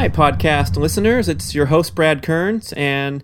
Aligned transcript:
Hi, 0.00 0.08
podcast 0.08 0.78
listeners. 0.78 1.28
It's 1.28 1.54
your 1.54 1.66
host, 1.66 1.94
Brad 1.94 2.22
Kearns, 2.22 2.72
and 2.72 3.22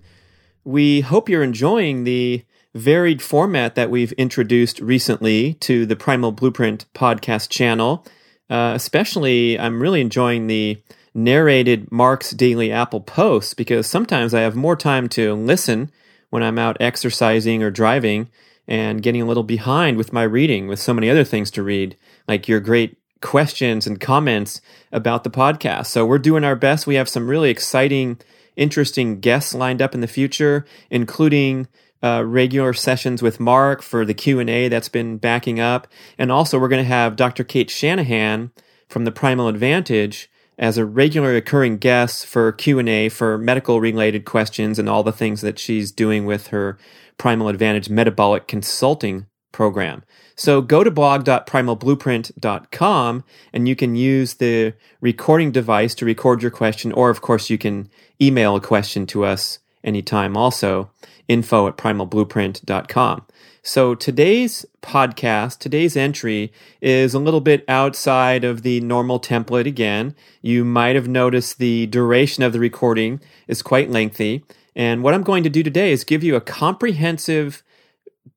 we 0.62 1.00
hope 1.00 1.26
you're 1.26 1.42
enjoying 1.42 2.04
the 2.04 2.44
varied 2.74 3.22
format 3.22 3.76
that 3.76 3.88
we've 3.88 4.12
introduced 4.12 4.78
recently 4.80 5.54
to 5.54 5.86
the 5.86 5.96
Primal 5.96 6.32
Blueprint 6.32 6.84
podcast 6.92 7.48
channel. 7.48 8.04
Uh, 8.50 8.72
especially, 8.74 9.58
I'm 9.58 9.80
really 9.80 10.02
enjoying 10.02 10.48
the 10.48 10.82
narrated 11.14 11.90
Mark's 11.90 12.32
Daily 12.32 12.70
Apple 12.70 13.00
posts 13.00 13.54
because 13.54 13.86
sometimes 13.86 14.34
I 14.34 14.42
have 14.42 14.54
more 14.54 14.76
time 14.76 15.08
to 15.08 15.32
listen 15.32 15.90
when 16.28 16.42
I'm 16.42 16.58
out 16.58 16.76
exercising 16.78 17.62
or 17.62 17.70
driving 17.70 18.28
and 18.68 19.02
getting 19.02 19.22
a 19.22 19.26
little 19.26 19.44
behind 19.44 19.96
with 19.96 20.12
my 20.12 20.24
reading 20.24 20.66
with 20.66 20.78
so 20.78 20.92
many 20.92 21.08
other 21.08 21.24
things 21.24 21.50
to 21.52 21.62
read, 21.62 21.96
like 22.28 22.48
your 22.48 22.60
great 22.60 22.98
questions 23.20 23.86
and 23.86 24.00
comments 24.00 24.60
about 24.92 25.24
the 25.24 25.30
podcast. 25.30 25.86
So 25.86 26.04
we're 26.04 26.18
doing 26.18 26.44
our 26.44 26.56
best. 26.56 26.86
We 26.86 26.96
have 26.96 27.08
some 27.08 27.28
really 27.28 27.50
exciting, 27.50 28.18
interesting 28.56 29.20
guests 29.20 29.54
lined 29.54 29.82
up 29.82 29.94
in 29.94 30.00
the 30.00 30.06
future, 30.06 30.64
including 30.90 31.68
uh, 32.02 32.22
regular 32.24 32.72
sessions 32.72 33.22
with 33.22 33.40
Mark 33.40 33.82
for 33.82 34.04
the 34.04 34.14
Q 34.14 34.38
and 34.38 34.50
A 34.50 34.68
that's 34.68 34.88
been 34.88 35.18
backing 35.18 35.60
up, 35.60 35.88
and 36.18 36.30
also 36.30 36.58
we're 36.58 36.68
going 36.68 36.84
to 36.84 36.88
have 36.88 37.16
Dr. 37.16 37.42
Cate 37.42 37.70
Shanahan 37.70 38.50
from 38.88 39.04
the 39.04 39.12
Primal 39.12 39.48
Advantage 39.48 40.30
as 40.58 40.78
a 40.78 40.84
regular 40.84 41.36
occurring 41.36 41.78
guest 41.78 42.26
for 42.26 42.50
Q&A 42.52 43.08
for 43.08 43.36
medical 43.36 43.80
related 43.80 44.24
questions 44.24 44.78
and 44.78 44.88
all 44.88 45.02
the 45.02 45.12
things 45.12 45.42
that 45.42 45.58
she's 45.58 45.92
doing 45.92 46.24
with 46.24 46.48
her 46.48 46.78
Primal 47.18 47.48
Advantage 47.48 47.90
metabolic 47.90 48.46
consulting 48.46 49.26
program. 49.52 50.02
So 50.36 50.60
go 50.60 50.84
to 50.84 50.90
blog.primalblueprint.com 50.90 53.24
and 53.54 53.68
you 53.68 53.74
can 53.74 53.96
use 53.96 54.34
the 54.34 54.74
recording 55.00 55.50
device 55.50 55.94
to 55.94 56.04
record 56.04 56.42
your 56.42 56.50
question 56.50 56.92
or 56.92 57.08
of 57.08 57.22
course 57.22 57.48
you 57.48 57.56
can 57.56 57.88
email 58.20 58.54
a 58.54 58.60
question 58.60 59.06
to 59.06 59.24
us 59.24 59.60
anytime 59.82 60.36
also 60.36 60.90
info 61.26 61.66
at 61.66 61.78
primalblueprint.com. 61.78 63.24
So 63.62 63.94
today's 63.96 64.64
podcast, 64.80 65.58
today's 65.58 65.96
entry 65.96 66.52
is 66.80 67.14
a 67.14 67.18
little 67.18 67.40
bit 67.40 67.64
outside 67.66 68.44
of 68.44 68.62
the 68.62 68.80
normal 68.80 69.18
template 69.18 69.66
again. 69.66 70.14
You 70.40 70.64
might 70.64 70.94
have 70.94 71.08
noticed 71.08 71.58
the 71.58 71.86
duration 71.86 72.44
of 72.44 72.52
the 72.52 72.60
recording 72.60 73.20
is 73.48 73.62
quite 73.62 73.90
lengthy. 73.90 74.44
And 74.76 75.02
what 75.02 75.14
I'm 75.14 75.24
going 75.24 75.42
to 75.42 75.50
do 75.50 75.64
today 75.64 75.90
is 75.90 76.04
give 76.04 76.22
you 76.22 76.36
a 76.36 76.40
comprehensive 76.40 77.64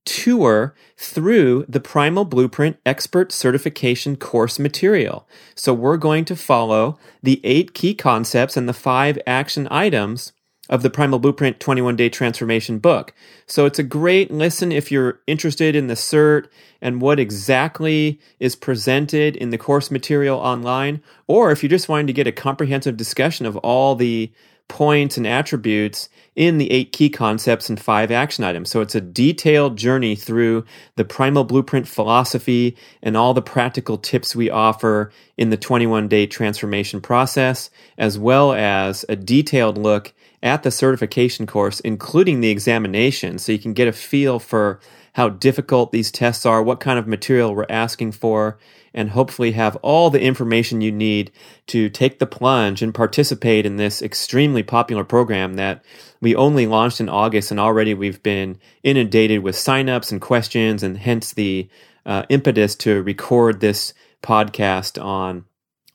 tour 0.09 0.73
through 0.97 1.65
the 1.69 1.79
Primal 1.79 2.25
Blueprint 2.25 2.77
Expert 2.83 3.31
Certification 3.31 4.15
course 4.15 4.57
material. 4.57 5.27
So 5.53 5.71
we're 5.71 5.97
going 5.97 6.25
to 6.25 6.35
follow 6.35 6.97
the 7.21 7.39
eight 7.43 7.75
key 7.75 7.93
concepts 7.93 8.57
and 8.57 8.67
the 8.67 8.73
five 8.73 9.19
action 9.27 9.67
items 9.69 10.33
of 10.67 10.81
the 10.81 10.89
Primal 10.89 11.19
Blueprint 11.19 11.59
21 11.59 11.95
Day 11.95 12.09
Transformation 12.09 12.79
book. 12.79 13.13
So 13.45 13.65
it's 13.65 13.77
a 13.77 13.83
great 13.83 14.31
listen 14.31 14.71
if 14.71 14.91
you're 14.91 15.19
interested 15.27 15.75
in 15.75 15.87
the 15.87 15.93
cert 15.93 16.47
and 16.81 17.01
what 17.01 17.19
exactly 17.19 18.19
is 18.39 18.55
presented 18.55 19.35
in 19.35 19.51
the 19.51 19.57
course 19.59 19.91
material 19.91 20.39
online, 20.39 21.03
or 21.27 21.51
if 21.51 21.61
you're 21.61 21.69
just 21.69 21.89
wanting 21.89 22.07
to 22.07 22.13
get 22.13 22.27
a 22.27 22.31
comprehensive 22.31 22.97
discussion 22.97 23.45
of 23.45 23.57
all 23.57 23.95
the 23.95 24.31
points 24.67 25.17
and 25.17 25.27
attributes 25.27 26.09
in 26.39 26.57
the 26.57 26.71
eight 26.71 26.93
key 26.93 27.09
concepts 27.09 27.69
and 27.69 27.81
five 27.81 28.11
action 28.11 28.45
items. 28.45 28.69
So 28.69 28.79
it's 28.79 28.95
a 28.95 29.01
detailed 29.01 29.77
journey 29.77 30.15
through 30.15 30.63
the 30.95 31.03
primal 31.03 31.43
blueprint 31.43 31.85
philosophy 31.85 32.77
and 33.03 33.17
all 33.17 33.33
the 33.33 33.41
practical 33.41 33.97
tips 33.97 34.37
we 34.37 34.49
offer 34.49 35.11
in 35.35 35.49
the 35.49 35.57
21 35.57 36.07
day 36.07 36.25
transformation 36.25 37.01
process, 37.01 37.69
as 37.97 38.17
well 38.17 38.53
as 38.53 39.03
a 39.09 39.17
detailed 39.17 39.77
look 39.77 40.13
at 40.41 40.63
the 40.63 40.71
certification 40.71 41.45
course, 41.45 41.81
including 41.81 42.39
the 42.39 42.49
examination, 42.49 43.37
so 43.37 43.51
you 43.51 43.59
can 43.59 43.73
get 43.73 43.89
a 43.89 43.91
feel 43.91 44.39
for 44.39 44.79
how 45.15 45.27
difficult 45.27 45.91
these 45.91 46.09
tests 46.09 46.45
are, 46.45 46.63
what 46.63 46.79
kind 46.79 46.97
of 46.97 47.05
material 47.05 47.53
we're 47.53 47.65
asking 47.69 48.13
for, 48.13 48.57
and 48.93 49.11
hopefully 49.11 49.51
have 49.51 49.75
all 49.77 50.09
the 50.09 50.21
information 50.21 50.81
you 50.81 50.91
need 50.91 51.31
to 51.67 51.89
take 51.89 52.19
the 52.19 52.25
plunge 52.25 52.81
and 52.81 52.93
participate 52.93 53.65
in 53.65 53.75
this 53.75 54.01
extremely 54.01 54.63
popular 54.63 55.03
program 55.03 55.55
that 55.55 55.83
we 56.21 56.35
only 56.35 56.67
launched 56.67 56.99
in 56.99 57.09
August, 57.09 57.51
and 57.51 57.59
already 57.59 57.93
we've 57.93 58.21
been 58.23 58.59
inundated 58.83 59.41
with 59.41 59.55
signups 59.55 60.11
and 60.11 60.21
questions, 60.21 60.83
and 60.83 60.97
hence 60.97 61.33
the 61.33 61.69
uh, 62.05 62.23
impetus 62.29 62.75
to 62.75 63.01
record 63.03 63.59
this 63.59 63.93
podcast 64.21 65.01
on 65.03 65.45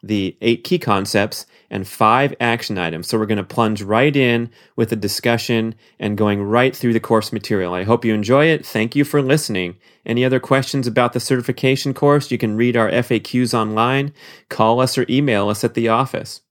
the 0.06 0.36
eight 0.40 0.64
key 0.64 0.78
concepts 0.78 1.46
and 1.70 1.88
five 1.88 2.34
action 2.38 2.78
items. 2.78 3.08
So 3.08 3.18
we're 3.18 3.26
going 3.26 3.38
to 3.38 3.44
plunge 3.44 3.82
right 3.82 4.14
in 4.14 4.50
with 4.76 4.92
a 4.92 4.96
discussion 4.96 5.74
and 5.98 6.18
going 6.18 6.42
right 6.42 6.76
through 6.76 6.92
the 6.92 7.00
course 7.00 7.32
material. 7.32 7.74
I 7.74 7.84
hope 7.84 8.04
you 8.04 8.14
enjoy 8.14 8.46
it. 8.46 8.66
Thank 8.66 8.94
you 8.94 9.04
for 9.04 9.22
listening. 9.22 9.76
Any 10.06 10.24
other 10.24 10.40
questions 10.40 10.86
about 10.86 11.14
the 11.14 11.20
certification 11.20 11.94
course? 11.94 12.30
You 12.30 12.38
can 12.38 12.56
read 12.56 12.76
our 12.76 12.90
FAQs 12.90 13.54
online, 13.54 14.12
call 14.48 14.80
us 14.80 14.98
or 14.98 15.06
email 15.08 15.48
us 15.48 15.64
at 15.64 15.74
the 15.74 15.88
office. 15.88 16.42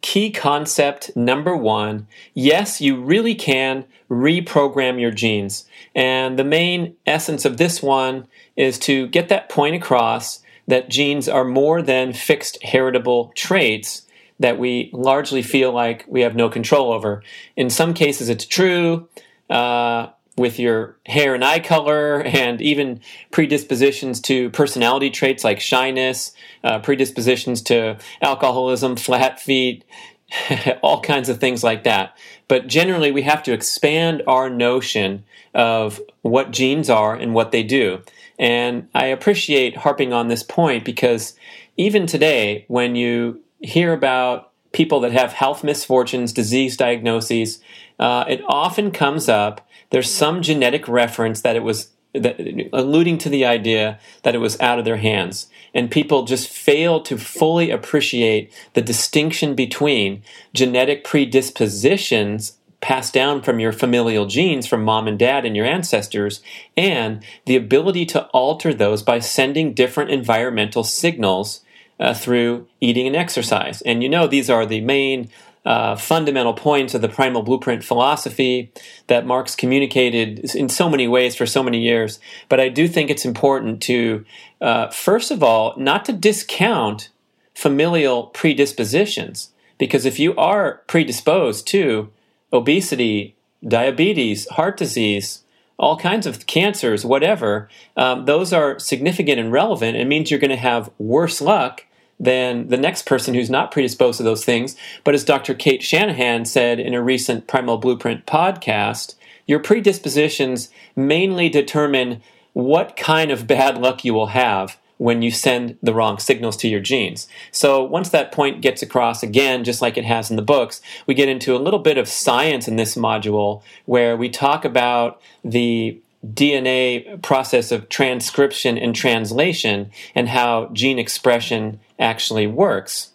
Key 0.00 0.30
concept 0.30 1.16
number 1.16 1.56
one 1.56 2.06
yes, 2.32 2.80
you 2.80 3.00
really 3.00 3.34
can 3.34 3.84
reprogram 4.08 5.00
your 5.00 5.10
genes. 5.10 5.66
And 5.94 6.38
the 6.38 6.44
main 6.44 6.96
essence 7.06 7.44
of 7.44 7.56
this 7.56 7.82
one 7.82 8.26
is 8.56 8.78
to 8.80 9.08
get 9.08 9.28
that 9.28 9.48
point 9.48 9.74
across 9.74 10.40
that 10.68 10.88
genes 10.88 11.28
are 11.28 11.44
more 11.44 11.82
than 11.82 12.12
fixed 12.12 12.62
heritable 12.62 13.32
traits 13.34 14.02
that 14.38 14.58
we 14.58 14.90
largely 14.92 15.42
feel 15.42 15.72
like 15.72 16.04
we 16.06 16.20
have 16.20 16.36
no 16.36 16.48
control 16.48 16.92
over. 16.92 17.22
In 17.56 17.70
some 17.70 17.92
cases, 17.92 18.28
it's 18.28 18.46
true 18.46 19.08
uh, 19.50 20.08
with 20.36 20.60
your 20.60 20.96
hair 21.06 21.34
and 21.34 21.44
eye 21.44 21.58
color, 21.58 22.22
and 22.22 22.62
even 22.62 23.00
predispositions 23.32 24.20
to 24.20 24.50
personality 24.50 25.10
traits 25.10 25.42
like 25.42 25.58
shyness, 25.58 26.32
uh, 26.62 26.78
predispositions 26.78 27.60
to 27.62 27.98
alcoholism, 28.22 28.94
flat 28.94 29.40
feet, 29.40 29.84
all 30.82 31.00
kinds 31.00 31.28
of 31.28 31.40
things 31.40 31.64
like 31.64 31.82
that. 31.84 32.16
But 32.46 32.68
generally, 32.68 33.10
we 33.10 33.22
have 33.22 33.42
to 33.44 33.52
expand 33.52 34.22
our 34.26 34.48
notion 34.48 35.24
of 35.54 36.00
what 36.22 36.52
genes 36.52 36.88
are 36.88 37.16
and 37.16 37.34
what 37.34 37.50
they 37.50 37.62
do. 37.62 38.02
And 38.38 38.88
I 38.94 39.06
appreciate 39.06 39.78
harping 39.78 40.12
on 40.12 40.28
this 40.28 40.42
point 40.42 40.84
because 40.84 41.34
even 41.76 42.06
today, 42.06 42.64
when 42.68 42.94
you 42.94 43.40
hear 43.60 43.92
about 43.92 44.52
people 44.72 45.00
that 45.00 45.12
have 45.12 45.32
health 45.32 45.64
misfortunes, 45.64 46.32
disease 46.32 46.76
diagnoses, 46.76 47.60
uh, 47.98 48.24
it 48.28 48.42
often 48.46 48.90
comes 48.90 49.28
up. 49.28 49.66
There's 49.90 50.12
some 50.12 50.42
genetic 50.42 50.86
reference 50.86 51.40
that 51.40 51.56
it 51.56 51.62
was 51.62 51.90
that, 52.12 52.68
alluding 52.72 53.18
to 53.18 53.28
the 53.28 53.44
idea 53.44 53.98
that 54.22 54.34
it 54.34 54.38
was 54.38 54.58
out 54.60 54.78
of 54.78 54.84
their 54.84 54.96
hands. 54.96 55.48
And 55.74 55.90
people 55.90 56.24
just 56.24 56.48
fail 56.48 57.00
to 57.02 57.18
fully 57.18 57.70
appreciate 57.70 58.52
the 58.74 58.82
distinction 58.82 59.54
between 59.54 60.22
genetic 60.54 61.04
predispositions 61.04 62.57
passed 62.80 63.12
down 63.12 63.42
from 63.42 63.58
your 63.58 63.72
familial 63.72 64.26
genes 64.26 64.66
from 64.66 64.84
mom 64.84 65.08
and 65.08 65.18
dad 65.18 65.44
and 65.44 65.56
your 65.56 65.66
ancestors, 65.66 66.40
and 66.76 67.24
the 67.46 67.56
ability 67.56 68.06
to 68.06 68.24
alter 68.26 68.72
those 68.72 69.02
by 69.02 69.18
sending 69.18 69.74
different 69.74 70.10
environmental 70.10 70.84
signals 70.84 71.62
uh, 71.98 72.14
through 72.14 72.66
eating 72.80 73.06
and 73.06 73.16
exercise. 73.16 73.82
And 73.82 74.02
you 74.02 74.08
know, 74.08 74.26
these 74.26 74.48
are 74.48 74.64
the 74.64 74.80
main 74.80 75.28
uh, 75.64 75.96
fundamental 75.96 76.54
points 76.54 76.94
of 76.94 77.02
the 77.02 77.08
primal 77.08 77.42
blueprint 77.42 77.84
philosophy 77.84 78.72
that 79.08 79.26
Mark's 79.26 79.56
communicated 79.56 80.38
in 80.54 80.68
so 80.68 80.88
many 80.88 81.06
ways 81.06 81.34
for 81.34 81.46
so 81.46 81.62
many 81.62 81.80
years. 81.80 82.20
But 82.48 82.60
I 82.60 82.68
do 82.68 82.88
think 82.88 83.10
it's 83.10 83.24
important 83.24 83.82
to, 83.82 84.24
uh, 84.60 84.88
first 84.88 85.30
of 85.30 85.42
all, 85.42 85.74
not 85.76 86.04
to 86.06 86.12
discount 86.12 87.10
familial 87.54 88.28
predispositions. 88.28 89.50
Because 89.78 90.06
if 90.06 90.18
you 90.18 90.34
are 90.36 90.82
predisposed 90.86 91.66
to 91.68 92.10
obesity, 92.52 93.36
diabetes, 93.66 94.48
heart 94.48 94.76
disease, 94.76 95.44
all 95.78 95.96
kinds 95.96 96.26
of 96.26 96.46
cancers, 96.46 97.04
whatever, 97.04 97.68
um, 97.96 98.24
those 98.24 98.52
are 98.52 98.78
significant 98.78 99.38
and 99.38 99.52
relevant. 99.52 99.96
It 99.96 100.06
means 100.06 100.30
you're 100.30 100.40
going 100.40 100.50
to 100.50 100.56
have 100.56 100.90
worse 100.98 101.40
luck 101.40 101.84
than 102.18 102.68
the 102.68 102.76
next 102.76 103.06
person 103.06 103.34
who's 103.34 103.50
not 103.50 103.70
predisposed 103.70 104.18
to 104.18 104.24
those 104.24 104.44
things. 104.44 104.76
But 105.04 105.14
as 105.14 105.24
Dr. 105.24 105.54
Cate 105.54 105.82
Shanahan 105.82 106.44
said 106.46 106.80
in 106.80 106.94
a 106.94 107.02
recent 107.02 107.46
Primal 107.46 107.78
Blueprint 107.78 108.26
podcast, 108.26 109.14
your 109.46 109.60
predispositions 109.60 110.68
mainly 110.96 111.48
determine 111.48 112.20
what 112.54 112.96
kind 112.96 113.30
of 113.30 113.46
bad 113.46 113.78
luck 113.78 114.04
you 114.04 114.14
will 114.14 114.26
have 114.26 114.78
when 114.98 115.22
you 115.22 115.30
send 115.30 115.78
the 115.82 115.94
wrong 115.94 116.18
signals 116.18 116.56
to 116.58 116.68
your 116.68 116.80
genes. 116.80 117.28
So 117.50 117.82
once 117.82 118.10
that 118.10 118.32
point 118.32 118.60
gets 118.60 118.82
across 118.82 119.22
again, 119.22 119.64
just 119.64 119.80
like 119.80 119.96
it 119.96 120.04
has 120.04 120.30
in 120.30 120.36
the 120.36 120.42
books, 120.42 120.80
we 121.06 121.14
get 121.14 121.28
into 121.28 121.56
a 121.56 121.58
little 121.58 121.78
bit 121.78 121.98
of 121.98 122.08
science 122.08 122.68
in 122.68 122.76
this 122.76 122.94
module 122.96 123.62
where 123.86 124.16
we 124.16 124.28
talk 124.28 124.64
about 124.64 125.20
the 125.44 126.00
DNA 126.26 127.22
process 127.22 127.70
of 127.70 127.88
transcription 127.88 128.76
and 128.76 128.94
translation 128.94 129.90
and 130.14 130.28
how 130.28 130.68
gene 130.72 130.98
expression 130.98 131.80
actually 131.98 132.46
works. 132.46 133.12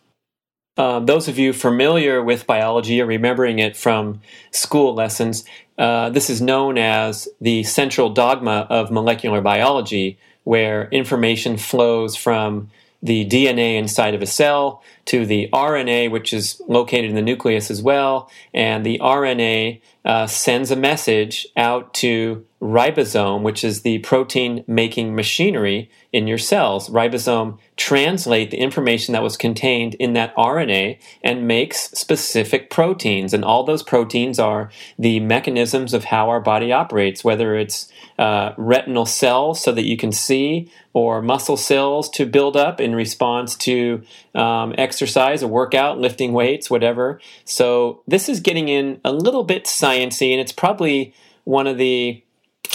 Um, 0.76 1.06
those 1.06 1.28
of 1.28 1.38
you 1.38 1.54
familiar 1.54 2.24
with 2.24 2.48
biology 2.48 3.00
or 3.00 3.06
remembering 3.06 3.60
it 3.60 3.78
from 3.78 4.22
school 4.52 4.96
lessons, 4.96 5.46
uh, 5.78 6.10
this 6.10 6.30
is 6.30 6.42
known 6.42 6.78
as 6.78 7.28
the 7.40 7.64
central 7.64 8.10
dogma 8.10 8.66
of 8.70 8.90
molecular 8.90 9.42
biology, 9.42 10.18
where 10.44 10.88
information 10.90 11.58
flows 11.58 12.16
from 12.16 12.70
the 13.02 13.26
DNA 13.26 13.78
inside 13.78 14.14
of 14.14 14.22
a 14.22 14.26
cell 14.26 14.82
to 15.06 15.26
the 15.26 15.50
RNA, 15.52 16.12
which 16.12 16.34
is 16.34 16.62
located 16.68 17.10
in 17.10 17.16
the 17.16 17.22
nucleus 17.22 17.70
as 17.70 17.82
well. 17.82 18.32
And 18.54 18.86
the 18.86 19.00
RNA 19.00 19.82
uh, 20.06 20.28
sends 20.28 20.72
a 20.72 20.76
message 20.76 21.48
out 21.56 21.94
to 21.96 22.46
ribosome, 22.62 23.42
which 23.42 23.64
is 23.64 23.82
the 23.82 24.00
protein 24.00 24.64
making 24.68 25.16
machinery 25.16 25.90
in 26.14 26.28
your 26.28 26.38
cells. 26.38 26.90
Ribosome 26.90 27.58
translate 27.76 28.52
the 28.52 28.58
information 28.58 29.12
that 29.12 29.24
was 29.24 29.36
contained 29.36 29.96
in 29.96 30.14
that 30.14 30.34
RNA 30.36 30.98
and 31.24 31.48
makes 31.48 31.92
specific 31.92 32.70
proteins. 32.70 33.34
And 33.34 33.44
all 33.44 33.64
those 33.64 33.84
proteins 33.84 34.40
are 34.40 34.70
the 34.98 35.20
mechanisms 35.20 35.94
of 35.94 36.06
how 36.06 36.30
our 36.30 36.40
body 36.40 36.72
operates, 36.72 37.24
whether 37.24 37.56
it's 37.56 37.92
uh, 38.18 38.54
retinal 38.58 39.06
cells 39.06 39.62
so 39.62 39.74
that 39.74 39.86
you 39.86 39.98
can 39.98 40.12
see, 40.12 40.72
or 40.94 41.22
muscle 41.22 41.58
cells 41.58 42.10
to 42.12 42.26
build 42.26 42.56
up 42.56 42.80
in 42.80 42.96
response 42.96 43.56
to 43.56 44.04
um, 44.36 44.74
exercise, 44.94 45.42
a 45.42 45.48
workout, 45.48 46.00
lifting 46.00 46.34
weights, 46.34 46.70
whatever. 46.70 47.20
So 47.46 48.04
this 48.08 48.30
is 48.30 48.40
getting 48.40 48.70
in 48.70 49.02
a 49.04 49.12
little 49.12 49.44
bit 49.44 49.66
sciency, 49.66 50.32
and 50.32 50.40
it's 50.40 50.52
probably 50.52 51.16
one 51.46 51.66
of 51.66 51.80
the 51.80 52.24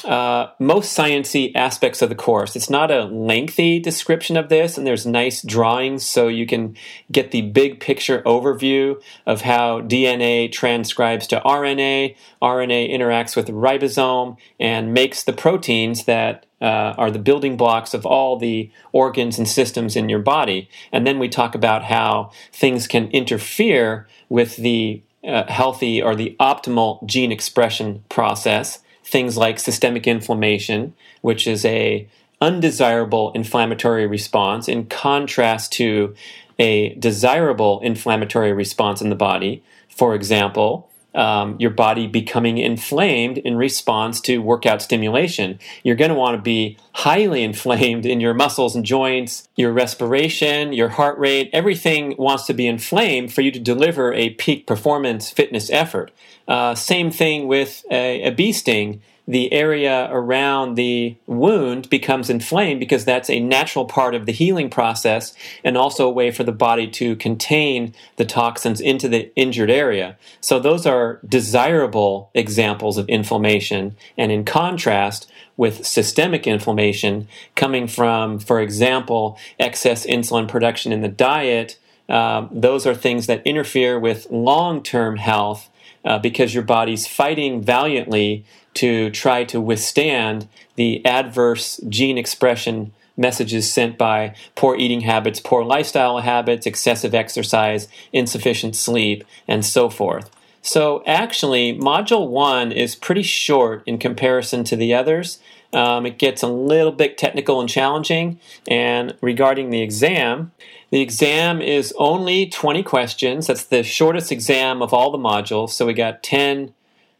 uh, 0.04 0.48
most 0.58 0.96
sciency 0.96 1.52
aspects 1.54 2.02
of 2.02 2.08
the 2.08 2.16
course. 2.16 2.56
It's 2.56 2.68
not 2.68 2.90
a 2.90 3.04
lengthy 3.04 3.78
description 3.78 4.36
of 4.36 4.48
this, 4.48 4.76
and 4.76 4.84
there's 4.84 5.06
nice 5.06 5.42
drawings 5.42 6.04
so 6.04 6.26
you 6.26 6.44
can 6.44 6.76
get 7.10 7.30
the 7.30 7.42
big 7.42 7.78
picture 7.78 8.20
overview 8.22 9.00
of 9.24 9.42
how 9.42 9.80
DNA 9.80 10.50
transcribes 10.50 11.28
to 11.28 11.40
RNA. 11.40 12.16
RNA 12.42 12.92
interacts 12.92 13.36
with 13.36 13.48
ribosome 13.48 14.36
and 14.58 14.92
makes 14.92 15.22
the 15.22 15.32
proteins 15.32 16.04
that 16.04 16.46
uh, 16.60 16.94
are 16.98 17.10
the 17.10 17.18
building 17.18 17.56
blocks 17.56 17.94
of 17.94 18.04
all 18.04 18.36
the 18.36 18.70
organs 18.92 19.38
and 19.38 19.48
systems 19.48 19.96
in 19.96 20.08
your 20.08 20.18
body. 20.18 20.68
And 20.92 21.06
then 21.06 21.18
we 21.18 21.28
talk 21.28 21.54
about 21.54 21.84
how 21.84 22.30
things 22.52 22.86
can 22.86 23.08
interfere 23.10 24.08
with 24.28 24.56
the 24.56 25.02
uh, 25.26 25.44
healthy 25.48 26.02
or 26.02 26.14
the 26.14 26.36
optimal 26.40 27.04
gene 27.06 27.32
expression 27.32 28.04
process 28.08 28.80
things 29.08 29.36
like 29.36 29.58
systemic 29.58 30.06
inflammation, 30.06 30.94
which 31.22 31.46
is 31.46 31.64
a 31.64 32.06
undesirable 32.40 33.32
inflammatory 33.32 34.06
response 34.06 34.68
in 34.68 34.86
contrast 34.86 35.72
to 35.72 36.14
a 36.58 36.94
desirable 36.94 37.80
inflammatory 37.80 38.52
response 38.52 39.00
in 39.00 39.08
the 39.08 39.16
body. 39.16 39.62
For 39.88 40.14
example, 40.14 40.87
um, 41.18 41.56
your 41.58 41.70
body 41.70 42.06
becoming 42.06 42.58
inflamed 42.58 43.38
in 43.38 43.56
response 43.56 44.20
to 44.20 44.38
workout 44.38 44.80
stimulation. 44.80 45.58
You're 45.82 45.96
going 45.96 46.10
to 46.10 46.14
want 46.14 46.36
to 46.36 46.42
be 46.42 46.78
highly 46.92 47.42
inflamed 47.50 48.06
in 48.06 48.20
your 48.20 48.34
muscles 48.34 48.76
and 48.76 48.84
joints, 48.84 49.48
your 49.56 49.72
respiration, 49.72 50.72
your 50.72 50.90
heart 50.90 51.18
rate. 51.18 51.50
Everything 51.52 52.14
wants 52.16 52.46
to 52.46 52.54
be 52.54 52.68
inflamed 52.68 53.32
for 53.32 53.40
you 53.40 53.50
to 53.50 53.58
deliver 53.58 54.14
a 54.14 54.30
peak 54.30 54.66
performance 54.66 55.28
fitness 55.28 55.68
effort. 55.70 56.12
Uh, 56.46 56.74
same 56.74 57.10
thing 57.10 57.48
with 57.48 57.84
a, 57.90 58.22
a 58.22 58.30
bee 58.30 58.52
sting. 58.52 59.02
The 59.28 59.52
area 59.52 60.08
around 60.10 60.74
the 60.74 61.16
wound 61.26 61.90
becomes 61.90 62.30
inflamed 62.30 62.80
because 62.80 63.04
that's 63.04 63.28
a 63.28 63.40
natural 63.40 63.84
part 63.84 64.14
of 64.14 64.24
the 64.24 64.32
healing 64.32 64.70
process 64.70 65.34
and 65.62 65.76
also 65.76 66.08
a 66.08 66.12
way 66.12 66.30
for 66.30 66.44
the 66.44 66.50
body 66.50 66.88
to 66.92 67.14
contain 67.14 67.94
the 68.16 68.24
toxins 68.24 68.80
into 68.80 69.06
the 69.06 69.30
injured 69.36 69.70
area. 69.70 70.16
So, 70.40 70.58
those 70.58 70.86
are 70.86 71.20
desirable 71.28 72.30
examples 72.34 72.96
of 72.96 73.06
inflammation. 73.10 73.96
And 74.16 74.32
in 74.32 74.44
contrast, 74.44 75.30
with 75.58 75.84
systemic 75.84 76.46
inflammation 76.46 77.28
coming 77.54 77.86
from, 77.86 78.38
for 78.38 78.60
example, 78.60 79.38
excess 79.58 80.06
insulin 80.06 80.48
production 80.48 80.90
in 80.90 81.02
the 81.02 81.08
diet, 81.08 81.78
um, 82.08 82.48
those 82.50 82.86
are 82.86 82.94
things 82.94 83.26
that 83.26 83.46
interfere 83.46 83.98
with 83.98 84.30
long 84.30 84.82
term 84.82 85.16
health 85.16 85.68
uh, 86.08 86.18
because 86.18 86.54
your 86.54 86.64
body's 86.64 87.06
fighting 87.06 87.62
valiantly 87.62 88.42
to 88.72 89.10
try 89.10 89.44
to 89.44 89.60
withstand 89.60 90.48
the 90.76 91.04
adverse 91.04 91.78
gene 91.88 92.16
expression 92.16 92.92
messages 93.14 93.70
sent 93.70 93.98
by 93.98 94.34
poor 94.54 94.74
eating 94.76 95.02
habits, 95.02 95.38
poor 95.38 95.62
lifestyle 95.62 96.18
habits, 96.20 96.66
excessive 96.66 97.14
exercise, 97.14 97.88
insufficient 98.10 98.74
sleep, 98.74 99.22
and 99.46 99.66
so 99.66 99.90
forth. 99.90 100.30
So, 100.62 101.02
actually, 101.06 101.76
Module 101.78 102.28
1 102.28 102.72
is 102.72 102.94
pretty 102.94 103.22
short 103.22 103.82
in 103.84 103.98
comparison 103.98 104.64
to 104.64 104.76
the 104.76 104.94
others. 104.94 105.38
Um, 105.72 106.06
it 106.06 106.18
gets 106.18 106.42
a 106.42 106.48
little 106.48 106.92
bit 106.92 107.18
technical 107.18 107.60
and 107.60 107.68
challenging. 107.68 108.40
And 108.66 109.14
regarding 109.20 109.70
the 109.70 109.82
exam, 109.82 110.52
the 110.90 111.00
exam 111.00 111.60
is 111.60 111.92
only 111.98 112.46
20 112.46 112.82
questions. 112.82 113.46
That's 113.46 113.64
the 113.64 113.82
shortest 113.82 114.32
exam 114.32 114.80
of 114.80 114.94
all 114.94 115.10
the 115.10 115.18
modules. 115.18 115.70
So 115.70 115.86
we 115.86 115.92
got 115.92 116.22
10 116.22 116.72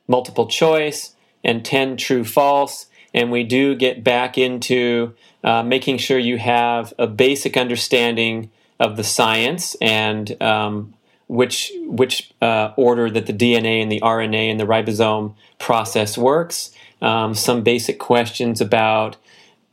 multiple 0.06 0.46
choice 0.46 1.14
and 1.44 1.64
10 1.64 1.96
true 1.98 2.24
false. 2.24 2.86
And 3.12 3.30
we 3.30 3.44
do 3.44 3.74
get 3.74 4.02
back 4.02 4.38
into 4.38 5.14
uh, 5.44 5.62
making 5.62 5.98
sure 5.98 6.18
you 6.18 6.38
have 6.38 6.94
a 6.98 7.06
basic 7.06 7.56
understanding 7.56 8.50
of 8.80 8.96
the 8.96 9.04
science 9.04 9.74
and 9.80 10.40
um, 10.42 10.94
which 11.26 11.72
which 11.84 12.32
uh, 12.40 12.72
order 12.76 13.10
that 13.10 13.26
the 13.26 13.32
DNA 13.32 13.82
and 13.82 13.92
the 13.92 14.00
RNA 14.00 14.50
and 14.50 14.60
the 14.60 14.64
ribosome 14.64 15.34
process 15.58 16.16
works. 16.16 16.70
Um, 17.00 17.34
some 17.34 17.62
basic 17.62 17.98
questions 17.98 18.60
about 18.60 19.16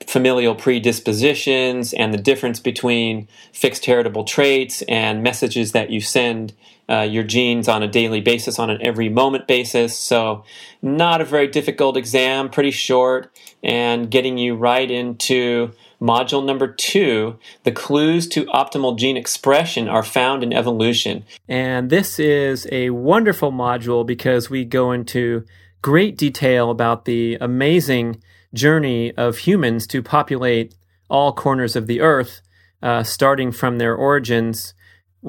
familial 0.07 0.55
predispositions 0.55 1.93
and 1.93 2.13
the 2.13 2.17
difference 2.17 2.59
between 2.59 3.27
fixed 3.53 3.85
heritable 3.85 4.23
traits 4.23 4.81
and 4.83 5.23
messages 5.23 5.71
that 5.71 5.89
you 5.89 6.01
send 6.01 6.53
uh, 6.87 7.01
your 7.01 7.23
genes 7.23 7.67
on 7.67 7.81
a 7.81 7.87
daily 7.87 8.21
basis, 8.21 8.59
on 8.59 8.69
an 8.69 8.77
every 8.81 9.09
moment 9.09 9.47
basis. 9.47 9.97
So, 9.97 10.43
not 10.81 11.21
a 11.21 11.25
very 11.25 11.47
difficult 11.47 11.97
exam, 11.97 12.49
pretty 12.49 12.71
short, 12.71 13.31
and 13.63 14.11
getting 14.11 14.37
you 14.37 14.55
right 14.55 14.89
into 14.89 15.71
module 16.01 16.45
number 16.45 16.67
two 16.67 17.39
the 17.63 17.71
clues 17.71 18.27
to 18.27 18.45
optimal 18.47 18.97
gene 18.97 19.17
expression 19.17 19.87
are 19.87 20.03
found 20.03 20.43
in 20.43 20.53
evolution. 20.53 21.23
And 21.47 21.89
this 21.89 22.19
is 22.19 22.67
a 22.71 22.89
wonderful 22.91 23.51
module 23.51 24.05
because 24.05 24.49
we 24.49 24.65
go 24.65 24.91
into 24.91 25.45
great 25.81 26.17
detail 26.17 26.69
about 26.69 27.05
the 27.05 27.37
amazing 27.39 28.21
journey 28.55 29.11
of 29.15 29.39
humans 29.39 29.85
to 29.87 30.01
populate 30.01 30.73
all 31.09 31.33
corners 31.33 31.75
of 31.75 31.85
the 31.85 32.01
earth, 32.01 32.41
uh, 32.81 33.03
starting 33.03 33.51
from 33.51 33.77
their 33.77 33.95
origins, 33.95 34.73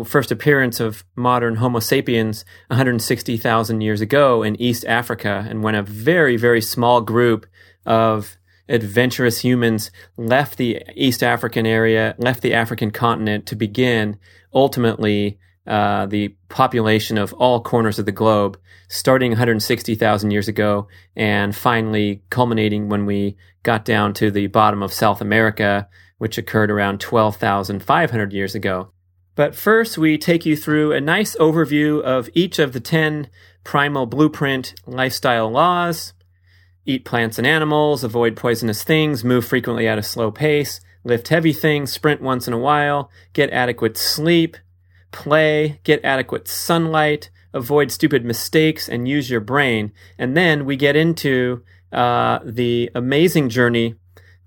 first 0.05 0.31
appearance 0.31 0.81
of 0.81 1.05
modern 1.15 1.57
Homo 1.57 1.81
sapiens 1.81 2.45
160,000 2.69 3.81
years 3.81 4.01
ago 4.01 4.43
in 4.43 4.61
East 4.61 4.85
Africa, 4.87 5.47
and 5.49 5.63
when 5.63 5.75
a 5.75 5.83
very, 5.83 6.37
very 6.37 6.61
small 6.61 7.01
group 7.01 7.47
of 7.85 8.37
adventurous 8.69 9.41
humans 9.41 9.91
left 10.17 10.59
the 10.59 10.83
East 10.95 11.23
African 11.23 11.67
area, 11.67 12.15
left 12.19 12.43
the 12.43 12.55
African 12.55 12.91
continent 12.91 13.47
to 13.47 13.57
begin 13.57 14.19
ultimately 14.53 15.39
uh, 15.67 16.07
the 16.07 16.29
population 16.49 17.19
of 17.19 17.33
all 17.35 17.61
corners 17.61 17.99
of 17.99 18.07
the 18.07 18.13
globe, 18.13 18.59
starting 18.89 19.33
160,000 19.33 20.31
years 20.31 20.49
ago 20.49 20.87
and 21.17 21.55
finally 21.57 22.23
culminating 22.31 22.89
when 22.89 23.07
we 23.07 23.37
got 23.63 23.85
down 23.85 24.15
to 24.15 24.31
the 24.31 24.47
bottom 24.47 24.83
of 24.83 24.93
South 24.93 25.21
America, 25.21 25.89
which 26.19 26.39
occurred 26.39 26.71
around 26.71 27.01
12,500 27.01 28.33
years 28.33 28.55
ago. 28.55 28.91
But 29.35 29.55
first, 29.55 29.99
we 29.99 30.17
take 30.17 30.47
you 30.47 30.57
through 30.57 30.93
a 30.93 31.01
nice 31.01 31.37
overview 31.37 32.01
of 32.01 32.31
each 32.33 32.59
of 32.59 32.73
the 32.73 32.81
10 32.81 33.29
primal 33.65 34.07
blueprint 34.07 34.75
lifestyle 34.87 35.51
laws. 35.51 36.15
Eat 36.87 37.05
plants 37.05 37.37
and 37.37 37.47
animals, 37.47 38.05
avoid 38.05 38.37
poisonous 38.37 38.83
things, 38.85 39.25
move 39.25 39.45
frequently 39.45 39.89
at 39.89 39.99
a 39.99 40.03
slow 40.03 40.31
pace, 40.31 40.81
lift 41.05 41.29
heavy 41.29 41.53
things, 41.53 41.93
sprint 41.93 42.23
once 42.23 42.47
in 42.47 42.55
a 42.55 42.59
while, 42.59 43.11
get 43.33 43.51
adequate 43.51 43.99
sleep, 43.99 44.57
play, 45.11 45.81
get 45.85 46.05
adequate 46.05 46.49
sunlight, 46.49 47.31
avoid 47.53 47.91
stupid 47.91 48.25
mistakes, 48.25 48.89
and 48.89 49.09
use 49.09 49.31
your 49.31 49.41
brain. 49.41 49.93
And 50.19 50.37
then 50.37 50.65
we 50.65 50.77
get 50.77 50.97
into 50.97 51.63
uh, 51.93 52.41
the 52.45 52.91
amazing 52.95 53.49
journey 53.49 53.95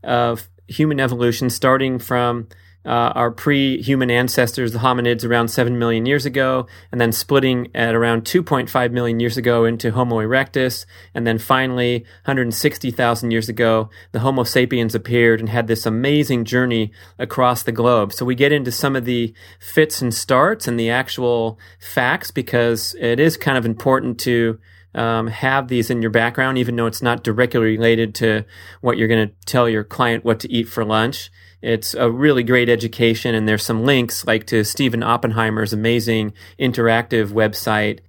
of 0.04 0.50
human 0.68 1.00
evolution, 1.00 1.50
starting 1.50 2.00
from 2.00 2.48
uh, 2.86 3.12
our 3.13 3.29
pre 3.29 3.81
human 3.81 4.09
ancestors, 4.09 4.71
the 4.71 4.79
hominids, 4.79 5.25
around 5.25 5.50
7 5.50 5.77
million 5.77 6.05
years 6.05 6.25
ago, 6.25 6.65
and 6.91 7.00
then 7.00 7.12
splitting 7.12 7.67
at 7.75 7.93
around 7.93 8.24
2.5 8.24 8.91
million 8.91 9.19
years 9.19 9.38
ago 9.38 9.65
into 9.65 9.91
Homo 9.91 10.17
erectus. 10.17 10.86
And 11.13 11.27
then 11.27 11.38
finally, 11.38 12.00
160,000 12.24 13.31
years 13.31 13.50
ago, 13.50 13.89
the 14.12 14.21
Homo 14.21 14.43
sapiens 14.43 14.95
appeared 14.95 15.39
and 15.39 15.50
had 15.50 15.67
this 15.67 15.86
amazing 15.86 16.45
journey 16.45 16.91
across 17.17 17.63
the 17.63 17.71
globe. 17.71 18.13
So 18.13 18.25
we 18.25 18.36
get 18.36 18.51
into 18.51 18.71
some 18.71 18.95
of 18.95 19.05
the 19.05 19.33
fits 19.59 20.01
and 20.01 20.13
starts 20.13 20.67
and 20.67 20.79
the 20.79 20.89
actual 20.89 21.59
facts 21.79 22.31
because 22.31 22.95
it 23.00 23.19
is 23.19 23.36
kind 23.38 23.57
of 23.57 23.65
important 23.65 24.19
to 24.21 24.57
um, 24.95 25.27
have 25.27 25.67
these 25.67 25.89
in 25.89 26.01
your 26.01 26.12
background, 26.12 26.57
even 26.57 26.75
though 26.75 26.88
it's 26.88 27.01
not 27.01 27.24
directly 27.24 27.59
related 27.59 28.15
to 28.15 28.45
what 28.81 28.98
you're 28.98 29.07
going 29.07 29.27
to 29.27 29.33
tell 29.45 29.69
your 29.69 29.83
client 29.83 30.25
what 30.25 30.39
to 30.39 30.51
eat 30.51 30.67
for 30.67 30.83
lunch. 30.83 31.29
It's 31.62 31.94
a 31.94 32.10
really 32.10 32.44
great 32.44 32.70
education, 32.70 33.36
and 33.36 33.48
there's 33.48 33.63
some 33.63 33.84
links 33.84 34.25
like 34.25 34.46
to 34.48 34.63
Stephen 34.63 35.04
Oppenheimer's 35.04 35.74
amazing 35.74 36.34
interactive 36.60 37.30
website, 37.30 38.00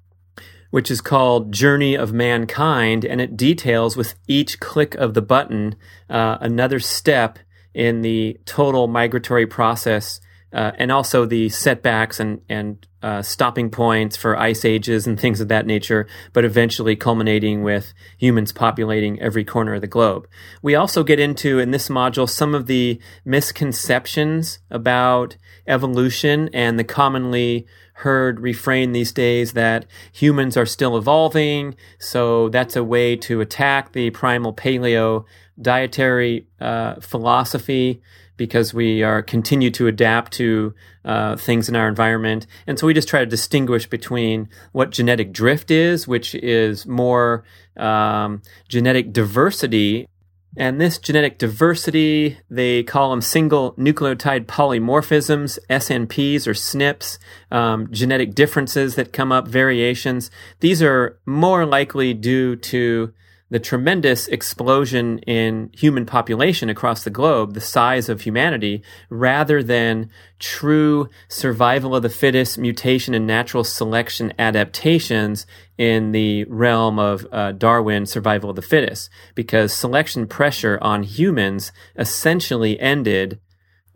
which 0.71 0.91
is 0.91 1.01
called 1.01 1.53
Journey 1.53 1.97
of 1.97 2.13
Mankind, 2.13 3.05
and 3.05 3.21
it 3.21 3.37
details 3.37 3.97
with 3.97 4.15
each 4.29 4.61
click 4.61 4.95
of 4.95 5.15
the 5.15 5.23
button 5.23 5.75
uh, 6.09 6.39
another 6.41 6.79
step 6.79 7.39
in 7.75 8.03
the 8.03 8.39
total 8.45 8.87
migratory 8.87 9.47
process 9.47 10.21
uh, 10.53 10.73
and 10.77 10.91
also 10.91 11.25
the 11.25 11.49
setbacks 11.49 12.21
and 12.21 12.41
and 12.49 12.87
uh, 13.03 13.23
stopping 13.23 13.71
points 13.71 14.17
for 14.17 14.39
ice 14.39 14.65
ages 14.65 15.07
and 15.07 15.19
things 15.19 15.41
of 15.41 15.49
that 15.49 15.67
nature, 15.67 16.07
but 16.35 16.45
eventually 16.45 16.95
culminating 16.95 17.63
with 17.63 17.95
humans 18.19 18.53
populating 18.53 19.19
every 19.21 19.45
corner 19.45 19.75
of 19.75 19.81
the 19.81 19.87
globe. 19.87 20.29
We 20.61 20.75
also 20.75 21.03
get 21.03 21.19
into 21.19 21.59
in 21.59 21.71
this 21.71 21.89
module 21.89 22.29
some 22.29 22.55
of 22.55 22.67
the 22.67 23.01
misconceptions 23.25 24.59
about 24.71 25.37
evolution 25.67 26.51
and 26.53 26.79
the 26.79 26.85
commonly 26.85 27.67
heard 27.95 28.41
refrain 28.41 28.93
these 28.93 29.13
days 29.13 29.53
that 29.53 29.87
humans 30.13 30.57
are 30.57 30.67
still 30.67 30.97
evolving, 30.97 31.77
so 31.99 32.49
that's 32.49 32.77
a 32.77 32.85
way 32.85 33.17
to 33.17 33.41
attack 33.41 33.93
the 33.93 34.11
primal 34.11 34.53
paleo 34.53 35.25
dietary 35.61 36.47
uh, 36.61 36.95
philosophy 37.01 38.01
because 38.41 38.73
we 38.73 39.03
are 39.03 39.21
continue 39.23 39.71
to 39.71 39.87
adapt 39.87 40.33
to 40.33 40.73
uh, 41.05 41.37
things 41.37 41.69
in 41.69 41.77
our 41.77 41.87
environment. 41.87 42.47
And 42.67 42.79
so 42.79 42.87
we 42.87 42.95
just 42.95 43.07
try 43.07 43.21
to 43.21 43.27
distinguish 43.27 43.87
between 43.87 44.49
what 44.73 44.89
genetic 44.89 45.31
drift 45.31 45.71
is, 45.71 46.09
which 46.09 46.35
is 46.37 46.87
more 46.87 47.45
um, 47.77 48.41
genetic 48.67 49.13
diversity. 49.13 50.09
And 50.57 50.81
this 50.81 50.97
genetic 50.97 51.37
diversity, 51.37 52.39
they 52.49 52.83
call 52.83 53.11
them 53.11 53.21
single 53.21 53.75
nucleotide 53.75 54.47
polymorphisms, 54.47 55.59
SNPs 55.69 56.47
or 56.47 56.55
SNPs, 56.55 57.19
um, 57.51 57.93
genetic 57.93 58.35
differences 58.35 58.95
that 58.95 59.13
come 59.13 59.33
up, 59.33 59.49
variations. 59.49 60.31
These 60.61 60.83
are 60.83 61.19
more 61.27 61.67
likely 61.67 62.15
due 62.15 62.57
to 62.57 63.13
the 63.51 63.59
tremendous 63.59 64.29
explosion 64.29 65.19
in 65.21 65.71
human 65.77 66.07
population 66.07 66.71
across 66.71 67.03
the 67.03 67.11
globe, 67.11 67.55
the 67.55 67.61
size 67.61 68.09
of 68.09 68.23
humanity, 68.23 68.83
rather 69.09 69.63
than 69.63 70.09
true 70.39 71.09
survival 71.29 71.95
of 71.95 72.03
the 72.03 72.09
fittest, 72.09 72.57
mutation 72.57 73.13
and 73.13 73.27
natural 73.27 73.65
selection 73.65 74.33
adaptations 74.39 75.47
in 75.77 76.13
the 76.13 76.45
realm 76.45 76.99
of 76.99 77.27
uh, 77.33 77.53
Darwin 77.53 78.07
survival 78.07 78.51
of 78.51 78.57
the 78.57 78.63
fittest. 78.63 79.11
Because 79.35 79.73
selection 79.73 80.27
pressure 80.29 80.79
on 80.81 81.03
humans 81.03 81.73
essentially 81.97 82.79
ended 82.79 83.41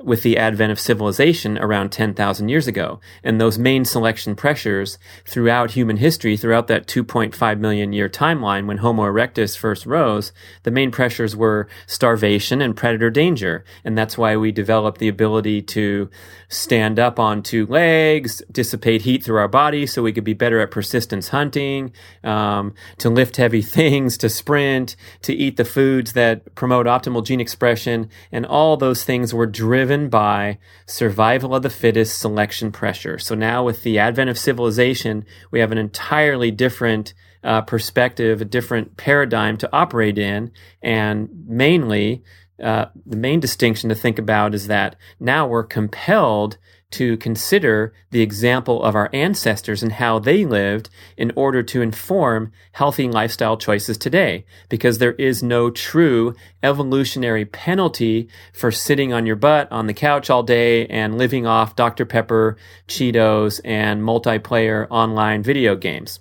with 0.02 0.22
the 0.22 0.36
advent 0.36 0.72
of 0.72 0.80
civilization 0.80 1.56
around 1.58 1.90
10,000 1.90 2.48
years 2.48 2.66
ago. 2.66 3.00
And 3.22 3.40
those 3.40 3.58
main 3.58 3.84
selection 3.84 4.34
pressures 4.34 4.98
throughout 5.24 5.72
human 5.72 5.98
history, 5.98 6.36
throughout 6.36 6.66
that 6.66 6.88
2.5 6.88 7.58
million 7.60 7.92
year 7.92 8.08
timeline 8.08 8.66
when 8.66 8.78
Homo 8.78 9.04
erectus 9.04 9.56
first 9.56 9.86
rose, 9.86 10.32
the 10.64 10.72
main 10.72 10.90
pressures 10.90 11.36
were 11.36 11.68
starvation 11.86 12.60
and 12.60 12.76
predator 12.76 13.08
danger. 13.08 13.64
And 13.84 13.96
that's 13.96 14.18
why 14.18 14.36
we 14.36 14.50
developed 14.50 14.98
the 14.98 15.08
ability 15.08 15.62
to 15.62 16.10
stand 16.48 16.98
up 16.98 17.20
on 17.20 17.42
two 17.42 17.64
legs, 17.66 18.42
dissipate 18.50 19.02
heat 19.02 19.22
through 19.22 19.38
our 19.38 19.48
body 19.48 19.86
so 19.86 20.02
we 20.02 20.12
could 20.12 20.24
be 20.24 20.34
better 20.34 20.60
at 20.60 20.72
persistence 20.72 21.28
hunting, 21.28 21.92
um, 22.24 22.74
to 22.98 23.08
lift 23.08 23.36
heavy 23.36 23.62
things, 23.62 24.18
to 24.18 24.28
sprint, 24.28 24.96
to 25.22 25.32
eat 25.32 25.56
the 25.56 25.64
foods 25.64 26.14
that 26.14 26.54
promote 26.56 26.86
optimal 26.86 27.24
gene 27.24 27.40
expression. 27.40 28.10
And 28.32 28.44
all 28.44 28.76
those 28.76 29.04
things 29.04 29.32
were 29.32 29.46
driven 29.46 29.83
driven 29.84 30.08
by 30.08 30.56
survival 30.86 31.54
of 31.54 31.62
the 31.62 31.68
fittest 31.68 32.18
selection 32.18 32.72
pressure. 32.72 33.18
So 33.18 33.34
now 33.34 33.62
with 33.62 33.82
the 33.82 33.98
advent 33.98 34.30
of 34.30 34.38
civilization, 34.38 35.26
we 35.50 35.60
have 35.60 35.72
an 35.72 35.76
entirely 35.76 36.50
different 36.50 37.12
uh, 37.42 37.60
perspective, 37.60 38.40
a 38.40 38.46
different 38.46 38.96
paradigm 38.96 39.58
to 39.58 39.68
operate 39.74 40.16
in. 40.16 40.52
And 40.80 41.28
mainly, 41.46 42.24
uh, 42.62 42.86
the 43.04 43.18
main 43.18 43.40
distinction 43.40 43.90
to 43.90 43.94
think 43.94 44.18
about 44.18 44.54
is 44.54 44.68
that 44.68 44.96
now 45.20 45.46
we're 45.46 45.64
compelled 45.64 46.56
to 46.94 47.16
consider 47.16 47.92
the 48.12 48.20
example 48.22 48.82
of 48.84 48.94
our 48.94 49.10
ancestors 49.12 49.82
and 49.82 49.92
how 49.92 50.20
they 50.20 50.44
lived 50.44 50.88
in 51.16 51.32
order 51.34 51.60
to 51.60 51.82
inform 51.82 52.52
healthy 52.70 53.08
lifestyle 53.08 53.56
choices 53.56 53.98
today. 53.98 54.44
Because 54.68 54.98
there 54.98 55.14
is 55.14 55.42
no 55.42 55.70
true 55.70 56.34
evolutionary 56.62 57.44
penalty 57.44 58.28
for 58.52 58.70
sitting 58.70 59.12
on 59.12 59.26
your 59.26 59.34
butt 59.34 59.70
on 59.72 59.88
the 59.88 59.94
couch 59.94 60.30
all 60.30 60.44
day 60.44 60.86
and 60.86 61.18
living 61.18 61.46
off 61.46 61.74
Dr. 61.74 62.04
Pepper, 62.04 62.56
Cheetos, 62.86 63.60
and 63.64 64.00
multiplayer 64.00 64.86
online 64.88 65.42
video 65.42 65.74
games. 65.74 66.20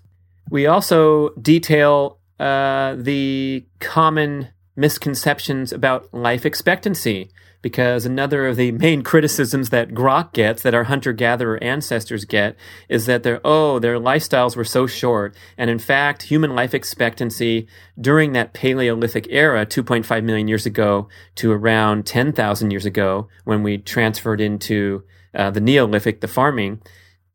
We 0.49 0.65
also 0.65 1.29
detail 1.35 2.17
uh, 2.39 2.95
the 2.97 3.63
common 3.79 4.47
misconceptions 4.75 5.71
about 5.71 6.11
life 6.11 6.47
expectancy 6.47 7.29
because 7.63 8.05
another 8.05 8.45
of 8.45 8.57
the 8.57 8.73
main 8.73 9.01
criticisms 9.01 9.71
that 9.71 9.89
Grok 9.89 10.33
gets, 10.33 10.61
that 10.61 10.75
our 10.75 10.83
hunter 10.83 11.13
gatherer 11.13 11.57
ancestors 11.63 12.25
get, 12.25 12.55
is 12.89 13.07
that 13.07 13.23
their, 13.23 13.39
oh, 13.43 13.79
their 13.79 13.97
lifestyles 13.97 14.55
were 14.55 14.65
so 14.65 14.85
short. 14.85 15.33
And 15.57 15.71
in 15.71 15.79
fact, 15.79 16.23
human 16.23 16.53
life 16.53 16.75
expectancy 16.75 17.67
during 17.99 18.33
that 18.33 18.53
Paleolithic 18.53 19.25
era, 19.29 19.65
2.5 19.65 20.23
million 20.23 20.47
years 20.47 20.65
ago 20.67 21.07
to 21.35 21.51
around 21.51 22.05
10,000 22.05 22.69
years 22.69 22.85
ago, 22.85 23.29
when 23.45 23.63
we 23.63 23.77
transferred 23.77 24.41
into 24.41 25.03
uh, 25.33 25.49
the 25.49 25.61
Neolithic, 25.61 26.19
the 26.19 26.27
farming, 26.27 26.81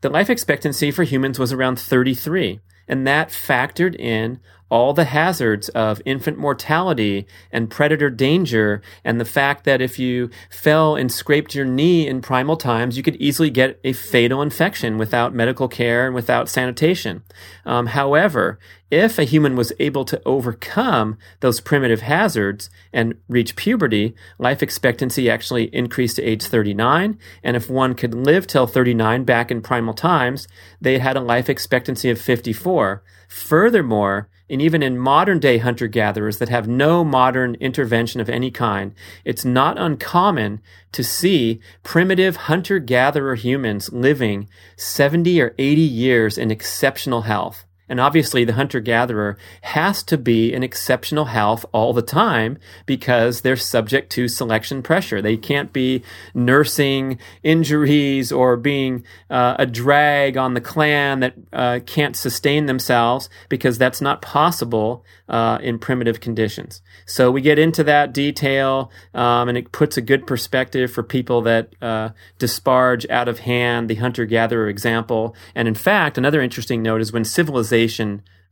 the 0.02 0.10
life 0.10 0.30
expectancy 0.30 0.90
for 0.90 1.04
humans 1.04 1.38
was 1.38 1.52
around 1.52 1.80
33. 1.80 2.60
And 2.86 3.06
that 3.06 3.30
factored 3.30 3.98
in 3.98 4.40
all 4.70 4.92
the 4.92 5.04
hazards 5.04 5.68
of 5.70 6.02
infant 6.04 6.38
mortality 6.38 7.26
and 7.50 7.70
predator 7.70 8.10
danger 8.10 8.82
and 9.04 9.20
the 9.20 9.24
fact 9.24 9.64
that 9.64 9.80
if 9.80 9.98
you 9.98 10.30
fell 10.50 10.96
and 10.96 11.10
scraped 11.10 11.54
your 11.54 11.64
knee 11.64 12.06
in 12.06 12.20
primal 12.20 12.56
times, 12.56 12.96
you 12.96 13.02
could 13.02 13.16
easily 13.16 13.50
get 13.50 13.80
a 13.84 13.92
fatal 13.92 14.42
infection 14.42 14.98
without 14.98 15.34
medical 15.34 15.68
care 15.68 16.06
and 16.06 16.14
without 16.14 16.48
sanitation. 16.48 17.22
Um, 17.64 17.86
however, 17.86 18.58
if 18.90 19.18
a 19.18 19.24
human 19.24 19.54
was 19.54 19.72
able 19.78 20.04
to 20.06 20.20
overcome 20.24 21.18
those 21.40 21.60
primitive 21.60 22.00
hazards 22.00 22.70
and 22.92 23.14
reach 23.28 23.56
puberty, 23.56 24.14
life 24.38 24.62
expectancy 24.62 25.28
actually 25.28 25.64
increased 25.74 26.16
to 26.16 26.22
age 26.22 26.44
39. 26.44 27.18
And 27.42 27.56
if 27.56 27.68
one 27.68 27.94
could 27.94 28.14
live 28.14 28.46
till 28.46 28.66
39 28.66 29.24
back 29.24 29.50
in 29.50 29.60
primal 29.60 29.92
times, 29.92 30.48
they 30.80 30.98
had 30.98 31.16
a 31.16 31.20
life 31.20 31.50
expectancy 31.50 32.08
of 32.08 32.20
54. 32.20 33.02
Furthermore, 33.28 34.28
and 34.50 34.62
even 34.62 34.82
in 34.82 34.98
modern 34.98 35.38
day 35.38 35.58
hunter 35.58 35.86
gatherers 35.86 36.38
that 36.38 36.48
have 36.48 36.66
no 36.66 37.04
modern 37.04 37.54
intervention 37.56 38.20
of 38.20 38.28
any 38.28 38.50
kind, 38.50 38.94
it's 39.24 39.44
not 39.44 39.78
uncommon 39.78 40.60
to 40.92 41.04
see 41.04 41.60
primitive 41.82 42.36
hunter 42.36 42.78
gatherer 42.78 43.34
humans 43.34 43.92
living 43.92 44.48
70 44.76 45.40
or 45.40 45.54
80 45.58 45.80
years 45.80 46.38
in 46.38 46.50
exceptional 46.50 47.22
health. 47.22 47.64
And 47.88 48.00
obviously, 48.00 48.44
the 48.44 48.52
hunter 48.54 48.80
gatherer 48.80 49.38
has 49.62 50.02
to 50.04 50.18
be 50.18 50.52
in 50.52 50.62
exceptional 50.62 51.26
health 51.26 51.64
all 51.72 51.92
the 51.92 52.02
time 52.02 52.58
because 52.86 53.40
they're 53.40 53.56
subject 53.56 54.10
to 54.12 54.28
selection 54.28 54.82
pressure. 54.82 55.22
They 55.22 55.36
can't 55.36 55.72
be 55.72 56.02
nursing 56.34 57.18
injuries 57.42 58.30
or 58.30 58.56
being 58.56 59.04
uh, 59.30 59.56
a 59.58 59.66
drag 59.66 60.36
on 60.36 60.54
the 60.54 60.60
clan 60.60 61.20
that 61.20 61.34
uh, 61.52 61.80
can't 61.86 62.16
sustain 62.16 62.66
themselves 62.66 63.30
because 63.48 63.78
that's 63.78 64.00
not 64.00 64.22
possible 64.22 65.04
uh, 65.28 65.58
in 65.62 65.78
primitive 65.78 66.20
conditions. 66.20 66.82
So 67.06 67.30
we 67.30 67.40
get 67.40 67.58
into 67.58 67.84
that 67.84 68.12
detail, 68.12 68.90
um, 69.14 69.48
and 69.48 69.56
it 69.56 69.72
puts 69.72 69.96
a 69.96 70.02
good 70.02 70.26
perspective 70.26 70.90
for 70.90 71.02
people 71.02 71.42
that 71.42 71.74
uh, 71.80 72.10
disparage 72.38 73.06
out 73.08 73.28
of 73.28 73.40
hand 73.40 73.88
the 73.88 73.94
hunter 73.96 74.26
gatherer 74.26 74.68
example. 74.68 75.34
And 75.54 75.68
in 75.68 75.74
fact, 75.74 76.18
another 76.18 76.42
interesting 76.42 76.82
note 76.82 77.00
is 77.00 77.12
when 77.12 77.24
civilization 77.24 77.77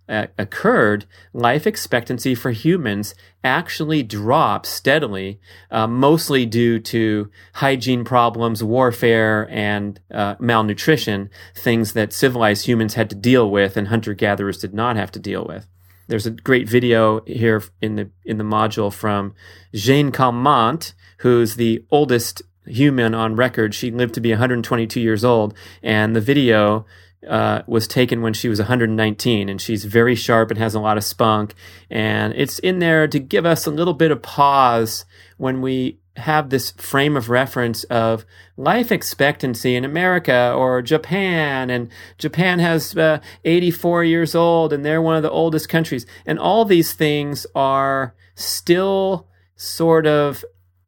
uh, 0.08 0.26
occurred, 0.38 1.04
life 1.32 1.66
expectancy 1.66 2.34
for 2.34 2.50
humans 2.50 3.14
actually 3.42 4.02
dropped 4.02 4.66
steadily, 4.66 5.40
uh, 5.70 5.86
mostly 5.86 6.46
due 6.46 6.78
to 6.78 7.30
hygiene 7.54 8.04
problems, 8.04 8.62
warfare, 8.62 9.48
and 9.50 10.00
uh, 10.12 10.36
malnutrition, 10.38 11.28
things 11.54 11.92
that 11.94 12.12
civilized 12.12 12.66
humans 12.66 12.94
had 12.94 13.10
to 13.10 13.16
deal 13.16 13.50
with 13.50 13.76
and 13.76 13.88
hunter 13.88 14.14
gatherers 14.14 14.58
did 14.58 14.74
not 14.74 14.96
have 14.96 15.10
to 15.10 15.18
deal 15.18 15.44
with. 15.44 15.66
There's 16.08 16.26
a 16.26 16.30
great 16.30 16.68
video 16.68 17.20
here 17.26 17.64
in 17.82 17.96
the 17.96 18.10
in 18.24 18.38
the 18.38 18.44
module 18.44 18.92
from 18.92 19.34
Jeanne 19.74 20.12
Calment, 20.12 20.94
who's 21.18 21.56
the 21.56 21.84
oldest 21.90 22.42
human 22.64 23.14
on 23.14 23.34
record. 23.34 23.74
She 23.74 23.90
lived 23.90 24.14
to 24.14 24.20
be 24.20 24.30
122 24.30 25.00
years 25.00 25.24
old, 25.24 25.54
and 25.82 26.14
the 26.14 26.20
video 26.20 26.86
uh, 27.26 27.62
was 27.66 27.88
taken 27.88 28.22
when 28.22 28.32
she 28.32 28.48
was 28.48 28.58
119, 28.58 29.48
and 29.48 29.60
she's 29.60 29.84
very 29.84 30.14
sharp 30.14 30.50
and 30.50 30.58
has 30.58 30.74
a 30.74 30.80
lot 30.80 30.96
of 30.96 31.04
spunk. 31.04 31.54
And 31.90 32.32
it's 32.36 32.58
in 32.60 32.78
there 32.78 33.08
to 33.08 33.18
give 33.18 33.46
us 33.46 33.66
a 33.66 33.70
little 33.70 33.94
bit 33.94 34.10
of 34.10 34.22
pause 34.22 35.04
when 35.36 35.60
we 35.60 35.98
have 36.16 36.48
this 36.48 36.70
frame 36.72 37.16
of 37.16 37.28
reference 37.28 37.84
of 37.84 38.24
life 38.56 38.90
expectancy 38.90 39.76
in 39.76 39.84
America 39.84 40.52
or 40.56 40.80
Japan, 40.82 41.68
and 41.70 41.90
Japan 42.18 42.58
has 42.58 42.96
uh, 42.96 43.20
84 43.44 44.04
years 44.04 44.34
old, 44.34 44.72
and 44.72 44.84
they're 44.84 45.02
one 45.02 45.16
of 45.16 45.22
the 45.22 45.30
oldest 45.30 45.68
countries. 45.68 46.06
And 46.24 46.38
all 46.38 46.64
these 46.64 46.92
things 46.92 47.46
are 47.54 48.14
still 48.34 49.26
sort 49.56 50.06
of 50.06 50.44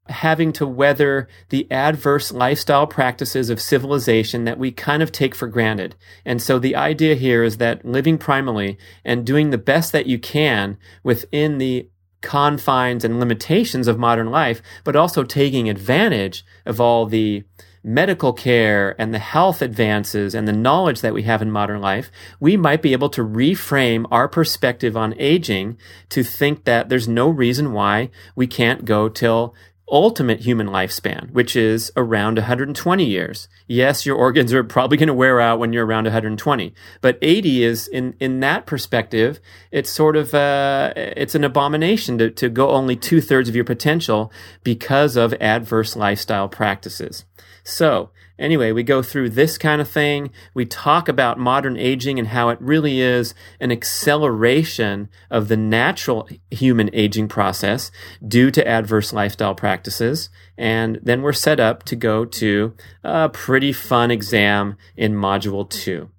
having 0.08 0.52
to 0.54 0.66
weather 0.66 1.28
the 1.50 1.70
adverse 1.70 2.32
lifestyle 2.32 2.86
practices 2.86 3.50
of 3.50 3.60
civilization 3.60 4.44
that 4.44 4.58
we 4.58 4.70
kind 4.70 5.02
of 5.02 5.12
take 5.12 5.34
for 5.34 5.46
granted. 5.46 5.94
And 6.24 6.40
so 6.40 6.58
the 6.58 6.76
idea 6.76 7.14
here 7.14 7.42
is 7.42 7.58
that 7.58 7.84
living 7.84 8.18
primally 8.18 8.76
and 9.04 9.26
doing 9.26 9.50
the 9.50 9.58
best 9.58 9.92
that 9.92 10.06
you 10.06 10.18
can 10.18 10.78
within 11.02 11.58
the 11.58 11.88
confines 12.20 13.04
and 13.04 13.20
limitations 13.20 13.86
of 13.86 13.98
modern 13.98 14.30
life, 14.30 14.60
but 14.84 14.96
also 14.96 15.22
taking 15.22 15.68
advantage 15.68 16.44
of 16.66 16.80
all 16.80 17.06
the 17.06 17.44
medical 17.84 18.32
care 18.32 19.00
and 19.00 19.14
the 19.14 19.18
health 19.18 19.62
advances 19.62 20.34
and 20.34 20.46
the 20.46 20.52
knowledge 20.52 21.00
that 21.00 21.14
we 21.14 21.22
have 21.22 21.40
in 21.40 21.50
modern 21.50 21.80
life, 21.80 22.10
we 22.40 22.56
might 22.56 22.82
be 22.82 22.92
able 22.92 23.08
to 23.08 23.22
reframe 23.22 24.04
our 24.10 24.28
perspective 24.28 24.96
on 24.96 25.14
aging 25.18 25.78
to 26.08 26.22
think 26.22 26.64
that 26.64 26.88
there's 26.88 27.08
no 27.08 27.28
reason 27.28 27.72
why 27.72 28.10
we 28.34 28.46
can't 28.46 28.84
go 28.84 29.08
till 29.08 29.54
ultimate 29.90 30.40
human 30.40 30.68
lifespan, 30.68 31.30
which 31.32 31.56
is 31.56 31.90
around 31.96 32.36
120 32.36 33.04
years. 33.04 33.48
Yes, 33.66 34.04
your 34.04 34.16
organs 34.16 34.52
are 34.52 34.64
probably 34.64 34.96
going 34.96 35.08
to 35.08 35.14
wear 35.14 35.40
out 35.40 35.58
when 35.58 35.72
you're 35.72 35.86
around 35.86 36.04
120, 36.04 36.74
but 37.00 37.18
80 37.22 37.64
is 37.64 37.88
in, 37.88 38.14
in 38.20 38.40
that 38.40 38.66
perspective, 38.66 39.40
it's 39.70 39.90
sort 39.90 40.16
of, 40.16 40.34
uh, 40.34 40.92
it's 40.96 41.34
an 41.34 41.44
abomination 41.44 42.18
to, 42.18 42.30
to 42.30 42.48
go 42.48 42.70
only 42.70 42.96
two 42.96 43.20
thirds 43.20 43.48
of 43.48 43.56
your 43.56 43.64
potential 43.64 44.32
because 44.62 45.16
of 45.16 45.34
adverse 45.40 45.96
lifestyle 45.96 46.48
practices. 46.48 47.24
So 47.64 48.10
Anyway, 48.38 48.72
we 48.72 48.82
go 48.82 49.02
through 49.02 49.30
this 49.30 49.58
kind 49.58 49.80
of 49.80 49.88
thing. 49.88 50.30
We 50.54 50.64
talk 50.64 51.08
about 51.08 51.38
modern 51.38 51.76
aging 51.76 52.18
and 52.18 52.28
how 52.28 52.50
it 52.50 52.60
really 52.60 53.00
is 53.00 53.34
an 53.60 53.72
acceleration 53.72 55.08
of 55.30 55.48
the 55.48 55.56
natural 55.56 56.28
human 56.50 56.90
aging 56.92 57.28
process 57.28 57.90
due 58.26 58.50
to 58.52 58.66
adverse 58.66 59.12
lifestyle 59.12 59.54
practices. 59.54 60.30
And 60.56 61.00
then 61.02 61.22
we're 61.22 61.32
set 61.32 61.58
up 61.58 61.82
to 61.84 61.96
go 61.96 62.24
to 62.24 62.74
a 63.02 63.28
pretty 63.28 63.72
fun 63.72 64.10
exam 64.10 64.76
in 64.96 65.14
module 65.14 65.68
two. 65.68 66.10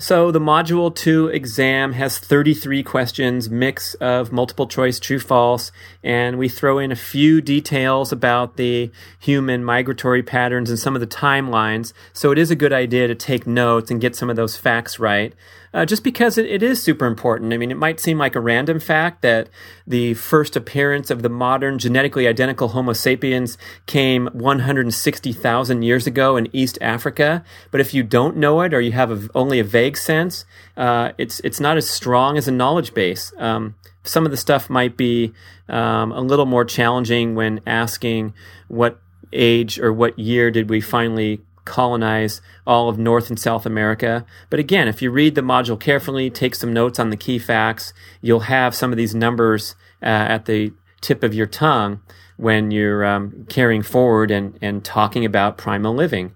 So 0.00 0.30
the 0.30 0.40
Module 0.40 0.94
2 0.94 1.28
exam 1.28 1.92
has 1.92 2.18
33 2.18 2.82
questions, 2.82 3.50
mix 3.50 3.92
of 3.96 4.32
multiple 4.32 4.66
choice, 4.66 4.98
true, 4.98 5.18
false, 5.18 5.72
and 6.02 6.38
we 6.38 6.48
throw 6.48 6.78
in 6.78 6.90
a 6.90 6.96
few 6.96 7.42
details 7.42 8.10
about 8.10 8.56
the 8.56 8.90
human 9.18 9.62
migratory 9.62 10.22
patterns 10.22 10.70
and 10.70 10.78
some 10.78 10.94
of 10.94 11.00
the 11.00 11.06
timelines. 11.06 11.92
So 12.14 12.32
it 12.32 12.38
is 12.38 12.50
a 12.50 12.56
good 12.56 12.72
idea 12.72 13.08
to 13.08 13.14
take 13.14 13.46
notes 13.46 13.90
and 13.90 14.00
get 14.00 14.16
some 14.16 14.30
of 14.30 14.36
those 14.36 14.56
facts 14.56 14.98
right 14.98 15.34
uh, 15.72 15.84
just 15.84 16.02
because 16.02 16.36
it, 16.36 16.46
it 16.46 16.62
is 16.62 16.82
super 16.82 17.06
important. 17.06 17.52
I 17.52 17.56
mean, 17.56 17.70
it 17.70 17.76
might 17.76 18.00
seem 18.00 18.18
like 18.18 18.34
a 18.34 18.40
random 18.40 18.80
fact 18.80 19.22
that 19.22 19.48
the 19.86 20.14
first 20.14 20.56
appearance 20.56 21.10
of 21.10 21.22
the 21.22 21.28
modern 21.28 21.78
genetically 21.78 22.26
identical 22.26 22.68
Homo 22.68 22.92
sapiens 22.92 23.56
came 23.86 24.26
160,000 24.32 25.82
years 25.82 26.06
ago 26.06 26.36
in 26.36 26.48
East 26.54 26.78
Africa. 26.80 27.44
But 27.70 27.80
if 27.80 27.94
you 27.94 28.02
don't 28.02 28.36
know 28.36 28.60
it 28.62 28.74
or 28.74 28.80
you 28.80 28.92
have 28.92 29.10
a, 29.10 29.28
only 29.34 29.60
a 29.60 29.64
vague 29.64 29.96
sense, 29.96 30.44
uh, 30.76 31.12
it's 31.18 31.40
it's 31.40 31.60
not 31.60 31.76
as 31.76 31.88
strong 31.88 32.36
as 32.36 32.48
a 32.48 32.52
knowledge 32.52 32.94
base. 32.94 33.32
Um, 33.38 33.76
some 34.02 34.24
of 34.24 34.30
the 34.30 34.36
stuff 34.36 34.70
might 34.70 34.96
be 34.96 35.32
um, 35.68 36.12
a 36.12 36.20
little 36.20 36.46
more 36.46 36.64
challenging 36.64 37.34
when 37.34 37.60
asking 37.66 38.34
what 38.68 39.00
age 39.32 39.78
or 39.78 39.92
what 39.92 40.18
year 40.18 40.50
did 40.50 40.68
we 40.68 40.80
finally 40.80 41.40
colonize 41.64 42.40
all 42.66 42.88
of 42.88 42.98
North 42.98 43.28
and 43.28 43.38
South 43.38 43.66
America. 43.66 44.24
But 44.48 44.60
again, 44.60 44.88
if 44.88 45.02
you 45.02 45.10
read 45.10 45.34
the 45.34 45.40
module 45.40 45.78
carefully, 45.78 46.30
take 46.30 46.54
some 46.54 46.72
notes 46.72 46.98
on 46.98 47.10
the 47.10 47.16
key 47.16 47.38
facts, 47.38 47.92
you'll 48.20 48.40
have 48.40 48.74
some 48.74 48.90
of 48.92 48.96
these 48.96 49.14
numbers 49.14 49.74
uh, 50.02 50.06
at 50.06 50.46
the 50.46 50.72
tip 51.00 51.22
of 51.22 51.34
your 51.34 51.46
tongue 51.46 52.00
when 52.36 52.70
you're 52.70 53.04
um, 53.04 53.46
carrying 53.48 53.82
forward 53.82 54.30
and, 54.30 54.58
and 54.62 54.84
talking 54.84 55.24
about 55.24 55.58
primal 55.58 55.94
living. 55.94 56.34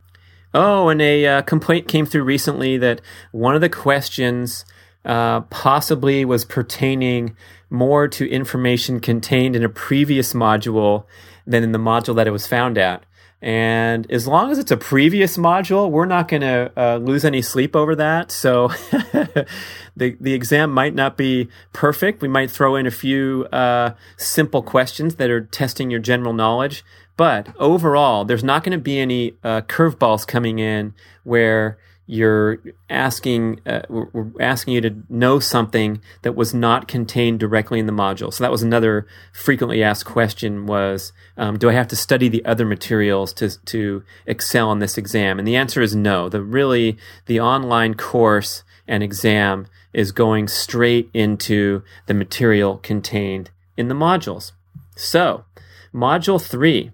Oh, 0.53 0.89
and 0.89 1.03
a 1.03 1.27
uh, 1.27 1.43
complaint 1.43 1.89
came 1.89 2.07
through 2.07 2.25
recently 2.25 2.77
that 2.79 3.01
one 3.33 3.55
of 3.55 3.61
the 3.61 3.69
questions 3.69 4.65
uh, 5.05 5.41
possibly 5.43 6.25
was 6.25 6.45
pertaining 6.45 7.37
more 7.71 8.07
to 8.09 8.31
information 8.31 9.01
contained 9.01 9.57
in 9.57 9.65
a 9.65 9.69
previous 9.69 10.33
module 10.33 11.07
than 11.47 11.63
in 11.63 11.73
the 11.73 11.79
module 11.79 12.15
that 12.15 12.27
it 12.27 12.31
was 12.31 12.47
found 12.47 12.79
at. 12.79 13.05
And 13.45 14.11
as 14.11 14.27
long 14.27 14.51
as 14.51 14.59
it's 14.59 14.71
a 14.71 14.77
previous 14.79 15.37
module, 15.37 15.91
we're 15.91 16.07
not 16.07 16.29
going 16.29 16.41
to 16.41 16.73
uh, 16.79 16.97
lose 16.97 17.27
any 17.27 17.43
sleep 17.43 17.77
over 17.77 17.95
that. 17.95 18.31
So 18.33 18.69
the 19.95 20.17
the 20.19 20.33
exam 20.33 20.71
might 20.73 20.95
not 20.95 21.19
be 21.19 21.51
perfect. 21.75 22.23
We 22.23 22.29
might 22.29 22.51
throw 22.51 22.75
in 22.75 22.87
a 22.87 22.91
few 22.91 23.45
uh, 23.53 23.93
simple 24.17 24.63
questions 24.63 25.17
that 25.17 25.29
are 25.29 25.43
testing 25.43 25.91
your 25.91 26.01
general 26.01 26.33
knowledge. 26.33 26.87
But 27.19 27.55
overall, 27.59 28.25
there's 28.25 28.43
not 28.43 28.65
going 28.65 28.79
to 28.79 28.83
be 28.83 28.99
any 28.99 29.35
uh, 29.45 29.61
curveballs 29.61 30.27
coming 30.27 30.59
in 30.59 30.95
where 31.23 31.77
you're 32.07 32.59
asking 32.91 33.61
uh, 33.67 33.83
we're 33.89 34.27
asking 34.39 34.75
you 34.75 34.81
to 34.83 34.97
know 35.09 35.39
something 35.39 36.01
that 36.23 36.35
was 36.35 36.53
not 36.53 36.87
contained 36.87 37.41
directly 37.41 37.79
in 37.79 37.87
the 37.87 37.93
module. 37.93 38.33
So 38.33 38.45
that 38.45 38.51
was 38.51 38.63
another 38.63 39.07
frequently 39.33 39.83
asked 39.83 40.05
question 40.05 40.67
was 40.67 41.13
um, 41.37 41.59
do 41.59 41.71
i 41.71 41.73
have 41.73 41.89
to 41.89 41.97
study 41.97 42.29
the 42.29 42.45
other 42.45 42.67
materials 42.67 43.33
to 43.35 43.51
to 43.67 44.03
excel 44.27 44.71
in 44.73 44.81
this 44.81 44.99
exam? 44.99 45.39
And 45.39 45.49
the 45.49 45.57
answer 45.57 45.81
is 45.81 45.97
no. 45.97 46.29
The 46.29 46.43
really 46.43 46.99
the 47.27 47.41
online 47.41 47.95
course 47.95 48.65
and 48.87 49.03
exam 49.03 49.67
is 49.95 50.13
going 50.13 50.49
straight 50.49 51.09
into 51.15 51.83
the 52.07 52.15
material 52.15 52.79
contained 52.79 53.51
in 53.77 53.89
the 53.89 53.95
modules. 53.95 54.53
So 54.97 55.45
module 55.95 56.43
3 56.43 56.93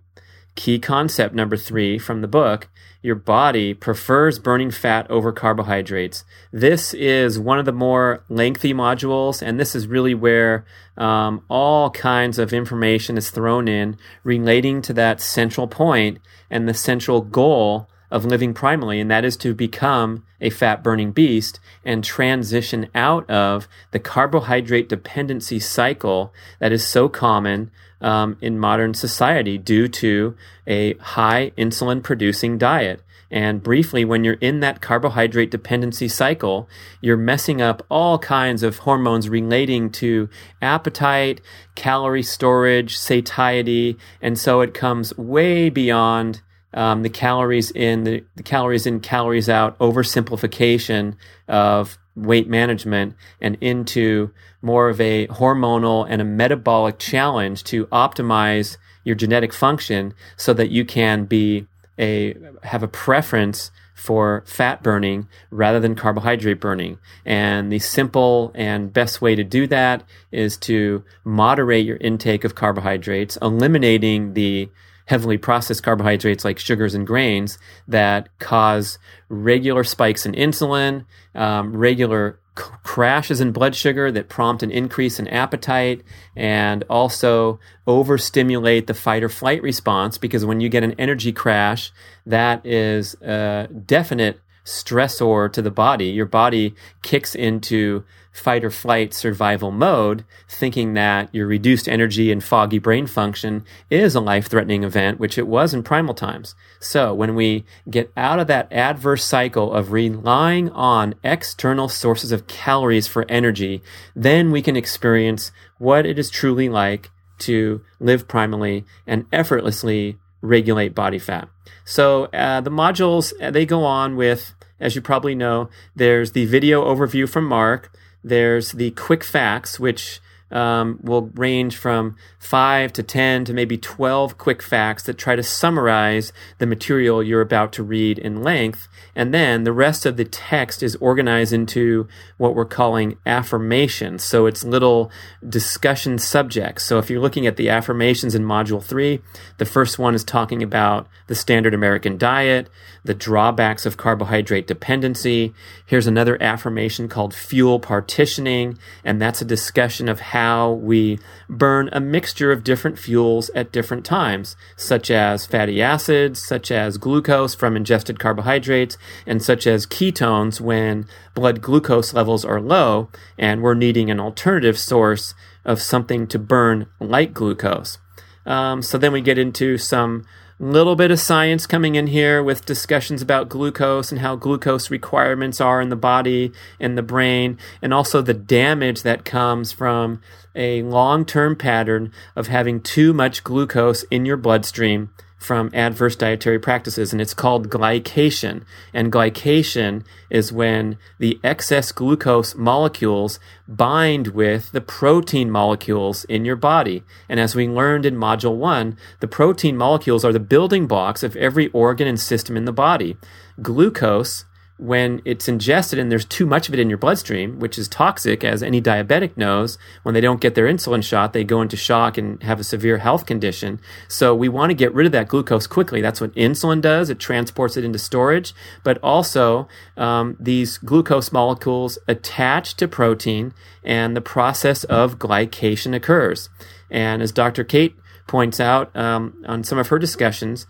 key 0.55 0.79
concept 0.79 1.35
number 1.35 1.57
3 1.57 1.99
from 1.99 2.20
the 2.20 2.29
book 2.29 2.68
your 3.03 3.15
body 3.15 3.73
prefers 3.73 4.39
burning 4.39 4.71
fat 4.71 5.11
over 5.11 5.33
carbohydrates. 5.33 6.25
This 6.53 6.93
is 6.93 7.39
one 7.39 7.59
of 7.59 7.65
the 7.65 7.73
more 7.73 8.23
lengthy 8.29 8.75
modules, 8.75 9.41
and 9.41 9.59
this 9.59 9.75
is 9.75 9.87
really 9.87 10.15
where 10.15 10.65
um, 10.97 11.43
all 11.49 11.91
kinds 11.91 12.39
of 12.39 12.53
information 12.53 13.17
is 13.17 13.31
thrown 13.31 13.69
in 13.69 13.97
relating 14.23 14.83
to 14.83 14.93
that 14.93 15.21
central 15.21 15.67
point 15.67 16.19
and 16.51 16.69
the 16.69 16.75
central 16.75 17.23
goal 17.23 17.89
of 18.11 18.25
living 18.25 18.53
primally, 18.53 19.01
and 19.01 19.11
that 19.11 19.25
is 19.25 19.37
to 19.37 19.55
become 19.55 20.25
a 20.41 20.51
fat 20.51 20.83
burning 20.83 21.13
beast 21.13 21.61
and 21.85 22.03
transition 22.03 22.89
out 22.95 23.29
of 23.31 23.69
the 23.93 23.99
carbohydrate 23.99 24.89
dependency 24.89 25.61
cycle 25.61 26.35
that 26.59 26.73
is 26.73 26.87
so 26.87 27.09
common 27.09 27.71
um, 28.01 28.37
in 28.41 28.59
modern 28.59 28.95
society 28.95 29.59
due 29.59 29.89
to 29.89 30.37
a 30.67 30.95
high 30.95 31.53
insulin 31.57 32.03
producing 32.03 32.59
diet. 32.59 33.03
And 33.31 33.63
briefly, 33.63 34.05
when 34.05 34.25
you're 34.25 34.35
in 34.35 34.59
that 34.61 34.81
carbohydrate 34.81 35.53
dependency 35.53 36.09
cycle, 36.09 36.69
you're 37.01 37.17
messing 37.17 37.63
up 37.63 37.87
all 37.89 38.19
kinds 38.19 38.65
of 38.65 38.79
hormones 38.79 39.29
relating 39.29 39.91
to 39.93 40.29
appetite, 40.61 41.41
calorie 41.77 42.25
storage, 42.25 42.99
satiety. 42.99 43.97
And 44.21 44.37
so 44.37 44.63
it 44.63 44.75
comes 44.75 45.17
way 45.17 45.71
beyond 45.71 46.43
um, 46.75 47.03
the 47.03 47.09
calories 47.09 47.71
in, 47.71 48.03
the, 48.03 48.25
the 48.35 48.43
calories 48.43 48.87
in, 48.87 48.99
calories 48.99 49.49
out 49.49 49.79
oversimplification 49.79 51.17
of 51.47 51.99
weight 52.16 52.49
management 52.49 53.14
and 53.40 53.57
into 53.61 54.31
more 54.62 54.88
of 54.88 55.01
a 55.01 55.27
hormonal 55.29 56.07
and 56.09 56.20
a 56.20 56.25
metabolic 56.25 56.99
challenge 56.99 57.64
to 57.64 57.87
optimize 57.87 58.77
your 59.05 59.14
genetic 59.14 59.53
function 59.53 60.14
so 60.37 60.53
that 60.53 60.70
you 60.70 60.85
can 60.85 61.25
be 61.25 61.66
a 61.99 62.35
have 62.62 62.83
a 62.83 62.88
preference 62.88 63.70
for 63.94 64.42
fat 64.46 64.83
burning 64.83 65.29
rather 65.51 65.79
than 65.79 65.94
carbohydrate 65.94 66.59
burning. 66.59 66.99
And 67.27 67.70
the 67.70 67.79
simple 67.79 68.51
and 68.55 68.90
best 68.92 69.20
way 69.20 69.35
to 69.35 69.44
do 69.44 69.66
that 69.66 70.03
is 70.33 70.57
to 70.59 71.05
moderate 71.23 71.85
your 71.85 71.99
intake 71.99 72.44
of 72.44 72.55
carbohydrates, 72.55 73.37
eliminating 73.42 74.33
the 74.33 74.70
heavily 75.11 75.37
processed 75.37 75.83
carbohydrates 75.83 76.44
like 76.44 76.57
sugars 76.57 76.94
and 76.94 77.05
grains 77.05 77.59
that 77.88 78.29
cause 78.38 78.96
regular 79.29 79.83
spikes 79.83 80.25
in 80.25 80.33
insulin, 80.35 81.05
um, 81.35 81.77
regular 81.77 82.38
crashes 82.55 83.40
in 83.40 83.51
blood 83.51 83.75
sugar 83.75 84.12
that 84.12 84.29
prompt 84.29 84.62
an 84.62 84.70
increase 84.70 85.18
in 85.18 85.27
appetite 85.27 86.03
and 86.37 86.85
also 86.88 87.59
overstimulate 87.88 88.87
the 88.87 88.94
fight 88.94 89.25
or 89.25 89.29
flight 89.29 89.61
response 89.64 90.16
because 90.16 90.44
when 90.44 90.61
you 90.61 90.68
get 90.68 90.85
an 90.85 90.94
energy 90.96 91.33
crash, 91.33 91.90
that 92.25 92.64
is 92.64 93.14
a 93.14 93.66
definite 93.87 94.40
stressor 94.64 95.53
to 95.53 95.62
the 95.62 95.70
body. 95.70 96.07
Your 96.07 96.27
body 96.27 96.75
kicks 97.03 97.35
into 97.35 98.05
fight 98.33 98.64
or 98.64 98.70
flight 98.70 99.12
survival 99.12 99.70
mode, 99.70 100.25
thinking 100.49 100.94
that 100.94 101.35
your 101.35 101.46
reduced 101.46 101.88
energy 101.88 102.31
and 102.31 102.42
foggy 102.42 102.79
brain 102.79 103.07
function 103.07 103.64
is 103.90 104.14
a 104.14 104.20
life 104.20 104.46
threatening 104.46 104.85
event, 104.85 105.18
which 105.18 105.37
it 105.37 105.46
was 105.46 105.75
in 105.75 105.83
primal 105.83 106.14
times. 106.14 106.55
So 106.79 107.12
when 107.12 107.35
we 107.35 107.64
get 107.88 108.12
out 108.16 108.38
of 108.38 108.46
that 108.46 108.73
adverse 108.73 109.25
cycle 109.25 109.73
of 109.73 109.92
relying 109.92 110.70
on 110.70 111.14
external 111.25 111.88
sources 111.88 112.31
of 112.33 112.46
calories 112.46 113.09
for 113.09 113.27
energy, 113.29 113.83
then 114.14 114.51
we 114.53 114.62
can 114.62 114.77
experience 114.77 115.51
what 115.79 116.07
it 116.07 116.18
is 116.18 116.31
truly 116.31 116.68
like 116.68 117.11
to 117.40 117.83
live 117.99 118.29
primally 118.29 118.85
and 119.07 119.27
effortlessly 119.33 120.18
regulate 120.40 120.94
body 120.94 121.18
fat. 121.18 121.48
So 121.85 122.24
uh, 122.26 122.61
the 122.61 122.70
modules, 122.70 123.33
uh, 123.40 123.50
they 123.50 123.66
go 123.66 123.85
on 123.85 124.16
with, 124.16 124.55
as 124.79 124.94
you 124.94 125.00
probably 125.00 125.35
know, 125.35 125.68
there's 125.94 126.33
the 126.33 126.46
video 126.46 126.85
overview 126.85 127.29
from 127.29 127.44
Mark. 127.44 127.92
There's 128.22 128.72
the 128.72 128.90
quick 128.92 129.24
facts, 129.24 129.81
which 129.81 130.20
um, 130.50 130.98
will 131.03 131.31
range 131.35 131.76
from 131.76 132.16
five 132.40 132.90
to 132.90 133.03
10 133.03 133.44
to 133.44 133.53
maybe 133.53 133.76
12 133.76 134.38
quick 134.38 134.62
facts 134.62 135.03
that 135.03 135.18
try 135.18 135.37
to 135.37 135.42
summarize 135.42 136.33
the 136.57 136.66
material 136.66 137.22
you're 137.22 137.42
about 137.42 137.70
to 137.70 137.83
read 137.83 138.18
in 138.18 138.42
length. 138.42 138.88
And 139.14 139.35
then 139.35 139.64
the 139.64 139.74
rest 139.74 140.07
of 140.07 140.16
the 140.16 140.24
text 140.24 140.83
is 140.83 140.96
organized 140.96 141.53
into 141.53 142.09
what 142.38 142.55
we're 142.55 142.64
calling 142.64 143.18
affirmations. 143.26 144.24
So 144.24 144.46
it's 144.46 144.64
little 144.64 145.12
discussion 145.46 146.18
subjects. 146.18 146.85
So 146.85 146.98
if 146.98 147.11
you're 147.11 147.20
looking 147.20 147.46
at 147.46 147.59
the 147.59 147.68
affirmations 147.68 148.35
in 148.35 148.42
module 148.42 148.83
three, 148.83 149.20
the 149.59 149.66
first 149.66 149.98
one 149.98 150.14
is 150.14 150.24
talking 150.24 150.62
about 150.62 151.09
the 151.26 151.35
standard 151.35 151.74
American 151.74 152.16
diet, 152.16 152.70
the 153.05 153.14
drawbacks 153.14 153.85
of 153.85 153.98
carbohydrate 153.98 154.66
dependency. 154.66 155.53
Here's 155.85 156.07
another 156.07 156.42
affirmation 156.42 157.07
called 157.07 157.35
fuel 157.35 157.79
partitioning. 157.79 158.79
And 159.05 159.20
that's 159.20 159.42
a 159.42 159.44
discussion 159.44 160.09
of 160.09 160.20
how 160.20 160.72
we 160.72 161.18
burn 161.50 161.90
a 161.92 162.00
mixture 162.00 162.30
of 162.38 162.64
different 162.64 162.99
fuels 162.99 163.51
at 163.55 163.73
different 163.73 164.05
times, 164.05 164.57
such 164.77 165.11
as 165.11 165.47
fatty 165.47 165.83
acids, 165.83 166.43
such 166.43 166.71
as 166.71 166.99
glucose 166.99 167.55
from 167.55 167.77
ingested 167.77 168.19
carbohydrates, 168.19 168.97
and 169.27 169.43
such 169.43 169.66
as 169.66 169.87
ketones 169.87 170.61
when 170.61 171.07
blood 171.35 171.61
glucose 171.61 172.14
levels 172.14 172.45
are 172.45 172.61
low 172.61 173.09
and 173.38 173.62
we're 173.62 173.75
needing 173.75 174.11
an 174.11 174.21
alternative 174.21 174.79
source 174.79 175.35
of 175.64 175.83
something 175.83 176.27
to 176.27 176.38
burn 176.38 176.87
like 177.01 177.33
glucose. 177.33 177.99
Um, 178.47 178.83
so 178.83 178.97
then 178.99 179.12
we 179.12 179.21
get 179.21 179.38
into 179.38 179.79
some 179.79 180.25
little 180.61 180.94
bit 180.94 181.11
of 181.11 181.18
science 181.18 181.66
coming 181.66 181.94
in 181.94 182.07
here 182.07 182.42
with 182.42 182.66
discussions 182.66 183.23
about 183.23 183.49
glucose 183.49 184.12
and 184.12 184.20
how 184.20 184.37
glucose 184.37 184.90
requirements 184.90 185.59
are 185.59 185.81
in 185.81 185.88
the 185.88 185.96
body 185.96 186.53
and 186.79 186.99
the 186.99 187.03
brain, 187.03 187.59
and 187.81 187.94
also 187.94 188.20
the 188.20 188.35
damage 188.35 189.03
that 189.03 189.25
comes 189.25 189.73
from 189.73 190.20
a 190.55 190.83
long 190.83 191.25
term 191.25 191.57
pattern 191.57 192.12
of 192.37 192.49
having 192.49 192.81
too 192.81 193.14
much 193.14 193.42
glucose 193.42 194.03
in 194.11 194.27
your 194.27 194.37
bloodstream 194.37 195.09
from 195.40 195.70
adverse 195.72 196.14
dietary 196.14 196.59
practices, 196.59 197.12
and 197.12 197.20
it's 197.20 197.35
called 197.35 197.70
glycation. 197.70 198.62
And 198.92 199.11
glycation 199.11 200.05
is 200.29 200.53
when 200.53 200.98
the 201.18 201.40
excess 201.42 201.90
glucose 201.92 202.55
molecules 202.55 203.40
bind 203.66 204.29
with 204.29 204.70
the 204.72 204.83
protein 204.83 205.50
molecules 205.50 206.24
in 206.24 206.44
your 206.44 206.57
body. 206.57 207.03
And 207.26 207.40
as 207.40 207.57
we 207.57 207.66
learned 207.66 208.05
in 208.05 208.16
Module 208.16 208.57
1, 208.57 208.98
the 209.20 209.29
protein 209.29 209.79
molecules 209.79 210.26
are 210.26 210.33
the 210.33 210.38
building 210.38 210.87
blocks 210.87 211.22
of 211.22 211.35
every 211.37 211.68
organ 211.68 212.07
and 212.07 212.20
system 212.20 212.57
in 212.57 212.66
the 212.66 212.72
body. 212.72 213.16
Glucose 213.62 214.44
when 214.81 215.21
it's 215.27 215.47
ingested 215.47 215.99
and 215.99 216.11
there's 216.11 216.25
too 216.25 216.47
much 216.47 216.66
of 216.66 216.75
it 216.75 216.81
in 216.81 216.88
your 216.88 216.97
bloodstream, 216.97 217.59
which 217.59 217.79
is 217.79 217.87
toxic, 217.87 218.43
as 218.43 218.62
any 218.62 218.81
diabetic 218.81 219.37
knows, 219.37 219.77
when 220.05 220.14
they 220.14 220.23
don't 220.23 220.40
get 220.40 220.55
their 220.55 220.64
insulin 220.66 221.05
shot, 221.05 221.35
they 221.35 221.45
go 221.45 221.61
into 221.61 221.77
shock 221.77 222.16
and 222.16 222.43
have 222.43 222.59
a 222.59 222.64
severe 222.64 222.97
health 222.97 223.27
condition. 223.27 223.79
So 224.09 224.35
we 224.35 224.49
want 224.49 224.71
to 224.71 224.75
get 224.75 224.95
rid 224.95 225.05
of 225.05 225.12
that 225.12 225.29
glucose 225.29 225.66
quickly. 225.66 226.01
That's 226.01 226.21
what 226.21 226.35
insulin 226.35 226.81
does. 226.81 227.11
It 227.11 227.19
transports 227.19 227.77
it 227.77 227.85
into 227.85 227.99
storage, 227.99 228.55
but 228.83 228.97
also 229.03 229.69
um, 229.99 230.37
these 230.40 230.79
glucose 230.79 231.31
molecules 231.31 231.99
attach 232.09 232.75
to 232.77 232.88
protein 232.88 233.53
and 233.85 234.16
the 234.16 234.23
process 234.23 234.85
of 234.85 235.19
glycation 235.19 235.95
occurs. 235.95 236.49
And 236.90 237.21
as 237.21 237.33
Dr. 237.33 237.64
Cate 237.64 237.97
points 238.27 238.61
out 238.61 238.95
um, 238.97 239.45
on 239.47 239.62
some 239.62 239.77
of 239.77 239.88
her 239.88 239.99
discussions, 239.99 240.66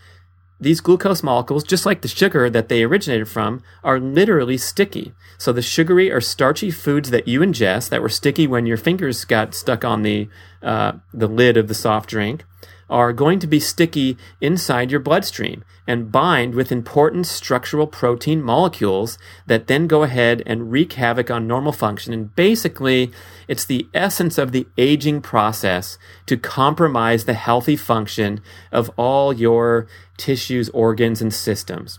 these 0.60 0.80
glucose 0.80 1.22
molecules, 1.22 1.64
just 1.64 1.86
like 1.86 2.02
the 2.02 2.08
sugar 2.08 2.50
that 2.50 2.68
they 2.68 2.82
originated 2.82 3.28
from, 3.28 3.62
are 3.82 3.98
literally 3.98 4.58
sticky. 4.58 5.12
So 5.38 5.52
the 5.52 5.62
sugary 5.62 6.10
or 6.12 6.20
starchy 6.20 6.70
foods 6.70 7.10
that 7.10 7.26
you 7.26 7.40
ingest 7.40 7.88
that 7.88 8.02
were 8.02 8.08
sticky 8.10 8.46
when 8.46 8.66
your 8.66 8.76
fingers 8.76 9.24
got 9.24 9.54
stuck 9.54 9.84
on 9.84 10.02
the 10.02 10.28
uh, 10.62 10.92
the 11.14 11.26
lid 11.26 11.56
of 11.56 11.68
the 11.68 11.74
soft 11.74 12.10
drink 12.10 12.44
are 12.90 13.12
going 13.12 13.38
to 13.38 13.46
be 13.46 13.60
sticky 13.60 14.16
inside 14.40 14.90
your 14.90 15.00
bloodstream 15.00 15.64
and 15.86 16.12
bind 16.12 16.54
with 16.54 16.72
important 16.72 17.26
structural 17.26 17.86
protein 17.86 18.42
molecules 18.42 19.16
that 19.46 19.68
then 19.68 19.86
go 19.86 20.02
ahead 20.02 20.42
and 20.44 20.72
wreak 20.72 20.94
havoc 20.94 21.30
on 21.30 21.46
normal 21.46 21.72
function. 21.72 22.12
And 22.12 22.34
basically, 22.34 23.12
it's 23.50 23.64
the 23.64 23.88
essence 23.92 24.38
of 24.38 24.52
the 24.52 24.68
aging 24.78 25.20
process 25.20 25.98
to 26.26 26.36
compromise 26.36 27.24
the 27.24 27.34
healthy 27.34 27.74
function 27.74 28.40
of 28.70 28.92
all 28.96 29.32
your 29.32 29.88
tissues, 30.16 30.68
organs, 30.68 31.20
and 31.20 31.34
systems. 31.34 31.98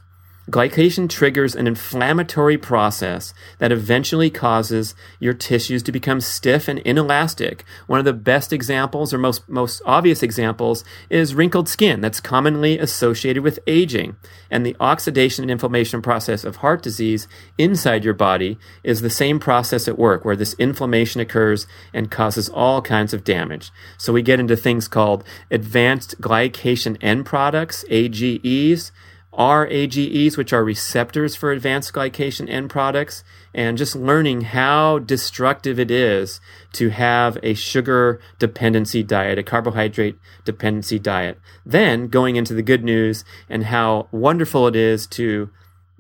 Glycation 0.52 1.10
triggers 1.10 1.56
an 1.56 1.66
inflammatory 1.66 2.58
process 2.58 3.34
that 3.60 3.72
eventually 3.72 4.30
causes 4.30 4.94
your 5.18 5.34
tissues 5.34 5.82
to 5.84 5.94
become 5.94 6.20
stiff 6.20 6.68
and 6.68 6.80
inelastic. 6.80 7.64
One 7.88 8.00
of 8.00 8.06
the 8.06 8.12
best 8.12 8.52
examples 8.52 9.14
or 9.14 9.18
most, 9.18 9.48
most 9.48 9.82
obvious 9.86 10.22
examples 10.22 10.84
is 11.10 11.34
wrinkled 11.34 11.70
skin 11.70 12.02
that's 12.02 12.20
commonly 12.20 12.78
associated 12.78 13.44
with 13.44 13.60
aging. 13.66 14.18
And 14.50 14.66
the 14.66 14.76
oxidation 14.82 15.46
and 15.46 15.52
inflammation 15.52 16.02
process 16.02 16.44
of 16.44 16.58
heart 16.58 16.84
disease 16.84 17.30
inside 17.58 18.04
your 18.04 18.14
body 18.14 18.58
is 18.84 19.00
the 19.00 19.10
same 19.10 19.40
process 19.40 19.88
at 19.88 19.98
work 19.98 20.26
where 20.26 20.36
this 20.36 20.54
inflammation 20.56 21.22
occurs 21.22 21.66
and 21.94 22.12
causes 22.12 22.50
all 22.50 22.82
kinds 22.82 23.14
of 23.14 23.24
damage. 23.24 23.72
So 23.98 24.12
we 24.12 24.22
get 24.22 24.42
into 24.42 24.58
things 24.58 24.90
called 24.90 25.24
advanced 25.50 26.20
glycation 26.20 26.98
end 27.00 27.26
products, 27.26 27.86
AGEs, 27.90 28.92
RAGEs, 29.38 30.38
which 30.38 30.52
are 30.54 30.63
receptors 30.63 31.36
for 31.36 31.52
advanced 31.52 31.94
glycation 31.94 32.50
end 32.50 32.70
products, 32.70 33.24
and 33.54 33.78
just 33.78 33.96
learning 33.96 34.41
how 34.41 35.00
destructive 35.00 35.80
it 35.80 35.89
is 35.89 36.41
to 36.74 36.89
have 36.89 37.38
a 37.44 37.54
sugar 37.54 38.20
dependency 38.39 39.04
diet, 39.04 39.38
a 39.38 39.44
carbohydrate 39.44 40.17
dependency 40.44 41.00
diet. 41.00 41.39
Then 41.65 42.08
going 42.08 42.36
into 42.36 42.54
the 42.54 42.62
good 42.62 42.84
news 42.84 43.24
and 43.50 43.65
how 43.65 44.08
wonderful 44.12 44.67
it 44.67 44.76
is 44.76 45.08
to 45.08 45.50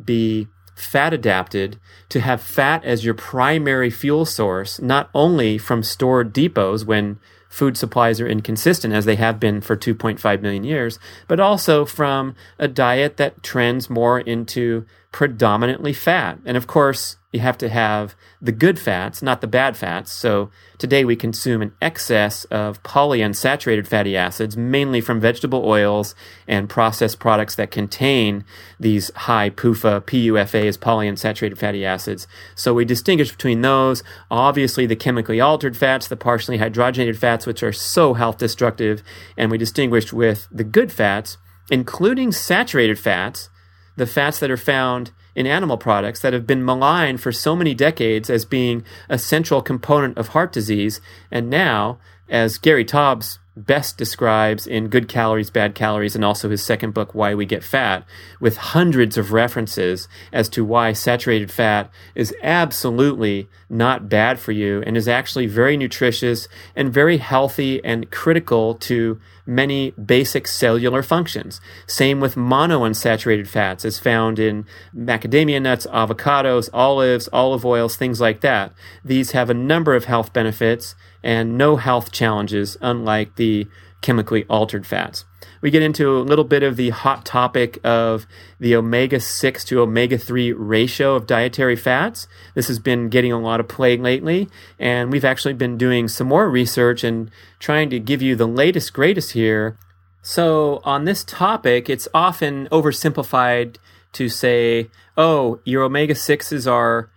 be 0.03 0.47
fat 0.75 1.13
adapted, 1.13 1.79
to 2.09 2.19
have 2.19 2.41
fat 2.41 2.83
as 2.83 3.05
your 3.05 3.13
primary 3.13 3.89
fuel 3.89 4.25
source, 4.25 4.81
not 4.81 5.09
only 5.13 5.57
from 5.57 5.83
stored 5.83 6.33
depots 6.33 6.83
when 6.83 7.19
food 7.51 7.77
supplies 7.77 8.19
are 8.21 8.27
inconsistent, 8.27 8.93
as 8.93 9.05
they 9.05 9.17
have 9.17 9.39
been 9.39 9.61
for 9.61 9.75
2.5 9.75 10.41
million 10.41 10.63
years, 10.63 10.97
but 11.27 11.39
also 11.39 11.85
from 11.85 12.33
a 12.57 12.67
diet 12.67 13.17
that 13.17 13.43
trends 13.43 13.89
more 13.89 14.21
into 14.21 14.85
predominantly 15.11 15.93
fat. 15.93 16.39
And 16.45 16.55
of 16.55 16.65
course, 16.65 17.17
you 17.31 17.39
have 17.39 17.57
to 17.59 17.69
have 17.69 18.15
the 18.41 18.51
good 18.51 18.77
fats, 18.77 19.21
not 19.21 19.39
the 19.39 19.47
bad 19.47 19.77
fats. 19.77 20.11
So 20.11 20.49
today 20.77 21.05
we 21.05 21.15
consume 21.15 21.61
an 21.61 21.71
excess 21.81 22.43
of 22.45 22.83
polyunsaturated 22.83 23.87
fatty 23.87 24.17
acids, 24.17 24.57
mainly 24.57 24.99
from 24.99 25.21
vegetable 25.21 25.65
oils 25.65 26.13
and 26.45 26.69
processed 26.69 27.19
products 27.19 27.55
that 27.55 27.71
contain 27.71 28.43
these 28.79 29.11
high 29.15 29.49
PUFA, 29.49 30.01
PUFAs, 30.01 30.77
polyunsaturated 30.77 31.57
fatty 31.57 31.85
acids. 31.85 32.27
So 32.55 32.73
we 32.73 32.83
distinguish 32.83 33.31
between 33.31 33.61
those. 33.61 34.03
Obviously, 34.29 34.85
the 34.85 34.97
chemically 34.97 35.39
altered 35.39 35.77
fats, 35.77 36.09
the 36.09 36.17
partially 36.17 36.57
hydrogenated 36.57 37.15
fats, 37.15 37.45
which 37.45 37.63
are 37.63 37.73
so 37.73 38.13
health 38.13 38.37
destructive. 38.37 39.03
And 39.37 39.49
we 39.49 39.57
distinguish 39.57 40.11
with 40.11 40.49
the 40.51 40.65
good 40.65 40.91
fats, 40.91 41.37
including 41.69 42.33
saturated 42.33 42.99
fats, 42.99 43.49
the 43.95 44.05
fats 44.05 44.39
that 44.39 44.51
are 44.51 44.57
found 44.57 45.11
in 45.35 45.47
animal 45.47 45.77
products 45.77 46.21
that 46.21 46.33
have 46.33 46.47
been 46.47 46.65
maligned 46.65 47.21
for 47.21 47.31
so 47.31 47.55
many 47.55 47.73
decades 47.73 48.29
as 48.29 48.45
being 48.45 48.83
a 49.09 49.17
central 49.17 49.61
component 49.61 50.17
of 50.17 50.29
heart 50.29 50.51
disease. 50.51 51.01
And 51.29 51.49
now, 51.49 51.99
as 52.29 52.57
Gary 52.57 52.85
Taubes 52.85 53.39
best 53.55 53.97
describes 53.97 54.65
in 54.65 54.87
Good 54.87 55.09
Calories, 55.09 55.49
Bad 55.49 55.75
Calories, 55.75 56.15
and 56.15 56.23
also 56.23 56.49
his 56.49 56.63
second 56.63 56.93
book, 56.93 57.13
Why 57.13 57.35
We 57.35 57.45
Get 57.45 57.63
Fat, 57.63 58.05
with 58.39 58.57
hundreds 58.57 59.17
of 59.17 59.33
references 59.33 60.07
as 60.31 60.47
to 60.49 60.63
why 60.63 60.93
saturated 60.93 61.51
fat 61.51 61.89
is 62.15 62.33
absolutely 62.41 63.49
not 63.69 64.07
bad 64.07 64.39
for 64.39 64.53
you 64.53 64.81
and 64.85 64.95
is 64.95 65.07
actually 65.07 65.47
very 65.47 65.75
nutritious 65.75 66.47
and 66.75 66.93
very 66.93 67.17
healthy 67.17 67.83
and 67.83 68.09
critical 68.09 68.75
to 68.75 69.19
many 69.45 69.91
basic 69.91 70.47
cellular 70.47 71.03
functions. 71.03 71.59
Same 71.87 72.21
with 72.21 72.35
monounsaturated 72.35 73.47
fats 73.47 73.83
as 73.83 73.99
found 73.99 74.39
in 74.39 74.65
macadamia 74.95 75.61
nuts, 75.61 75.85
avocados, 75.87 76.69
olives, 76.73 77.27
olive 77.33 77.65
oils, 77.65 77.95
things 77.97 78.21
like 78.21 78.41
that. 78.41 78.71
These 79.03 79.31
have 79.31 79.49
a 79.49 79.55
number 79.55 79.93
of 79.93 80.05
health 80.05 80.31
benefits 80.31 80.95
and 81.23 81.57
no 81.57 81.75
health 81.75 82.11
challenges, 82.11 82.77
unlike 82.81 83.35
the 83.35 83.67
chemically 84.01 84.45
altered 84.45 84.85
fats. 84.85 85.25
We 85.61 85.69
get 85.69 85.83
into 85.83 86.17
a 86.17 86.21
little 86.21 86.43
bit 86.43 86.63
of 86.63 86.75
the 86.75 86.89
hot 86.89 87.23
topic 87.23 87.79
of 87.83 88.25
the 88.59 88.75
omega 88.75 89.19
6 89.19 89.63
to 89.65 89.81
omega 89.81 90.17
3 90.17 90.51
ratio 90.53 91.15
of 91.15 91.27
dietary 91.27 91.75
fats. 91.75 92.27
This 92.55 92.67
has 92.67 92.79
been 92.79 93.09
getting 93.09 93.31
a 93.31 93.39
lot 93.39 93.59
of 93.59 93.67
play 93.67 93.95
lately, 93.97 94.49
and 94.79 95.11
we've 95.11 95.25
actually 95.25 95.53
been 95.53 95.77
doing 95.77 96.07
some 96.07 96.27
more 96.27 96.49
research 96.49 97.03
and 97.03 97.29
trying 97.59 97.91
to 97.91 97.99
give 97.99 98.21
you 98.21 98.35
the 98.35 98.47
latest, 98.47 98.91
greatest 98.93 99.33
here. 99.33 99.77
So, 100.23 100.81
on 100.83 101.05
this 101.05 101.23
topic, 101.23 101.89
it's 101.89 102.07
often 102.13 102.67
oversimplified 102.71 103.77
to 104.13 104.29
say, 104.29 104.89
oh, 105.15 105.59
your 105.63 105.83
omega 105.83 106.13
6s 106.13 106.69
are 106.69 107.09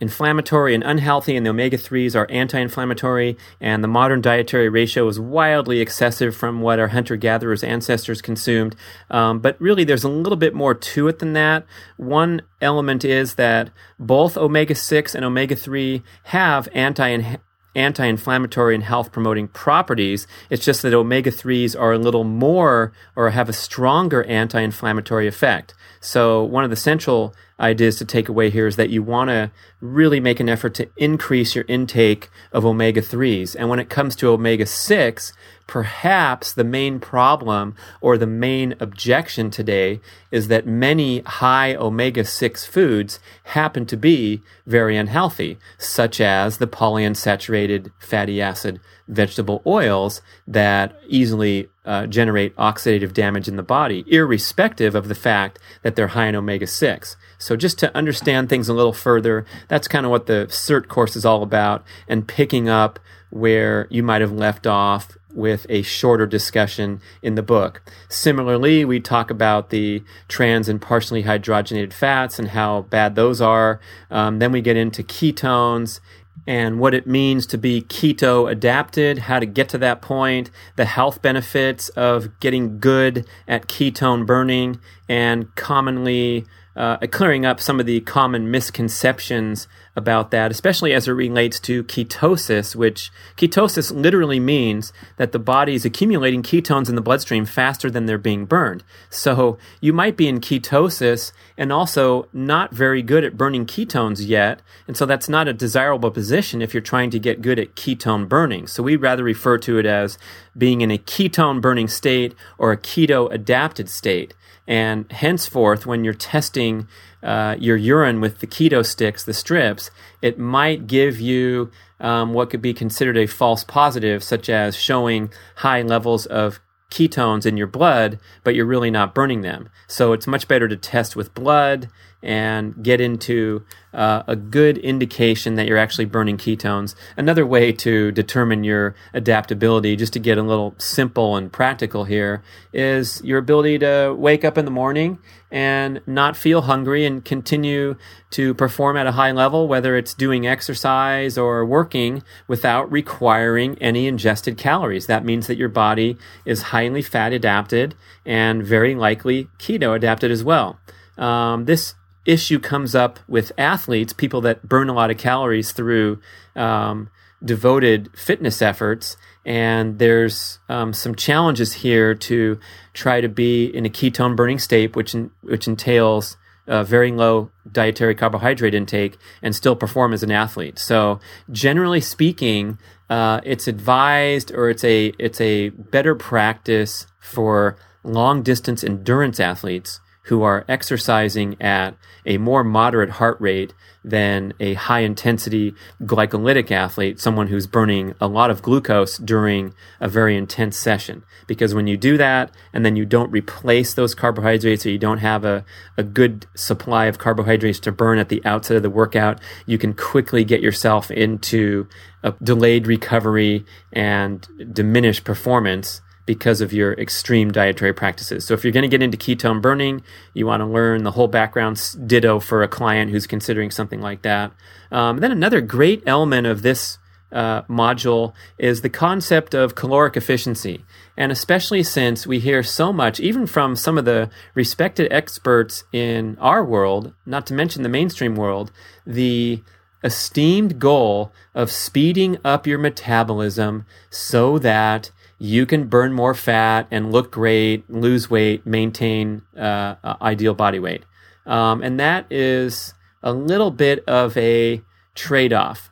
inflammatory 0.00 0.74
and 0.74 0.84
unhealthy, 0.84 1.36
and 1.36 1.46
the 1.46 1.50
omega 1.50 1.78
3s 1.78 2.14
are 2.14 2.26
anti 2.30 2.58
inflammatory, 2.58 3.36
and 3.60 3.82
the 3.82 3.88
modern 3.88 4.20
dietary 4.20 4.68
ratio 4.68 5.08
is 5.08 5.18
wildly 5.18 5.80
excessive 5.80 6.36
from 6.36 6.60
what 6.60 6.78
our 6.78 6.88
hunter 6.88 7.16
gatherers' 7.16 7.64
ancestors 7.64 8.20
consumed. 8.20 8.76
Um, 9.10 9.38
but 9.38 9.60
really, 9.60 9.84
there's 9.84 10.04
a 10.04 10.08
little 10.08 10.36
bit 10.36 10.54
more 10.54 10.74
to 10.74 11.08
it 11.08 11.18
than 11.18 11.32
that. 11.32 11.64
One 11.96 12.42
element 12.60 13.04
is 13.04 13.34
that 13.34 13.70
both 13.98 14.36
omega 14.36 14.74
6 14.74 15.14
and 15.14 15.24
omega 15.24 15.56
3 15.56 16.02
have 16.24 16.68
anti 16.74 17.38
anti 17.76 18.06
inflammatory 18.06 18.74
and 18.74 18.84
health 18.84 19.12
promoting 19.12 19.48
properties. 19.48 20.26
It's 20.50 20.64
just 20.64 20.82
that 20.82 20.94
omega 20.94 21.30
3s 21.30 21.78
are 21.78 21.92
a 21.92 21.98
little 21.98 22.24
more 22.24 22.92
or 23.14 23.30
have 23.30 23.48
a 23.48 23.52
stronger 23.52 24.24
anti 24.24 24.60
inflammatory 24.60 25.28
effect. 25.28 25.74
So, 26.00 26.42
one 26.42 26.64
of 26.64 26.70
the 26.70 26.76
central 26.76 27.34
ideas 27.58 27.96
to 27.96 28.04
take 28.04 28.28
away 28.28 28.50
here 28.50 28.66
is 28.66 28.76
that 28.76 28.90
you 28.90 29.02
want 29.02 29.28
to 29.30 29.50
really 29.80 30.20
make 30.20 30.40
an 30.40 30.48
effort 30.48 30.74
to 30.74 30.88
increase 30.96 31.54
your 31.54 31.64
intake 31.68 32.28
of 32.52 32.64
omega 32.64 33.00
3s. 33.00 33.56
And 33.58 33.68
when 33.68 33.78
it 33.78 33.88
comes 33.88 34.14
to 34.16 34.28
omega 34.28 34.66
6, 34.66 35.32
perhaps 35.66 36.52
the 36.52 36.64
main 36.64 37.00
problem 37.00 37.74
or 38.00 38.18
the 38.18 38.26
main 38.26 38.74
objection 38.78 39.50
today 39.50 40.00
is 40.30 40.48
that 40.48 40.66
many 40.66 41.20
high 41.20 41.74
omega 41.74 42.24
6 42.24 42.66
foods 42.66 43.20
happen 43.44 43.86
to 43.86 43.96
be 43.96 44.42
very 44.66 44.96
unhealthy, 44.96 45.58
such 45.78 46.20
as 46.20 46.58
the 46.58 46.66
polyunsaturated 46.66 47.90
fatty 47.98 48.40
acid 48.40 48.80
vegetable 49.08 49.62
oils 49.66 50.20
that 50.46 50.98
easily 51.08 51.68
uh, 51.84 52.06
generate 52.06 52.54
oxidative 52.56 53.12
damage 53.12 53.48
in 53.48 53.56
the 53.56 53.62
body, 53.62 54.04
irrespective 54.08 54.94
of 54.94 55.08
the 55.08 55.14
fact 55.14 55.58
that 55.82 55.96
they're 55.96 56.08
high 56.08 56.26
in 56.26 56.34
omega 56.34 56.66
6. 56.66 57.16
So, 57.38 57.56
just 57.56 57.78
to 57.78 57.94
understand 57.96 58.48
things 58.48 58.68
a 58.68 58.74
little 58.74 58.92
further, 58.92 59.46
that's 59.68 59.88
kind 59.88 60.04
of 60.04 60.10
what 60.10 60.26
the 60.26 60.46
CERT 60.48 60.88
course 60.88 61.16
is 61.16 61.24
all 61.24 61.42
about, 61.42 61.84
and 62.08 62.26
picking 62.26 62.68
up 62.68 62.98
where 63.30 63.86
you 63.90 64.02
might 64.02 64.20
have 64.20 64.32
left 64.32 64.66
off 64.66 65.16
with 65.36 65.66
a 65.68 65.82
shorter 65.82 66.26
discussion 66.26 67.00
in 67.22 67.34
the 67.34 67.42
book. 67.42 67.82
Similarly, 68.08 68.84
we 68.84 69.00
talk 69.00 69.30
about 69.30 69.68
the 69.68 70.02
trans 70.28 70.68
and 70.68 70.80
partially 70.80 71.24
hydrogenated 71.24 71.92
fats 71.92 72.38
and 72.38 72.48
how 72.48 72.82
bad 72.82 73.14
those 73.14 73.40
are. 73.42 73.78
Um, 74.10 74.38
then 74.38 74.50
we 74.50 74.62
get 74.62 74.78
into 74.78 75.02
ketones 75.02 76.00
and 76.46 76.78
what 76.78 76.94
it 76.94 77.06
means 77.06 77.46
to 77.46 77.58
be 77.58 77.82
keto 77.82 78.50
adapted, 78.50 79.18
how 79.18 79.38
to 79.38 79.46
get 79.46 79.68
to 79.70 79.78
that 79.78 80.00
point, 80.00 80.50
the 80.76 80.84
health 80.84 81.20
benefits 81.22 81.88
of 81.90 82.38
getting 82.40 82.78
good 82.78 83.26
at 83.48 83.66
ketone 83.66 84.24
burning, 84.26 84.80
and 85.08 85.54
commonly 85.56 86.44
uh, 86.76 86.98
clearing 87.10 87.46
up 87.46 87.58
some 87.58 87.80
of 87.80 87.86
the 87.86 88.00
common 88.00 88.50
misconceptions 88.50 89.66
about 89.96 90.30
that, 90.30 90.50
especially 90.50 90.92
as 90.92 91.08
it 91.08 91.12
relates 91.12 91.58
to 91.58 91.82
ketosis, 91.84 92.76
which 92.76 93.10
ketosis 93.38 93.90
literally 93.90 94.38
means 94.38 94.92
that 95.16 95.32
the 95.32 95.38
body 95.38 95.74
is 95.74 95.86
accumulating 95.86 96.42
ketones 96.42 96.90
in 96.90 96.94
the 96.94 97.00
bloodstream 97.00 97.46
faster 97.46 97.90
than 97.90 98.04
they're 98.04 98.18
being 98.18 98.44
burned. 98.44 98.84
So 99.08 99.56
you 99.80 99.94
might 99.94 100.18
be 100.18 100.28
in 100.28 100.40
ketosis 100.40 101.32
and 101.56 101.72
also 101.72 102.28
not 102.34 102.74
very 102.74 103.00
good 103.00 103.24
at 103.24 103.38
burning 103.38 103.64
ketones 103.64 104.26
yet. 104.26 104.60
And 104.86 104.98
so 104.98 105.06
that's 105.06 105.30
not 105.30 105.48
a 105.48 105.54
desirable 105.54 106.10
position 106.10 106.60
if 106.60 106.74
you're 106.74 106.82
trying 106.82 107.08
to 107.10 107.18
get 107.18 107.40
good 107.40 107.58
at 107.58 107.74
ketone 107.74 108.28
burning. 108.28 108.66
So 108.66 108.82
we 108.82 108.96
rather 108.96 109.24
refer 109.24 109.56
to 109.58 109.78
it 109.78 109.86
as 109.86 110.18
being 110.56 110.82
in 110.82 110.90
a 110.90 110.98
ketone 110.98 111.62
burning 111.62 111.88
state 111.88 112.34
or 112.58 112.70
a 112.70 112.76
keto 112.76 113.32
adapted 113.32 113.88
state. 113.88 114.34
And 114.66 115.10
henceforth, 115.12 115.86
when 115.86 116.04
you're 116.04 116.14
testing 116.14 116.88
uh, 117.22 117.56
your 117.58 117.76
urine 117.76 118.20
with 118.20 118.40
the 118.40 118.46
keto 118.46 118.84
sticks, 118.84 119.24
the 119.24 119.32
strips, 119.34 119.90
it 120.22 120.38
might 120.38 120.86
give 120.86 121.20
you 121.20 121.70
um, 122.00 122.32
what 122.32 122.50
could 122.50 122.62
be 122.62 122.74
considered 122.74 123.16
a 123.16 123.26
false 123.26 123.64
positive, 123.64 124.22
such 124.22 124.48
as 124.48 124.76
showing 124.76 125.30
high 125.56 125.82
levels 125.82 126.26
of 126.26 126.60
ketones 126.90 127.46
in 127.46 127.56
your 127.56 127.66
blood, 127.66 128.18
but 128.44 128.54
you're 128.54 128.66
really 128.66 128.90
not 128.90 129.14
burning 129.14 129.42
them. 129.42 129.68
So 129.88 130.12
it's 130.12 130.26
much 130.26 130.48
better 130.48 130.68
to 130.68 130.76
test 130.76 131.16
with 131.16 131.34
blood 131.34 131.88
and 132.22 132.82
get 132.82 133.00
into 133.00 133.64
uh, 133.94 134.22
a 134.26 134.36
good 134.36 134.78
indication 134.78 135.54
that 135.54 135.66
you're 135.66 135.78
actually 135.78 136.04
burning 136.04 136.36
ketones. 136.36 136.94
Another 137.16 137.46
way 137.46 137.72
to 137.72 138.10
determine 138.12 138.64
your 138.64 138.94
adaptability, 139.14 139.96
just 139.96 140.12
to 140.12 140.18
get 140.18 140.36
a 140.36 140.42
little 140.42 140.74
simple 140.78 141.36
and 141.36 141.52
practical 141.52 142.04
here, 142.04 142.42
is 142.72 143.22
your 143.22 143.38
ability 143.38 143.78
to 143.78 144.14
wake 144.18 144.44
up 144.44 144.58
in 144.58 144.64
the 144.64 144.70
morning 144.70 145.18
and 145.50 146.00
not 146.06 146.36
feel 146.36 146.62
hungry 146.62 147.06
and 147.06 147.24
continue 147.24 147.96
to 148.30 148.52
perform 148.54 148.96
at 148.96 149.06
a 149.06 149.12
high 149.12 149.32
level, 149.32 149.68
whether 149.68 149.96
it's 149.96 150.12
doing 150.12 150.46
exercise 150.46 151.38
or 151.38 151.64
working 151.64 152.22
without 152.48 152.90
requiring 152.90 153.78
any 153.78 154.06
ingested 154.06 154.58
calories. 154.58 155.06
That 155.06 155.24
means 155.24 155.46
that 155.46 155.56
your 155.56 155.68
body 155.68 156.18
is 156.44 156.62
highly 156.62 157.02
fat 157.02 157.32
adapted 157.32 157.94
and 158.24 158.62
very 158.64 158.94
likely 158.94 159.48
keto 159.58 159.94
adapted 159.94 160.30
as 160.30 160.42
well. 160.42 160.78
Um, 161.16 161.64
this 161.64 161.94
issue 162.26 162.58
comes 162.58 162.94
up 162.94 163.18
with 163.28 163.52
athletes, 163.56 164.12
people 164.12 164.40
that 164.42 164.68
burn 164.68 164.88
a 164.88 164.92
lot 164.92 165.10
of 165.10 165.18
calories 165.18 165.72
through 165.72 166.20
um, 166.54 167.08
devoted 167.44 168.10
fitness 168.16 168.60
efforts. 168.60 169.16
And 169.44 169.98
there's 169.98 170.58
um, 170.68 170.92
some 170.92 171.14
challenges 171.14 171.72
here 171.72 172.14
to 172.14 172.58
try 172.92 173.20
to 173.20 173.28
be 173.28 173.66
in 173.66 173.86
a 173.86 173.90
ketone 173.90 174.34
burning 174.34 174.58
state, 174.58 174.96
which 174.96 175.14
in, 175.14 175.30
which 175.42 175.68
entails 175.68 176.36
very 176.66 177.12
low 177.12 177.50
dietary 177.70 178.14
carbohydrate 178.14 178.74
intake 178.74 179.16
and 179.42 179.54
still 179.54 179.76
perform 179.76 180.12
as 180.12 180.22
an 180.22 180.32
athlete. 180.32 180.78
So 180.78 181.20
generally 181.50 182.00
speaking, 182.00 182.78
uh, 183.08 183.40
it's 183.44 183.68
advised 183.68 184.50
or 184.52 184.68
it's 184.68 184.84
a 184.84 185.12
it's 185.18 185.40
a 185.40 185.70
better 185.70 186.14
practice 186.14 187.06
for 187.20 187.76
long 188.02 188.42
distance 188.42 188.82
endurance 188.82 189.38
athletes 189.40 190.00
who 190.26 190.42
are 190.42 190.64
exercising 190.68 191.60
at 191.60 191.96
a 192.24 192.36
more 192.38 192.64
moderate 192.64 193.10
heart 193.10 193.40
rate 193.40 193.72
than 194.04 194.52
a 194.58 194.74
high 194.74 195.00
intensity 195.00 195.74
glycolytic 196.02 196.70
athlete, 196.70 197.20
someone 197.20 197.46
who's 197.46 197.66
burning 197.66 198.14
a 198.20 198.26
lot 198.26 198.50
of 198.50 198.62
glucose 198.62 199.18
during 199.18 199.72
a 200.00 200.08
very 200.08 200.36
intense 200.36 200.76
session. 200.76 201.24
Because 201.46 201.74
when 201.74 201.86
you 201.86 201.96
do 201.96 202.16
that 202.16 202.52
and 202.72 202.84
then 202.84 202.96
you 202.96 203.04
don't 203.04 203.30
replace 203.30 203.94
those 203.94 204.14
carbohydrates 204.14 204.84
or 204.84 204.90
you 204.90 204.98
don't 204.98 205.18
have 205.18 205.44
a, 205.44 205.64
a 205.96 206.02
good 206.02 206.46
supply 206.54 207.06
of 207.06 207.18
carbohydrates 207.18 207.80
to 207.80 207.92
burn 207.92 208.18
at 208.18 208.28
the 208.28 208.44
outset 208.44 208.76
of 208.76 208.82
the 208.82 208.90
workout, 208.90 209.40
you 209.64 209.78
can 209.78 209.94
quickly 209.94 210.44
get 210.44 210.60
yourself 210.60 211.10
into 211.10 211.88
a 212.24 212.32
delayed 212.42 212.86
recovery 212.88 213.64
and 213.92 214.46
diminished 214.72 215.24
performance 215.24 216.00
because 216.26 216.60
of 216.60 216.72
your 216.72 216.92
extreme 216.94 217.52
dietary 217.52 217.92
practices. 217.92 218.44
So 218.44 218.52
if 218.54 218.64
you're 218.64 218.72
going 218.72 218.82
to 218.82 218.88
get 218.88 219.02
into 219.02 219.16
ketone 219.16 219.62
burning, 219.62 220.02
you 220.34 220.44
want 220.44 220.60
to 220.60 220.66
learn 220.66 221.04
the 221.04 221.12
whole 221.12 221.28
background 221.28 221.80
ditto 222.06 222.40
for 222.40 222.62
a 222.62 222.68
client 222.68 223.12
who's 223.12 223.26
considering 223.26 223.70
something 223.70 224.00
like 224.00 224.22
that. 224.22 224.52
Um, 224.90 225.18
then 225.18 225.32
another 225.32 225.60
great 225.60 226.02
element 226.06 226.46
of 226.46 226.62
this 226.62 226.98
uh, 227.32 227.62
module 227.62 228.32
is 228.58 228.80
the 228.80 228.88
concept 228.88 229.54
of 229.54 229.74
caloric 229.74 230.16
efficiency. 230.16 230.84
And 231.16 231.32
especially 231.32 231.82
since 231.82 232.26
we 232.26 232.38
hear 232.38 232.62
so 232.62 232.92
much, 232.92 233.20
even 233.20 233.46
from 233.46 233.76
some 233.76 233.98
of 233.98 234.04
the 234.04 234.30
respected 234.54 235.12
experts 235.12 235.84
in 235.92 236.36
our 236.40 236.64
world, 236.64 237.14
not 237.24 237.46
to 237.46 237.54
mention 237.54 237.82
the 237.82 237.88
mainstream 237.88 238.36
world, 238.36 238.70
the 239.06 239.62
esteemed 240.04 240.78
goal 240.78 241.32
of 241.54 241.70
speeding 241.70 242.38
up 242.44 242.66
your 242.66 242.78
metabolism 242.78 243.84
so 244.10 244.58
that 244.58 245.10
you 245.38 245.66
can 245.66 245.86
burn 245.86 246.12
more 246.12 246.34
fat 246.34 246.86
and 246.90 247.12
look 247.12 247.30
great, 247.30 247.88
lose 247.90 248.30
weight, 248.30 248.66
maintain 248.66 249.42
uh, 249.56 249.96
ideal 250.22 250.54
body 250.54 250.78
weight. 250.78 251.04
Um, 251.44 251.82
and 251.82 252.00
that 252.00 252.26
is 252.30 252.94
a 253.22 253.32
little 253.32 253.70
bit 253.70 254.04
of 254.08 254.36
a 254.36 254.82
trade 255.14 255.52
off 255.52 255.90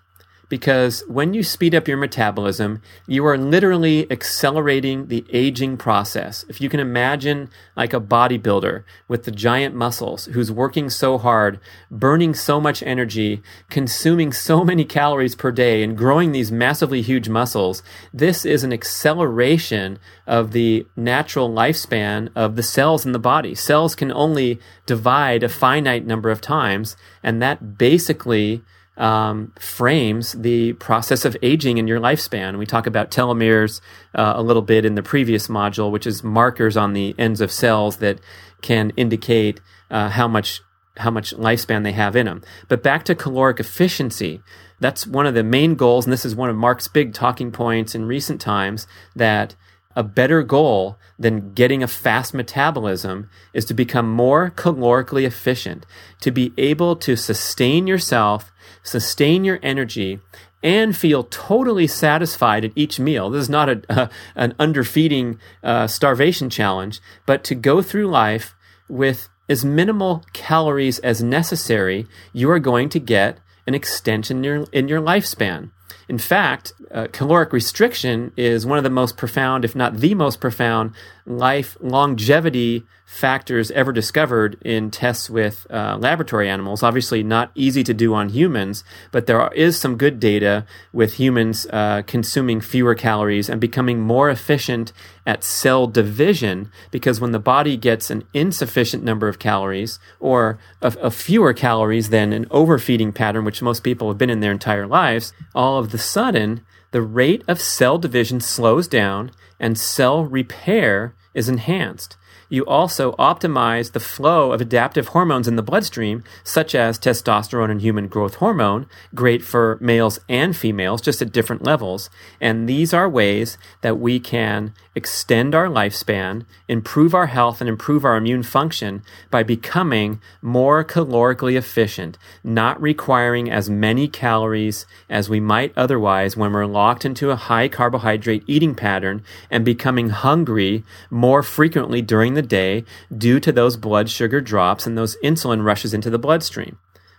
because 0.55 1.03
when 1.09 1.35
you 1.35 1.43
speed 1.43 1.75
up 1.75 1.89
your 1.89 1.97
metabolism, 1.97 2.81
you 3.09 3.27
are 3.27 3.37
literally 3.37 4.09
accelerating 4.09 5.09
the 5.09 5.25
aging 5.33 5.77
process. 5.77 6.45
If 6.49 6.61
you 6.61 6.69
can 6.69 6.79
imagine 6.79 7.51
like 7.77 7.93
a 7.93 8.01
bodybuilder 8.01 8.85
with 9.09 9.25
the 9.25 9.33
giant 9.33 9.75
muscles 9.75 10.27
who's 10.27 10.53
working 10.53 10.91
so 10.91 11.19
hard, 11.19 11.59
burning 11.91 12.35
so 12.35 12.61
much 12.61 12.85
energy, 12.85 13.43
consuming 13.69 14.33
so 14.33 14.63
many 14.63 14.85
calories 14.85 15.35
per 15.35 15.51
day, 15.51 15.83
and 15.83 15.99
growing 15.99 16.31
these 16.31 16.53
massively 16.53 17.03
huge 17.03 17.29
muscles, 17.29 17.83
this 18.13 18.45
is 18.45 18.63
an 18.63 18.73
acceleration 18.73 19.99
of 20.25 20.53
the 20.53 20.87
natural 20.95 21.51
lifespan 21.51 22.29
of 22.37 22.55
the 22.55 22.63
cells 22.63 23.05
in 23.05 23.11
the 23.11 23.19
body. 23.19 23.57
Cells 23.57 23.97
can 23.97 24.13
only 24.13 24.61
divide 24.87 25.43
a 25.43 25.49
finite 25.49 26.07
number 26.07 26.31
of 26.31 26.41
times, 26.41 26.97
and 27.25 27.43
that 27.43 27.77
basically 27.77 28.63
um, 28.97 29.53
frames 29.59 30.33
the 30.33 30.75
process 30.75 31.25
of 31.25 31.37
aging 31.43 31.79
in 31.79 31.89
your 31.89 32.01
lifespan. 32.01 32.59
We 32.59 32.67
talk 32.67 32.87
about 32.87 33.11
telomeres 33.11 33.81
uh, 34.15 34.35
a 34.37 34.43
little 34.43 34.63
bit 34.63 34.85
in 34.85 34.95
the 34.95 35.03
previous 35.03 35.49
module, 35.49 35.91
which 35.91 36.07
is 36.07 36.23
markers 36.23 36.77
on 36.77 36.93
the 36.93 37.15
ends 37.19 37.41
of 37.41 37.51
cells 37.51 37.97
that 37.99 38.21
can 38.63 38.93
indicate 38.97 39.61
uh, 39.91 40.09
how 40.11 40.29
much 40.29 40.61
how 40.97 41.11
much 41.11 41.35
lifespan 41.35 41.83
they 41.83 41.93
have 41.93 42.15
in 42.15 42.27
them. 42.27 42.41
But 42.69 42.83
back 42.83 43.05
to 43.07 43.17
caloric 43.17 43.59
efficiency. 43.59 44.41
That's 44.79 45.07
one 45.07 45.27
of 45.27 45.35
the 45.35 45.43
main 45.43 45.75
goals, 45.75 46.07
and 46.07 46.13
this 46.13 46.25
is 46.25 46.37
one 46.37 46.51
of 46.51 46.57
Mark's 46.57 46.87
big 46.87 47.15
talking 47.15 47.51
points 47.51 47.95
in 47.97 48.07
recent 48.07 48.41
times 48.41 48.87
that 49.17 49.57
a 49.97 50.03
better 50.03 50.43
goal 50.43 50.99
than 51.19 51.53
getting 51.53 51.83
a 51.83 51.89
fast 51.89 52.35
metabolism 52.35 53.31
is 53.53 53.65
to 53.67 53.75
become 53.75 54.11
more 54.11 54.51
calorically 54.51 55.25
efficient, 55.25 55.87
to 56.21 56.31
be 56.31 56.53
able 56.59 56.97
to 56.97 57.17
sustain 57.17 57.87
yourself, 57.87 58.53
sustain 58.85 59.45
your 59.45 59.59
energy, 59.65 60.21
and 60.63 60.97
feel 60.97 61.25
totally 61.25 61.89
satisfied 61.89 62.65
at 62.65 62.73
each 62.77 63.01
meal. 63.01 63.29
This 63.29 63.43
is 63.43 63.51
not 63.51 63.69
a, 63.69 63.83
a 63.89 64.11
an 64.37 64.55
underfeeding 64.61 65.39
uh, 65.63 65.89
starvation 65.89 66.49
challenge, 66.49 67.01
but 67.27 67.43
to 67.45 67.57
go 67.57 67.83
through 67.83 68.07
life 68.07 68.55
with 68.89 69.29
as 69.49 69.65
minimal 69.65 70.25
calories 70.33 70.99
as 71.01 71.23
necessary, 71.23 72.07
you 72.33 72.51
are 72.51 72.59
going 72.59 72.89
to 72.91 72.99
get 72.99 73.39
an 73.67 73.75
extension 73.75 74.39
in 74.39 74.45
your, 74.45 74.67
in 74.73 74.89
your 74.89 75.01
lifespan. 75.01 75.71
In 76.09 76.19
fact, 76.19 76.73
uh, 76.91 77.09
caloric 77.13 77.53
restriction 77.53 78.33
is 78.37 78.67
one 78.67 78.79
of 78.79 78.85
the 78.85 78.91
most 78.91 79.17
profound, 79.17 79.65
if 79.65 79.75
not 79.75 79.99
the 79.99 80.15
most 80.15 80.41
profound, 80.41 80.93
life 81.27 81.77
longevity 81.81 82.85
factors 83.15 83.71
ever 83.71 83.93
discovered 83.93 84.61
in 84.63 84.91
tests 84.91 85.31
with 85.31 85.69
uh, 85.71 85.97
laboratory 86.01 86.49
animals. 86.49 86.83
Obviously, 86.83 87.23
not 87.23 87.53
easy 87.55 87.85
to 87.85 87.95
do 87.95 88.13
on 88.13 88.29
humans, 88.29 88.83
but 89.13 89.27
there 89.27 89.47
is 89.55 89.79
some 89.79 89.97
good 89.97 90.19
data 90.19 90.67
with 90.93 91.15
humans 91.15 91.65
uh, 91.73 92.03
consuming 92.09 92.61
fewer 92.61 92.93
calories 92.93 93.49
and 93.49 93.61
becoming 93.61 94.01
more 94.01 94.31
efficient 94.31 94.93
at 95.25 95.45
cell 95.45 95.87
division 95.87 96.73
because 96.91 97.21
when 97.21 97.31
the 97.31 97.39
body 97.39 97.77
gets 97.77 98.11
an 98.11 98.25
insufficient 98.35 99.05
number 99.05 99.29
of 99.29 99.39
calories 99.39 100.01
or 100.19 100.59
a, 100.83 100.89
a 101.01 101.11
fewer 101.11 101.55
calories 101.55 102.11
than 102.11 102.33
an 102.33 102.47
overfeeding 102.51 103.13
pattern, 103.13 103.45
which 103.45 103.63
most 103.63 103.85
people 103.85 104.09
have 104.09 104.19
been 104.19 104.29
in 104.29 104.41
their 104.41 104.51
entire 104.51 104.89
lives, 104.89 105.33
all 105.55 105.79
of 105.79 105.93
the 105.93 105.99
sudden, 105.99 106.67
the 106.91 107.01
rate 107.01 107.45
of 107.47 107.61
cell 107.61 107.97
division 107.97 108.41
slows 108.41 108.89
down 108.89 109.31
and 109.61 109.79
cell 109.79 110.25
repair 110.25 111.15
is 111.33 111.49
enhanced 111.49 112.17
you 112.55 112.65
also 112.67 113.13
optimize 113.13 113.93
the 113.93 114.01
flow 114.01 114.53
of 114.53 114.61
adaptive 114.61 115.09
hormones 115.09 115.49
in 115.49 115.57
the 115.57 115.63
bloodstream, 115.63 116.25
such 116.43 116.75
as 116.75 116.99
testosterone 116.99 117.71
and 117.71 117.81
human 117.81 118.09
growth 118.09 118.37
hormone, 118.37 118.87
great 119.15 119.43
for 119.43 119.77
males 119.81 120.19
and 120.29 120.57
females, 120.57 121.03
just 121.03 121.21
at 121.21 121.33
different 121.33 121.63
levels. 121.63 122.09
And 122.41 122.69
these 122.69 122.95
are 122.95 123.09
ways 123.09 123.59
that 123.83 123.99
we 123.99 124.21
can 124.21 124.73
extend 124.95 125.55
our 125.55 125.67
lifespan, 125.67 126.45
improve 126.69 127.15
our 127.15 127.27
health, 127.27 127.61
and 127.61 127.69
improve 127.69 128.05
our 128.05 128.17
immune 128.17 128.43
function 128.43 129.03
by 129.31 129.43
becoming 129.43 130.21
more 130.41 130.85
calorically 130.85 131.57
efficient, 131.57 132.17
not 132.43 132.81
requiring 132.81 133.51
as 133.51 133.69
many 133.69 134.07
calories 134.07 134.87
as 135.09 135.29
we 135.29 135.41
might 135.41 135.73
otherwise 135.77 136.37
when 136.37 136.53
we're 136.53 136.67
locked 136.67 137.05
into 137.05 137.31
a 137.31 137.37
high 137.37 137.69
carbohydrate 137.69 138.45
eating 138.47 138.75
pattern 138.75 139.23
and 139.51 139.65
becoming 139.65 140.11
hungry 140.11 140.85
more 141.11 141.43
frequently 141.43 142.01
during 142.01 142.35
the 142.35 142.43
day 142.43 142.85
due 143.17 143.41
to 143.41 143.53
those 143.53 143.77
blood 143.77 144.09
sugar 144.09 144.41
drops 144.41 144.87
and 144.87 144.97
those 144.97 145.17
insulin 145.25 145.65
rushes 145.65 145.93
into 145.93 146.11
the 146.11 146.19
bloodstream. 146.19 146.79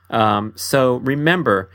Um, 0.10 0.54
so 0.56 0.98
remember, 0.98 1.70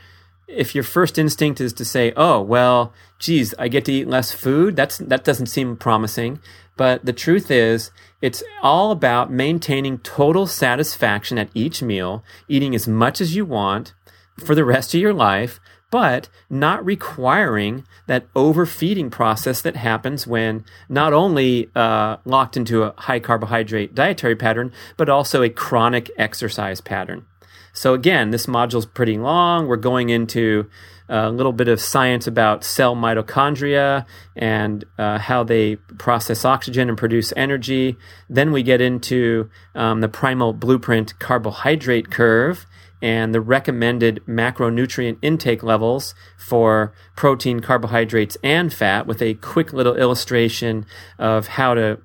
if 0.50 0.74
your 0.74 0.84
first 0.84 1.18
instinct 1.18 1.60
is 1.60 1.72
to 1.74 1.84
say, 1.84 2.12
"Oh, 2.16 2.40
well, 2.40 2.92
geez, 3.18 3.54
I 3.58 3.68
get 3.68 3.84
to 3.86 3.92
eat 3.92 4.08
less 4.08 4.32
food," 4.32 4.76
that's 4.76 4.98
that 4.98 5.24
doesn't 5.24 5.46
seem 5.46 5.76
promising. 5.76 6.40
But 6.76 7.04
the 7.04 7.12
truth 7.12 7.50
is, 7.50 7.90
it's 8.22 8.42
all 8.62 8.90
about 8.90 9.30
maintaining 9.30 9.98
total 9.98 10.46
satisfaction 10.46 11.38
at 11.38 11.50
each 11.54 11.82
meal, 11.82 12.24
eating 12.48 12.74
as 12.74 12.88
much 12.88 13.20
as 13.20 13.36
you 13.36 13.44
want 13.44 13.92
for 14.38 14.54
the 14.54 14.64
rest 14.64 14.94
of 14.94 15.00
your 15.00 15.12
life, 15.12 15.60
but 15.90 16.28
not 16.48 16.84
requiring 16.84 17.84
that 18.06 18.26
overfeeding 18.34 19.10
process 19.10 19.60
that 19.62 19.76
happens 19.76 20.26
when 20.26 20.64
not 20.88 21.12
only 21.12 21.68
uh, 21.74 22.16
locked 22.24 22.56
into 22.56 22.82
a 22.82 22.94
high 22.96 23.20
carbohydrate 23.20 23.94
dietary 23.94 24.36
pattern, 24.36 24.72
but 24.96 25.08
also 25.08 25.42
a 25.42 25.50
chronic 25.50 26.10
exercise 26.16 26.80
pattern. 26.80 27.26
So 27.72 27.94
again, 27.94 28.30
this 28.30 28.46
module 28.46 28.78
is 28.78 28.86
pretty 28.86 29.18
long. 29.18 29.66
We're 29.66 29.76
going 29.76 30.08
into 30.08 30.68
a 31.08 31.28
little 31.28 31.52
bit 31.52 31.66
of 31.66 31.80
science 31.80 32.26
about 32.26 32.62
cell 32.62 32.94
mitochondria 32.94 34.06
and 34.36 34.84
uh, 34.96 35.18
how 35.18 35.42
they 35.42 35.76
process 35.98 36.44
oxygen 36.44 36.88
and 36.88 36.96
produce 36.96 37.32
energy. 37.36 37.96
Then 38.28 38.52
we 38.52 38.62
get 38.62 38.80
into 38.80 39.50
um, 39.74 40.00
the 40.00 40.08
primal 40.08 40.52
blueprint 40.52 41.18
carbohydrate 41.18 42.10
curve 42.10 42.66
and 43.02 43.34
the 43.34 43.40
recommended 43.40 44.22
macronutrient 44.26 45.18
intake 45.22 45.62
levels 45.62 46.14
for 46.36 46.92
protein, 47.16 47.60
carbohydrates, 47.60 48.36
and 48.44 48.72
fat 48.72 49.06
with 49.06 49.22
a 49.22 49.34
quick 49.34 49.72
little 49.72 49.96
illustration 49.96 50.86
of 51.18 51.48
how 51.48 51.74
to 51.74 51.98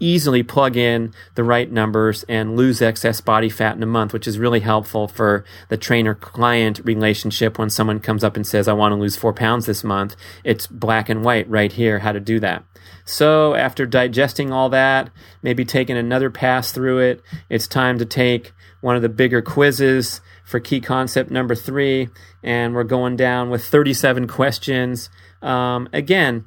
easily 0.00 0.42
plug 0.42 0.76
in 0.76 1.12
the 1.34 1.44
right 1.44 1.70
numbers 1.70 2.24
and 2.28 2.56
lose 2.56 2.82
excess 2.82 3.20
body 3.20 3.48
fat 3.48 3.76
in 3.76 3.82
a 3.82 3.86
month, 3.86 4.12
which 4.12 4.26
is 4.26 4.38
really 4.38 4.60
helpful 4.60 5.06
for 5.06 5.44
the 5.68 5.76
trainer 5.76 6.14
client 6.14 6.80
relationship 6.84 7.58
when 7.58 7.70
someone 7.70 8.00
comes 8.00 8.24
up 8.24 8.36
and 8.36 8.46
says, 8.46 8.66
I 8.66 8.72
want 8.72 8.92
to 8.92 8.96
lose 8.96 9.16
four 9.16 9.32
pounds 9.32 9.66
this 9.66 9.84
month. 9.84 10.16
It's 10.42 10.66
black 10.66 11.08
and 11.08 11.22
white 11.22 11.48
right 11.48 11.70
here 11.70 12.00
how 12.00 12.12
to 12.12 12.20
do 12.20 12.40
that. 12.40 12.64
So 13.04 13.54
after 13.54 13.86
digesting 13.86 14.52
all 14.52 14.68
that, 14.70 15.10
maybe 15.42 15.64
taking 15.64 15.96
another 15.96 16.30
pass 16.30 16.72
through 16.72 16.98
it, 16.98 17.22
it's 17.48 17.66
time 17.66 17.98
to 17.98 18.04
take 18.04 18.52
one 18.80 18.96
of 18.96 19.02
the 19.02 19.08
bigger 19.08 19.42
quizzes 19.42 20.20
for 20.44 20.58
key 20.58 20.80
concept 20.80 21.30
number 21.30 21.54
three, 21.54 22.08
and 22.42 22.74
we're 22.74 22.84
going 22.84 23.16
down 23.16 23.50
with 23.50 23.64
37 23.64 24.26
questions. 24.26 25.10
Um, 25.42 25.88
again, 25.92 26.44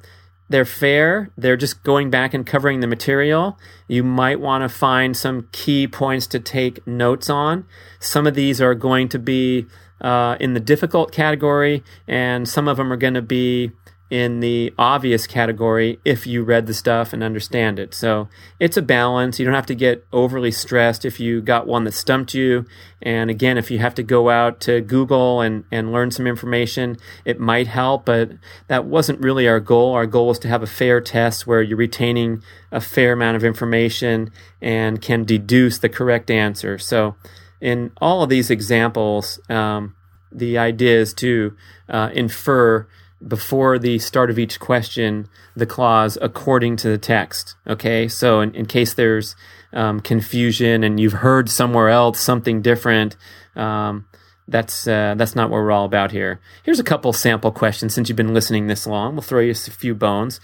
they're 0.48 0.64
fair. 0.64 1.30
They're 1.36 1.56
just 1.56 1.82
going 1.82 2.10
back 2.10 2.34
and 2.34 2.46
covering 2.46 2.80
the 2.80 2.86
material. 2.86 3.58
You 3.88 4.02
might 4.04 4.40
want 4.40 4.62
to 4.62 4.68
find 4.68 5.16
some 5.16 5.48
key 5.52 5.86
points 5.86 6.26
to 6.28 6.40
take 6.40 6.86
notes 6.86 7.30
on. 7.30 7.66
Some 7.98 8.26
of 8.26 8.34
these 8.34 8.60
are 8.60 8.74
going 8.74 9.08
to 9.10 9.18
be 9.18 9.66
uh, 10.00 10.36
in 10.40 10.54
the 10.54 10.60
difficult 10.60 11.12
category, 11.12 11.82
and 12.06 12.48
some 12.48 12.68
of 12.68 12.76
them 12.76 12.92
are 12.92 12.96
going 12.96 13.14
to 13.14 13.22
be 13.22 13.72
in 14.10 14.40
the 14.40 14.72
obvious 14.78 15.26
category 15.26 15.98
if 16.04 16.26
you 16.26 16.44
read 16.44 16.66
the 16.66 16.74
stuff 16.74 17.12
and 17.12 17.22
understand 17.22 17.78
it. 17.78 17.94
So 17.94 18.28
it's 18.60 18.76
a 18.76 18.82
balance. 18.82 19.38
You 19.38 19.44
don't 19.44 19.54
have 19.54 19.66
to 19.66 19.74
get 19.74 20.06
overly 20.12 20.50
stressed 20.50 21.04
if 21.04 21.18
you 21.18 21.40
got 21.40 21.66
one 21.66 21.84
that 21.84 21.92
stumped 21.92 22.34
you. 22.34 22.66
And 23.00 23.30
again, 23.30 23.56
if 23.56 23.70
you 23.70 23.78
have 23.78 23.94
to 23.96 24.02
go 24.02 24.28
out 24.28 24.60
to 24.62 24.82
Google 24.82 25.40
and, 25.40 25.64
and 25.72 25.90
learn 25.90 26.10
some 26.10 26.26
information, 26.26 26.98
it 27.24 27.40
might 27.40 27.66
help, 27.66 28.04
but 28.04 28.32
that 28.68 28.84
wasn't 28.84 29.20
really 29.20 29.48
our 29.48 29.60
goal. 29.60 29.94
Our 29.94 30.06
goal 30.06 30.28
was 30.28 30.38
to 30.40 30.48
have 30.48 30.62
a 30.62 30.66
fair 30.66 31.00
test 31.00 31.46
where 31.46 31.62
you're 31.62 31.76
retaining 31.76 32.42
a 32.70 32.80
fair 32.80 33.14
amount 33.14 33.36
of 33.36 33.44
information 33.44 34.30
and 34.60 35.00
can 35.00 35.24
deduce 35.24 35.78
the 35.78 35.88
correct 35.88 36.30
answer. 36.30 36.78
So 36.78 37.16
in 37.60 37.90
all 38.00 38.22
of 38.22 38.28
these 38.28 38.50
examples, 38.50 39.40
um, 39.48 39.94
the 40.30 40.58
idea 40.58 41.00
is 41.00 41.14
to 41.14 41.56
uh, 41.88 42.10
infer 42.12 42.86
before 43.26 43.78
the 43.78 43.98
start 43.98 44.30
of 44.30 44.38
each 44.38 44.60
question 44.60 45.28
the 45.56 45.66
clause 45.66 46.18
according 46.20 46.76
to 46.76 46.88
the 46.88 46.98
text. 46.98 47.54
Okay, 47.66 48.08
so 48.08 48.40
in, 48.40 48.54
in 48.54 48.66
case 48.66 48.94
there's 48.94 49.34
um, 49.72 50.00
confusion 50.00 50.84
and 50.84 51.00
you've 51.00 51.14
heard 51.14 51.48
somewhere 51.48 51.88
else 51.88 52.20
something 52.20 52.62
different, 52.62 53.16
um, 53.56 54.06
that's 54.46 54.86
uh, 54.86 55.14
that's 55.16 55.34
not 55.34 55.50
what 55.50 55.56
we're 55.56 55.72
all 55.72 55.86
about 55.86 56.12
here. 56.12 56.40
Here's 56.64 56.80
a 56.80 56.84
couple 56.84 57.12
sample 57.12 57.50
questions 57.50 57.94
since 57.94 58.08
you've 58.08 58.16
been 58.16 58.34
listening 58.34 58.66
this 58.66 58.86
long. 58.86 59.14
We'll 59.14 59.22
throw 59.22 59.40
you 59.40 59.52
a 59.52 59.54
few 59.54 59.94
bones. 59.94 60.40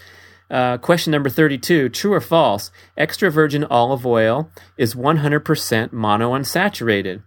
Uh, 0.49 0.77
question 0.77 1.11
number 1.11 1.29
32 1.29 1.89
True 1.89 2.13
or 2.13 2.21
false? 2.21 2.71
Extra 2.97 3.31
virgin 3.31 3.63
olive 3.65 4.05
oil 4.05 4.49
is 4.77 4.95
100% 4.95 5.43
monounsaturated. 5.89 7.23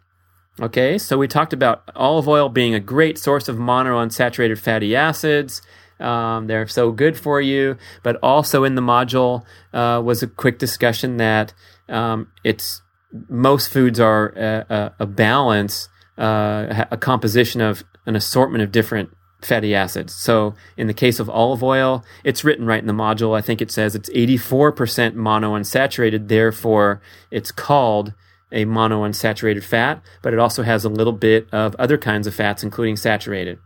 Okay, 0.61 0.98
so 0.98 1.18
we 1.18 1.26
talked 1.26 1.52
about 1.52 1.90
olive 1.96 2.28
oil 2.28 2.48
being 2.48 2.74
a 2.74 2.80
great 2.80 3.18
source 3.18 3.48
of 3.48 3.57
monounsaturated 3.57 4.57
fatty 4.57 4.94
acids. 4.94 5.61
Um, 5.98 6.46
they're 6.46 6.68
so 6.68 6.92
good 6.92 7.18
for 7.18 7.40
you, 7.40 7.76
but 8.05 8.16
also 8.22 8.62
in 8.62 8.76
the 8.76 8.82
module 8.82 9.44
uh, 9.72 10.00
was 10.05 10.22
a 10.22 10.28
quick 10.28 10.61
discussion 10.61 11.16
that 11.16 11.52
um, 11.88 12.28
it's 12.44 12.82
most 13.28 13.68
foods 13.72 13.98
are 13.98 14.28
a, 14.36 14.66
a, 14.68 14.94
a 15.00 15.07
balance, 15.07 15.88
uh, 16.18 16.84
a 16.90 16.96
composition 16.96 17.61
of 17.61 17.82
an 18.07 18.14
assortment 18.14 18.62
of 18.62 18.70
different 18.70 19.11
fatty 19.40 19.74
acids. 19.74 20.14
So 20.14 20.55
in 20.76 20.86
the 20.86 20.94
case 20.94 21.18
of 21.18 21.28
olive 21.28 21.64
oil, 21.64 22.05
it's 22.22 22.44
written 22.44 22.64
right 22.64 22.80
in 22.80 22.86
the 22.86 22.92
module. 22.92 23.36
I 23.36 23.40
think 23.40 23.61
it 23.61 23.72
says 23.72 23.94
it's 23.94 24.11
84% 24.11 25.14
monounsaturated. 25.14 26.28
Therefore, 26.28 27.02
it's 27.30 27.50
called 27.50 28.14
a 28.53 28.64
monounsaturated 28.64 29.64
fat, 29.64 30.03
but 30.22 30.32
it 30.32 30.38
also 30.38 30.62
has 30.62 30.84
a 30.84 30.88
little 30.88 31.12
bit 31.12 31.47
of 31.53 31.74
other 31.76 31.99
kinds 31.99 32.26
of 32.26 32.34
fats, 32.34 32.62
including 32.62 32.97
saturated. 32.97 33.59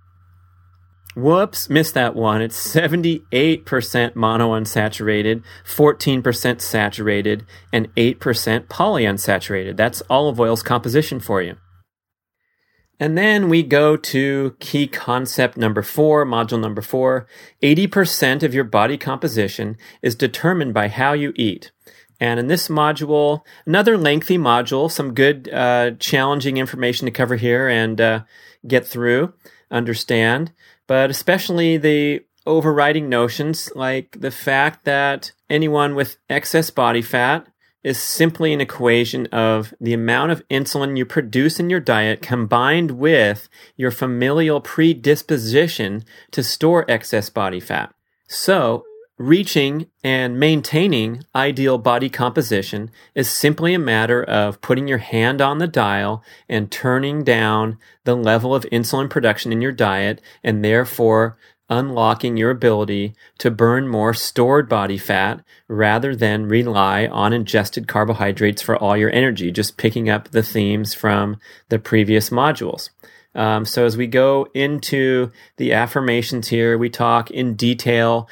Whoops, 1.16 1.68
missed 1.68 1.94
that 1.94 2.14
one. 2.14 2.40
It's 2.40 2.74
78% 2.74 3.24
monounsaturated, 4.14 5.42
14% 5.66 6.60
saturated, 6.60 7.44
and 7.72 7.92
8% 7.96 8.66
polyunsaturated. 8.68 9.76
That's 9.76 10.02
olive 10.08 10.38
oil's 10.38 10.62
composition 10.62 11.18
for 11.18 11.42
you. 11.42 11.56
And 13.00 13.16
then 13.16 13.48
we 13.48 13.62
go 13.62 13.96
to 13.96 14.56
key 14.58 14.88
concept 14.88 15.56
number 15.56 15.82
four, 15.82 16.26
module 16.26 16.60
number 16.60 16.82
four. 16.82 17.26
80% 17.62 18.42
of 18.42 18.54
your 18.54 18.64
body 18.64 18.98
composition 18.98 19.76
is 20.02 20.16
determined 20.16 20.74
by 20.74 20.88
how 20.88 21.12
you 21.12 21.32
eat. 21.36 21.70
And 22.20 22.40
in 22.40 22.48
this 22.48 22.68
module, 22.68 23.42
another 23.66 23.96
lengthy 23.96 24.38
module, 24.38 24.90
some 24.90 25.14
good, 25.14 25.48
uh, 25.52 25.92
challenging 25.98 26.56
information 26.56 27.06
to 27.06 27.12
cover 27.12 27.36
here 27.36 27.68
and 27.68 28.00
uh, 28.00 28.22
get 28.66 28.86
through, 28.86 29.34
understand, 29.70 30.52
but 30.86 31.10
especially 31.10 31.76
the 31.76 32.24
overriding 32.46 33.08
notions 33.08 33.70
like 33.76 34.16
the 34.20 34.30
fact 34.30 34.84
that 34.84 35.32
anyone 35.50 35.94
with 35.94 36.16
excess 36.28 36.70
body 36.70 37.02
fat 37.02 37.46
is 37.84 37.98
simply 38.02 38.52
an 38.52 38.60
equation 38.60 39.26
of 39.26 39.72
the 39.80 39.92
amount 39.92 40.32
of 40.32 40.46
insulin 40.48 40.96
you 40.96 41.04
produce 41.04 41.60
in 41.60 41.70
your 41.70 41.80
diet 41.80 42.20
combined 42.20 42.92
with 42.92 43.48
your 43.76 43.90
familial 43.90 44.60
predisposition 44.60 46.04
to 46.30 46.42
store 46.42 46.84
excess 46.90 47.30
body 47.30 47.60
fat. 47.60 47.94
So, 48.26 48.84
Reaching 49.18 49.86
and 50.04 50.38
maintaining 50.38 51.24
ideal 51.34 51.76
body 51.76 52.08
composition 52.08 52.88
is 53.16 53.28
simply 53.28 53.74
a 53.74 53.78
matter 53.78 54.22
of 54.22 54.60
putting 54.60 54.86
your 54.86 54.98
hand 54.98 55.42
on 55.42 55.58
the 55.58 55.66
dial 55.66 56.22
and 56.48 56.70
turning 56.70 57.24
down 57.24 57.78
the 58.04 58.14
level 58.14 58.54
of 58.54 58.62
insulin 58.70 59.10
production 59.10 59.50
in 59.50 59.60
your 59.60 59.72
diet 59.72 60.22
and 60.44 60.64
therefore 60.64 61.36
unlocking 61.68 62.36
your 62.36 62.50
ability 62.50 63.12
to 63.38 63.50
burn 63.50 63.88
more 63.88 64.14
stored 64.14 64.68
body 64.68 64.96
fat 64.96 65.44
rather 65.66 66.14
than 66.14 66.46
rely 66.46 67.08
on 67.08 67.32
ingested 67.32 67.88
carbohydrates 67.88 68.62
for 68.62 68.76
all 68.76 68.96
your 68.96 69.10
energy, 69.10 69.50
just 69.50 69.76
picking 69.76 70.08
up 70.08 70.30
the 70.30 70.44
themes 70.44 70.94
from 70.94 71.38
the 71.70 71.78
previous 71.80 72.30
modules. 72.30 72.90
Um, 73.34 73.64
so 73.64 73.84
as 73.84 73.96
we 73.96 74.06
go 74.06 74.48
into 74.54 75.30
the 75.58 75.72
affirmations 75.72 76.48
here, 76.48 76.78
we 76.78 76.88
talk 76.88 77.30
in 77.30 77.54
detail 77.54 78.28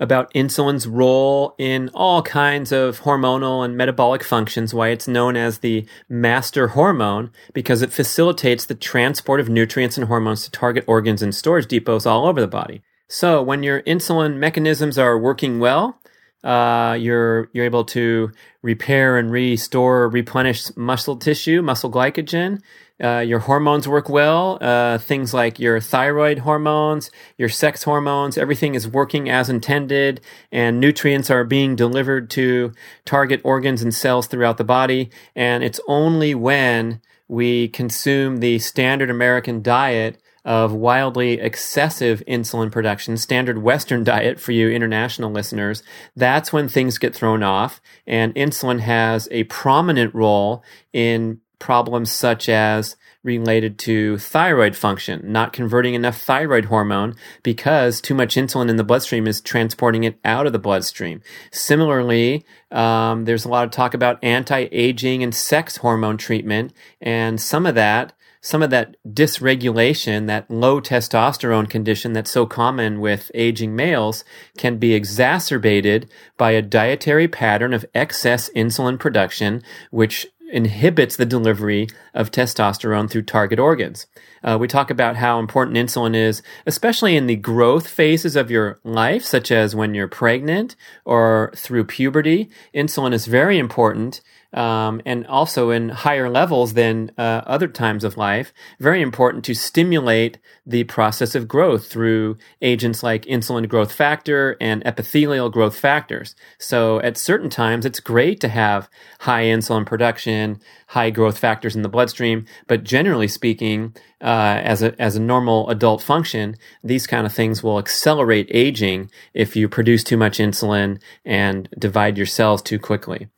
about 0.00 0.32
insulin's 0.34 0.88
role 0.88 1.54
in 1.58 1.90
all 1.90 2.22
kinds 2.22 2.72
of 2.72 3.02
hormonal 3.02 3.64
and 3.64 3.76
metabolic 3.76 4.24
functions, 4.24 4.74
why 4.74 4.88
it's 4.88 5.06
known 5.06 5.36
as 5.36 5.58
the 5.58 5.86
master 6.08 6.68
hormone, 6.68 7.30
because 7.52 7.82
it 7.82 7.92
facilitates 7.92 8.64
the 8.64 8.74
transport 8.74 9.38
of 9.38 9.48
nutrients 9.48 9.98
and 9.98 10.08
hormones 10.08 10.44
to 10.44 10.50
target 10.50 10.84
organs 10.86 11.22
and 11.22 11.34
storage 11.34 11.66
depots 11.66 12.06
all 12.06 12.26
over 12.26 12.40
the 12.40 12.48
body. 12.48 12.82
So 13.08 13.42
when 13.42 13.62
your 13.62 13.82
insulin 13.82 14.36
mechanisms 14.36 14.96
are 14.96 15.18
working 15.18 15.58
well, 15.58 15.99
uh, 16.42 16.96
you're 16.98 17.50
you're 17.52 17.64
able 17.64 17.84
to 17.84 18.32
repair 18.62 19.18
and 19.18 19.30
restore, 19.30 20.08
replenish 20.08 20.74
muscle 20.76 21.16
tissue, 21.16 21.62
muscle 21.62 21.90
glycogen. 21.90 22.60
Uh, 23.02 23.20
your 23.20 23.38
hormones 23.38 23.88
work 23.88 24.10
well. 24.10 24.58
Uh, 24.60 24.98
things 24.98 25.32
like 25.32 25.58
your 25.58 25.80
thyroid 25.80 26.40
hormones, 26.40 27.10
your 27.38 27.48
sex 27.48 27.84
hormones, 27.84 28.36
everything 28.36 28.74
is 28.74 28.86
working 28.86 29.30
as 29.30 29.48
intended, 29.48 30.20
and 30.52 30.78
nutrients 30.78 31.30
are 31.30 31.44
being 31.44 31.74
delivered 31.74 32.28
to 32.28 32.72
target 33.06 33.40
organs 33.42 33.80
and 33.80 33.94
cells 33.94 34.26
throughout 34.26 34.58
the 34.58 34.64
body. 34.64 35.08
And 35.34 35.64
it's 35.64 35.80
only 35.88 36.34
when 36.34 37.00
we 37.26 37.68
consume 37.68 38.38
the 38.38 38.58
standard 38.58 39.08
American 39.08 39.62
diet 39.62 40.20
of 40.44 40.72
wildly 40.72 41.40
excessive 41.40 42.22
insulin 42.26 42.72
production, 42.72 43.16
standard 43.16 43.58
Western 43.58 44.04
diet 44.04 44.40
for 44.40 44.52
you 44.52 44.70
international 44.70 45.30
listeners, 45.30 45.82
that's 46.16 46.52
when 46.52 46.68
things 46.68 46.98
get 46.98 47.14
thrown 47.14 47.42
off. 47.42 47.80
And 48.06 48.34
insulin 48.34 48.80
has 48.80 49.28
a 49.30 49.44
prominent 49.44 50.14
role 50.14 50.64
in 50.92 51.40
problems 51.58 52.10
such 52.10 52.48
as 52.48 52.96
related 53.22 53.78
to 53.78 54.16
thyroid 54.16 54.74
function, 54.74 55.20
not 55.30 55.52
converting 55.52 55.92
enough 55.92 56.18
thyroid 56.18 56.66
hormone 56.66 57.14
because 57.42 58.00
too 58.00 58.14
much 58.14 58.34
insulin 58.34 58.70
in 58.70 58.76
the 58.76 58.84
bloodstream 58.84 59.26
is 59.26 59.42
transporting 59.42 60.04
it 60.04 60.18
out 60.24 60.46
of 60.46 60.54
the 60.54 60.58
bloodstream. 60.58 61.20
Similarly, 61.52 62.46
um, 62.70 63.26
there's 63.26 63.44
a 63.44 63.48
lot 63.48 63.64
of 63.64 63.70
talk 63.70 63.92
about 63.92 64.18
anti-aging 64.24 65.22
and 65.22 65.34
sex 65.34 65.76
hormone 65.76 66.16
treatment, 66.16 66.72
and 67.00 67.38
some 67.38 67.66
of 67.66 67.74
that 67.74 68.14
some 68.40 68.62
of 68.62 68.70
that 68.70 68.96
dysregulation, 69.06 70.26
that 70.26 70.50
low 70.50 70.80
testosterone 70.80 71.68
condition 71.68 72.12
that's 72.12 72.30
so 72.30 72.46
common 72.46 73.00
with 73.00 73.30
aging 73.34 73.76
males, 73.76 74.24
can 74.56 74.78
be 74.78 74.94
exacerbated 74.94 76.10
by 76.36 76.52
a 76.52 76.62
dietary 76.62 77.28
pattern 77.28 77.74
of 77.74 77.84
excess 77.94 78.50
insulin 78.56 78.98
production, 78.98 79.62
which 79.90 80.26
inhibits 80.52 81.16
the 81.16 81.26
delivery 81.26 81.86
of 82.12 82.30
testosterone 82.30 83.08
through 83.08 83.22
target 83.22 83.58
organs. 83.58 84.06
Uh, 84.42 84.56
we 84.60 84.66
talk 84.66 84.90
about 84.90 85.16
how 85.16 85.38
important 85.38 85.76
insulin 85.76 86.14
is, 86.14 86.42
especially 86.66 87.16
in 87.16 87.26
the 87.26 87.36
growth 87.36 87.86
phases 87.86 88.36
of 88.36 88.50
your 88.50 88.80
life, 88.82 89.24
such 89.24 89.52
as 89.52 89.76
when 89.76 89.94
you're 89.94 90.08
pregnant 90.08 90.76
or 91.04 91.52
through 91.56 91.84
puberty. 91.84 92.50
Insulin 92.74 93.12
is 93.12 93.26
very 93.26 93.58
important 93.58 94.20
um, 94.52 95.00
and 95.06 95.26
also 95.26 95.70
in 95.70 95.90
higher 95.90 96.28
levels 96.28 96.74
than 96.74 97.10
uh, 97.16 97.42
other 97.46 97.68
times 97.68 98.04
of 98.04 98.16
life, 98.16 98.52
very 98.78 99.00
important 99.00 99.44
to 99.44 99.54
stimulate 99.54 100.38
the 100.66 100.84
process 100.84 101.34
of 101.34 101.48
growth 101.48 101.86
through 101.86 102.36
agents 102.60 103.02
like 103.02 103.24
insulin 103.26 103.68
growth 103.68 103.92
factor 103.92 104.56
and 104.60 104.84
epithelial 104.86 105.50
growth 105.50 105.78
factors. 105.78 106.34
So 106.58 107.00
at 107.00 107.16
certain 107.16 107.50
times, 107.50 107.86
it's 107.86 108.00
great 108.00 108.40
to 108.40 108.48
have 108.48 108.88
high 109.20 109.44
insulin 109.44 109.86
production, 109.86 110.60
high 110.88 111.10
growth 111.10 111.38
factors 111.38 111.76
in 111.76 111.82
the 111.82 111.88
bloodstream, 111.88 112.46
but 112.66 112.84
generally 112.84 113.28
speaking, 113.28 113.94
uh, 114.20 114.60
as 114.62 114.82
a 114.82 115.00
as 115.00 115.16
a 115.16 115.20
normal 115.20 115.68
adult 115.70 116.02
function, 116.02 116.56
these 116.84 117.06
kind 117.06 117.24
of 117.24 117.32
things 117.32 117.62
will 117.62 117.78
accelerate 117.78 118.48
aging 118.50 119.10
if 119.32 119.56
you 119.56 119.68
produce 119.68 120.04
too 120.04 120.16
much 120.16 120.38
insulin 120.38 121.00
and 121.24 121.68
divide 121.78 122.18
your 122.18 122.26
cells 122.26 122.60
too 122.60 122.78
quickly. 122.78 123.28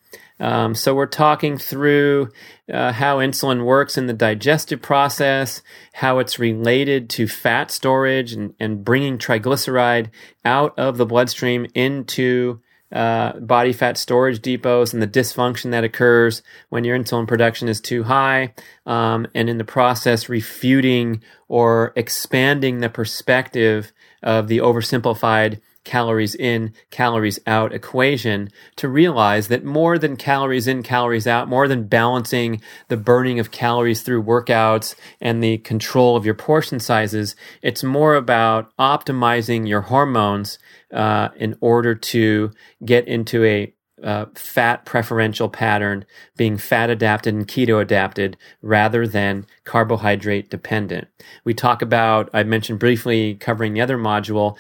Um, 0.43 0.75
so 0.75 0.93
we're 0.93 1.07
talking 1.07 1.57
through 1.57 2.31
uh, 2.71 2.91
how 2.91 3.19
insulin 3.19 3.65
works 3.65 3.97
in 3.97 4.09
the 4.09 4.13
digestive 4.13 4.83
process, 4.83 5.63
how 5.93 6.19
it's 6.19 6.41
related 6.41 7.09
to 7.11 7.29
fat 7.29 7.71
storage 7.71 8.33
and, 8.33 8.53
and 8.59 8.85
bringing 8.85 9.19
triglyceride 9.19 10.11
out 10.45 10.77
of 10.77 10.97
the 10.97 11.07
bloodstream 11.07 11.69
into 11.75 12.61
uh, 12.91 13.39
body 13.39 13.73
fat 13.73 13.97
storage 13.97 14.41
depots 14.41 14.93
and 14.93 15.01
the 15.01 15.07
dysfunction 15.07 15.71
that 15.71 15.85
occurs 15.85 16.43
when 16.71 16.83
your 16.83 16.99
insulin 16.99 17.29
production 17.29 17.69
is 17.69 17.81
too 17.81 18.03
high, 18.03 18.53
um, 18.85 19.29
and 19.37 19.49
in 19.49 19.59
the 19.59 19.65
process 19.65 20.29
refuting 20.29 21.23
or 21.47 21.93
expanding 21.95 22.81
the 22.81 22.91
perspective 22.91 23.93
of 24.25 24.49
the 24.49 24.59
oversimplified 24.59 25.61
calories 25.85 26.35
in, 26.35 26.73
calories 26.91 27.39
out 27.47 27.73
equation 27.73 28.51
to 28.77 28.89
realize 28.89 29.49
that 29.49 29.65
more 29.65 29.99
than 29.99 30.17
calories 30.17 30.67
in, 30.67 30.83
calories 30.83 31.27
out, 31.27 31.49
more 31.49 31.69
than 31.69 31.87
balancing 31.87 32.61
the 32.89 32.97
burning 32.97 33.39
of 33.39 33.51
calories 33.51 34.03
through 34.03 34.23
workouts 34.23 34.95
and 35.21 35.43
the 35.43 35.59
control 35.59 36.17
of 36.17 36.25
your 36.25 36.35
portion 36.35 36.79
sizes, 36.79 37.35
it's 37.63 37.83
more 37.83 38.15
about 38.15 38.75
optimizing 38.79 39.69
your 39.69 39.83
hormones 39.83 40.59
uh, 40.93 41.29
in 41.37 41.57
order 41.61 41.95
to 41.95 42.51
get 42.85 43.07
into 43.09 43.45
a 43.45 43.73
uh, 44.03 44.27
fat 44.35 44.85
preferential 44.85 45.49
pattern 45.49 46.05
being 46.37 46.59
fat 46.59 46.91
adapted 46.91 47.35
and 47.35 47.49
keto 47.49 47.81
adapted 47.81 48.37
rather 48.61 49.07
than 49.07 49.47
carbohydrate 49.65 50.51
dependent. 50.51 51.09
We 51.45 51.55
talk 51.55 51.83
about, 51.83 52.31
I 52.33 52.43
mentioned 52.43 52.79
briefly 52.79 53.35
covering 53.35 53.75
the 53.75 53.81
other 53.81 53.99
module, 53.99 54.57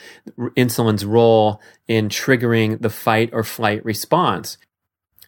insulin's 0.57 1.05
role 1.05 1.61
in 1.89 2.09
triggering 2.09 2.81
the 2.81 2.91
fight 2.91 3.31
or 3.33 3.45
flight 3.45 3.85
response. 3.85 4.59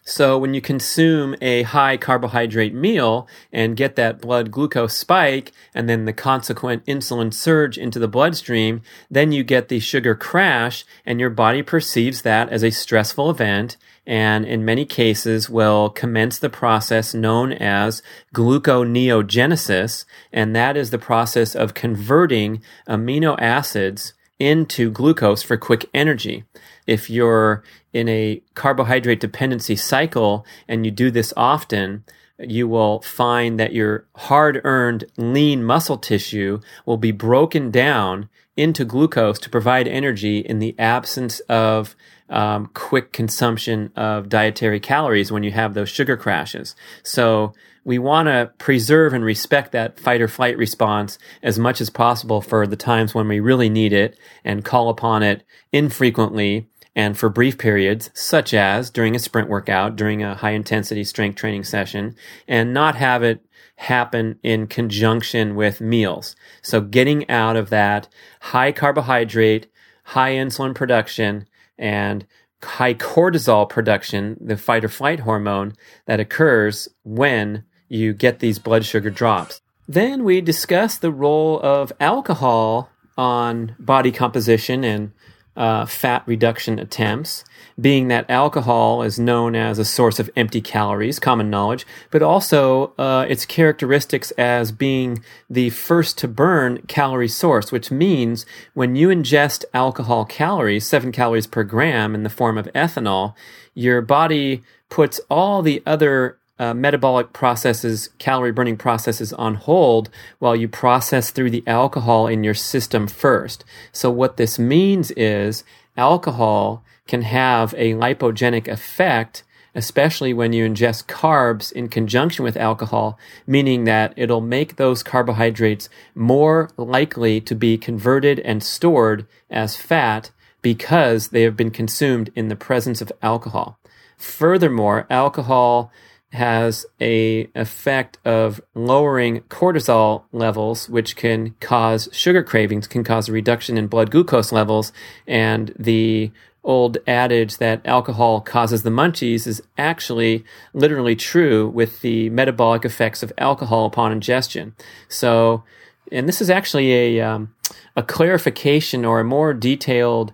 So 0.07 0.37
when 0.37 0.53
you 0.53 0.61
consume 0.61 1.35
a 1.41 1.63
high 1.63 1.97
carbohydrate 1.97 2.75
meal 2.75 3.27
and 3.51 3.75
get 3.75 3.95
that 3.95 4.21
blood 4.21 4.51
glucose 4.51 4.95
spike 4.95 5.51
and 5.73 5.89
then 5.89 6.05
the 6.05 6.13
consequent 6.13 6.85
insulin 6.85 7.33
surge 7.33 7.79
into 7.79 7.97
the 7.97 8.07
bloodstream, 8.07 8.83
then 9.09 9.31
you 9.31 9.43
get 9.43 9.67
the 9.67 9.79
sugar 9.79 10.13
crash 10.13 10.85
and 11.07 11.19
your 11.19 11.31
body 11.31 11.63
perceives 11.63 12.21
that 12.21 12.49
as 12.49 12.63
a 12.63 12.69
stressful 12.69 13.31
event 13.31 13.77
and 14.05 14.45
in 14.45 14.65
many 14.65 14.85
cases 14.85 15.49
will 15.49 15.89
commence 15.89 16.37
the 16.37 16.49
process 16.49 17.13
known 17.13 17.51
as 17.53 18.03
gluconeogenesis. 18.33 20.05
And 20.31 20.55
that 20.55 20.77
is 20.77 20.91
the 20.91 20.99
process 20.99 21.55
of 21.55 21.73
converting 21.73 22.61
amino 22.87 23.35
acids 23.39 24.13
into 24.37 24.91
glucose 24.91 25.41
for 25.43 25.57
quick 25.57 25.89
energy. 25.93 26.43
If 26.85 27.09
you're 27.09 27.63
in 27.93 28.09
a 28.09 28.41
carbohydrate 28.53 29.19
dependency 29.19 29.75
cycle 29.75 30.45
and 30.67 30.85
you 30.85 30.91
do 30.91 31.09
this 31.09 31.33
often, 31.35 32.03
you 32.37 32.67
will 32.67 33.01
find 33.01 33.59
that 33.59 33.73
your 33.73 34.05
hard 34.15 34.61
earned 34.65 35.05
lean 35.17 35.63
muscle 35.63 35.97
tissue 35.97 36.59
will 36.85 36.97
be 36.97 37.11
broken 37.11 37.71
down 37.71 38.29
into 38.57 38.85
glucose 38.85 39.39
to 39.39 39.49
provide 39.49 39.87
energy 39.87 40.39
in 40.39 40.59
the 40.59 40.75
absence 40.77 41.39
of 41.41 41.95
um, 42.29 42.67
quick 42.73 43.11
consumption 43.11 43.91
of 43.95 44.29
dietary 44.29 44.79
calories 44.79 45.31
when 45.31 45.43
you 45.43 45.51
have 45.51 45.73
those 45.73 45.89
sugar 45.89 46.17
crashes. 46.17 46.75
So 47.03 47.53
we 47.83 47.99
want 47.99 48.27
to 48.27 48.51
preserve 48.57 49.13
and 49.13 49.23
respect 49.23 49.71
that 49.71 49.99
fight 49.99 50.21
or 50.21 50.27
flight 50.27 50.57
response 50.57 51.19
as 51.43 51.59
much 51.59 51.79
as 51.79 51.89
possible 51.91 52.41
for 52.41 52.65
the 52.65 52.75
times 52.75 53.13
when 53.13 53.27
we 53.27 53.39
really 53.39 53.69
need 53.69 53.93
it 53.93 54.17
and 54.43 54.65
call 54.65 54.89
upon 54.89 55.21
it 55.21 55.43
infrequently 55.71 56.67
and 56.95 57.17
for 57.17 57.29
brief 57.29 57.57
periods, 57.57 58.09
such 58.13 58.53
as 58.53 58.89
during 58.89 59.15
a 59.15 59.19
sprint 59.19 59.49
workout, 59.49 59.95
during 59.95 60.23
a 60.23 60.35
high 60.35 60.51
intensity 60.51 61.03
strength 61.03 61.35
training 61.35 61.63
session, 61.63 62.15
and 62.47 62.73
not 62.73 62.95
have 62.95 63.21
it 63.21 63.45
happen 63.75 64.39
in 64.41 64.65
conjunction 64.65 65.55
with 65.55 65.81
meals. 65.81 66.35
So 66.61 66.79
getting 66.79 67.29
out 67.29 67.57
of 67.57 67.69
that 67.69 68.07
high 68.39 68.71
carbohydrate, 68.71 69.67
high 70.05 70.31
insulin 70.31 70.73
production, 70.73 71.47
and 71.77 72.25
high 72.63 72.93
cortisol 72.93 73.69
production, 73.69 74.37
the 74.41 74.57
fight 74.57 74.83
or 74.83 74.89
flight 74.89 75.21
hormone 75.21 75.73
that 76.05 76.19
occurs 76.19 76.87
when 77.03 77.63
you 77.87 78.13
get 78.13 78.39
these 78.39 78.59
blood 78.59 78.85
sugar 78.85 79.09
drops. 79.09 79.61
Then 79.87 80.23
we 80.23 80.41
discuss 80.41 80.97
the 80.97 81.11
role 81.11 81.59
of 81.61 81.93
alcohol 81.99 82.89
on 83.17 83.75
body 83.79 84.11
composition 84.11 84.83
and 84.83 85.11
uh, 85.55 85.85
fat 85.85 86.23
reduction 86.25 86.79
attempts, 86.79 87.43
being 87.79 88.07
that 88.07 88.29
alcohol 88.29 89.01
is 89.01 89.19
known 89.19 89.55
as 89.55 89.77
a 89.77 89.85
source 89.85 90.19
of 90.19 90.29
empty 90.35 90.61
calories, 90.61 91.19
common 91.19 91.49
knowledge, 91.49 91.85
but 92.09 92.21
also 92.21 92.93
uh, 92.97 93.25
its 93.27 93.45
characteristics 93.45 94.31
as 94.31 94.71
being 94.71 95.21
the 95.49 95.69
first 95.71 96.17
to 96.17 96.27
burn 96.27 96.81
calorie 96.87 97.27
source, 97.27 97.71
which 97.71 97.91
means 97.91 98.45
when 98.73 98.95
you 98.95 99.09
ingest 99.09 99.65
alcohol 99.73 100.23
calories, 100.23 100.87
seven 100.87 101.11
calories 101.11 101.47
per 101.47 101.63
gram 101.63 102.15
in 102.15 102.23
the 102.23 102.29
form 102.29 102.57
of 102.57 102.71
ethanol, 102.73 103.33
your 103.73 104.01
body 104.01 104.63
puts 104.89 105.19
all 105.29 105.61
the 105.61 105.83
other 105.85 106.37
uh, 106.57 106.73
metabolic 106.73 107.33
processes, 107.33 108.07
calorie 108.17 108.53
burning 108.53 108.77
processes 108.77 109.33
on 109.33 109.55
hold 109.55 110.09
while 110.39 110.55
you 110.55 110.69
process 110.69 111.29
through 111.29 111.49
the 111.49 111.63
alcohol 111.67 112.27
in 112.27 112.45
your 112.45 112.53
system 112.53 113.07
first. 113.07 113.65
So 113.91 114.09
what 114.09 114.37
this 114.37 114.57
means 114.57 115.11
is 115.11 115.65
alcohol 115.97 116.84
can 117.07 117.21
have 117.21 117.73
a 117.77 117.93
lipogenic 117.93 118.67
effect, 118.67 119.43
especially 119.73 120.33
when 120.33 120.53
you 120.53 120.67
ingest 120.67 121.05
carbs 121.05 121.71
in 121.71 121.89
conjunction 121.89 122.43
with 122.43 122.57
alcohol, 122.57 123.17
meaning 123.45 123.83
that 123.83 124.13
it'll 124.15 124.41
make 124.41 124.75
those 124.75 125.03
carbohydrates 125.03 125.89
more 126.13 126.69
likely 126.77 127.39
to 127.41 127.55
be 127.55 127.77
converted 127.77 128.39
and 128.39 128.63
stored 128.63 129.27
as 129.49 129.75
fat 129.75 130.31
because 130.61 131.27
they 131.27 131.43
have 131.43 131.55
been 131.55 131.71
consumed 131.71 132.31
in 132.35 132.47
the 132.47 132.55
presence 132.55 133.01
of 133.01 133.11
alcohol. 133.21 133.77
Furthermore, 134.17 135.05
alcohol 135.09 135.91
has 136.31 136.85
a 136.99 137.47
effect 137.55 138.17
of 138.25 138.61
lowering 138.73 139.41
cortisol 139.41 140.23
levels, 140.31 140.89
which 140.89 141.15
can 141.15 141.55
cause 141.59 142.09
sugar 142.11 142.43
cravings, 142.43 142.87
can 142.87 143.03
cause 143.03 143.29
a 143.29 143.31
reduction 143.31 143.77
in 143.77 143.87
blood 143.87 144.11
glucose 144.11 144.51
levels, 144.51 144.91
and 145.27 145.73
the 145.77 146.31
old 146.65 146.97
adage 147.07 147.57
that 147.57 147.85
alcohol 147.85 148.41
causes 148.41 148.83
the 148.83 148.89
munchies 148.89 149.47
is 149.47 149.61
actually 149.77 150.43
literally 150.73 151.15
true 151.15 151.69
with 151.69 152.01
the 152.01 152.29
metabolic 152.31 152.83
effects 152.83 153.23
of 153.23 153.31
alcohol 153.37 153.85
upon 153.85 154.11
ingestion. 154.11 154.75
So, 155.07 155.63
and 156.11 156.27
this 156.27 156.41
is 156.41 156.49
actually 156.49 156.91
a 156.93 157.21
um, 157.21 157.53
a 157.95 158.03
clarification 158.03 159.05
or 159.05 159.19
a 159.19 159.23
more 159.23 159.53
detailed 159.53 160.33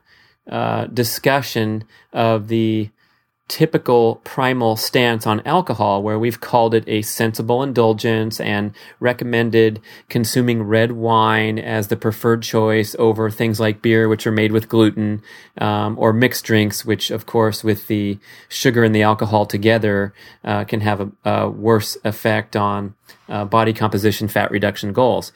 uh, 0.50 0.86
discussion 0.86 1.84
of 2.12 2.48
the 2.48 2.90
typical 3.52 4.16
primal 4.24 4.78
stance 4.78 5.28
on 5.28 5.42
alcohol, 5.46 6.02
where 6.02 6.18
we've 6.18 6.40
called 6.40 6.74
it 6.74 6.86
a 6.88 7.02
sensible 7.02 7.62
indulgence 7.62 8.40
and 8.40 8.74
recommended 9.02 9.82
consuming 10.08 10.64
red 10.64 10.94
wine 10.94 11.60
as 11.60 11.90
the 11.90 11.98
preferred 11.98 12.42
choice 12.42 12.96
over 12.98 13.30
things 13.30 13.60
like 13.60 13.82
beer, 13.82 14.08
which 14.08 14.26
are 14.26 14.32
made 14.32 14.54
with 14.54 14.70
gluten, 14.70 15.22
um, 15.58 16.00
or 16.00 16.14
mixed 16.14 16.46
drinks, 16.46 16.86
which, 16.86 17.12
of 17.12 17.26
course, 17.26 17.62
with 17.62 17.88
the 17.88 18.18
sugar 18.48 18.86
and 18.86 18.96
the 18.96 19.04
alcohol 19.04 19.46
together, 19.46 20.14
uh, 20.46 20.64
can 20.64 20.80
have 20.80 21.02
a, 21.02 21.12
a, 21.26 21.50
worse 21.50 21.98
effect 22.06 22.56
on 22.56 22.96
uh, 23.28 23.44
body 23.44 23.74
composition, 23.74 24.30
fat 24.30 24.50
reduction 24.50 24.94
goals. 24.94 25.34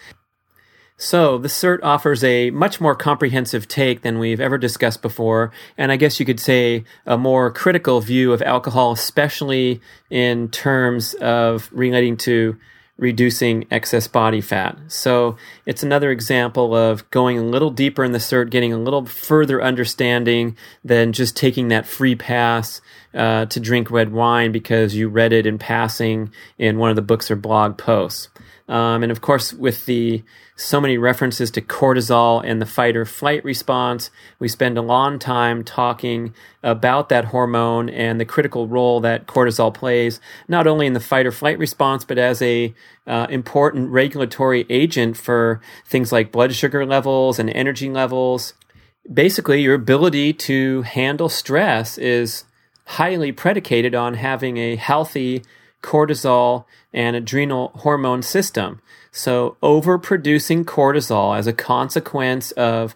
So, 0.98 1.38
the 1.38 1.50
CERT 1.50 1.80
offers 1.84 2.24
a 2.24 2.52
much 2.52 2.80
more 2.80 2.96
comprehensive 2.96 3.68
take 3.68 4.02
than 4.02 4.18
we've 4.18 4.40
ever 4.40 4.58
discussed 4.58 5.02
before, 5.02 5.52
and 5.78 5.92
I 5.92 5.98
guess 5.98 6.22
you 6.22 6.26
could 6.26 6.40
say 6.40 6.86
a 7.06 7.18
more 7.18 7.52
critical 7.52 8.00
view 8.00 8.32
of 8.32 8.42
alcohol, 8.42 8.94
especially 8.94 9.82
in 10.10 10.48
terms 10.50 11.14
of 11.16 11.70
relating 11.74 12.16
to 12.18 12.58
reducing 12.98 13.66
excess 13.72 14.08
body 14.08 14.40
fat. 14.40 14.78
So, 14.88 15.36
it's 15.66 15.84
another 15.84 16.12
example 16.12 16.74
of 16.74 17.10
going 17.12 17.38
a 17.38 17.44
little 17.44 17.72
deeper 17.72 18.06
in 18.06 18.14
the 18.14 18.20
CERT, 18.20 18.50
getting 18.50 18.72
a 18.72 18.78
little 18.78 19.06
further 19.06 19.62
understanding 19.62 20.56
than 20.86 21.12
just 21.12 21.36
taking 21.36 21.68
that 21.68 21.86
free 21.86 22.16
pass 22.16 22.80
uh, 23.14 23.48
to 23.48 23.60
drink 23.60 23.92
red 23.92 24.14
wine 24.14 24.54
because 24.54 24.96
you 24.96 25.10
read 25.10 25.34
it 25.34 25.46
in 25.46 25.58
passing 25.58 26.32
in 26.58 26.78
one 26.78 26.90
of 26.90 26.96
the 26.96 27.02
books 27.02 27.30
or 27.30 27.36
blog 27.36 27.78
posts. 27.78 28.30
Um, 28.68 29.04
and 29.04 29.12
of 29.12 29.22
course, 29.22 29.54
with 29.54 29.86
the 29.86 30.24
so 30.56 30.82
many 30.82 30.98
references 30.98 31.52
to 31.52 31.62
cortisol 31.62 32.42
and 32.44 32.62
the 32.62 32.66
fight 32.66 32.96
or 32.96 33.06
flight 33.06 33.44
response, 33.44 34.10
we 34.40 34.48
spend 34.48 34.78
a 34.78 34.82
long 34.82 35.20
time 35.20 35.64
talking 35.64 36.34
about 36.64 37.10
that 37.10 37.26
hormone 37.26 37.90
and 37.90 38.20
the 38.20 38.26
critical 38.26 38.68
role 38.68 39.00
that 39.02 39.28
cortisol 39.28 39.72
plays, 39.74 40.20
not 40.48 40.66
only 40.66 40.88
in 40.88 40.94
the 40.94 41.00
fight 41.00 41.28
or 41.28 41.32
flight 41.32 41.60
response, 41.60 42.04
but 42.04 42.18
as 42.18 42.42
a 42.42 42.74
uh, 43.06 43.28
important 43.30 43.92
regulatory 43.92 44.66
agent 44.70 45.16
for 45.16 45.62
things 45.86 46.12
like 46.12 46.32
blood 46.32 46.54
sugar 46.54 46.86
levels 46.86 47.38
and 47.38 47.50
energy 47.52 47.90
levels. 47.90 48.54
Basically, 49.12 49.62
your 49.62 49.76
ability 49.76 50.34
to 50.34 50.82
handle 50.84 51.30
stress 51.30 52.00
is 52.00 52.46
highly 52.86 53.32
predicated 53.32 53.94
on 53.94 54.16
having 54.16 54.58
a 54.58 54.76
healthy 54.76 55.44
cortisol 55.86 56.66
and 56.92 57.16
adrenal 57.16 57.72
hormone 57.76 58.24
system. 58.24 58.82
So, 59.12 59.56
overproducing 59.62 60.66
cortisol 60.66 61.38
as 61.38 61.46
a 61.46 61.54
consequence 61.54 62.52
of 62.54 62.96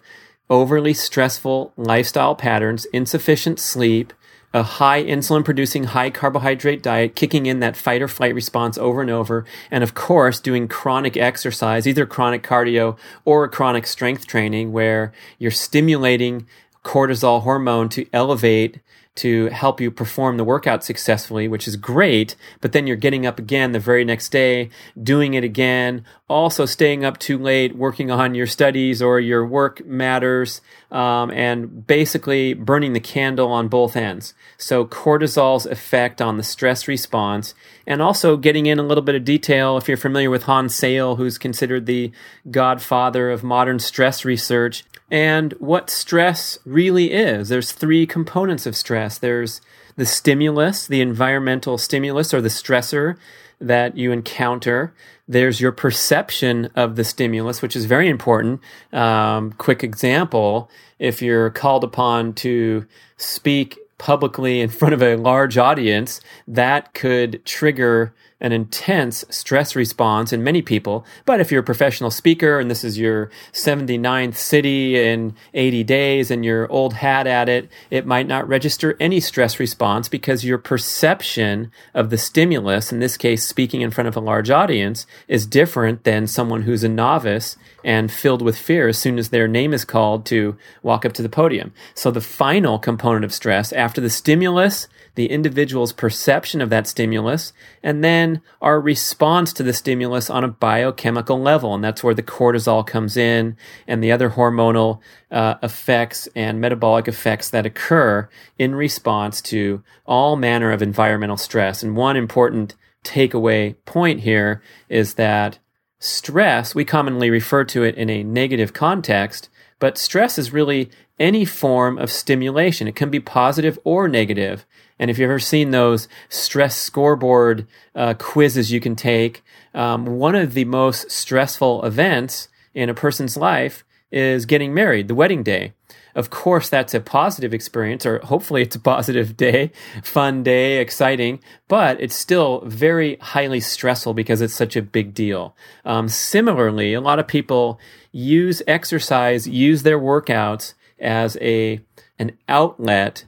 overly 0.50 0.92
stressful 0.92 1.72
lifestyle 1.76 2.34
patterns, 2.34 2.84
insufficient 2.86 3.60
sleep, 3.60 4.12
a 4.52 4.64
high 4.64 5.04
insulin 5.04 5.44
producing, 5.44 5.84
high 5.84 6.10
carbohydrate 6.10 6.82
diet, 6.82 7.14
kicking 7.14 7.46
in 7.46 7.60
that 7.60 7.76
fight 7.76 8.02
or 8.02 8.08
flight 8.08 8.34
response 8.34 8.76
over 8.76 9.00
and 9.00 9.10
over. 9.10 9.44
And 9.70 9.84
of 9.84 9.94
course, 9.94 10.40
doing 10.40 10.66
chronic 10.66 11.16
exercise, 11.16 11.86
either 11.86 12.04
chronic 12.04 12.42
cardio 12.42 12.98
or 13.24 13.46
chronic 13.46 13.86
strength 13.86 14.26
training, 14.26 14.72
where 14.72 15.12
you're 15.38 15.52
stimulating 15.52 16.48
cortisol 16.84 17.42
hormone 17.42 17.88
to 17.90 18.06
elevate 18.12 18.80
to 19.20 19.46
help 19.48 19.80
you 19.80 19.90
perform 19.90 20.38
the 20.38 20.44
workout 20.44 20.82
successfully, 20.82 21.46
which 21.46 21.68
is 21.68 21.76
great. 21.76 22.36
But 22.62 22.72
then 22.72 22.86
you're 22.86 22.96
getting 22.96 23.26
up 23.26 23.38
again 23.38 23.72
the 23.72 23.78
very 23.78 24.04
next 24.04 24.30
day, 24.30 24.70
doing 25.00 25.34
it 25.34 25.44
again, 25.44 26.04
also 26.26 26.64
staying 26.64 27.04
up 27.04 27.18
too 27.18 27.36
late, 27.36 27.76
working 27.76 28.10
on 28.10 28.34
your 28.34 28.46
studies 28.46 29.02
or 29.02 29.20
your 29.20 29.44
work 29.46 29.84
matters, 29.84 30.62
um, 30.90 31.30
and 31.32 31.86
basically 31.86 32.54
burning 32.54 32.94
the 32.94 33.00
candle 33.00 33.52
on 33.52 33.68
both 33.68 33.94
ends. 33.94 34.32
So 34.56 34.86
cortisol's 34.86 35.66
effect 35.66 36.22
on 36.22 36.38
the 36.38 36.42
stress 36.42 36.88
response, 36.88 37.54
and 37.86 38.00
also 38.00 38.38
getting 38.38 38.66
in 38.66 38.78
a 38.78 38.84
little 38.84 39.02
bit 39.02 39.14
of 39.14 39.24
detail. 39.24 39.76
If 39.76 39.86
you're 39.86 39.96
familiar 39.96 40.30
with 40.30 40.44
Hans 40.44 40.74
Selye, 40.74 41.16
who's 41.16 41.36
considered 41.36 41.84
the 41.84 42.10
godfather 42.50 43.30
of 43.30 43.44
modern 43.44 43.80
stress 43.80 44.24
research, 44.24 44.84
and 45.10 45.52
what 45.54 45.90
stress 45.90 46.58
really 46.64 47.12
is. 47.12 47.48
There's 47.48 47.72
three 47.72 48.06
components 48.06 48.66
of 48.66 48.76
stress. 48.76 49.18
There's 49.18 49.60
the 49.96 50.06
stimulus, 50.06 50.86
the 50.86 51.00
environmental 51.00 51.78
stimulus 51.78 52.32
or 52.32 52.40
the 52.40 52.48
stressor 52.48 53.16
that 53.60 53.96
you 53.96 54.12
encounter. 54.12 54.94
There's 55.28 55.60
your 55.60 55.72
perception 55.72 56.70
of 56.74 56.96
the 56.96 57.04
stimulus, 57.04 57.60
which 57.60 57.76
is 57.76 57.84
very 57.84 58.08
important. 58.08 58.60
Um, 58.92 59.52
quick 59.52 59.84
example 59.84 60.70
if 60.98 61.22
you're 61.22 61.50
called 61.50 61.82
upon 61.82 62.34
to 62.34 62.86
speak 63.16 63.78
publicly 63.98 64.60
in 64.60 64.68
front 64.70 64.94
of 64.94 65.02
a 65.02 65.16
large 65.16 65.58
audience, 65.58 66.20
that 66.48 66.94
could 66.94 67.44
trigger 67.44 68.14
an 68.40 68.52
intense 68.52 69.24
stress 69.28 69.76
response 69.76 70.32
in 70.32 70.42
many 70.42 70.62
people. 70.62 71.04
But 71.26 71.40
if 71.40 71.50
you're 71.50 71.60
a 71.60 71.64
professional 71.64 72.10
speaker 72.10 72.58
and 72.58 72.70
this 72.70 72.84
is 72.84 72.98
your 72.98 73.30
79th 73.52 74.36
city 74.36 74.98
in 74.98 75.34
80 75.54 75.84
days 75.84 76.30
and 76.30 76.44
you're 76.44 76.70
old 76.70 76.94
hat 76.94 77.26
at 77.26 77.48
it, 77.48 77.68
it 77.90 78.06
might 78.06 78.26
not 78.26 78.48
register 78.48 78.96
any 78.98 79.20
stress 79.20 79.60
response 79.60 80.08
because 80.08 80.44
your 80.44 80.58
perception 80.58 81.70
of 81.94 82.10
the 82.10 82.18
stimulus, 82.18 82.92
in 82.92 83.00
this 83.00 83.16
case, 83.16 83.46
speaking 83.46 83.82
in 83.82 83.90
front 83.90 84.08
of 84.08 84.16
a 84.16 84.20
large 84.20 84.50
audience, 84.50 85.06
is 85.28 85.46
different 85.46 86.04
than 86.04 86.26
someone 86.26 86.62
who's 86.62 86.84
a 86.84 86.88
novice 86.88 87.56
and 87.84 88.10
filled 88.10 88.42
with 88.42 88.58
fear 88.58 88.88
as 88.88 88.98
soon 88.98 89.18
as 89.18 89.28
their 89.28 89.48
name 89.48 89.72
is 89.72 89.84
called 89.84 90.26
to 90.26 90.56
walk 90.82 91.04
up 91.04 91.12
to 91.12 91.22
the 91.22 91.28
podium. 91.28 91.72
So 91.94 92.10
the 92.10 92.20
final 92.20 92.78
component 92.78 93.24
of 93.24 93.32
stress 93.32 93.72
after 93.72 94.00
the 94.00 94.10
stimulus 94.10 94.88
the 95.20 95.30
individual's 95.30 95.92
perception 95.92 96.62
of 96.62 96.70
that 96.70 96.86
stimulus, 96.86 97.52
and 97.82 98.02
then 98.02 98.40
our 98.62 98.80
response 98.80 99.52
to 99.52 99.62
the 99.62 99.74
stimulus 99.74 100.30
on 100.30 100.42
a 100.42 100.48
biochemical 100.48 101.38
level. 101.38 101.74
And 101.74 101.84
that's 101.84 102.02
where 102.02 102.14
the 102.14 102.22
cortisol 102.22 102.86
comes 102.86 103.18
in 103.18 103.54
and 103.86 104.02
the 104.02 104.10
other 104.10 104.30
hormonal 104.30 105.00
uh, 105.30 105.56
effects 105.62 106.26
and 106.34 106.58
metabolic 106.58 107.06
effects 107.06 107.50
that 107.50 107.66
occur 107.66 108.30
in 108.58 108.74
response 108.74 109.42
to 109.42 109.82
all 110.06 110.36
manner 110.36 110.72
of 110.72 110.80
environmental 110.80 111.36
stress. 111.36 111.82
And 111.82 111.94
one 111.94 112.16
important 112.16 112.74
takeaway 113.04 113.76
point 113.84 114.20
here 114.20 114.62
is 114.88 115.16
that 115.16 115.58
stress, 115.98 116.74
we 116.74 116.86
commonly 116.86 117.28
refer 117.28 117.64
to 117.64 117.82
it 117.82 117.94
in 117.96 118.08
a 118.08 118.24
negative 118.24 118.72
context, 118.72 119.50
but 119.80 119.98
stress 119.98 120.38
is 120.38 120.50
really 120.50 120.90
any 121.18 121.44
form 121.44 121.98
of 121.98 122.10
stimulation. 122.10 122.88
It 122.88 122.96
can 122.96 123.10
be 123.10 123.20
positive 123.20 123.78
or 123.84 124.08
negative. 124.08 124.64
And 125.00 125.10
if 125.10 125.18
you've 125.18 125.30
ever 125.30 125.38
seen 125.38 125.70
those 125.70 126.08
stress 126.28 126.76
scoreboard 126.76 127.66
uh, 127.94 128.14
quizzes 128.14 128.70
you 128.70 128.80
can 128.80 128.94
take, 128.94 129.42
um, 129.74 130.04
one 130.04 130.34
of 130.34 130.52
the 130.52 130.66
most 130.66 131.10
stressful 131.10 131.82
events 131.84 132.48
in 132.74 132.90
a 132.90 132.94
person's 132.94 133.34
life 133.34 133.82
is 134.12 134.44
getting 134.44 134.74
married, 134.74 135.08
the 135.08 135.14
wedding 135.14 135.42
day. 135.42 135.72
Of 136.14 136.28
course, 136.28 136.68
that's 136.68 136.92
a 136.92 137.00
positive 137.00 137.54
experience, 137.54 138.04
or 138.04 138.18
hopefully 138.18 138.62
it's 138.62 138.76
a 138.76 138.80
positive 138.80 139.38
day, 139.38 139.72
fun 140.02 140.42
day, 140.42 140.78
exciting, 140.78 141.40
but 141.66 141.98
it's 141.98 142.16
still 142.16 142.62
very 142.66 143.16
highly 143.16 143.60
stressful 143.60 144.12
because 144.12 144.42
it's 144.42 144.54
such 144.54 144.76
a 144.76 144.82
big 144.82 145.14
deal. 145.14 145.56
Um, 145.84 146.08
similarly, 146.10 146.92
a 146.92 147.00
lot 147.00 147.18
of 147.18 147.26
people 147.26 147.80
use 148.12 148.62
exercise, 148.66 149.48
use 149.48 149.82
their 149.82 149.98
workouts 149.98 150.74
as 150.98 151.38
a 151.40 151.80
an 152.18 152.36
outlet 152.50 153.24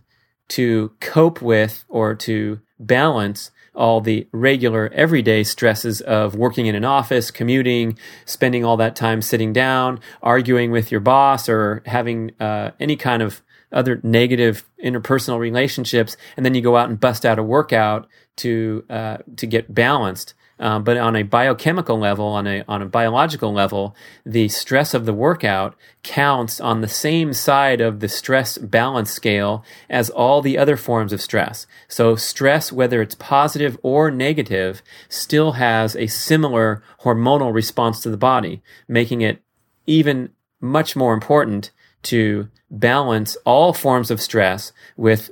to 0.48 0.92
cope 1.00 1.40
with 1.40 1.84
or 1.88 2.14
to 2.14 2.60
balance 2.78 3.50
all 3.74 4.00
the 4.00 4.28
regular 4.32 4.90
everyday 4.92 5.42
stresses 5.42 6.00
of 6.02 6.34
working 6.34 6.66
in 6.66 6.74
an 6.74 6.84
office, 6.84 7.30
commuting, 7.30 7.98
spending 8.26 8.64
all 8.64 8.76
that 8.76 8.94
time 8.94 9.22
sitting 9.22 9.52
down, 9.52 9.98
arguing 10.22 10.70
with 10.70 10.90
your 10.90 11.00
boss, 11.00 11.48
or 11.48 11.82
having 11.86 12.32
uh, 12.38 12.70
any 12.78 12.96
kind 12.96 13.22
of 13.22 13.42
other 13.72 14.00
negative 14.02 14.68
interpersonal 14.84 15.38
relationships, 15.38 16.16
and 16.36 16.44
then 16.44 16.54
you 16.54 16.60
go 16.60 16.76
out 16.76 16.90
and 16.90 17.00
bust 17.00 17.24
out 17.24 17.38
a 17.38 17.42
workout 17.42 18.06
to 18.36 18.84
uh, 18.90 19.18
to 19.36 19.46
get 19.46 19.74
balanced. 19.74 20.34
Uh, 20.58 20.78
but 20.78 20.96
on 20.96 21.16
a 21.16 21.22
biochemical 21.22 21.98
level, 21.98 22.26
on 22.26 22.46
a 22.46 22.64
on 22.68 22.82
a 22.82 22.86
biological 22.86 23.52
level, 23.52 23.96
the 24.24 24.48
stress 24.48 24.94
of 24.94 25.06
the 25.06 25.12
workout 25.12 25.74
counts 26.02 26.60
on 26.60 26.80
the 26.80 26.88
same 26.88 27.32
side 27.32 27.80
of 27.80 28.00
the 28.00 28.08
stress 28.08 28.58
balance 28.58 29.10
scale 29.10 29.64
as 29.90 30.10
all 30.10 30.40
the 30.40 30.56
other 30.56 30.76
forms 30.76 31.12
of 31.12 31.20
stress. 31.20 31.66
So 31.88 32.16
stress, 32.16 32.70
whether 32.70 33.02
it's 33.02 33.14
positive 33.14 33.78
or 33.82 34.10
negative, 34.10 34.82
still 35.08 35.52
has 35.52 35.96
a 35.96 36.06
similar 36.06 36.82
hormonal 37.00 37.52
response 37.52 38.00
to 38.02 38.10
the 38.10 38.16
body, 38.16 38.62
making 38.86 39.22
it 39.22 39.42
even 39.86 40.30
much 40.60 40.94
more 40.94 41.12
important 41.12 41.70
to 42.02 42.48
balance 42.70 43.36
all 43.44 43.72
forms 43.72 44.10
of 44.10 44.20
stress 44.20 44.72
with 44.96 45.30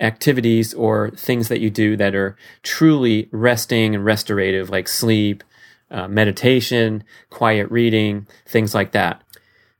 activities 0.00 0.74
or 0.74 1.10
things 1.10 1.48
that 1.48 1.60
you 1.60 1.70
do 1.70 1.96
that 1.96 2.14
are 2.14 2.36
truly 2.62 3.28
resting 3.30 3.94
and 3.94 4.04
restorative, 4.04 4.70
like 4.70 4.88
sleep, 4.88 5.44
uh, 5.90 6.08
meditation, 6.08 7.04
quiet 7.30 7.70
reading, 7.70 8.26
things 8.46 8.74
like 8.74 8.92
that. 8.92 9.22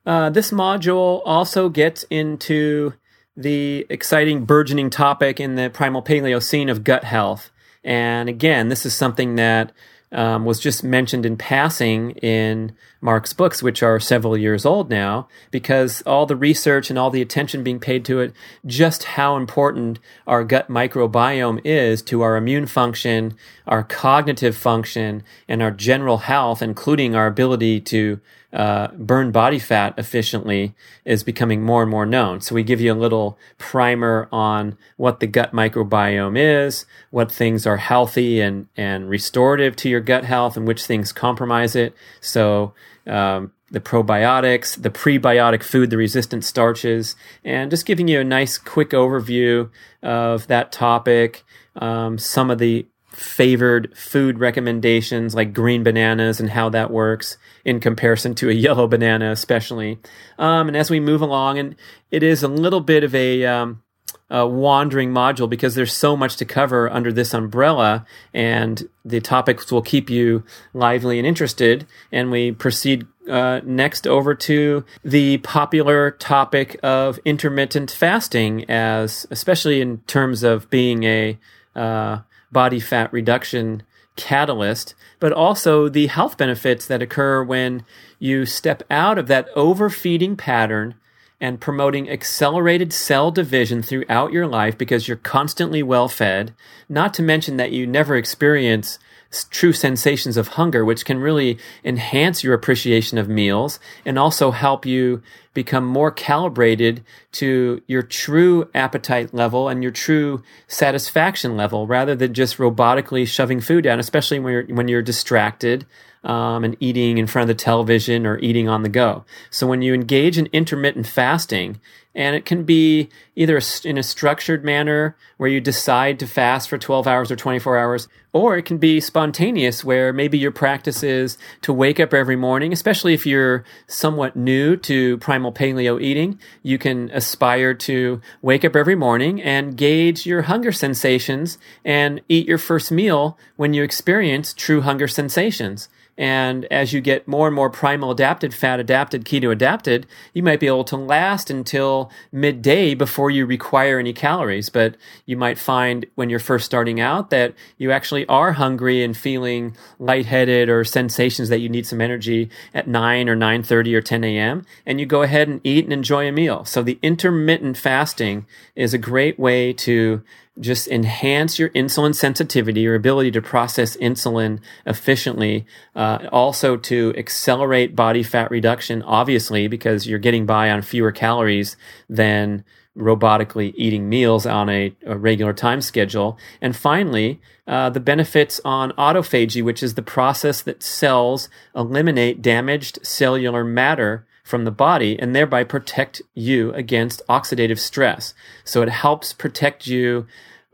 Uh, 0.07 0.31
this 0.31 0.51
module 0.51 1.23
also 1.25 1.69
gets 1.69 2.05
into 2.05 2.93
the 3.37 3.87
exciting 3.89 4.45
burgeoning 4.45 4.91
topic 4.91 5.41
in 5.41 5.57
the 5.57 5.71
primal 5.71 6.03
paleo 6.03 6.43
scene 6.43 6.69
of 6.69 6.85
gut 6.85 7.05
health. 7.05 7.51
And 7.83 8.29
again, 8.29 8.69
this 8.69 8.87
is 8.87 8.95
something 8.95 9.37
that 9.37 9.73
um, 10.15 10.45
was 10.45 10.61
just 10.61 10.85
mentioned 10.85 11.27
in 11.27 11.37
passing 11.37 12.13
in 12.13 12.73
Mark's 13.01 13.33
books, 13.33 13.63
which 13.63 13.83
are 13.83 14.01
several 14.01 14.37
years 14.37 14.65
old 14.65 14.89
now, 14.89 15.29
because 15.51 16.01
all 16.03 16.25
the 16.25 16.37
research 16.37 16.89
and 16.89 16.99
all 16.99 17.11
the 17.11 17.21
attention 17.21 17.63
being 17.63 17.81
paid 17.81 18.05
to 18.07 18.21
it, 18.21 18.33
just 18.65 19.05
how 19.05 19.37
important 19.37 19.99
our 20.27 20.45
gut 20.45 20.69
microbiome 20.69 21.61
is 21.65 22.01
to 22.03 22.23
our 22.23 22.37
immune 22.37 22.67
function, 22.67 23.37
our 23.67 23.83
cognitive 23.83 24.57
function, 24.57 25.23
and 25.49 25.63
our 25.63 25.71
general 25.71 26.19
health, 26.19 26.63
including 26.63 27.15
our 27.15 27.27
ability 27.27 27.81
to 27.81 28.21
uh, 28.53 28.89
burn 28.93 29.33
body 29.33 29.59
fat 29.59 29.95
efficiently 29.99 30.75
is 31.05 31.25
becoming 31.25 31.61
more 31.61 31.83
and 31.83 31.91
more 31.91 32.07
known. 32.07 32.41
So 32.41 32.55
we 32.55 32.63
give 32.63 32.81
you 32.81 32.93
a 32.93 32.95
little 32.95 33.37
primer 33.59 34.29
on 34.31 34.79
what 34.97 35.19
the 35.19 35.27
gut 35.27 35.53
microbiome 35.53 36.39
is, 36.39 36.87
what 37.11 37.33
things 37.33 37.67
are 37.67 37.79
healthy 37.79 38.41
and, 38.41 38.69
and 38.77 39.11
restorative 39.11 39.75
to 39.77 39.89
your 39.89 40.01
gut 40.01 40.25
health, 40.25 40.57
and 40.57 40.69
which 40.69 40.87
things 40.87 41.13
compromise 41.13 41.75
it. 41.75 41.97
So 42.21 42.75
um, 43.09 43.53
the 43.73 43.81
probiotics, 43.81 44.81
the 44.81 44.91
prebiotic 44.91 45.65
food, 45.65 45.91
the 45.91 45.97
resistant 45.97 46.45
starches, 46.45 47.17
and 47.45 47.73
just 47.73 47.87
giving 47.87 48.07
you 48.07 48.21
a 48.21 48.25
nice 48.25 48.57
quick 48.57 48.91
overview 48.91 49.69
of 50.01 50.47
that 50.47 50.71
topic. 50.71 51.45
Um, 51.75 52.19
some 52.19 52.53
of 52.53 52.59
the 52.59 52.87
favored 53.15 53.97
food 53.97 54.39
recommendations 54.39 55.35
like 55.35 55.53
green 55.53 55.83
bananas 55.83 56.41
and 56.41 56.51
how 56.51 56.69
that 56.69 56.91
works 56.91 57.37
in 57.65 57.81
comparison 57.81 58.35
to 58.35 58.51
a 58.51 58.53
yellow 58.65 58.87
banana, 58.87 59.31
especially. 59.31 59.99
Um, 60.39 60.69
and 60.69 60.77
as 60.77 60.91
we 60.91 61.01
move 61.01 61.23
along, 61.23 61.59
and 61.59 61.77
it 62.11 62.23
is 62.23 62.43
a 62.43 62.49
little 62.49 62.81
bit 62.81 63.05
of 63.05 63.15
a, 63.15 63.45
um, 63.45 63.83
a 64.31 64.47
wandering 64.47 65.11
module 65.11 65.49
because 65.49 65.75
there's 65.75 65.93
so 65.93 66.17
much 66.17 66.37
to 66.37 66.45
cover 66.45 66.91
under 66.91 67.13
this 67.13 67.35
umbrella, 67.35 68.07
and 68.33 68.89
the 69.05 69.21
topics 69.21 69.71
will 69.71 69.83
keep 69.83 70.11
you 70.11 70.45
lively 70.73 71.19
and 71.19 71.27
interested. 71.27 71.87
And 72.11 72.31
we 72.31 72.53
proceed 72.53 73.07
uh, 73.29 73.61
next 73.65 74.07
over 74.07 74.35
to 74.35 74.85
the 75.05 75.39
popular 75.39 76.11
topic 76.13 76.79
of 76.83 77.19
intermittent 77.25 77.91
fasting, 77.91 78.69
as 78.71 79.27
especially 79.31 79.81
in 79.81 79.99
terms 80.07 80.43
of 80.43 80.69
being 80.71 81.05
a 81.05 81.39
uh, 81.75 82.19
body 82.55 82.81
fat 82.81 83.13
reduction 83.13 83.83
catalyst, 84.17 84.95
but 85.21 85.33
also 85.33 85.91
the 85.91 86.07
health 86.07 86.39
benefits 86.39 86.87
that 86.87 87.03
occur 87.03 87.43
when 87.43 87.85
you 88.19 88.47
step 88.47 88.83
out 88.91 89.19
of 89.19 89.27
that 89.27 89.49
overfeeding 89.55 90.37
pattern 90.37 90.95
and 91.41 91.61
promoting 91.61 92.09
accelerated 92.09 92.93
cell 92.93 93.31
division 93.31 93.83
throughout 93.83 94.33
your 94.33 94.47
life 94.47 94.79
because 94.79 95.07
you're 95.07 95.17
constantly 95.19 95.83
well 95.83 96.09
fed, 96.09 96.55
not 96.89 97.13
to 97.13 97.23
mention 97.23 97.57
that 97.59 97.73
you 97.73 97.87
never 97.87 98.17
experience 98.17 98.99
true 99.43 99.73
sensations 99.73 100.37
of 100.37 100.49
hunger, 100.49 100.85
which 100.85 101.05
can 101.05 101.19
really 101.19 101.59
enhance 101.85 102.45
your 102.45 102.55
appreciation 102.55 103.19
of 103.19 103.29
meals 103.29 103.81
and 104.07 104.17
also 104.19 104.53
help 104.53 104.87
you 104.87 105.21
become 105.55 105.85
more 105.85 106.11
calibrated 106.11 107.03
to 107.33 107.83
your 107.87 108.03
true 108.03 108.69
appetite 108.75 109.35
level 109.35 109.69
and 109.69 109.83
your 109.83 109.93
true 109.93 110.43
satisfaction 110.69 111.57
level 111.57 111.87
rather 111.87 112.15
than 112.15 112.35
just 112.35 112.59
robotically 112.59 113.27
shoving 113.27 113.61
food 113.61 113.85
down, 113.85 113.99
especially 113.99 114.39
when 114.39 114.53
you're, 114.53 114.67
when 114.67 114.89
you're 114.89 115.03
distracted 115.03 115.85
um, 116.25 116.65
and 116.65 116.77
eating 116.81 117.19
in 117.19 117.27
front 117.27 117.49
of 117.49 117.57
the 117.57 117.63
television 117.63 118.27
or 118.27 118.39
eating 118.39 118.69
on 118.69 118.83
the 118.83 118.89
go. 118.89 119.25
So 119.51 119.67
when 119.67 119.83
you 119.83 119.95
engage 119.95 120.39
in 120.39 120.47
intermittent 120.53 121.07
fasting, 121.07 121.81
and 122.15 122.37
it 122.37 122.45
can 122.45 122.65
be 122.65 123.09
either 123.35 123.61
in 123.85 123.99
a 123.99 124.03
structured 124.03 124.65
manner 124.65 125.17
where 125.37 125.49
you 125.49 125.61
decide 125.61 126.19
to 126.19 126.27
fast 126.27 126.69
for 126.69 126.79
12 126.79 127.07
hours 127.07 127.31
or 127.31 127.37
24 127.37 127.77
hours, 127.77 128.09
or 128.33 128.57
it 128.57 128.65
can 128.65 128.79
be 128.79 129.01
spontaneous 129.01 129.85
where 129.85 130.13
maybe 130.13 130.39
your 130.39 130.51
practice 130.51 131.03
is 131.03 131.37
to 131.63 131.73
wake 131.73 131.99
up 131.99 132.15
every 132.15 132.37
morning, 132.37 132.73
especially 132.73 133.15
if 133.15 133.27
you're 133.27 133.65
somewhat 133.87 134.37
new 134.37 134.77
to 134.77 135.19
primal 135.19 135.53
paleo 135.53 136.01
eating. 136.01 136.39
You 136.63 136.79
can 136.79 137.11
aspire 137.11 137.75
to 137.75 138.21
wake 138.43 138.65
up 138.65 138.77
every 138.77 138.97
morning 138.97 139.43
and 139.43 139.77
gauge 139.77 140.27
your 140.27 140.43
hunger 140.43 140.73
sensations 140.73 141.59
and 141.85 142.21
eat 142.29 142.47
your 142.47 142.59
first 142.59 142.93
meal 142.93 143.39
when 143.57 143.75
you 143.75 143.83
experience 143.83 144.55
true 144.55 144.81
hunger 144.83 145.09
sensations. 145.09 145.89
And 146.17 146.65
as 146.67 146.93
you 146.93 147.01
get 147.01 147.27
more 147.27 147.47
and 147.47 147.57
more 147.57 147.71
primal 147.71 148.11
adapted, 148.11 148.55
fat 148.55 148.79
adapted, 148.79 149.25
keto 149.25 149.51
adapted, 149.51 150.07
you 150.33 150.43
might 150.43 150.61
be 150.61 150.67
able 150.67 150.85
to 150.85 150.97
last 150.97 151.51
until 151.51 152.11
midday 152.31 152.95
before 152.95 153.31
you 153.31 153.47
require 153.47 153.99
any 153.99 154.13
calories. 154.13 154.69
But 154.69 154.97
you 155.27 155.37
might 155.37 155.59
find 155.59 156.07
when 156.15 156.31
you're 156.31 156.39
first 156.39 156.67
starting 156.67 157.01
out 157.01 157.31
that 157.31 157.55
you 157.79 157.91
actually 157.91 158.27
are 158.27 158.53
hungry 158.53 159.03
and 159.03 159.17
feeling 159.17 159.77
lightheaded 159.99 160.69
or 160.69 160.85
sensations 160.85 161.49
that 161.49 161.59
you 161.59 161.69
need 161.69 161.87
some 161.87 162.01
energy 162.01 162.49
at 162.73 162.87
9 162.87 163.29
or 163.29 163.37
9.30 163.37 163.95
or 163.95 164.01
10 164.01 164.25
a.m. 164.25 164.65
And 164.87 165.01
you 165.01 165.07
go 165.07 165.23
ahead 165.23 165.49
and 165.49 165.61
eat 165.65 165.85
and 165.85 165.93
enjoy 165.93 166.29
a 166.29 166.33
meal. 166.33 166.65
So 166.65 166.83
the 166.83 166.99
intermittent 167.03 167.77
fasting 167.77 168.47
is 168.77 168.95
a 168.95 168.99
great 168.99 169.39
way 169.39 169.73
to 169.73 170.23
just 170.61 170.87
enhance 170.89 171.59
your 171.59 171.69
insulin 171.71 172.15
sensitivity, 172.15 172.83
your 172.83 172.95
ability 172.95 173.31
to 173.33 173.43
process 173.43 173.97
insulin 173.97 174.61
efficiently. 174.87 175.67
Uh, 175.97 176.29
also 176.31 176.77
to 176.77 177.13
accelerate 177.17 177.97
body 177.97 178.23
fat 178.23 178.51
reduction, 178.51 179.03
obviously, 179.03 179.67
because 179.67 180.07
you're 180.07 180.19
getting 180.19 180.47
by 180.47 180.71
on 180.71 180.83
fewer 180.83 181.11
calories 181.11 181.77
than 182.09 182.65
robotically 182.97 183.73
eating 183.77 184.09
meals 184.09 184.47
on 184.47 184.69
a, 184.69 184.95
a 185.05 185.19
regular 185.19 185.53
time 185.53 185.81
schedule. 185.81 186.39
And 186.61 186.77
finally, 186.77 187.41
uh, 187.67 187.91
the 187.91 188.01
benefits 188.01 188.61
on 188.65 188.93
autophagy, 188.93 189.65
which 189.65 189.83
is 189.83 189.95
the 189.95 190.03
process 190.03 190.63
that 190.63 190.83
cells 190.83 191.49
eliminate 191.75 192.41
damaged 192.41 193.01
cellular 193.03 193.65
matter 193.65 194.27
from 194.45 194.65
the 194.65 194.71
body 194.71 195.19
and 195.19 195.35
thereby 195.35 195.65
protect 195.65 196.23
you 196.35 196.73
against 196.75 197.27
oxidative 197.29 197.79
stress. 197.79 198.35
So 198.63 198.83
it 198.83 198.91
helps 198.91 199.33
protect 199.33 199.87
you 199.87 200.27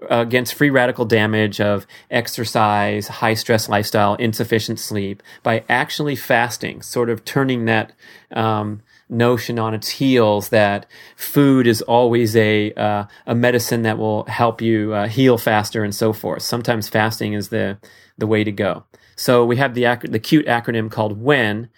against 0.08 0.54
free 0.54 0.70
radical 0.70 1.04
damage 1.04 1.60
of 1.60 1.86
exercise, 2.10 3.08
high 3.08 3.34
stress 3.34 3.68
lifestyle, 3.68 4.14
insufficient 4.16 4.78
sleep 4.78 5.22
by 5.42 5.64
actually 5.68 6.16
fasting, 6.16 6.82
sort 6.82 7.10
of 7.10 7.24
turning 7.24 7.66
that 7.66 7.92
um, 8.32 8.82
notion 9.08 9.58
on 9.58 9.74
its 9.74 9.88
heels 9.88 10.48
that 10.48 10.86
food 11.16 11.66
is 11.66 11.82
always 11.82 12.34
a 12.36 12.72
uh, 12.74 13.04
a 13.26 13.34
medicine 13.34 13.82
that 13.82 13.98
will 13.98 14.24
help 14.24 14.60
you 14.60 14.94
uh, 14.94 15.06
heal 15.08 15.36
faster 15.36 15.84
and 15.84 15.94
so 15.94 16.12
forth. 16.12 16.42
Sometimes 16.42 16.88
fasting 16.88 17.34
is 17.34 17.48
the 17.48 17.78
the 18.16 18.26
way 18.26 18.42
to 18.42 18.52
go. 18.52 18.84
So 19.16 19.44
we 19.44 19.56
have 19.56 19.74
the 19.74 19.84
ac- 19.84 20.08
the 20.08 20.18
cute 20.18 20.46
acronym 20.46 20.90
called 20.90 21.20
WHEN, 21.20 21.68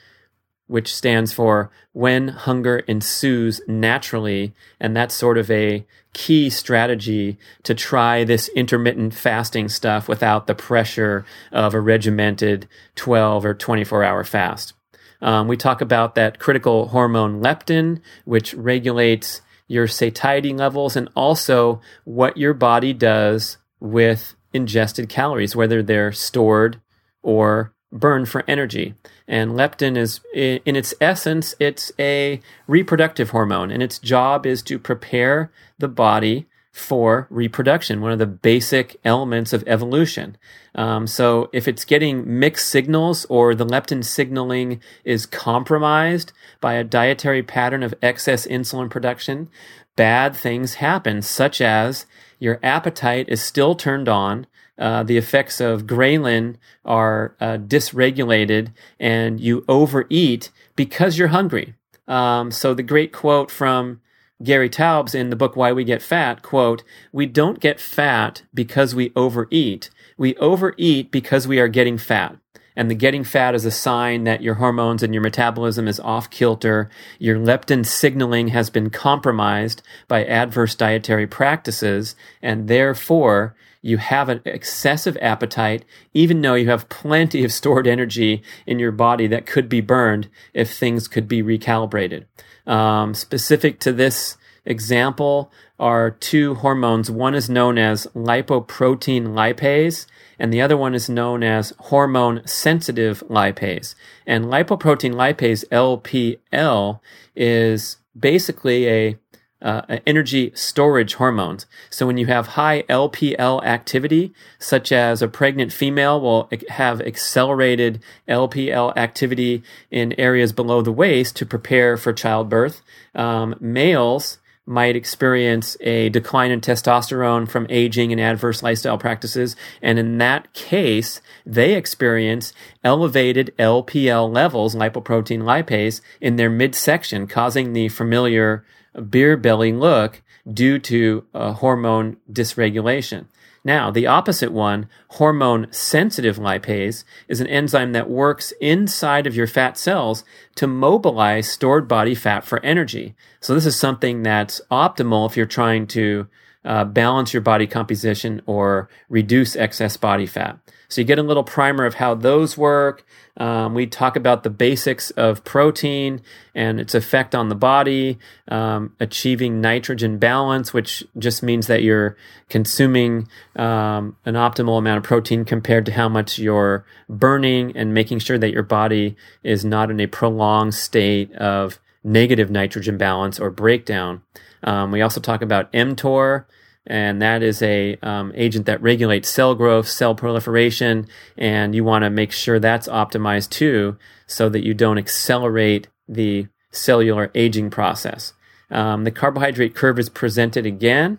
which 0.67 0.95
stands 0.95 1.33
for 1.33 1.71
when 1.93 2.29
hunger 2.29 2.79
ensues 2.81 3.61
naturally. 3.67 4.55
And 4.81 4.97
that's 4.97 5.15
sort 5.15 5.39
of 5.39 5.51
a 5.51 5.85
key 6.13 6.51
strategy 6.51 7.39
to 7.63 7.75
try 7.75 8.25
this 8.25 8.49
intermittent 8.49 9.15
fasting 9.15 9.69
stuff 9.69 10.09
without 10.09 10.47
the 10.47 10.55
pressure 10.55 11.25
of 11.51 11.75
a 11.75 11.81
regimented 11.81 12.69
12 12.97 13.45
or 13.45 13.55
24 13.55 14.05
hour 14.05 14.25
fast. 14.25 14.75
Um, 15.21 15.47
we 15.47 15.57
talk 15.57 15.81
about 15.81 16.15
that 16.17 16.39
critical 16.39 16.89
hormone 16.89 17.41
leptin, 17.43 18.01
which 18.25 18.55
regulates 18.55 19.41
your 19.69 19.87
satiety 19.87 20.53
levels 20.53 20.97
and 20.97 21.09
also 21.15 21.81
what 22.05 22.37
your 22.37 22.53
body 22.53 22.93
does 22.93 23.57
with 23.81 24.35
ingested 24.53 25.09
calories, 25.09 25.57
whether 25.57 25.83
they're 25.83 26.13
stored 26.13 26.81
or 27.23 27.72
burn 27.93 28.25
for 28.25 28.43
energy. 28.49 28.95
And 29.29 29.53
leptin 29.53 29.97
is, 29.97 30.21
in 30.35 30.77
its 30.77 30.95
essence, 31.01 31.55
it's 31.61 31.93
a 31.99 32.41
reproductive 32.67 33.31
hormone, 33.31 33.71
and 33.71 33.83
its 33.83 33.99
job 33.99 34.47
is 34.47 34.63
to 34.63 34.79
prepare 34.79 35.53
the 35.79 35.89
body 35.89 36.47
for 36.73 37.27
reproduction, 37.29 38.01
one 38.01 38.13
of 38.13 38.19
the 38.19 38.27
basic 38.27 38.99
elements 39.05 39.53
of 39.53 39.63
evolution. 39.67 40.39
Um, 40.75 41.07
so 41.07 41.51
if 41.53 41.69
it's 41.69 41.85
getting 41.85 42.39
mixed 42.39 42.69
signals 42.69 43.27
or 43.27 43.55
the 43.55 43.67
leptin 43.67 44.03
signaling 44.03 44.81
is 45.05 45.27
compromised 45.27 46.33
by 46.63 46.75
a 46.75 46.85
dietary 46.85 47.43
pattern 47.43 47.83
of 47.83 47.95
excess 48.01 48.47
insulin 48.47 48.89
production, 48.89 49.51
bad 49.97 50.35
things 50.35 50.75
happen, 50.75 51.21
such 51.21 51.61
as 51.61 52.07
your 52.39 52.59
appetite 52.63 53.29
is 53.29 53.43
still 53.43 53.75
turned 53.75 54.09
on, 54.09 54.47
uh, 54.83 55.05
the 55.05 55.17
effects 55.17 55.61
of 55.61 55.87
ghrelin 55.87 56.57
are 56.85 57.37
uh, 57.41 57.57
dysregulated 57.57 58.73
and 58.99 59.39
you 59.39 59.65
overeat 59.69 60.51
because 60.75 61.17
you're 61.17 61.29
hungry. 61.29 61.75
Um, 62.09 62.51
so 62.51 62.75
the 62.75 62.83
great 62.83 63.13
quote 63.13 63.49
from 63.49 64.01
Gary 64.43 64.69
Taubes 64.69 65.15
in 65.15 65.31
the 65.31 65.37
book 65.37 65.55
Why 65.55 65.73
We 65.73 65.85
Get 65.85 66.03
Fat, 66.03 66.43
quote, 66.43 66.83
we 67.13 67.27
don't 67.27 67.61
get 67.61 67.79
fat 67.79 68.43
because 68.53 68.93
we 68.93 69.13
overeat. 69.15 69.89
We 70.19 70.35
overeat 70.37 71.13
because 71.13 71.47
we 71.47 71.61
are 71.61 71.69
getting 71.69 71.97
fat. 71.97 72.37
And 72.75 72.91
the 72.91 72.97
getting 72.97 73.23
fat 73.23 73.55
is 73.55 73.65
a 73.65 73.71
sign 73.71 74.25
that 74.25 74.43
your 74.43 74.55
hormones 74.55 75.05
and 75.05 75.15
your 75.15 75.23
metabolism 75.23 75.87
is 75.87 76.01
off 76.01 76.29
kilter. 76.29 76.91
Your 77.21 77.37
leptin 77.37 77.87
signaling 77.87 78.49
has 78.49 78.69
been 78.69 78.91
compromised 78.91 79.83
by 80.09 80.25
adverse 80.25 80.75
dietary 80.75 81.29
practices. 81.29 82.17
And 82.41 82.67
therefore, 82.67 83.55
you 83.83 83.99
have 83.99 84.29
an 84.29 84.41
excessive 84.45 85.19
appetite, 85.21 85.85
even 86.15 86.41
though 86.41 86.55
you 86.55 86.71
have 86.71 86.89
plenty 86.89 87.45
of 87.45 87.53
stored 87.53 87.87
energy 87.87 88.43
in 88.65 88.79
your 88.79 88.93
body 88.93 89.27
that 89.27 89.45
could 89.45 89.69
be 89.69 89.81
burned 89.81 90.29
if 90.55 90.73
things 90.73 91.09
could 91.09 91.29
be 91.29 91.43
recalibrated. 91.43 92.25
Um, 92.67 93.13
specific 93.13 93.81
to 93.81 93.93
this 93.93 94.37
example 94.65 95.51
are 95.79 96.13
two 96.13 96.55
hormones. 96.55 97.11
One 97.11 97.35
is 97.35 97.51
known 97.51 97.77
as 97.77 98.07
lipoprotein 98.15 99.29
lipase, 99.29 100.07
and 100.39 100.53
the 100.53 100.61
other 100.61 100.77
one 100.77 100.95
is 100.95 101.09
known 101.09 101.43
as 101.43 101.73
hormone 101.79 102.47
sensitive 102.47 103.25
lipase. 103.29 103.97
And 104.25 104.45
lipoprotein 104.45 105.15
lipase, 105.15 105.65
LPL, 105.71 107.01
is 107.35 107.97
basically 108.19 108.89
a 108.89 109.19
uh, 109.63 109.99
energy 110.07 110.53
storage 110.55 111.15
hormones. 111.15 111.67
So 111.89 112.07
when 112.07 112.19
you 112.19 112.27
have 112.27 112.49
high 112.49 112.83
LPL 112.83 113.65
activity, 113.65 114.35
such 114.59 114.93
as 114.93 115.23
a 115.23 115.29
pregnant 115.29 115.73
female 115.73 116.21
will 116.21 116.51
have 116.69 117.01
accelerated 117.01 118.03
LPL 118.29 118.97
activity 118.97 119.63
in 119.91 120.19
areas 120.19 120.53
below 120.53 120.83
the 120.83 120.93
waist 120.93 121.37
to 121.37 121.47
prepare 121.47 121.97
for 121.97 122.13
childbirth. 122.13 122.83
Um, 123.15 123.55
males 123.61 124.39
might 124.65 124.95
experience 124.95 125.77
a 125.81 126.09
decline 126.11 126.51
in 126.51 126.61
testosterone 126.61 127.49
from 127.49 127.67
aging 127.69 128.13
and 128.13 128.21
adverse 128.21 128.63
lifestyle 128.63 128.97
practices. 128.97 129.57
And 129.81 129.99
in 129.99 130.19
that 130.19 130.53
case, 130.53 131.21
they 131.45 131.75
experience 131.75 132.53
elevated 132.85 133.53
LPL 133.59 134.33
levels, 134.33 134.77
lipoprotein 134.77 135.43
lipase, 135.43 136.01
in 136.21 136.37
their 136.37 136.51
midsection, 136.51 137.27
causing 137.27 137.73
the 137.73 137.89
familiar 137.89 138.65
beer 139.01 139.37
belly 139.37 139.73
look 139.73 140.23
due 140.53 140.79
to 140.79 141.25
hormone 141.35 142.17
dysregulation. 142.31 143.27
Now, 143.65 143.93
the 143.93 144.09
opposite 144.09 144.51
one, 144.53 144.89
hormone 145.11 145.69
sensitive 145.71 146.37
lipase, 146.37 147.05
is 147.29 147.41
an 147.41 147.47
enzyme 147.47 147.93
that 147.93 148.11
works 148.11 148.53
inside 148.61 149.27
of 149.27 149.37
your 149.37 149.47
fat 149.47 149.79
cells 149.79 150.25
to 150.57 150.67
mobilize 150.67 151.49
stored 151.49 151.87
body 151.87 152.15
fat 152.17 152.45
for 152.45 152.65
energy. 152.65 153.15
So 153.41 153.55
this 153.55 153.67
is 153.67 153.77
something 153.77 154.25
that's 154.25 154.61
optimal 154.71 155.31
if 155.31 155.37
you're 155.37 155.47
trying 155.47 155.87
to 155.89 156.27
uh, 156.65 156.85
balance 156.85 157.33
your 157.33 157.41
body 157.41 157.67
composition 157.69 158.43
or 158.47 158.89
reduce 159.09 159.55
excess 159.55 159.97
body 159.97 160.27
fat. 160.27 160.59
So 160.93 161.01
you 161.01 161.07
get 161.07 161.19
a 161.19 161.23
little 161.23 161.43
primer 161.43 161.87
of 161.87 161.95
how 161.95 162.15
those 162.15 162.59
work. 162.59 163.07
Um, 163.39 163.73
we 163.73 163.87
talk 163.87 164.15
about 164.15 164.43
the 164.43 164.51
basics 164.51 165.11
of 165.13 165.43
protein 165.43 166.21
and 166.55 166.79
its 166.79 166.95
effect 166.95 167.35
on 167.35 167.49
the 167.49 167.55
body, 167.55 168.19
um, 168.49 168.95
achieving 169.01 169.63
nitrogen 169.63 170.19
balance, 170.19 170.75
which 170.75 171.03
just 171.17 171.43
means 171.43 171.67
that 171.67 171.83
you're 171.83 172.19
consuming 172.51 173.27
um, 173.57 174.19
an 174.27 174.35
optimal 174.35 174.77
amount 174.77 174.99
of 174.99 175.05
protein 175.05 175.47
compared 175.47 175.87
to 175.87 175.93
how 175.93 176.11
much 176.11 176.39
you're 176.39 176.85
burning, 177.09 177.75
and 177.75 177.95
making 177.95 178.19
sure 178.19 178.37
that 178.37 178.53
your 178.53 178.63
body 178.63 179.17
is 179.43 179.65
not 179.65 179.91
in 179.91 179.99
a 179.99 180.07
prolonged 180.07 180.75
state 180.75 181.33
of 181.37 181.81
negative 182.05 182.51
nitrogen 182.51 182.99
balance 182.99 183.41
or 183.41 183.49
breakdown. 183.49 184.21
Um, 184.63 184.93
we 184.93 185.01
also 185.01 185.21
talk 185.21 185.41
about 185.41 185.73
mTOR 185.73 186.45
and 186.87 187.23
that 187.23 187.43
is 187.43 187.63
a 187.63 187.97
um, 188.03 188.33
agent 188.35 188.67
that 188.67 188.83
regulates 188.83 189.29
cell 189.29 189.55
growth, 189.55 189.89
cell 189.89 190.15
proliferation, 190.15 191.07
and 191.37 191.75
you 191.75 191.85
want 191.85 192.05
to 192.05 192.11
make 192.11 192.33
sure 192.33 192.59
that's 192.59 192.89
optimized 192.89 193.51
too, 193.51 193.97
so 194.27 194.49
that 194.49 194.65
you 194.65 194.75
don't 194.75 194.99
accelerate 194.99 195.89
the 196.09 196.49
cellular 196.71 197.31
aging 197.35 197.71
process. 197.71 198.33
Um, 198.71 199.05
the 199.05 199.11
carbohydrate 199.11 199.75
curve 199.75 199.99
is 199.99 200.09
presented 200.09 200.67
again 200.67 201.19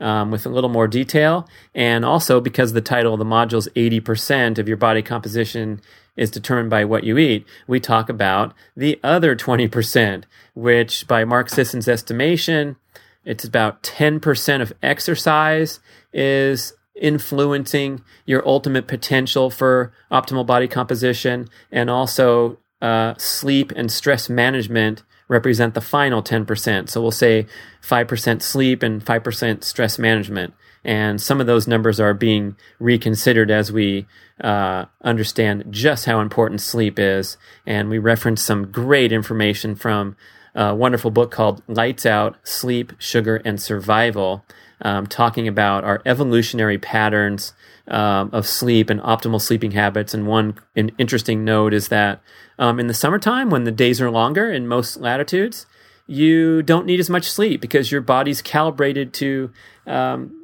um, 0.00 0.30
with 0.30 0.46
a 0.46 0.48
little 0.48 0.70
more 0.70 0.88
detail, 0.88 1.48
and 1.74 2.04
also 2.04 2.40
because 2.40 2.72
the 2.72 2.80
title 2.80 3.14
of 3.14 3.18
the 3.18 3.24
module 3.24 3.58
is 3.58 3.68
80% 3.76 4.58
of 4.58 4.68
your 4.68 4.76
body 4.76 5.02
composition 5.02 5.80
is 6.16 6.30
determined 6.30 6.70
by 6.70 6.84
what 6.84 7.04
you 7.04 7.18
eat, 7.18 7.44
we 7.66 7.80
talk 7.80 8.08
about 8.08 8.54
the 8.76 8.98
other 9.02 9.34
20%, 9.34 10.24
which 10.54 11.06
by 11.08 11.24
Mark 11.24 11.48
Sisson's 11.48 11.88
estimation 11.88 12.76
it's 13.24 13.44
about 13.44 13.82
10% 13.82 14.60
of 14.60 14.72
exercise 14.82 15.80
is 16.12 16.74
influencing 16.94 18.02
your 18.24 18.46
ultimate 18.46 18.86
potential 18.86 19.50
for 19.50 19.92
optimal 20.10 20.46
body 20.46 20.68
composition. 20.68 21.48
And 21.72 21.90
also, 21.90 22.58
uh, 22.80 23.14
sleep 23.16 23.72
and 23.74 23.90
stress 23.90 24.28
management 24.28 25.02
represent 25.28 25.74
the 25.74 25.80
final 25.80 26.22
10%. 26.22 26.88
So 26.90 27.00
we'll 27.00 27.10
say 27.10 27.46
5% 27.82 28.42
sleep 28.42 28.82
and 28.82 29.04
5% 29.04 29.64
stress 29.64 29.98
management. 29.98 30.54
And 30.84 31.20
some 31.20 31.40
of 31.40 31.46
those 31.46 31.66
numbers 31.66 31.98
are 31.98 32.12
being 32.12 32.56
reconsidered 32.78 33.50
as 33.50 33.72
we 33.72 34.06
uh, 34.40 34.84
understand 35.02 35.64
just 35.70 36.04
how 36.04 36.20
important 36.20 36.60
sleep 36.60 36.98
is. 36.98 37.38
And 37.66 37.88
we 37.88 37.98
reference 37.98 38.42
some 38.42 38.70
great 38.70 39.12
information 39.12 39.74
from 39.76 40.16
a 40.54 40.74
wonderful 40.74 41.10
book 41.10 41.30
called 41.30 41.62
Lights 41.66 42.06
Out 42.06 42.36
Sleep, 42.44 42.92
Sugar, 42.98 43.36
and 43.44 43.60
Survival, 43.60 44.44
um, 44.82 45.06
talking 45.06 45.48
about 45.48 45.84
our 45.84 46.02
evolutionary 46.06 46.78
patterns 46.78 47.52
um, 47.88 48.30
of 48.32 48.46
sleep 48.46 48.90
and 48.90 49.00
optimal 49.00 49.40
sleeping 49.40 49.72
habits. 49.72 50.14
And 50.14 50.26
one 50.26 50.56
an 50.76 50.92
interesting 50.98 51.44
note 51.44 51.74
is 51.74 51.88
that 51.88 52.20
um, 52.58 52.78
in 52.78 52.86
the 52.86 52.94
summertime, 52.94 53.50
when 53.50 53.64
the 53.64 53.72
days 53.72 54.00
are 54.00 54.10
longer 54.10 54.50
in 54.50 54.66
most 54.66 54.96
latitudes, 54.98 55.66
you 56.06 56.62
don't 56.62 56.86
need 56.86 57.00
as 57.00 57.10
much 57.10 57.30
sleep 57.30 57.60
because 57.60 57.90
your 57.90 58.00
body's 58.00 58.42
calibrated 58.42 59.12
to 59.14 59.50
um, 59.86 60.40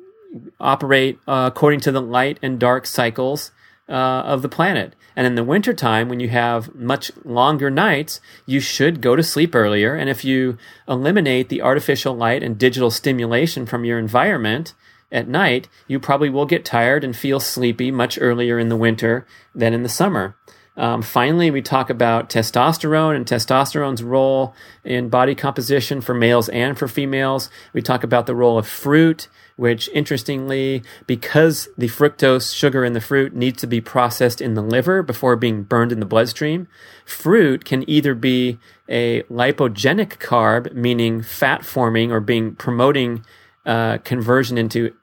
operate 0.58 1.18
uh, 1.26 1.50
according 1.52 1.80
to 1.80 1.92
the 1.92 2.02
light 2.02 2.38
and 2.42 2.58
dark 2.58 2.86
cycles 2.86 3.52
uh, 3.90 4.22
of 4.24 4.42
the 4.42 4.48
planet. 4.48 4.94
And 5.16 5.26
in 5.26 5.34
the 5.34 5.44
wintertime, 5.44 6.08
when 6.08 6.20
you 6.20 6.28
have 6.28 6.74
much 6.74 7.10
longer 7.24 7.70
nights, 7.70 8.20
you 8.46 8.60
should 8.60 9.00
go 9.00 9.16
to 9.16 9.22
sleep 9.22 9.54
earlier. 9.54 9.94
And 9.94 10.08
if 10.08 10.24
you 10.24 10.56
eliminate 10.88 11.48
the 11.48 11.60
artificial 11.60 12.14
light 12.14 12.42
and 12.42 12.56
digital 12.56 12.90
stimulation 12.90 13.66
from 13.66 13.84
your 13.84 13.98
environment 13.98 14.74
at 15.12 15.28
night, 15.28 15.68
you 15.88 15.98
probably 15.98 16.30
will 16.30 16.46
get 16.46 16.64
tired 16.64 17.02
and 17.02 17.16
feel 17.16 17.40
sleepy 17.40 17.90
much 17.90 18.18
earlier 18.20 18.58
in 18.58 18.68
the 18.68 18.76
winter 18.76 19.26
than 19.54 19.74
in 19.74 19.82
the 19.82 19.88
summer. 19.88 20.36
Um, 20.76 21.02
finally, 21.02 21.50
we 21.50 21.62
talk 21.62 21.90
about 21.90 22.30
testosterone 22.30 23.16
and 23.16 23.26
testosterone's 23.26 24.02
role 24.02 24.54
in 24.84 25.08
body 25.08 25.34
composition 25.34 26.00
for 26.00 26.14
males 26.14 26.48
and 26.48 26.78
for 26.78 26.88
females. 26.88 27.50
We 27.72 27.82
talk 27.82 28.02
about 28.02 28.26
the 28.26 28.34
role 28.34 28.58
of 28.58 28.66
fruit 28.66 29.28
which 29.60 29.90
interestingly, 29.90 30.82
because 31.06 31.68
the 31.76 31.86
fructose 31.86 32.56
sugar 32.56 32.82
in 32.82 32.94
the 32.94 33.00
fruit 33.00 33.34
needs 33.34 33.60
to 33.60 33.66
be 33.66 33.78
processed 33.78 34.40
in 34.40 34.54
the 34.54 34.62
liver 34.62 35.02
before 35.02 35.36
being 35.36 35.64
burned 35.64 35.92
in 35.92 36.00
the 36.00 36.06
bloodstream, 36.06 36.66
fruit 37.04 37.62
can 37.66 37.84
either 37.86 38.14
be 38.14 38.58
a 38.88 39.22
lipogenic 39.24 40.16
carb, 40.16 40.72
meaning 40.72 41.20
fat 41.20 41.62
forming 41.62 42.10
or 42.10 42.20
being 42.20 42.54
promoting 42.54 43.22
uh, 43.66 43.98
conversion 43.98 44.56
into 44.56 44.94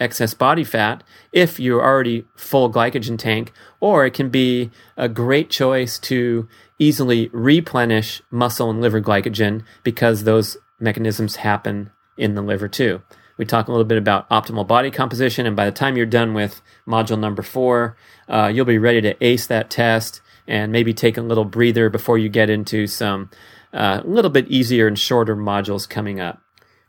excess 0.00 0.34
body 0.34 0.64
fat 0.64 1.04
if 1.32 1.60
you're 1.60 1.84
already 1.84 2.24
full 2.34 2.72
glycogen 2.72 3.18
tank, 3.18 3.52
or 3.78 4.06
it 4.06 4.14
can 4.14 4.30
be 4.30 4.70
a 4.96 5.08
great 5.08 5.50
choice 5.50 5.98
to 5.98 6.48
easily 6.78 7.28
replenish 7.32 8.22
muscle 8.30 8.70
and 8.70 8.80
liver 8.80 9.00
glycogen 9.00 9.62
because 9.84 10.24
those 10.24 10.56
mechanisms 10.80 11.36
happen 11.36 11.90
in 12.16 12.34
the 12.34 12.42
liver 12.42 12.66
too. 12.66 13.02
We 13.36 13.44
talk 13.46 13.68
a 13.68 13.70
little 13.70 13.86
bit 13.86 13.98
about 13.98 14.28
optimal 14.28 14.66
body 14.66 14.90
composition, 14.90 15.46
and 15.46 15.56
by 15.56 15.64
the 15.64 15.72
time 15.72 15.96
you're 15.96 16.06
done 16.06 16.34
with 16.34 16.60
module 16.86 17.18
number 17.18 17.42
four, 17.42 17.96
uh, 18.28 18.50
you'll 18.52 18.66
be 18.66 18.78
ready 18.78 19.00
to 19.02 19.24
ace 19.24 19.46
that 19.46 19.70
test 19.70 20.20
and 20.46 20.72
maybe 20.72 20.92
take 20.92 21.16
a 21.16 21.22
little 21.22 21.44
breather 21.44 21.88
before 21.88 22.18
you 22.18 22.28
get 22.28 22.50
into 22.50 22.86
some 22.86 23.30
a 23.72 23.82
uh, 23.82 24.02
little 24.04 24.30
bit 24.30 24.48
easier 24.48 24.88
and 24.88 24.98
shorter 24.98 25.36
modules 25.36 25.88
coming 25.88 26.18
up. 26.18 26.42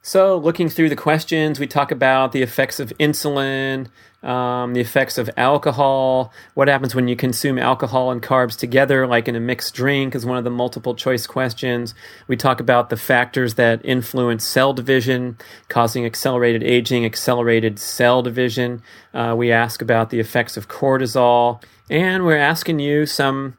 So, 0.04 0.36
looking 0.36 0.68
through 0.68 0.89
the 0.89 0.95
questions, 0.95 1.60
we 1.60 1.68
talk 1.68 1.91
about 1.91 2.32
the 2.32 2.41
effects 2.41 2.80
of 2.80 2.91
insulin, 2.99 3.88
um, 4.24 4.74
the 4.74 4.82
effects 4.82 5.20
of 5.20 5.30
alcohol, 5.38 6.34
what 6.56 6.68
happens 6.68 6.95
when 6.95 7.08
you 7.08 7.16
consume 7.16 7.60
alcohol 7.60 8.10
and 8.10 8.22
carbs 8.22 8.58
together, 8.58 9.06
like 9.06 9.28
in 9.28 9.36
a 9.36 9.39
mixed 9.39 9.76
drink, 9.76 10.16
is 10.16 10.26
one 10.26 10.39
of 10.39 10.43
the 10.43 10.49
multiple 10.49 10.95
choice 10.95 11.28
questions. 11.28 11.93
We 12.28 12.36
talk 12.36 12.60
about 12.60 12.89
the 12.89 12.97
factors 12.97 13.56
that 13.56 13.80
influence 13.86 14.43
cell 14.43 14.74
division, 14.74 15.38
causing 15.70 16.04
accelerated 16.04 16.64
aging, 16.64 17.06
accelerated 17.06 17.78
cell 17.78 18.24
division. 18.24 18.82
Uh, 19.14 19.36
we 19.38 19.52
ask 19.52 19.84
about 19.84 20.10
the 20.10 20.20
effects 20.20 20.58
of 20.58 20.68
cortisol, 20.68 21.62
and 21.91 22.26
we're 22.26 22.38
asking 22.38 22.80
you 22.80 23.06
some 23.06 23.56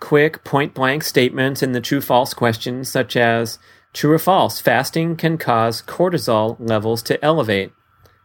quick 0.00 0.42
point 0.42 0.72
blank 0.72 1.02
statements 1.02 1.62
in 1.62 1.72
the 1.72 1.82
true 1.82 2.00
false 2.00 2.32
questions, 2.32 2.90
such 2.90 3.14
as 3.14 3.58
True 3.92 4.12
or 4.12 4.18
false, 4.18 4.60
fasting 4.60 5.16
can 5.16 5.36
cause 5.36 5.82
cortisol 5.82 6.56
levels 6.58 7.02
to 7.04 7.22
elevate. 7.24 7.72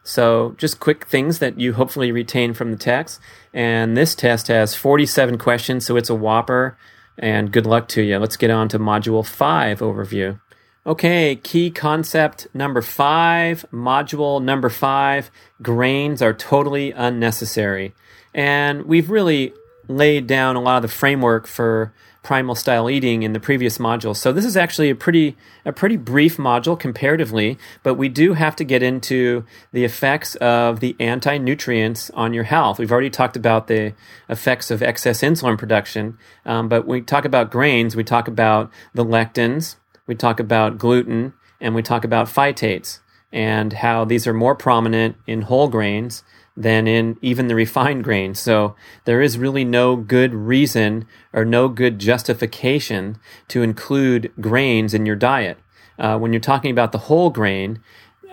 So, 0.03 0.55
just 0.57 0.79
quick 0.79 1.05
things 1.05 1.39
that 1.39 1.59
you 1.59 1.73
hopefully 1.73 2.13
retain 2.13 2.53
from 2.53 2.71
the 2.71 2.77
text. 2.77 3.19
And 3.53 3.97
this 3.97 4.15
test 4.15 4.47
has 4.47 4.73
47 4.73 5.37
questions, 5.37 5.85
so 5.85 5.97
it's 5.97 6.09
a 6.09 6.15
whopper. 6.15 6.77
And 7.17 7.51
good 7.51 7.65
luck 7.65 7.89
to 7.89 8.01
you. 8.01 8.17
Let's 8.17 8.37
get 8.37 8.49
on 8.49 8.69
to 8.69 8.79
Module 8.79 9.25
5 9.25 9.79
overview. 9.79 10.39
Okay, 10.87 11.35
key 11.35 11.69
concept 11.69 12.47
number 12.53 12.81
five, 12.81 13.65
module 13.73 14.41
number 14.41 14.69
five 14.69 15.29
grains 15.61 16.21
are 16.21 16.33
totally 16.33 16.93
unnecessary. 16.93 17.93
And 18.33 18.85
we've 18.85 19.09
really 19.09 19.51
laid 19.89 20.27
down 20.27 20.55
a 20.55 20.61
lot 20.61 20.77
of 20.77 20.83
the 20.83 20.95
framework 20.95 21.45
for 21.45 21.93
primal 22.27 22.55
style 22.55 22.89
eating 22.89 23.23
in 23.23 23.31
the 23.31 23.39
previous 23.39 23.77
module. 23.77 24.13
So 24.13 24.33
this 24.33 24.43
is 24.43 24.57
actually 24.57 24.89
a 24.89 24.95
pretty 24.95 25.37
a 25.63 25.71
pretty 25.71 25.95
brief 25.95 26.35
module 26.35 26.77
comparatively, 26.77 27.57
but 27.83 27.93
we 27.93 28.09
do 28.09 28.33
have 28.33 28.53
to 28.57 28.65
get 28.65 28.83
into 28.83 29.45
the 29.71 29.85
effects 29.85 30.35
of 30.35 30.81
the 30.81 30.93
anti-nutrients 30.99 32.09
on 32.09 32.33
your 32.33 32.43
health. 32.43 32.79
We've 32.79 32.91
already 32.91 33.09
talked 33.09 33.37
about 33.37 33.67
the 33.67 33.93
effects 34.27 34.69
of 34.69 34.83
excess 34.83 35.21
insulin 35.21 35.57
production, 35.57 36.17
um, 36.45 36.67
but 36.67 36.85
when 36.85 36.99
we 36.99 37.01
talk 37.01 37.23
about 37.23 37.49
grains, 37.49 37.95
we 37.95 38.03
talk 38.03 38.27
about 38.27 38.69
the 38.93 39.05
lectins, 39.05 39.77
we 40.05 40.13
talk 40.13 40.41
about 40.41 40.77
gluten, 40.77 41.31
and 41.61 41.73
we 41.73 41.81
talk 41.81 42.03
about 42.03 42.27
phytates 42.27 42.99
and 43.31 43.71
how 43.71 44.03
these 44.03 44.27
are 44.27 44.33
more 44.33 44.55
prominent 44.55 45.15
in 45.25 45.43
whole 45.43 45.69
grains 45.69 46.23
than 46.57 46.87
in 46.87 47.17
even 47.21 47.47
the 47.47 47.55
refined 47.55 48.03
grain. 48.03 48.33
So 48.33 48.75
there 49.05 49.21
is 49.21 49.37
really 49.37 49.63
no 49.63 49.95
good 49.95 50.33
reason 50.33 51.05
or 51.31 51.45
no 51.45 51.69
good 51.69 51.99
justification 51.99 53.19
to 53.49 53.61
include 53.61 54.33
grains 54.41 54.95
in 54.95 55.05
your 55.05 55.15
diet. 55.15 55.59
Uh, 55.99 56.17
when 56.17 56.33
you're 56.33 56.39
talking 56.39 56.71
about 56.71 56.91
the 56.91 56.97
whole 56.97 57.29
grain, 57.29 57.79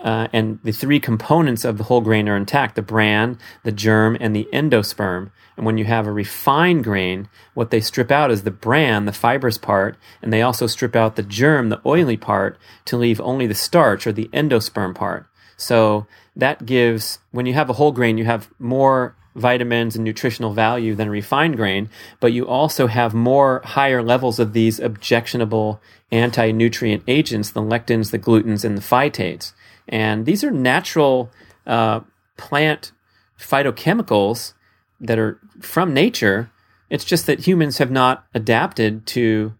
uh, 0.03 0.27
and 0.33 0.59
the 0.63 0.71
three 0.71 0.99
components 0.99 1.65
of 1.65 1.77
the 1.77 1.85
whole 1.85 2.01
grain 2.01 2.27
are 2.27 2.35
intact 2.37 2.75
the 2.75 2.81
bran, 2.81 3.39
the 3.63 3.71
germ, 3.71 4.17
and 4.19 4.35
the 4.35 4.47
endosperm. 4.51 5.31
And 5.57 5.65
when 5.65 5.77
you 5.77 5.85
have 5.85 6.05
a 6.05 6.11
refined 6.11 6.83
grain, 6.83 7.29
what 7.53 7.71
they 7.71 7.79
strip 7.79 8.11
out 8.11 8.29
is 8.29 8.43
the 8.43 8.51
bran, 8.51 9.05
the 9.05 9.13
fibrous 9.13 9.57
part, 9.57 9.97
and 10.21 10.31
they 10.31 10.41
also 10.41 10.67
strip 10.67 10.95
out 10.95 11.15
the 11.15 11.23
germ, 11.23 11.69
the 11.69 11.81
oily 11.85 12.17
part, 12.17 12.57
to 12.85 12.97
leave 12.97 13.21
only 13.21 13.47
the 13.47 13.55
starch 13.55 14.05
or 14.05 14.11
the 14.11 14.29
endosperm 14.33 14.93
part. 14.93 15.27
So 15.57 16.05
that 16.35 16.65
gives, 16.65 17.19
when 17.31 17.45
you 17.45 17.53
have 17.53 17.69
a 17.69 17.73
whole 17.73 17.91
grain, 17.91 18.17
you 18.17 18.25
have 18.25 18.49
more 18.59 19.15
vitamins 19.35 19.95
and 19.95 20.03
nutritional 20.03 20.53
value 20.53 20.95
than 20.95 21.09
a 21.09 21.11
refined 21.11 21.57
grain, 21.57 21.89
but 22.19 22.33
you 22.33 22.47
also 22.47 22.87
have 22.87 23.13
more 23.13 23.61
higher 23.65 24.01
levels 24.01 24.39
of 24.39 24.53
these 24.53 24.79
objectionable 24.79 25.81
anti 26.11 26.51
nutrient 26.51 27.03
agents, 27.07 27.51
the 27.51 27.61
lectins, 27.61 28.11
the 28.11 28.19
glutens, 28.19 28.63
and 28.63 28.77
the 28.77 28.81
phytates. 28.81 29.53
And 29.87 30.25
these 30.25 30.43
are 30.43 30.51
natural 30.51 31.29
uh, 31.67 32.01
plant 32.37 32.91
phytochemicals 33.39 34.53
that 34.99 35.19
are 35.19 35.39
from 35.61 35.93
nature. 35.93 36.49
It's 36.89 37.05
just 37.05 37.25
that 37.27 37.45
humans 37.45 37.77
have 37.79 37.91
not 37.91 38.25
adapted 38.33 39.05
to 39.07 39.53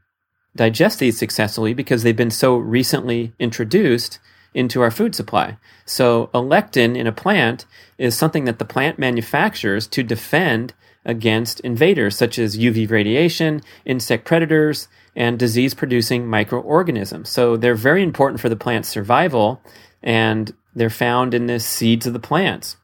digest 0.55 0.99
these 0.99 1.17
successfully 1.17 1.73
because 1.73 2.03
they've 2.03 2.15
been 2.15 2.32
so 2.32 2.55
recently 2.55 3.34
introduced 3.39 4.19
into 4.55 4.81
our 4.81 4.89
food 4.89 5.13
supply. 5.13 5.57
So, 5.85 6.31
a 6.33 6.39
lectin 6.39 6.97
in 6.97 7.05
a 7.05 7.11
plant 7.11 7.65
is 7.99 8.17
something 8.17 8.45
that 8.45 8.57
the 8.57 8.65
plant 8.65 8.97
manufactures 8.97 9.85
to 9.87 10.01
defend 10.01 10.73
against 11.03 11.59
invaders 11.59 12.17
such 12.17 12.39
as 12.39 12.57
UV 12.57 12.89
radiation, 12.89 13.61
insect 13.83 14.25
predators, 14.25 14.87
and 15.15 15.37
disease 15.37 15.73
producing 15.73 16.25
microorganisms. 16.25 17.29
So, 17.29 17.57
they're 17.57 17.75
very 17.75 18.01
important 18.01 18.39
for 18.39 18.49
the 18.49 18.55
plant's 18.55 18.89
survival, 18.89 19.61
and 20.01 20.53
they're 20.73 20.89
found 20.89 21.33
in 21.33 21.47
the 21.47 21.59
seeds 21.59 22.07
of 22.07 22.13
the 22.13 22.19
plants. 22.19 22.77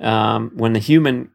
Um, 0.00 0.50
when 0.54 0.72
the 0.72 0.78
human 0.78 1.30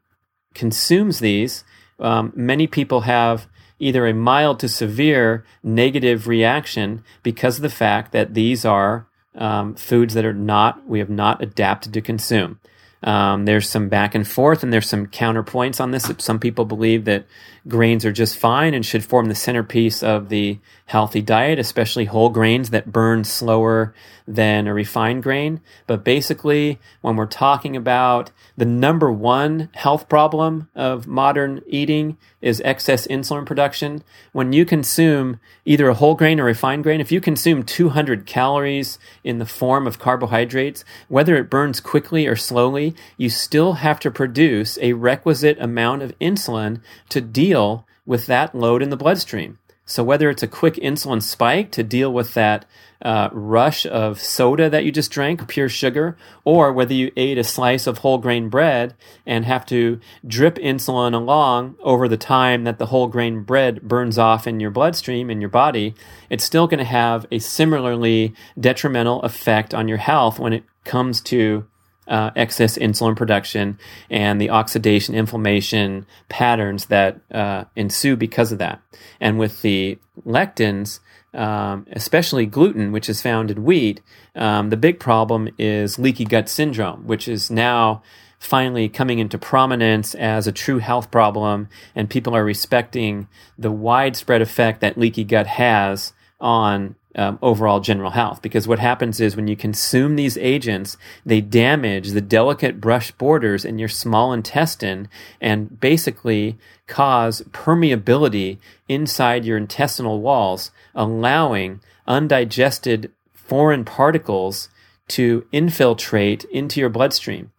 consumes 0.54 1.20
these, 1.20 1.62
um, 2.00 2.32
many 2.34 2.66
people 2.66 3.02
have 3.02 3.46
either 3.78 4.06
a 4.06 4.14
mild 4.14 4.58
to 4.58 4.68
severe 4.68 5.44
negative 5.62 6.26
reaction 6.26 7.04
because 7.22 7.56
of 7.56 7.62
the 7.62 7.70
fact 7.70 8.10
that 8.10 8.34
these 8.34 8.64
are 8.64 9.06
um, 9.36 9.74
foods 9.74 10.14
that 10.14 10.24
are 10.24 10.34
not 10.34 10.86
we 10.88 10.98
have 10.98 11.10
not 11.10 11.42
adapted 11.42 11.92
to 11.94 12.00
consume. 12.00 12.60
Um, 13.02 13.44
there's 13.44 13.68
some 13.68 13.88
back 13.88 14.14
and 14.14 14.26
forth, 14.26 14.62
and 14.62 14.72
there's 14.72 14.88
some 14.88 15.06
counterpoints 15.06 15.80
on 15.80 15.90
this. 15.90 16.10
Some 16.18 16.38
people 16.40 16.64
believe 16.64 17.04
that 17.04 17.26
grains 17.68 18.04
are 18.04 18.12
just 18.12 18.36
fine 18.36 18.74
and 18.74 18.84
should 18.84 19.04
form 19.04 19.26
the 19.26 19.34
centerpiece 19.34 20.02
of 20.02 20.28
the 20.28 20.58
healthy 20.86 21.20
diet, 21.20 21.58
especially 21.58 22.04
whole 22.04 22.28
grains 22.28 22.70
that 22.70 22.92
burn 22.92 23.24
slower 23.24 23.92
than 24.28 24.66
a 24.66 24.74
refined 24.74 25.22
grain. 25.22 25.60
But 25.86 26.04
basically, 26.04 26.78
when 27.00 27.16
we're 27.16 27.26
talking 27.26 27.76
about 27.76 28.30
the 28.56 28.64
number 28.64 29.10
one 29.10 29.68
health 29.74 30.08
problem 30.08 30.68
of 30.74 31.06
modern 31.06 31.62
eating 31.66 32.16
is 32.40 32.62
excess 32.64 33.06
insulin 33.08 33.46
production. 33.46 34.02
When 34.32 34.52
you 34.52 34.64
consume 34.64 35.40
either 35.64 35.88
a 35.88 35.94
whole 35.94 36.14
grain 36.14 36.38
or 36.38 36.44
refined 36.44 36.84
grain, 36.84 37.00
if 37.00 37.10
you 37.10 37.20
consume 37.20 37.64
200 37.64 38.26
calories 38.26 38.98
in 39.24 39.38
the 39.38 39.46
form 39.46 39.86
of 39.86 39.98
carbohydrates, 39.98 40.84
whether 41.08 41.36
it 41.36 41.50
burns 41.50 41.80
quickly 41.80 42.26
or 42.26 42.36
slowly, 42.36 42.94
you 43.16 43.28
still 43.28 43.74
have 43.74 43.98
to 44.00 44.10
produce 44.10 44.78
a 44.80 44.92
requisite 44.92 45.58
amount 45.60 46.02
of 46.02 46.16
insulin 46.20 46.80
to 47.08 47.20
deal 47.20 47.55
with 48.04 48.26
that 48.26 48.54
load 48.54 48.82
in 48.82 48.90
the 48.90 48.96
bloodstream. 48.96 49.58
So 49.88 50.02
whether 50.02 50.28
it's 50.28 50.42
a 50.42 50.48
quick 50.48 50.74
insulin 50.74 51.22
spike 51.22 51.70
to 51.72 51.84
deal 51.84 52.12
with 52.12 52.34
that 52.34 52.64
uh, 53.02 53.28
rush 53.30 53.86
of 53.86 54.20
soda 54.20 54.68
that 54.68 54.84
you 54.84 54.90
just 54.90 55.12
drank, 55.12 55.46
pure 55.46 55.68
sugar, 55.68 56.16
or 56.44 56.72
whether 56.72 56.92
you 56.92 57.12
ate 57.16 57.38
a 57.38 57.44
slice 57.44 57.86
of 57.86 57.98
whole 57.98 58.18
grain 58.18 58.48
bread 58.48 58.94
and 59.24 59.44
have 59.44 59.64
to 59.66 60.00
drip 60.26 60.56
insulin 60.56 61.14
along 61.14 61.76
over 61.80 62.08
the 62.08 62.16
time 62.16 62.64
that 62.64 62.78
the 62.78 62.86
whole 62.86 63.06
grain 63.06 63.44
bread 63.44 63.80
burns 63.82 64.18
off 64.18 64.48
in 64.48 64.58
your 64.58 64.72
bloodstream 64.72 65.30
in 65.30 65.40
your 65.40 65.50
body, 65.50 65.94
it's 66.30 66.44
still 66.44 66.66
going 66.66 66.78
to 66.78 66.84
have 66.84 67.24
a 67.30 67.38
similarly 67.38 68.34
detrimental 68.58 69.22
effect 69.22 69.72
on 69.72 69.86
your 69.86 69.98
health 69.98 70.40
when 70.40 70.52
it 70.52 70.64
comes 70.84 71.20
to 71.20 71.64
uh, 72.08 72.30
excess 72.36 72.78
insulin 72.78 73.16
production 73.16 73.78
and 74.10 74.40
the 74.40 74.50
oxidation 74.50 75.14
inflammation 75.14 76.06
patterns 76.28 76.86
that 76.86 77.20
uh, 77.32 77.64
ensue 77.74 78.16
because 78.16 78.52
of 78.52 78.58
that. 78.58 78.80
And 79.20 79.38
with 79.38 79.62
the 79.62 79.98
lectins, 80.26 81.00
um, 81.34 81.86
especially 81.92 82.46
gluten, 82.46 82.92
which 82.92 83.08
is 83.08 83.20
found 83.20 83.50
in 83.50 83.64
wheat, 83.64 84.00
um, 84.34 84.70
the 84.70 84.76
big 84.76 84.98
problem 84.98 85.48
is 85.58 85.98
leaky 85.98 86.24
gut 86.24 86.48
syndrome, 86.48 87.06
which 87.06 87.28
is 87.28 87.50
now 87.50 88.02
finally 88.38 88.88
coming 88.88 89.18
into 89.18 89.38
prominence 89.38 90.14
as 90.14 90.46
a 90.46 90.52
true 90.52 90.78
health 90.78 91.10
problem, 91.10 91.68
and 91.94 92.10
people 92.10 92.34
are 92.34 92.44
respecting 92.44 93.28
the 93.58 93.72
widespread 93.72 94.42
effect 94.42 94.80
that 94.80 94.98
leaky 94.98 95.24
gut 95.24 95.46
has 95.46 96.12
on 96.40 96.94
um, 97.16 97.38
overall 97.42 97.80
general 97.80 98.10
health. 98.10 98.42
Because 98.42 98.68
what 98.68 98.78
happens 98.78 99.20
is 99.20 99.34
when 99.34 99.48
you 99.48 99.56
consume 99.56 100.16
these 100.16 100.38
agents, 100.38 100.96
they 101.24 101.40
damage 101.40 102.10
the 102.10 102.20
delicate 102.20 102.80
brush 102.80 103.10
borders 103.12 103.64
in 103.64 103.78
your 103.78 103.88
small 103.88 104.32
intestine 104.32 105.08
and 105.40 105.80
basically 105.80 106.58
cause 106.86 107.42
permeability 107.50 108.58
inside 108.88 109.44
your 109.44 109.56
intestinal 109.56 110.20
walls, 110.20 110.70
allowing 110.94 111.80
undigested 112.06 113.10
foreign 113.32 113.84
particles 113.84 114.68
to 115.08 115.46
infiltrate 115.52 116.44
into 116.44 116.80
your 116.80 116.88
bloodstream. 116.88 117.50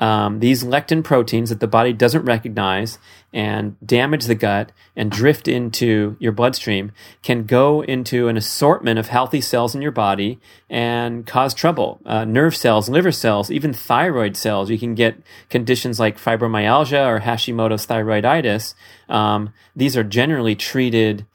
Um, 0.00 0.40
these 0.40 0.64
lectin 0.64 1.04
proteins 1.04 1.50
that 1.50 1.60
the 1.60 1.66
body 1.66 1.92
doesn't 1.92 2.24
recognize 2.24 2.98
and 3.34 3.76
damage 3.86 4.24
the 4.24 4.34
gut 4.34 4.72
and 4.96 5.10
drift 5.10 5.46
into 5.46 6.16
your 6.18 6.32
bloodstream 6.32 6.92
can 7.22 7.44
go 7.44 7.82
into 7.82 8.26
an 8.28 8.38
assortment 8.38 8.98
of 8.98 9.08
healthy 9.08 9.42
cells 9.42 9.74
in 9.74 9.82
your 9.82 9.92
body 9.92 10.40
and 10.70 11.26
cause 11.26 11.52
trouble. 11.52 12.00
Uh, 12.06 12.24
nerve 12.24 12.56
cells, 12.56 12.88
liver 12.88 13.12
cells, 13.12 13.50
even 13.50 13.74
thyroid 13.74 14.38
cells. 14.38 14.70
You 14.70 14.78
can 14.78 14.94
get 14.94 15.20
conditions 15.50 16.00
like 16.00 16.18
fibromyalgia 16.18 17.06
or 17.06 17.20
Hashimoto's 17.20 17.86
thyroiditis. 17.86 18.74
Um, 19.08 19.52
these 19.76 19.98
are 19.98 20.04
generally 20.04 20.56
treated 20.56 21.26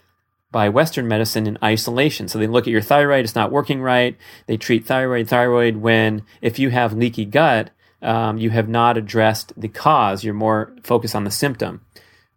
by 0.51 0.69
Western 0.69 1.07
medicine 1.07 1.47
in 1.47 1.57
isolation. 1.61 2.29
So 2.29 2.39
they 2.39 2.47
look 2.47 2.65
at 2.65 2.71
your 2.71 2.81
thyroid, 2.81 3.25
it's 3.25 3.35
not 3.35 3.51
working 3.51 3.81
right. 3.81 4.17
They 4.47 4.57
treat 4.57 4.85
thyroid, 4.87 5.27
thyroid 5.27 5.77
when 5.77 6.23
if 6.41 6.57
you 6.57 6.69
have 6.69 6.93
leaky 6.93 7.25
gut, 7.25 7.71
um, 8.05 8.37
you 8.37 8.51
have 8.51 8.69
not 8.69 8.97
addressed 8.97 9.51
the 9.59 9.67
cause. 9.67 10.23
You're 10.23 10.33
more 10.35 10.73
focused 10.83 11.15
on 11.15 11.23
the 11.23 11.31
symptom. 11.31 11.81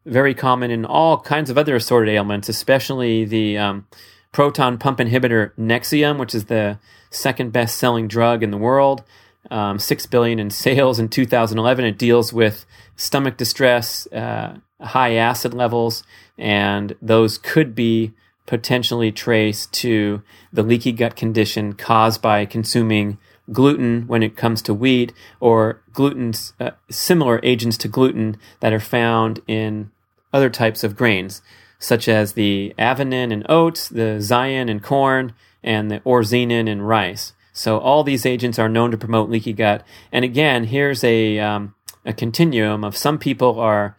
Very 0.07 0.35
common 0.35 0.71
in 0.71 0.87
all 0.87 1.21
kinds 1.21 1.51
of 1.51 1.59
other 1.59 1.77
assorted 1.77 2.11
ailments, 2.11 2.49
especially 2.49 3.27
the 3.27 3.59
um, 3.59 3.87
proton 4.33 4.79
pump 4.79 4.99
inhibitor 4.99 5.53
Nexium, 5.59 6.19
which 6.19 6.35
is 6.35 6.47
the 6.47 6.79
second 7.11 7.53
best 7.53 7.77
selling 7.77 8.09
drug 8.09 8.43
in 8.43 8.51
the 8.51 8.57
world. 8.57 9.05
Um, 9.51 9.79
Six 9.79 10.07
billion 10.07 10.39
in 10.39 10.51
sales 10.51 10.99
in 10.99 11.09
2011. 11.09 11.85
It 11.85 11.99
deals 11.99 12.33
with 12.33 12.65
stomach 12.97 13.37
distress, 13.37 14.07
uh, 14.13 14.57
high 14.81 15.15
acid 15.15 15.53
levels, 15.53 16.03
and 16.39 16.97
those 17.03 17.37
could 17.37 17.75
be 17.75 18.13
potentially 18.47 19.13
traced 19.13 19.73
to 19.75 20.23
the 20.51 20.63
leaky 20.63 20.93
gut 20.93 21.15
condition 21.15 21.75
caused 21.75 22.23
by 22.23 22.47
consuming 22.47 23.19
gluten 23.53 24.07
when 24.07 24.23
it 24.23 24.37
comes 24.37 24.63
to 24.63 24.75
wheat 24.75 25.13
or 25.41 25.81
gluten 25.93 26.33
uh, 26.61 26.71
similar 26.91 27.41
agents 27.43 27.77
to 27.79 27.89
gluten 27.89 28.37
that 28.61 28.73
are 28.73 28.81
found 28.81 29.41
in 29.47 29.91
other 30.33 30.51
types 30.51 30.85
of 30.85 30.97
grains 30.97 31.43
such 31.79 32.09
as 32.09 32.33
the 32.33 32.75
avenin 32.79 33.33
in 33.33 33.45
oats, 33.49 33.89
the 33.89 34.19
zein 34.19 34.69
in 34.69 34.81
corn, 34.81 35.33
and 35.63 35.91
the 35.91 36.01
oryzenin 36.01 36.69
in 36.69 36.83
rice. 36.83 37.33
So 37.53 37.79
all 37.79 38.05
these 38.05 38.27
agents 38.27 38.59
are 38.59 38.69
known 38.69 38.91
to 38.91 38.99
promote 38.99 39.31
leaky 39.31 39.53
gut. 39.53 39.85
And 40.13 40.25
again, 40.25 40.65
here's 40.65 41.03
a 41.03 41.39
um, 41.39 41.75
a 42.05 42.13
continuum 42.13 42.85
of 42.85 42.97
some 42.97 43.19
people 43.19 43.59
are 43.59 43.97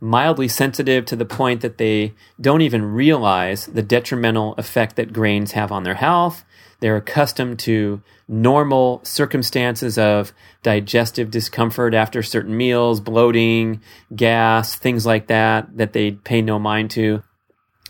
mildly 0.00 0.46
sensitive 0.46 1.04
to 1.06 1.16
the 1.16 1.24
point 1.24 1.60
that 1.60 1.78
they 1.78 2.14
don't 2.40 2.60
even 2.60 2.92
realize 2.92 3.66
the 3.66 3.82
detrimental 3.82 4.54
effect 4.56 4.96
that 4.96 5.12
grains 5.12 5.52
have 5.52 5.72
on 5.72 5.82
their 5.82 5.94
health. 5.94 6.44
They're 6.80 6.96
accustomed 6.96 7.58
to 7.60 8.02
normal 8.28 9.00
circumstances 9.02 9.98
of 9.98 10.32
digestive 10.62 11.30
discomfort 11.30 11.94
after 11.94 12.22
certain 12.22 12.56
meals, 12.56 13.00
bloating, 13.00 13.80
gas, 14.14 14.76
things 14.76 15.04
like 15.04 15.26
that, 15.26 15.76
that 15.76 15.92
they 15.92 16.12
pay 16.12 16.40
no 16.40 16.58
mind 16.58 16.90
to, 16.92 17.22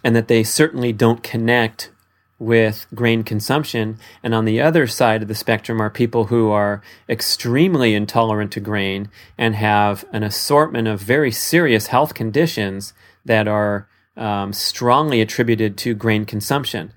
and 0.03 0.16
that 0.16 0.28
they 0.28 0.43
certainly 0.43 0.93
don't 0.93 1.22
connect 1.22 1.91
with 2.39 2.86
grain 2.95 3.24
consumption. 3.24 3.99
And 4.22 4.34
on 4.34 4.45
the 4.45 4.61
other 4.61 4.86
side 4.86 5.22
of 5.22 5.28
the 5.28 5.34
spectrum 5.34 5.82
are 5.82 5.91
people 5.91 6.26
who 6.26 6.51
are 6.51 6.82
extremely 7.09 7.95
intolerant 7.95 8.53
to 8.53 8.61
grain 8.61 9.11
and 9.36 9.57
have 9.57 10.05
an 10.12 10.22
assortment 10.22 10.89
of 10.89 11.01
very 11.01 11.32
serious 11.32 11.89
health 11.89 12.14
conditions 12.14 12.95
that 13.24 13.49
are 13.49 13.89
um, 14.16 14.53
strongly 14.53 15.20
attributed 15.20 15.76
to 15.78 15.95
grain 15.95 16.24
consumption 16.24 16.93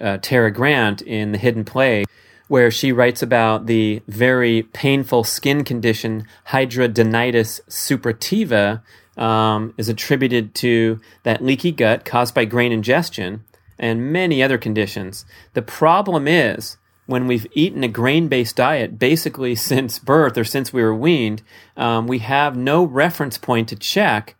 uh, 0.00 0.18
Tara 0.18 0.50
Grant 0.50 1.02
in 1.02 1.32
The 1.32 1.38
Hidden 1.38 1.64
Plague, 1.64 2.06
where 2.48 2.70
she 2.70 2.92
writes 2.92 3.22
about 3.22 3.66
the 3.66 4.02
very 4.06 4.62
painful 4.62 5.24
skin 5.24 5.64
condition 5.64 6.26
hidradenitis 6.48 7.60
suppurativa 7.68 8.82
um, 9.16 9.74
is 9.76 9.88
attributed 9.88 10.54
to 10.56 11.00
that 11.22 11.42
leaky 11.42 11.72
gut 11.72 12.04
caused 12.04 12.34
by 12.34 12.44
grain 12.44 12.72
ingestion 12.72 13.44
and 13.78 14.12
many 14.12 14.42
other 14.42 14.58
conditions. 14.58 15.24
The 15.54 15.62
problem 15.62 16.28
is 16.28 16.76
when 17.06 17.26
we've 17.26 17.46
eaten 17.52 17.84
a 17.84 17.88
grain 17.88 18.28
based 18.28 18.56
diet 18.56 18.98
basically 18.98 19.54
since 19.70 19.98
birth 19.98 20.36
or 20.36 20.44
since 20.44 20.72
we 20.72 20.82
were 20.82 20.94
weaned, 20.94 21.42
um, 21.76 22.06
we 22.06 22.18
have 22.18 22.56
no 22.56 22.84
reference 22.84 23.38
point 23.38 23.68
to 23.68 23.76
check 23.76 24.36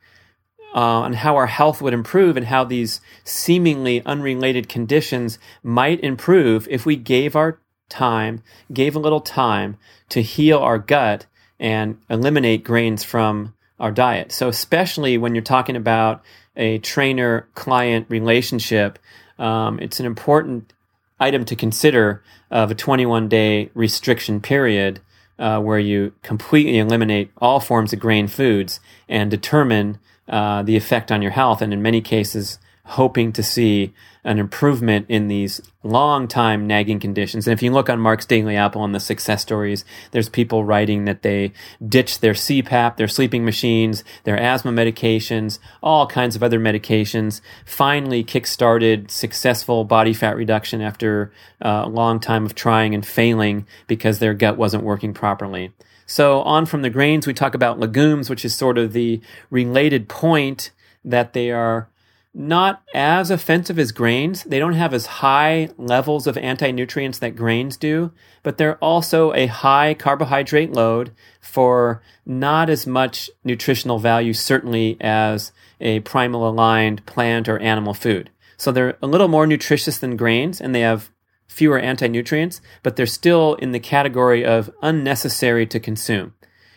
uh, 0.75 0.79
on 0.79 1.13
how 1.13 1.37
our 1.37 1.47
health 1.47 1.81
would 1.81 1.95
improve 1.95 2.37
and 2.37 2.47
how 2.47 2.65
these 2.65 3.01
seemingly 3.23 4.05
unrelated 4.05 4.69
conditions 4.69 5.39
might 5.63 6.01
improve 6.01 6.67
if 6.69 6.85
we 6.85 6.97
gave 6.97 7.37
our 7.37 7.61
time, 7.89 8.43
gave 8.73 8.97
a 8.97 8.99
little 8.99 9.21
time 9.21 9.77
to 10.09 10.21
heal 10.21 10.59
our 10.59 10.79
gut 10.79 11.27
and 11.61 11.99
eliminate 12.11 12.65
grains 12.65 13.05
from 13.05 13.55
our 13.79 13.93
diet. 13.93 14.33
So, 14.33 14.49
especially 14.49 15.17
when 15.17 15.35
you're 15.35 15.43
talking 15.43 15.77
about 15.77 16.23
a 16.57 16.79
trainer 16.79 17.49
client 17.55 18.07
relationship, 18.09 18.99
um, 19.39 19.79
it's 19.81 20.01
an 20.01 20.07
important 20.07 20.73
item 21.21 21.45
to 21.45 21.57
consider 21.57 22.23
of 22.51 22.71
a 22.71 22.75
21 22.75 23.29
day 23.29 23.71
restriction 23.75 24.41
period 24.41 25.01
uh, 25.39 25.61
where 25.61 25.79
you 25.79 26.13
completely 26.23 26.79
eliminate 26.79 27.31
all 27.39 27.61
forms 27.61 27.93
of 27.93 27.99
grain 27.99 28.29
foods 28.29 28.81
and 29.09 29.31
determine 29.31 29.99
uh, 30.29 30.63
the 30.63 30.77
effect 30.77 31.13
on 31.13 31.23
your 31.23 31.33
health. 31.33 31.63
And 31.63 31.73
in 31.73 31.83
many 31.83 32.01
cases, 32.01 32.59
hoping 32.87 33.33
to 33.33 33.43
see 33.43 33.95
an 34.25 34.39
improvement 34.39 35.07
in 35.09 35.29
these 35.29 35.61
long 35.83 36.29
time 36.29 36.67
nagging 36.67 37.01
conditions. 37.01 37.47
And 37.47 37.53
if 37.53 37.63
you 37.63 37.71
look 37.71 37.89
on 37.89 37.99
Mark's 37.99 38.27
Daily 38.27 38.57
Apple 38.57 38.85
and 38.85 38.95
the 38.95 39.01
success 39.01 39.43
stories, 39.43 39.85
there's 40.11 40.29
people 40.29 40.65
writing 40.65 41.05
that 41.07 41.23
they 41.23 41.53
ditched 41.87 42.21
their 42.21 42.33
CPAP, 42.33 42.97
their 42.97 43.09
sleeping 43.09 43.45
machines, 43.45 44.05
their 44.25 44.39
asthma 44.39 44.71
medications, 44.71 45.59
all 45.83 46.07
kinds 46.07 46.37
of 46.37 46.43
other 46.43 46.61
medications, 46.61 47.41
finally 47.65 48.23
kick-started 48.23 49.11
successful 49.11 49.85
body 49.85 50.13
fat 50.13 50.37
reduction 50.37 50.81
after 50.81 51.33
a 51.61 51.89
long 51.89 52.21
time 52.21 52.45
of 52.45 52.55
trying 52.55 52.95
and 52.95 53.07
failing 53.07 53.67
because 53.87 54.19
their 54.19 54.35
gut 54.35 54.57
wasn't 54.59 54.85
working 54.85 55.15
properly. 55.15 55.73
So 56.07 56.41
on 56.43 56.67
from 56.67 56.83
the 56.83 56.91
grains, 56.91 57.27
we 57.27 57.35
talk 57.35 57.55
about 57.55 57.79
legumes, 57.79 58.29
which 58.29 58.45
is 58.45 58.55
sort 58.55 58.79
of 58.79 58.93
the 58.93 59.21
related 59.51 60.09
point 60.09 60.71
that 61.05 61.33
they 61.33 61.51
are 61.51 61.89
not 62.35 62.83
as 62.93 63.31
offensive 63.31 63.79
as 63.79 63.93
grains. 63.93 64.43
They 64.43 64.59
don't 64.59 64.73
have 64.75 64.93
as 64.93 65.07
high 65.07 65.69
levels 65.79 66.27
of 66.27 66.37
anti 66.37 66.73
nutrients 66.73 67.21
that 67.21 67.37
grains 67.37 67.77
do, 67.77 68.11
but 68.43 68.59
they're 68.59 68.77
also 68.79 69.33
a 69.35 69.47
high 69.47 69.95
carbohydrate 69.95 70.73
load 70.73 71.13
for 71.41 72.03
not 72.27 72.69
as 72.69 72.87
much 72.87 73.31
nutritional 73.45 74.01
value, 74.01 74.33
certainly 74.33 74.97
as 75.01 75.53
a 75.81 76.01
primal 76.01 76.49
aligned 76.49 77.07
plant 77.07 77.49
or 77.49 77.59
animal 77.61 77.95
food. 77.95 78.31
So 78.57 78.73
they're 78.73 78.99
a 79.01 79.07
little 79.07 79.29
more 79.29 79.47
nutritious 79.47 79.99
than 79.99 80.17
grains 80.17 80.61
and 80.61 80.75
they 80.75 80.81
have 80.81 81.11
fewer 81.47 81.79
anti 81.79 82.09
nutrients, 82.09 82.61
but 82.83 82.97
they're 82.97 83.07
still 83.07 83.55
in 83.55 83.73
the 83.73 83.81
category 83.81 84.45
of 84.45 84.71
unnecessary 84.83 85.67
to 85.67 85.81
consume. 85.81 86.35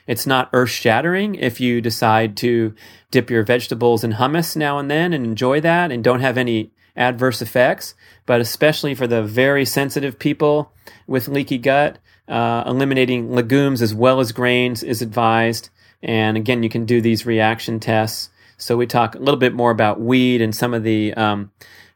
It's 0.07 0.25
not 0.25 0.49
earth 0.53 0.69
shattering 0.69 1.35
if 1.35 1.59
you 1.59 1.81
decide 1.81 2.37
to 2.37 2.73
dip 3.11 3.29
your 3.29 3.43
vegetables 3.43 4.03
in 4.03 4.13
hummus 4.13 4.55
now 4.55 4.79
and 4.79 4.89
then 4.89 5.13
and 5.13 5.25
enjoy 5.25 5.59
that 5.61 5.91
and 5.91 6.03
don't 6.03 6.21
have 6.21 6.37
any 6.37 6.71
adverse 6.95 7.41
effects. 7.41 7.93
But 8.25 8.39
especially 8.39 8.95
for 8.95 9.05
the 9.05 9.21
very 9.21 9.65
sensitive 9.65 10.17
people 10.17 10.71
with 11.05 11.27
leaky 11.27 11.57
gut, 11.57 11.99
uh, 12.27 12.63
eliminating 12.65 13.31
legumes 13.31 13.81
as 13.81 13.93
well 13.93 14.19
as 14.19 14.31
grains 14.31 14.81
is 14.81 15.01
advised. 15.01 15.69
And 16.01 16.37
again, 16.37 16.63
you 16.63 16.69
can 16.69 16.85
do 16.85 17.01
these 17.01 17.25
reaction 17.25 17.79
tests. 17.79 18.29
So 18.57 18.77
we 18.77 18.87
talk 18.87 19.13
a 19.13 19.19
little 19.19 19.39
bit 19.39 19.53
more 19.53 19.71
about 19.71 19.99
weed 19.99 20.41
and 20.41 20.55
some 20.55 20.73
of 20.73 20.83
the 20.83 21.13
um, 21.13 21.51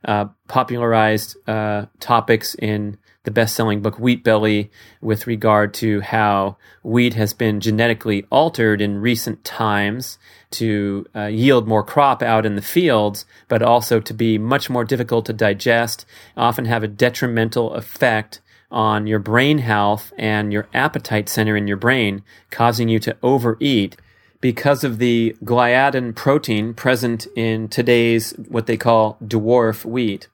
uh, 0.06 0.26
popularized 0.48 1.38
uh, 1.48 1.86
topics 2.00 2.56
in 2.56 2.98
the 3.24 3.32
best 3.32 3.56
selling 3.56 3.82
book 3.82 4.00
Wheat 4.00 4.24
Belly 4.24 4.72
with 5.00 5.28
regard 5.28 5.74
to 5.76 6.02
how 6.02 6.58
wheat 6.84 7.14
has 7.14 7.34
been 7.34 7.60
genetically 7.60 8.26
altered 8.32 8.82
in 8.82 9.00
recent 9.00 9.44
times 9.44 10.18
to 10.52 11.06
uh, 11.16 11.26
yield 11.26 11.68
more 11.68 11.84
crop 11.84 12.24
out 12.24 12.46
in 12.46 12.56
the 12.56 12.62
fields, 12.62 13.26
but 13.48 13.62
also 13.62 14.00
to 14.00 14.14
be 14.14 14.38
much 14.38 14.70
more 14.70 14.84
difficult 14.84 15.26
to 15.28 15.34
digest, 15.34 16.06
often 16.36 16.66
have 16.66 16.84
a 16.84 16.88
detrimental 16.88 17.74
effect 17.76 18.42
on 18.72 19.06
your 19.06 19.20
brain 19.20 19.60
health 19.60 20.14
and 20.18 20.52
your 20.52 20.68
appetite 20.74 21.30
center 21.30 21.56
in 21.56 21.68
your 21.68 21.78
brain, 21.78 22.24
causing 22.50 22.90
you 22.90 23.00
to 23.00 23.16
overeat 23.22 23.98
because 24.42 24.84
of 24.84 24.98
the 24.98 25.36
gliadin 25.44 26.16
protein 26.16 26.74
present 26.74 27.28
in 27.36 27.68
today's 27.70 28.32
what 28.50 28.66
they 28.66 28.78
call 28.78 29.18
dwarf 29.24 29.86
wheat. 29.86 30.28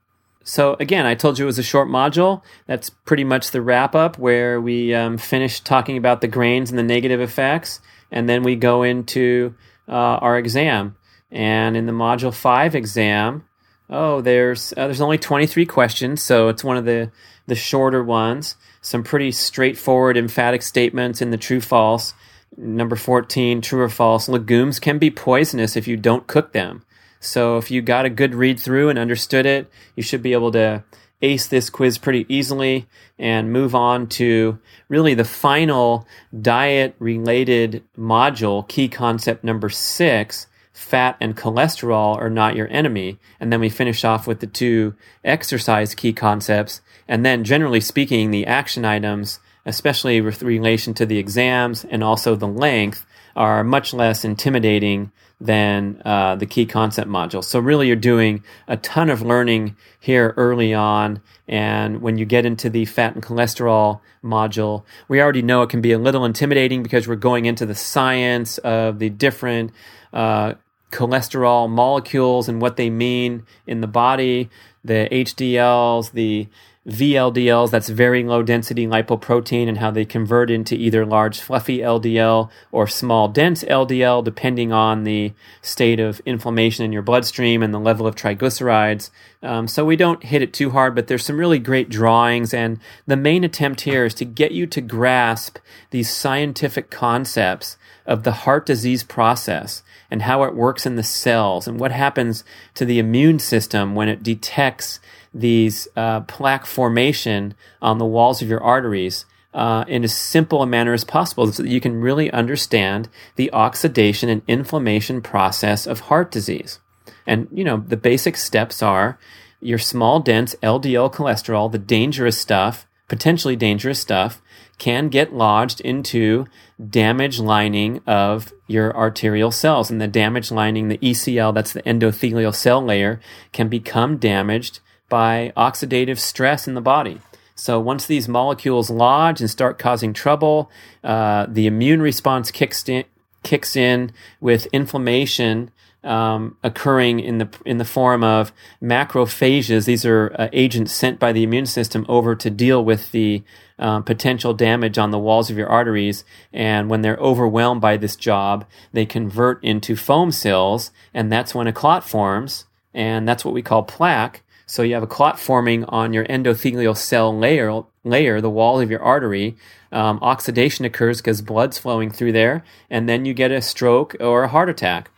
So 0.44 0.78
again, 0.80 1.06
I 1.06 1.14
told 1.14 1.38
you 1.38 1.44
it 1.44 1.48
was 1.48 1.60
a 1.60 1.64
short 1.64 1.90
module. 1.90 2.42
That's 2.68 2.90
pretty 2.90 3.26
much 3.26 3.52
the 3.52 3.62
wrap 3.62 3.94
up 3.96 4.18
where 4.18 4.62
we 4.62 4.94
um, 4.94 5.18
finish 5.18 5.60
talking 5.60 5.98
about 5.98 6.22
the 6.22 6.30
grains 6.30 6.70
and 6.70 6.80
the 6.80 6.84
negative 6.84 7.20
effects, 7.20 7.82
and 8.12 8.30
then 8.30 8.44
we 8.44 8.56
go 8.56 8.82
into 8.84 9.54
uh, 9.90 9.92
our 9.92 10.38
exam. 10.38 10.96
And 11.30 11.76
in 11.76 11.86
the 11.86 11.92
module 11.92 12.34
five 12.34 12.76
exam, 12.76 13.44
oh, 13.90 14.22
there's 14.22 14.72
uh, 14.78 14.86
there's 14.88 15.02
only 15.02 15.18
23 15.18 15.66
questions, 15.66 16.24
so 16.24 16.48
it's 16.48 16.64
one 16.64 16.78
of 16.78 16.86
the 16.86 17.12
the 17.48 17.56
shorter 17.56 18.02
ones. 18.02 18.56
Some 18.82 19.04
pretty 19.04 19.34
straightforward, 19.34 20.16
emphatic 20.16 20.62
statements 20.62 21.22
in 21.22 21.32
the 21.32 21.38
true 21.38 21.60
false. 21.60 22.14
Number 22.56 22.96
14, 22.96 23.62
true 23.62 23.82
or 23.82 23.90
false. 23.90 24.30
Legumes 24.30 24.80
can 24.80 24.98
be 24.98 25.12
poisonous 25.12 25.76
if 25.76 25.88
you 25.88 25.98
don't 25.98 26.28
cook 26.28 26.54
them. 26.54 26.84
So 27.20 27.58
if 27.58 27.72
you 27.72 27.82
got 27.82 28.06
a 28.06 28.10
good 28.10 28.36
read 28.36 28.60
through 28.60 28.90
and 28.90 29.00
understood 29.00 29.46
it, 29.46 29.70
you 29.96 30.04
should 30.04 30.22
be 30.22 30.34
able 30.34 30.52
to 30.52 30.84
ace 31.22 31.48
this 31.48 31.70
quiz 31.70 31.98
pretty 31.98 32.26
easily 32.30 32.88
and 33.18 33.52
move 33.52 33.74
on 33.74 34.08
to 34.08 34.60
really 34.88 35.14
the 35.14 35.26
final 35.26 36.08
diet 36.40 36.96
related 37.00 37.84
module, 37.98 38.68
key 38.68 38.88
concept 38.88 39.44
number 39.44 39.70
six. 39.70 40.48
Fat 40.74 41.18
and 41.20 41.36
cholesterol 41.36 42.16
are 42.18 42.30
not 42.30 42.56
your 42.56 42.68
enemy. 42.68 43.18
And 43.40 43.52
then 43.52 43.60
we 43.60 43.70
finish 43.70 44.06
off 44.06 44.28
with 44.28 44.42
the 44.42 44.48
two 44.48 44.94
exercise 45.24 45.96
key 45.96 46.14
concepts. 46.14 46.82
And 47.08 47.26
then, 47.26 47.44
generally 47.44 47.82
speaking, 47.82 48.30
the 48.30 48.46
action 48.46 48.86
items, 48.86 49.40
especially 49.68 50.22
with 50.22 50.42
relation 50.42 50.94
to 50.96 51.06
the 51.06 51.20
exams 51.20 51.86
and 51.86 52.04
also 52.04 52.36
the 52.36 52.48
length, 52.48 53.06
are 53.36 53.64
much 53.64 53.94
less 53.94 54.26
intimidating 54.26 55.12
than 55.40 56.02
uh, 56.04 56.36
the 56.36 56.48
key 56.48 56.66
concept 56.66 57.08
module. 57.08 57.44
So 57.44 57.60
really, 57.60 57.88
you're 57.88 57.96
doing 57.96 58.44
a 58.68 58.78
ton 58.78 59.12
of 59.12 59.22
learning 59.22 59.76
here 60.00 60.34
early 60.36 60.74
on. 60.74 61.22
And 61.48 62.02
when 62.02 62.18
you 62.18 62.26
get 62.26 62.46
into 62.46 62.70
the 62.70 62.86
fat 62.86 63.14
and 63.14 63.24
cholesterol 63.24 64.02
module, 64.24 64.84
we 65.08 65.22
already 65.22 65.44
know 65.44 65.62
it 65.62 65.70
can 65.70 65.82
be 65.82 65.92
a 65.92 66.00
little 66.00 66.26
intimidating 66.26 66.82
because 66.82 67.08
we're 67.08 67.16
going 67.16 67.46
into 67.46 67.66
the 67.66 67.76
science 67.76 68.58
of 68.60 68.98
the 68.98 69.10
different 69.10 69.72
uh, 70.12 70.56
cholesterol 70.92 71.70
molecules 71.70 72.50
and 72.50 72.62
what 72.62 72.78
they 72.78 72.90
mean 72.90 73.46
in 73.68 73.82
the 73.82 73.88
body, 73.88 74.50
the 74.84 75.08
HDLs, 75.12 76.14
the 76.14 76.48
VLDLs, 76.88 77.70
that's 77.70 77.90
very 77.90 78.24
low 78.24 78.42
density 78.42 78.88
lipoprotein, 78.88 79.68
and 79.68 79.78
how 79.78 79.92
they 79.92 80.06
convert 80.06 80.50
into 80.50 80.74
either 80.74 81.06
large 81.06 81.42
fluffy 81.42 81.80
LDL 81.80 82.50
or 82.72 82.88
small 82.88 83.28
dense 83.28 83.64
LDL, 83.66 84.24
depending 84.24 84.72
on 84.72 85.04
the 85.04 85.34
state 85.62 86.00
of 86.00 86.22
inflammation 86.26 86.86
in 86.86 86.94
your 86.94 87.02
bloodstream 87.02 87.62
and 87.62 87.74
the 87.74 87.80
level 87.80 88.08
of 88.08 88.16
triglycerides. 88.16 89.10
Um, 89.44 89.68
so 89.68 89.84
we 89.84 89.98
don't 89.98 90.24
hit 90.24 90.42
it 90.42 90.54
too 90.54 90.70
hard, 90.70 90.96
but 90.96 91.08
there's 91.08 91.26
some 91.26 91.38
really 91.38 91.60
great 91.60 91.90
drawings, 91.90 92.54
and 92.54 92.80
the 93.06 93.18
main 93.18 93.44
attempt 93.44 93.82
here 93.82 94.06
is 94.06 94.14
to 94.16 94.26
get 94.26 94.54
you 94.54 94.66
to 94.68 94.80
grasp 94.80 95.58
these 95.92 96.10
scientific 96.10 96.90
concepts 96.90 97.78
of 98.06 98.24
the 98.24 98.32
heart 98.32 98.66
disease 98.66 99.04
process 99.04 99.84
and 100.10 100.22
how 100.22 100.44
it 100.44 100.56
works 100.56 100.86
in 100.86 100.96
the 100.96 101.04
cells 101.04 101.68
and 101.68 101.80
what 101.80 101.92
happens 101.92 102.46
to 102.74 102.86
the 102.86 102.98
immune 103.00 103.40
system 103.40 103.94
when 103.94 104.08
it 104.08 104.24
detects 104.24 105.02
these 105.40 105.88
uh, 105.96 106.22
plaque 106.22 106.66
formation 106.66 107.54
on 107.82 107.98
the 107.98 108.06
walls 108.06 108.42
of 108.42 108.50
your 108.50 108.64
arteries 108.64 109.26
uh, 109.54 109.86
in 109.88 110.04
as 110.04 110.16
simple 110.16 110.62
a 110.62 110.68
manner 110.68 110.94
as 110.94 111.04
possible 111.04 111.52
so 111.52 111.64
that 111.64 111.70
you 111.70 111.82
can 111.82 112.00
really 112.00 112.32
understand 112.32 113.10
the 113.36 113.52
oxidation 113.54 114.30
and 114.30 114.42
inflammation 114.48 115.22
process 115.22 115.88
of 115.88 116.02
heart 116.02 116.32
disease. 116.32 116.80
And, 117.26 117.48
you 117.52 117.64
know, 117.64 117.78
the 117.78 117.98
basic 117.98 118.38
steps 118.38 118.82
are 118.82 119.18
your 119.60 119.80
small, 119.80 120.20
dense 120.20 120.56
LDL 120.62 121.14
cholesterol, 121.14 121.72
the 121.72 121.80
dangerous 121.80 122.38
stuff, 122.38 122.86
potentially 123.08 123.56
dangerous 123.56 124.00
stuff, 124.00 124.42
can 124.78 125.10
get 125.10 125.34
lodged 125.34 125.82
into 125.82 126.46
damaged 126.90 127.40
lining 127.40 128.00
of 128.06 128.54
your 128.68 128.96
arterial 128.96 129.50
cells. 129.50 129.90
And 129.90 130.00
the 130.00 130.08
damaged 130.08 130.52
lining, 130.52 130.88
the 130.88 131.00
ECL, 131.00 131.54
that's 131.54 131.74
the 131.74 131.82
endothelial 131.82 132.54
cell 132.54 132.82
layer, 132.82 133.20
can 133.52 133.70
become 133.70 134.18
damaged 134.18 134.80
by 135.10 135.54
oxidative 135.56 136.20
stress 136.20 136.68
in 136.68 136.74
the 136.74 136.82
body. 136.82 137.22
So 137.56 137.80
once 137.80 138.06
these 138.06 138.28
molecules 138.28 138.90
lodge 138.90 139.42
and 139.42 139.50
start 139.50 139.80
causing 139.80 140.14
trouble, 140.14 140.70
uh, 141.04 141.48
the 141.50 141.66
immune 141.66 142.02
response 142.02 142.52
kicks 142.52 142.88
in, 142.88 143.06
kicks 143.44 143.76
in 143.76 144.12
with 144.40 144.68
inflammation 144.68 145.72
um, 146.04 146.56
occurring 146.64 147.20
in 147.20 147.38
the 147.40 147.50
in 147.66 147.80
the 147.80 147.86
form 147.86 148.24
of 148.24 148.54
macrophages. 148.82 149.86
These 149.86 150.06
are 150.06 150.34
uh, 150.38 150.48
agents 150.54 150.94
sent 150.94 151.20
by 151.20 151.34
the 151.34 151.44
immune 151.44 151.66
system 151.66 152.06
over 152.08 152.36
to 152.36 152.50
deal 152.50 152.84
with 152.84 153.12
the 153.12 153.44
um, 153.80 154.04
potential 154.04 154.54
damage 154.54 154.98
on 154.98 155.12
the 155.12 155.20
walls 155.20 155.50
of 155.50 155.58
your 155.58 155.68
arteries. 155.68 156.24
And 156.54 156.90
when 156.90 157.02
they're 157.02 157.18
overwhelmed 157.18 157.82
by 157.82 157.98
this 157.98 158.16
job, 158.16 158.66
they 158.94 159.06
convert 159.06 159.64
into 159.64 159.96
foam 159.96 160.32
cells, 160.32 160.92
and 161.14 161.32
that's 161.32 161.54
when 161.54 161.68
a 161.68 161.74
clot 161.74 162.08
forms, 162.08 162.66
and 162.94 163.28
that's 163.28 163.44
what 163.44 163.54
we 163.54 163.62
call 163.62 163.84
plaque. 163.84 164.44
So 164.68 164.84
you 164.84 164.94
have 164.96 165.04
a 165.04 165.08
clot 165.08 165.40
forming 165.40 165.86
on 165.86 166.12
your 166.12 166.26
endothelial 166.26 166.96
cell 166.96 167.36
layer, 167.36 167.84
layer, 168.04 168.42
the 168.42 168.50
wall 168.50 168.82
of 168.82 168.92
your 168.92 169.02
artery, 169.02 169.56
um, 169.94 170.20
oxidation 170.22 170.84
occurs 170.84 171.22
because 171.22 171.42
blood's 171.42 171.78
flowing 171.78 172.12
through 172.12 172.34
there, 172.34 172.66
and 172.90 173.08
then 173.08 173.24
you 173.24 173.34
get 173.34 173.50
a 173.50 173.62
stroke 173.62 174.16
or 174.20 174.44
a 174.44 174.50
heart 174.50 174.70
attack. 174.70 175.10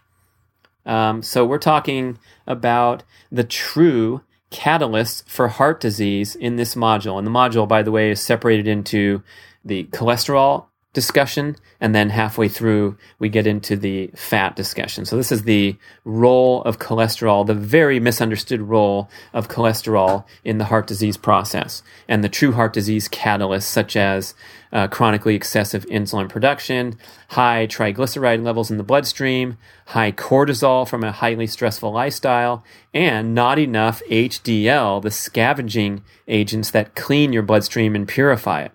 Um, 0.85 1.23
so 1.23 1.45
we're 1.45 1.57
talking 1.57 2.19
about 2.45 3.03
the 3.31 3.43
true 3.43 4.21
catalysts 4.51 5.27
for 5.27 5.47
heart 5.47 5.81
disease 5.81 6.35
in 6.35 6.55
this 6.55 6.75
module. 6.75 7.17
And 7.17 7.25
the 7.25 7.31
module, 7.31 7.67
by 7.67 7.81
the 7.81 7.91
way, 7.91 8.11
is 8.11 8.21
separated 8.21 8.67
into 8.67 9.23
the 9.65 9.85
cholesterol 9.85 10.68
discussion, 10.99 11.55
and 11.79 11.95
then 11.95 12.09
halfway 12.09 12.49
through, 12.49 12.97
we 13.19 13.29
get 13.29 13.47
into 13.47 13.77
the 13.77 14.07
fat 14.15 14.53
discussion. 14.53 15.05
So, 15.05 15.15
this 15.15 15.31
is 15.31 15.43
the 15.43 15.77
role 16.03 16.61
of 16.63 16.77
cholesterol, 16.77 17.47
the 17.47 17.53
very 17.53 18.01
misunderstood 18.01 18.61
role 18.61 19.09
of 19.31 19.47
cholesterol 19.47 20.25
in 20.43 20.57
the 20.57 20.65
heart 20.65 20.87
disease 20.87 21.15
process, 21.15 21.81
and 22.09 22.21
the 22.21 22.27
true 22.27 22.51
heart 22.51 22.73
disease 22.73 23.07
catalysts, 23.07 23.63
such 23.63 23.95
as 23.95 24.33
uh, 24.73 24.87
chronically 24.87 25.35
excessive 25.35 25.85
insulin 25.85 26.27
production, 26.27 26.97
high 27.29 27.65
triglyceride 27.65 28.43
levels 28.43 28.69
in 28.69 28.77
the 28.77 28.83
bloodstream, 28.83 29.57
high 29.87 30.11
cortisol 30.11 30.85
from 30.85 31.05
a 31.05 31.13
highly 31.13 31.47
stressful 31.47 31.93
lifestyle, 31.93 32.61
and 32.93 33.33
not 33.33 33.57
enough 33.57 34.01
HDL, 34.09 35.01
the 35.01 35.11
scavenging 35.11 36.03
agents 36.27 36.71
that 36.71 36.93
clean 36.93 37.31
your 37.31 37.43
bloodstream 37.43 37.95
and 37.95 38.05
purify 38.05 38.63
it. 38.63 38.73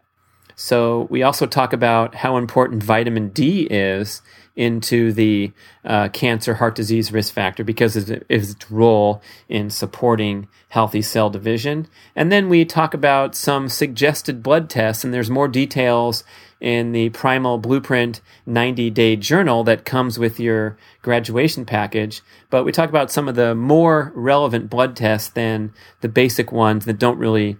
So 0.56 1.06
we 1.10 1.22
also 1.22 1.46
talk 1.46 1.72
about 1.72 2.14
how 2.16 2.36
important 2.36 2.82
vitamin 2.82 3.30
D 3.30 3.62
is 3.70 4.22
into 4.56 5.12
the 5.12 5.52
uh, 5.84 6.08
cancer 6.08 6.54
heart 6.54 6.76
disease 6.76 7.10
risk 7.10 7.34
factor 7.34 7.64
because 7.64 7.96
of 7.96 8.22
its 8.28 8.70
role 8.70 9.20
in 9.48 9.68
supporting 9.68 10.46
healthy 10.68 11.02
cell 11.02 11.28
division. 11.28 11.88
And 12.14 12.30
then 12.30 12.48
we 12.48 12.64
talk 12.64 12.94
about 12.94 13.34
some 13.34 13.68
suggested 13.68 14.42
blood 14.42 14.70
tests, 14.70 15.02
and 15.02 15.12
there's 15.12 15.30
more 15.30 15.48
details 15.48 16.22
in 16.60 16.92
the 16.92 17.10
Primal 17.10 17.58
Blueprint 17.58 18.20
90 18.46 18.90
day 18.90 19.16
journal 19.16 19.64
that 19.64 19.84
comes 19.84 20.18
with 20.18 20.38
your 20.38 20.78
graduation 21.02 21.64
package. 21.64 22.22
But 22.48 22.64
we 22.64 22.72
talk 22.72 22.88
about 22.88 23.10
some 23.10 23.28
of 23.28 23.34
the 23.34 23.54
more 23.54 24.12
relevant 24.14 24.70
blood 24.70 24.96
tests 24.96 25.30
than 25.30 25.72
the 26.00 26.08
basic 26.08 26.52
ones 26.52 26.84
that 26.84 26.98
don't 26.98 27.18
really 27.18 27.56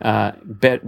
uh, 0.00 0.32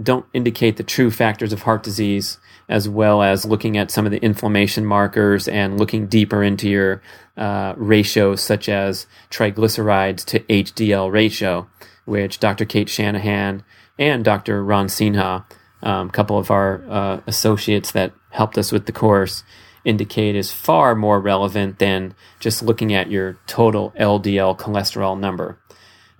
don't 0.01 0.25
indicate 0.33 0.77
the 0.77 0.83
true 0.83 1.11
factors 1.11 1.53
of 1.53 1.63
heart 1.63 1.83
disease, 1.83 2.39
as 2.67 2.89
well 2.89 3.21
as 3.21 3.45
looking 3.45 3.77
at 3.77 3.91
some 3.91 4.05
of 4.05 4.11
the 4.11 4.23
inflammation 4.23 4.85
markers 4.85 5.47
and 5.47 5.77
looking 5.77 6.07
deeper 6.07 6.41
into 6.41 6.69
your 6.69 7.01
uh, 7.37 7.73
ratios, 7.77 8.41
such 8.41 8.67
as 8.67 9.05
triglycerides 9.29 10.25
to 10.25 10.39
HDL 10.41 11.11
ratio, 11.11 11.67
which 12.05 12.39
Dr. 12.39 12.65
Cate 12.65 12.89
Shanahan 12.89 13.63
and 13.99 14.25
Dr. 14.25 14.63
Ron 14.63 14.87
Sinha, 14.87 15.45
a 15.81 15.89
um, 15.89 16.09
couple 16.09 16.37
of 16.37 16.49
our 16.49 16.83
uh, 16.89 17.21
associates 17.27 17.91
that 17.91 18.13
helped 18.31 18.57
us 18.57 18.71
with 18.71 18.85
the 18.87 18.91
course, 18.91 19.43
indicate 19.85 20.35
is 20.35 20.51
far 20.51 20.95
more 20.95 21.19
relevant 21.19 21.79
than 21.79 22.15
just 22.39 22.63
looking 22.63 22.93
at 22.93 23.11
your 23.11 23.37
total 23.47 23.93
LDL 23.99 24.57
cholesterol 24.57 25.19
number. 25.19 25.59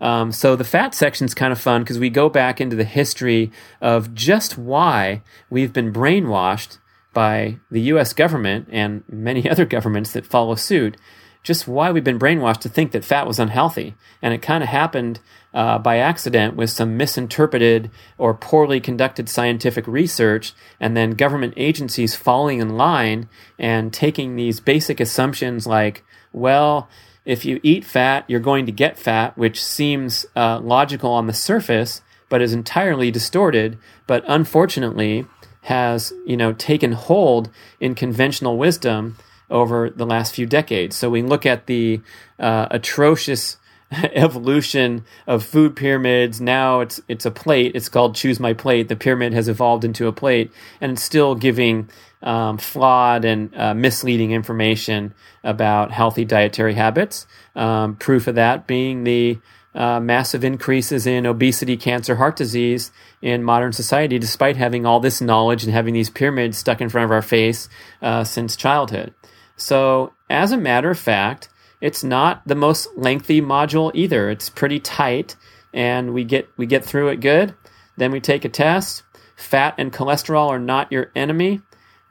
Um, 0.03 0.33
so 0.33 0.57
the 0.57 0.65
fat 0.65 0.93
section 0.93 1.23
is 1.23 1.33
kind 1.33 1.53
of 1.53 1.61
fun 1.61 1.81
because 1.81 1.97
we 1.97 2.09
go 2.09 2.27
back 2.27 2.59
into 2.59 2.75
the 2.75 2.83
history 2.83 3.53
of 3.79 4.13
just 4.13 4.57
why 4.57 5.21
we've 5.49 5.71
been 5.71 5.93
brainwashed 5.93 6.77
by 7.13 7.59
the 7.71 7.79
US 7.83 8.11
government 8.11 8.67
and 8.69 9.05
many 9.07 9.49
other 9.49 9.65
governments 9.65 10.11
that 10.11 10.25
follow 10.25 10.55
suit, 10.55 10.97
just 11.41 11.69
why 11.69 11.89
we've 11.89 12.03
been 12.03 12.19
brainwashed 12.19 12.59
to 12.59 12.69
think 12.69 12.91
that 12.91 13.05
fat 13.05 13.25
was 13.25 13.39
unhealthy. 13.39 13.95
And 14.21 14.33
it 14.33 14.41
kind 14.41 14.61
of 14.61 14.67
happened 14.67 15.21
uh, 15.53 15.79
by 15.79 15.99
accident 15.99 16.57
with 16.57 16.69
some 16.69 16.97
misinterpreted 16.97 17.89
or 18.17 18.33
poorly 18.33 18.81
conducted 18.81 19.29
scientific 19.29 19.87
research, 19.87 20.53
and 20.81 20.97
then 20.97 21.11
government 21.11 21.53
agencies 21.55 22.13
falling 22.13 22.59
in 22.59 22.75
line 22.75 23.29
and 23.57 23.93
taking 23.93 24.35
these 24.35 24.59
basic 24.59 24.99
assumptions 24.99 25.65
like, 25.65 26.03
well, 26.33 26.89
if 27.25 27.45
you 27.45 27.59
eat 27.63 27.85
fat, 27.85 28.25
you're 28.27 28.39
going 28.39 28.65
to 28.65 28.71
get 28.71 28.99
fat, 28.99 29.37
which 29.37 29.63
seems 29.63 30.25
uh, 30.35 30.59
logical 30.59 31.11
on 31.11 31.27
the 31.27 31.33
surface, 31.33 32.01
but 32.29 32.41
is 32.41 32.53
entirely 32.53 33.11
distorted. 33.11 33.77
But 34.07 34.23
unfortunately, 34.27 35.25
has 35.63 36.13
you 36.25 36.37
know 36.37 36.53
taken 36.53 36.91
hold 36.91 37.49
in 37.79 37.95
conventional 37.95 38.57
wisdom 38.57 39.17
over 39.49 39.89
the 39.89 40.05
last 40.05 40.35
few 40.35 40.45
decades. 40.45 40.95
So 40.95 41.09
we 41.09 41.21
look 41.21 41.45
at 41.45 41.67
the 41.67 42.01
uh, 42.39 42.67
atrocious 42.71 43.57
evolution 43.91 45.05
of 45.27 45.45
food 45.45 45.75
pyramids. 45.75 46.41
Now 46.41 46.81
it's 46.81 47.01
it's 47.07 47.25
a 47.25 47.31
plate. 47.31 47.73
It's 47.75 47.89
called 47.89 48.15
choose 48.15 48.39
my 48.39 48.53
plate. 48.53 48.89
The 48.89 48.95
pyramid 48.95 49.33
has 49.33 49.47
evolved 49.47 49.85
into 49.85 50.07
a 50.07 50.13
plate, 50.13 50.51
and 50.81 50.93
it's 50.93 51.03
still 51.03 51.35
giving 51.35 51.89
um, 52.23 52.57
flawed 52.57 53.25
and 53.25 53.53
uh, 53.55 53.73
misleading 53.73 54.31
information 54.31 55.13
about 55.43 55.91
healthy 55.91 56.25
dietary 56.25 56.73
habits. 56.73 57.27
Um, 57.55 57.95
proof 57.97 58.27
of 58.27 58.35
that 58.35 58.65
being 58.65 59.03
the 59.03 59.39
uh, 59.75 59.99
massive 59.99 60.43
increases 60.43 61.05
in 61.05 61.25
obesity, 61.25 61.75
cancer, 61.77 62.15
heart 62.15 62.35
disease 62.35 62.91
in 63.21 63.43
modern 63.43 63.73
society, 63.73 64.17
despite 64.19 64.55
having 64.55 64.85
all 64.85 64.99
this 64.99 65.19
knowledge 65.19 65.63
and 65.63 65.73
having 65.73 65.93
these 65.93 66.09
pyramids 66.09 66.57
stuck 66.57 66.79
in 66.79 66.89
front 66.89 67.05
of 67.05 67.11
our 67.11 67.21
face 67.21 67.67
uh, 68.01 68.23
since 68.23 68.55
childhood. 68.55 69.13
So, 69.57 70.13
as 70.29 70.51
a 70.51 70.57
matter 70.57 70.89
of 70.89 70.99
fact, 70.99 71.49
it's 71.81 72.03
not 72.03 72.47
the 72.47 72.55
most 72.55 72.87
lengthy 72.95 73.41
module 73.41 73.91
either. 73.93 74.29
It's 74.29 74.49
pretty 74.49 74.79
tight, 74.79 75.35
and 75.73 76.13
we 76.13 76.23
get 76.23 76.47
we 76.55 76.65
get 76.65 76.85
through 76.85 77.09
it 77.09 77.19
good. 77.19 77.53
Then 77.97 78.11
we 78.11 78.19
take 78.19 78.45
a 78.45 78.49
test. 78.49 79.03
Fat 79.35 79.75
and 79.77 79.91
cholesterol 79.91 80.47
are 80.49 80.59
not 80.59 80.91
your 80.91 81.11
enemy. 81.15 81.61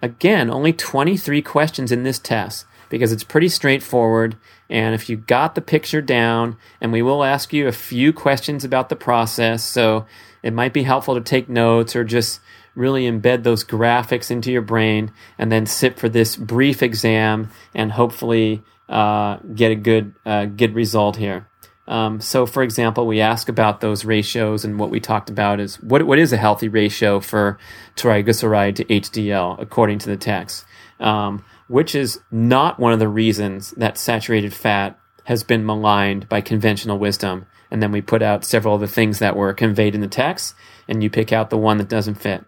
Again, 0.02 0.50
only 0.50 0.72
23 0.72 1.40
questions 1.42 1.92
in 1.92 2.02
this 2.02 2.18
test 2.18 2.66
because 2.90 3.12
it's 3.12 3.24
pretty 3.24 3.48
straightforward. 3.48 4.36
And 4.68 4.94
if 4.94 5.08
you 5.08 5.16
got 5.16 5.54
the 5.54 5.60
picture 5.60 6.02
down, 6.02 6.56
and 6.80 6.92
we 6.92 7.00
will 7.00 7.24
ask 7.24 7.52
you 7.52 7.68
a 7.68 7.72
few 7.72 8.12
questions 8.12 8.64
about 8.64 8.88
the 8.88 8.96
process, 8.96 9.62
so 9.62 10.04
it 10.42 10.52
might 10.52 10.72
be 10.72 10.82
helpful 10.82 11.14
to 11.14 11.20
take 11.20 11.48
notes 11.48 11.94
or 11.94 12.04
just 12.04 12.40
really 12.74 13.04
embed 13.04 13.44
those 13.44 13.64
graphics 13.64 14.30
into 14.30 14.50
your 14.50 14.62
brain 14.62 15.12
and 15.38 15.52
then 15.52 15.66
sit 15.66 15.98
for 15.98 16.08
this 16.08 16.36
brief 16.36 16.82
exam 16.82 17.50
and 17.74 17.92
hopefully 17.92 18.62
uh, 18.88 19.36
get 19.54 19.70
a 19.70 19.76
good 19.76 20.14
uh, 20.26 20.46
good 20.46 20.74
result 20.74 21.16
here. 21.16 21.46
Um, 21.88 22.20
so, 22.20 22.46
for 22.46 22.62
example, 22.62 23.06
we 23.06 23.20
ask 23.20 23.48
about 23.48 23.80
those 23.80 24.04
ratios, 24.04 24.64
and 24.64 24.78
what 24.78 24.90
we 24.90 25.00
talked 25.00 25.28
about 25.28 25.58
is 25.58 25.80
what 25.82 26.04
what 26.04 26.18
is 26.18 26.32
a 26.32 26.36
healthy 26.36 26.68
ratio 26.68 27.20
for 27.20 27.58
triglyceride 27.96 28.76
to 28.76 28.84
HDL 28.84 29.60
according 29.60 29.98
to 30.00 30.08
the 30.08 30.16
text, 30.16 30.64
um, 31.00 31.44
which 31.68 31.94
is 31.94 32.20
not 32.30 32.78
one 32.78 32.92
of 32.92 33.00
the 33.00 33.08
reasons 33.08 33.72
that 33.72 33.98
saturated 33.98 34.54
fat 34.54 34.98
has 35.24 35.42
been 35.42 35.66
maligned 35.66 36.28
by 36.28 36.40
conventional 36.40 36.98
wisdom. 36.98 37.46
And 37.70 37.82
then 37.82 37.90
we 37.90 38.02
put 38.02 38.22
out 38.22 38.44
several 38.44 38.74
of 38.74 38.80
the 38.82 38.86
things 38.86 39.18
that 39.18 39.34
were 39.34 39.54
conveyed 39.54 39.94
in 39.94 40.02
the 40.02 40.08
text, 40.08 40.54
and 40.86 41.02
you 41.02 41.08
pick 41.08 41.32
out 41.32 41.50
the 41.50 41.56
one 41.56 41.78
that 41.78 41.88
doesn't 41.88 42.16
fit. 42.16 42.44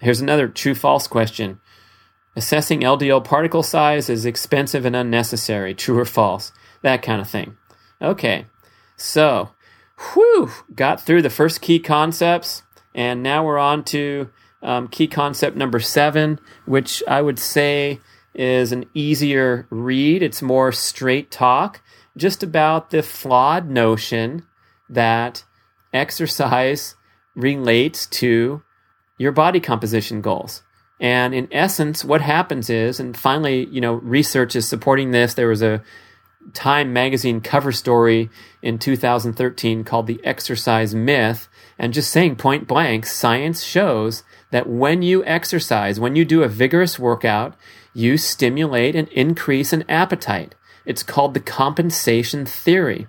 Here's 0.00 0.20
another 0.20 0.46
true 0.46 0.74
false 0.74 1.08
question. 1.08 1.60
Assessing 2.36 2.82
LDL 2.82 3.24
particle 3.24 3.64
size 3.64 4.08
is 4.08 4.24
expensive 4.24 4.84
and 4.84 4.94
unnecessary, 4.94 5.74
true 5.74 5.98
or 5.98 6.04
false, 6.04 6.52
that 6.82 7.02
kind 7.02 7.20
of 7.20 7.28
thing. 7.28 7.56
Okay, 8.00 8.46
so, 8.98 9.50
whew, 10.12 10.50
got 10.74 11.00
through 11.00 11.22
the 11.22 11.30
first 11.30 11.60
key 11.60 11.78
concepts, 11.78 12.62
and 12.94 13.22
now 13.22 13.46
we're 13.46 13.58
on 13.58 13.84
to 13.84 14.28
um, 14.60 14.88
key 14.88 15.06
concept 15.06 15.56
number 15.56 15.80
seven, 15.80 16.40
which 16.66 17.02
I 17.06 17.22
would 17.22 17.38
say 17.38 18.00
is 18.34 18.72
an 18.72 18.86
easier 18.92 19.66
read. 19.70 20.22
It's 20.22 20.42
more 20.42 20.72
straight 20.72 21.30
talk, 21.30 21.80
just 22.16 22.42
about 22.42 22.90
the 22.90 23.02
flawed 23.02 23.70
notion 23.70 24.44
that 24.88 25.44
exercise 25.92 26.96
relates 27.34 28.06
to 28.06 28.62
your 29.16 29.32
body 29.32 29.60
composition 29.60 30.20
goals. 30.20 30.62
And 31.00 31.34
in 31.34 31.48
essence, 31.52 32.04
what 32.04 32.20
happens 32.20 32.68
is, 32.68 32.98
and 32.98 33.16
finally, 33.16 33.66
you 33.66 33.80
know, 33.80 33.94
research 33.94 34.56
is 34.56 34.68
supporting 34.68 35.12
this. 35.12 35.34
There 35.34 35.48
was 35.48 35.62
a 35.62 35.82
Time 36.54 36.92
magazine 36.92 37.40
cover 37.40 37.72
story 37.72 38.30
in 38.62 38.78
2013 38.78 39.84
called 39.84 40.06
The 40.06 40.20
Exercise 40.24 40.94
Myth. 40.94 41.48
And 41.78 41.92
just 41.92 42.10
saying 42.10 42.36
point 42.36 42.66
blank, 42.66 43.06
science 43.06 43.62
shows 43.62 44.22
that 44.50 44.68
when 44.68 45.02
you 45.02 45.24
exercise, 45.24 46.00
when 46.00 46.16
you 46.16 46.24
do 46.24 46.42
a 46.42 46.48
vigorous 46.48 46.98
workout, 46.98 47.54
you 47.92 48.16
stimulate 48.16 48.96
an 48.96 49.08
increase 49.08 49.72
in 49.72 49.84
appetite. 49.88 50.54
It's 50.84 51.02
called 51.02 51.34
the 51.34 51.40
compensation 51.40 52.46
theory. 52.46 53.06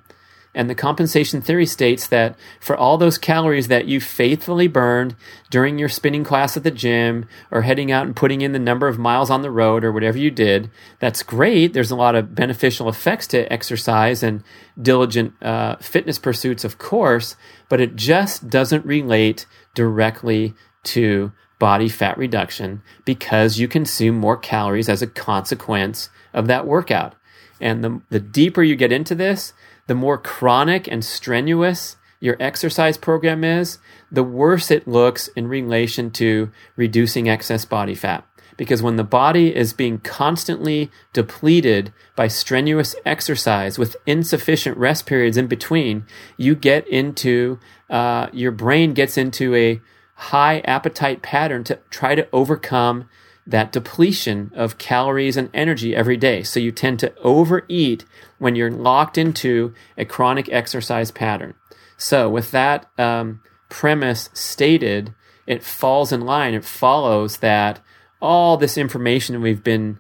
And 0.60 0.70
the 0.70 0.76
compensation 0.76 1.42
theory 1.42 1.66
states 1.66 2.06
that 2.08 2.36
for 2.60 2.76
all 2.76 2.98
those 2.98 3.18
calories 3.18 3.70
that 3.70 3.86
you 3.86 4.02
faithfully 4.02 4.68
burned 4.68 5.16
during 5.50 5.80
your 5.80 5.88
spinning 5.88 6.26
class 6.26 6.58
at 6.58 6.66
the 6.66 6.70
gym 6.70 7.30
or 7.50 7.62
heading 7.62 7.94
out 7.94 8.06
and 8.06 8.14
putting 8.14 8.42
in 8.42 8.52
the 8.52 8.60
number 8.60 8.90
of 8.90 9.00
miles 9.00 9.30
on 9.30 9.42
the 9.42 9.52
road 9.52 9.86
or 9.86 9.94
whatever 9.94 10.18
you 10.18 10.30
did, 10.30 10.70
that's 11.00 11.24
great. 11.24 11.72
There's 11.72 11.92
a 11.92 11.96
lot 11.96 12.14
of 12.14 12.36
beneficial 12.36 12.90
effects 12.90 13.26
to 13.28 13.50
exercise 13.54 14.22
and 14.22 14.44
diligent 14.78 15.42
uh, 15.42 15.78
fitness 15.78 16.20
pursuits, 16.20 16.66
of 16.66 16.78
course, 16.78 17.38
but 17.70 17.80
it 17.80 17.96
just 17.96 18.50
doesn't 18.50 18.86
relate 18.86 19.46
directly 19.76 20.54
to 20.84 21.32
body 21.58 21.88
fat 21.88 22.18
reduction 22.18 22.82
because 23.06 23.60
you 23.60 23.70
consume 23.70 24.18
more 24.18 24.36
calories 24.36 24.90
as 24.90 25.02
a 25.02 25.08
consequence 25.08 26.10
of 26.34 26.48
that 26.48 26.68
workout. 26.68 27.16
And 27.62 27.82
the, 27.82 28.02
the 28.10 28.20
deeper 28.20 28.62
you 28.62 28.76
get 28.76 28.92
into 28.92 29.16
this, 29.16 29.54
the 29.90 29.96
more 29.96 30.20
chronic 30.20 30.88
and 30.88 31.04
strenuous 31.04 31.96
your 32.20 32.38
exercise 32.40 32.96
program 32.96 33.44
is, 33.44 33.80
the 34.12 34.22
worse 34.22 34.70
it 34.70 34.88
looks 34.88 35.30
in 35.30 35.48
relation 35.48 36.12
to 36.12 36.52
reducing 36.76 37.28
excess 37.28 37.66
body 37.66 37.96
fat. 37.96 38.24
Because 38.56 38.84
when 38.84 38.98
the 38.98 39.04
body 39.04 39.56
is 39.56 39.74
being 39.74 39.98
constantly 39.98 40.92
depleted 41.12 41.92
by 42.16 42.28
strenuous 42.28 42.96
exercise 43.04 43.80
with 43.80 43.98
insufficient 44.06 44.78
rest 44.78 45.08
periods 45.08 45.38
in 45.38 45.48
between, 45.48 46.06
you 46.38 46.54
get 46.54 46.88
into, 46.88 47.58
uh, 47.90 48.28
your 48.32 48.52
brain 48.52 48.94
gets 48.94 49.18
into 49.18 49.56
a 49.56 49.82
high 50.14 50.60
appetite 50.66 51.24
pattern 51.24 51.64
to 51.64 51.80
try 51.90 52.14
to 52.14 52.28
overcome 52.32 53.10
that 53.48 53.72
depletion 53.72 54.52
of 54.54 54.78
calories 54.78 55.36
and 55.36 55.50
energy 55.52 55.96
every 55.96 56.18
day. 56.18 56.44
So 56.44 56.60
you 56.60 56.72
tend 56.72 57.00
to 57.00 57.18
overeat 57.18 58.06
when 58.40 58.56
you're 58.56 58.72
locked 58.72 59.18
into 59.18 59.74
a 59.98 60.06
chronic 60.06 60.50
exercise 60.50 61.12
pattern. 61.12 61.54
So 61.98 62.30
with 62.30 62.52
that 62.52 62.90
um, 62.98 63.42
premise 63.70 64.30
stated, 64.34 65.14
it 65.46 65.64
falls 65.64 66.12
in 66.12 66.22
line. 66.22 66.54
It 66.54 66.66
follows 66.66 67.38
that 67.38 67.80
all 68.22 68.58
this 68.58 68.78
information 68.78 69.42
we've 69.42 69.64
been 69.64 70.00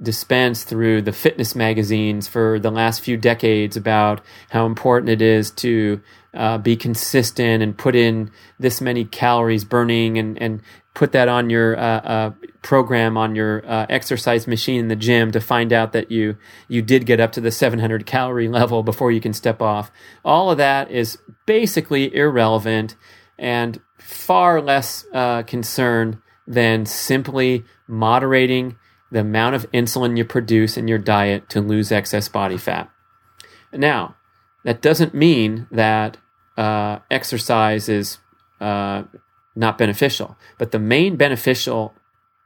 dispensed 0.00 0.68
through 0.68 1.02
the 1.02 1.12
fitness 1.12 1.54
magazines 1.54 2.28
for 2.28 2.58
the 2.58 2.70
last 2.70 3.00
few 3.00 3.16
decades 3.16 3.76
about 3.76 4.20
how 4.50 4.64
important 4.64 5.10
it 5.10 5.20
is 5.20 5.50
to 5.50 6.00
uh, 6.34 6.58
be 6.58 6.76
consistent 6.76 7.62
and 7.62 7.76
put 7.76 7.96
in 7.96 8.30
this 8.58 8.80
many 8.80 9.04
calories 9.04 9.64
burning 9.64 10.18
and, 10.18 10.40
and 10.40 10.62
put 10.94 11.12
that 11.12 11.28
on 11.28 11.48
your 11.48 11.78
uh, 11.78 12.00
uh, 12.00 12.30
program 12.62 13.16
on 13.16 13.34
your 13.34 13.64
uh, 13.70 13.86
exercise 13.88 14.46
machine 14.46 14.80
in 14.80 14.88
the 14.88 14.96
gym 14.96 15.30
to 15.30 15.40
find 15.40 15.72
out 15.72 15.92
that 15.92 16.10
you 16.10 16.36
you 16.66 16.82
did 16.82 17.06
get 17.06 17.20
up 17.20 17.32
to 17.32 17.40
the 17.40 17.50
700 17.50 18.04
calorie 18.04 18.48
level 18.60 18.82
before 18.82 19.12
you 19.12 19.20
can 19.20 19.32
step 19.32 19.62
off. 19.62 19.90
All 20.24 20.50
of 20.50 20.58
that 20.58 20.90
is 20.90 21.18
basically 21.46 22.14
irrelevant 22.14 22.96
and 23.38 23.80
far 23.96 24.60
less 24.60 25.06
uh, 25.14 25.42
concern 25.44 26.20
than 26.46 26.84
simply 26.84 27.64
moderating 27.86 28.76
the 29.10 29.20
amount 29.20 29.54
of 29.54 29.70
insulin 29.72 30.16
you 30.16 30.24
produce 30.24 30.76
in 30.76 30.88
your 30.88 30.98
diet 30.98 31.48
to 31.50 31.60
lose 31.60 31.92
excess 31.92 32.28
body 32.28 32.56
fat. 32.56 32.90
Now, 33.72 34.16
that 34.68 34.82
doesn't 34.82 35.14
mean 35.14 35.66
that 35.70 36.18
uh, 36.58 36.98
exercise 37.10 37.88
is 37.88 38.18
uh, 38.60 39.04
not 39.56 39.78
beneficial, 39.78 40.36
but 40.58 40.72
the 40.72 40.78
main 40.78 41.16
beneficial 41.16 41.94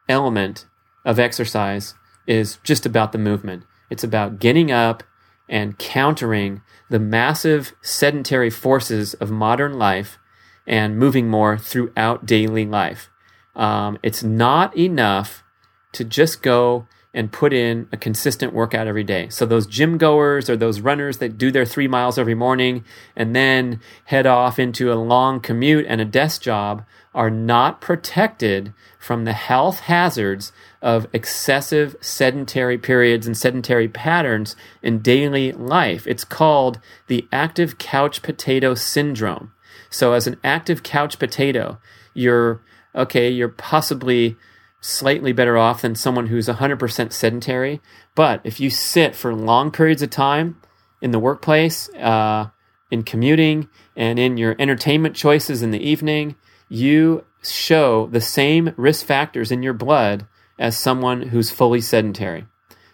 element 0.08 0.66
of 1.04 1.18
exercise 1.18 1.96
is 2.28 2.58
just 2.62 2.86
about 2.86 3.10
the 3.10 3.18
movement. 3.18 3.64
It's 3.90 4.04
about 4.04 4.38
getting 4.38 4.70
up 4.70 5.02
and 5.48 5.76
countering 5.78 6.62
the 6.88 7.00
massive 7.00 7.72
sedentary 7.82 8.50
forces 8.50 9.14
of 9.14 9.32
modern 9.32 9.76
life 9.76 10.16
and 10.64 10.96
moving 10.96 11.26
more 11.26 11.58
throughout 11.58 12.24
daily 12.24 12.64
life. 12.64 13.10
Um, 13.56 13.98
it's 14.00 14.22
not 14.22 14.76
enough 14.76 15.42
to 15.90 16.04
just 16.04 16.40
go 16.40 16.86
and 17.14 17.30
put 17.30 17.52
in 17.52 17.88
a 17.92 17.96
consistent 17.96 18.52
workout 18.54 18.86
every 18.86 19.04
day. 19.04 19.28
So 19.28 19.44
those 19.44 19.66
gym 19.66 19.98
goers 19.98 20.48
or 20.48 20.56
those 20.56 20.80
runners 20.80 21.18
that 21.18 21.36
do 21.36 21.50
their 21.50 21.66
three 21.66 21.88
miles 21.88 22.18
every 22.18 22.34
morning 22.34 22.84
and 23.14 23.36
then 23.36 23.80
head 24.06 24.26
off 24.26 24.58
into 24.58 24.92
a 24.92 24.94
long 24.94 25.40
commute 25.40 25.84
and 25.88 26.00
a 26.00 26.06
desk 26.06 26.40
job 26.40 26.84
are 27.14 27.30
not 27.30 27.80
protected 27.82 28.72
from 28.98 29.24
the 29.24 29.34
health 29.34 29.80
hazards 29.80 30.52
of 30.80 31.06
excessive 31.12 31.94
sedentary 32.00 32.78
periods 32.78 33.26
and 33.26 33.36
sedentary 33.36 33.88
patterns 33.88 34.56
in 34.82 35.00
daily 35.00 35.52
life. 35.52 36.06
It's 36.06 36.24
called 36.24 36.80
the 37.08 37.28
active 37.30 37.76
couch 37.76 38.22
potato 38.22 38.74
syndrome. 38.74 39.52
So 39.90 40.14
as 40.14 40.26
an 40.26 40.38
active 40.42 40.82
couch 40.82 41.18
potato, 41.18 41.78
you're 42.14 42.62
okay, 42.94 43.28
you're 43.28 43.48
possibly 43.48 44.36
slightly 44.82 45.32
better 45.32 45.56
off 45.56 45.80
than 45.80 45.94
someone 45.94 46.26
who's 46.26 46.48
100% 46.48 47.12
sedentary. 47.12 47.80
But 48.14 48.40
if 48.44 48.58
you 48.60 48.68
sit 48.68 49.14
for 49.14 49.32
long 49.32 49.70
periods 49.70 50.02
of 50.02 50.10
time 50.10 50.60
in 51.00 51.12
the 51.12 51.20
workplace, 51.20 51.88
uh, 51.94 52.48
in 52.90 53.04
commuting, 53.04 53.68
and 53.96 54.18
in 54.18 54.36
your 54.36 54.56
entertainment 54.58 55.16
choices 55.16 55.62
in 55.62 55.70
the 55.70 55.80
evening, 55.80 56.34
you 56.68 57.24
show 57.42 58.08
the 58.08 58.20
same 58.20 58.74
risk 58.76 59.06
factors 59.06 59.52
in 59.52 59.62
your 59.62 59.72
blood 59.72 60.26
as 60.58 60.76
someone 60.76 61.22
who's 61.28 61.50
fully 61.50 61.80
sedentary. 61.80 62.44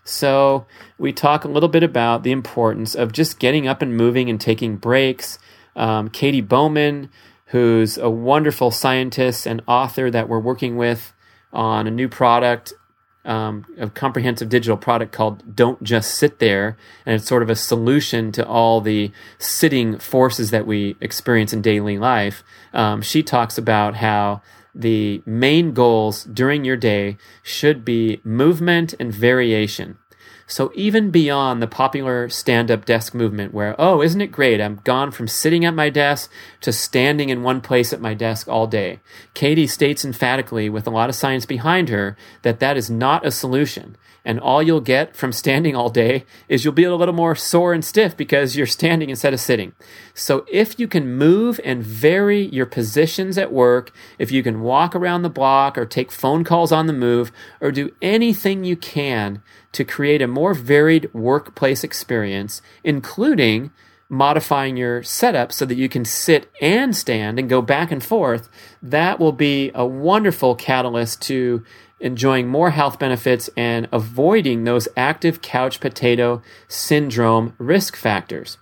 So, 0.04 0.66
we 0.98 1.12
talk 1.12 1.44
a 1.44 1.48
little 1.48 1.68
bit 1.68 1.82
about 1.82 2.22
the 2.22 2.32
importance 2.32 2.94
of 2.94 3.12
just 3.12 3.38
getting 3.38 3.66
up 3.66 3.82
and 3.82 3.96
moving 3.96 4.30
and 4.30 4.40
taking 4.40 4.76
breaks. 4.76 5.38
Um, 5.74 6.08
Katy 6.08 6.40
Bowman, 6.42 7.10
who's 7.46 7.98
a 7.98 8.08
wonderful 8.08 8.70
scientist 8.70 9.46
and 9.46 9.62
author 9.66 10.10
that 10.10 10.28
we're 10.28 10.38
working 10.38 10.76
with 10.76 11.12
on 11.52 11.86
a 11.86 11.90
new 11.90 12.08
product, 12.08 12.72
um, 13.24 13.66
a 13.78 13.90
comprehensive 13.90 14.48
digital 14.48 14.76
product 14.76 15.12
called 15.12 15.54
Don't 15.54 15.82
Just 15.82 16.14
Sit 16.14 16.38
There. 16.38 16.76
And 17.04 17.16
it's 17.16 17.26
sort 17.26 17.42
of 17.42 17.50
a 17.50 17.56
solution 17.56 18.32
to 18.32 18.46
all 18.46 18.80
the 18.80 19.12
sitting 19.38 19.98
forces 19.98 20.50
that 20.50 20.66
we 20.66 20.96
experience 21.00 21.52
in 21.52 21.62
daily 21.62 21.98
life. 21.98 22.42
Um, 22.72 23.02
she 23.02 23.22
talks 23.22 23.58
about 23.58 23.96
how 23.96 24.40
the 24.74 25.22
main 25.26 25.72
goals 25.72 26.24
during 26.24 26.64
your 26.64 26.76
day 26.76 27.16
should 27.42 27.84
be 27.84 28.20
movement 28.24 28.94
and 28.98 29.12
variation. 29.12 29.98
So 30.50 30.72
even 30.74 31.10
beyond 31.10 31.60
the 31.60 31.66
popular 31.66 32.30
stand-up 32.30 32.86
desk 32.86 33.14
movement 33.14 33.52
where, 33.52 33.76
oh, 33.78 34.00
isn't 34.00 34.20
it 34.20 34.32
great? 34.32 34.62
I'm 34.62 34.80
gone 34.82 35.10
from 35.10 35.28
sitting 35.28 35.66
at 35.66 35.74
my 35.74 35.90
desk 35.90 36.32
to 36.62 36.72
standing 36.72 37.28
in 37.28 37.42
one 37.42 37.60
place 37.60 37.92
at 37.92 38.00
my 38.00 38.14
desk 38.14 38.48
all 38.48 38.66
day. 38.66 39.00
Katy 39.34 39.66
states 39.66 40.06
emphatically 40.06 40.70
with 40.70 40.86
a 40.86 40.90
lot 40.90 41.10
of 41.10 41.14
science 41.14 41.44
behind 41.44 41.90
her 41.90 42.16
that 42.42 42.60
that 42.60 42.78
is 42.78 42.88
not 42.88 43.26
a 43.26 43.30
solution. 43.30 43.94
And 44.28 44.38
all 44.38 44.62
you'll 44.62 44.82
get 44.82 45.16
from 45.16 45.32
standing 45.32 45.74
all 45.74 45.88
day 45.88 46.26
is 46.50 46.62
you'll 46.62 46.74
be 46.74 46.84
a 46.84 46.94
little 46.94 47.14
more 47.14 47.34
sore 47.34 47.72
and 47.72 47.82
stiff 47.82 48.14
because 48.14 48.58
you're 48.58 48.66
standing 48.66 49.08
instead 49.08 49.32
of 49.32 49.40
sitting. 49.40 49.72
So 50.12 50.44
if 50.52 50.78
you 50.78 50.86
can 50.86 51.16
move 51.16 51.58
and 51.64 51.82
vary 51.82 52.44
your 52.48 52.66
positions 52.66 53.38
at 53.38 53.54
work, 53.54 53.90
if 54.18 54.30
you 54.30 54.42
can 54.42 54.60
walk 54.60 54.94
around 54.94 55.22
the 55.22 55.30
block 55.30 55.78
or 55.78 55.86
take 55.86 56.12
phone 56.12 56.44
calls 56.44 56.72
on 56.72 56.86
the 56.86 56.92
move 56.92 57.32
or 57.58 57.72
do 57.72 57.90
anything 58.02 58.64
you 58.64 58.76
can 58.76 59.40
to 59.72 59.82
create 59.82 60.20
a 60.20 60.28
more 60.28 60.52
varied 60.52 61.08
workplace 61.14 61.82
experience, 61.82 62.60
including 62.84 63.70
modifying 64.10 64.76
your 64.76 65.02
setup 65.02 65.52
so 65.52 65.64
that 65.64 65.76
you 65.76 65.88
can 65.88 66.04
sit 66.04 66.50
and 66.60 66.94
stand 66.94 67.38
and 67.38 67.48
go 67.48 67.62
back 67.62 67.90
and 67.90 68.04
forth, 68.04 68.50
that 68.82 69.18
will 69.18 69.32
be 69.32 69.70
a 69.74 69.86
wonderful 69.86 70.54
catalyst 70.54 71.22
to 71.22 71.64
enjoying 72.00 72.48
more 72.48 72.70
health 72.70 72.98
benefits 72.98 73.50
and 73.56 73.88
avoiding 73.92 74.64
those 74.64 74.88
active 74.96 75.42
couch 75.42 75.80
potato 75.80 76.42
syndrome 76.68 77.54
risk 77.58 77.96
factors. 77.96 78.58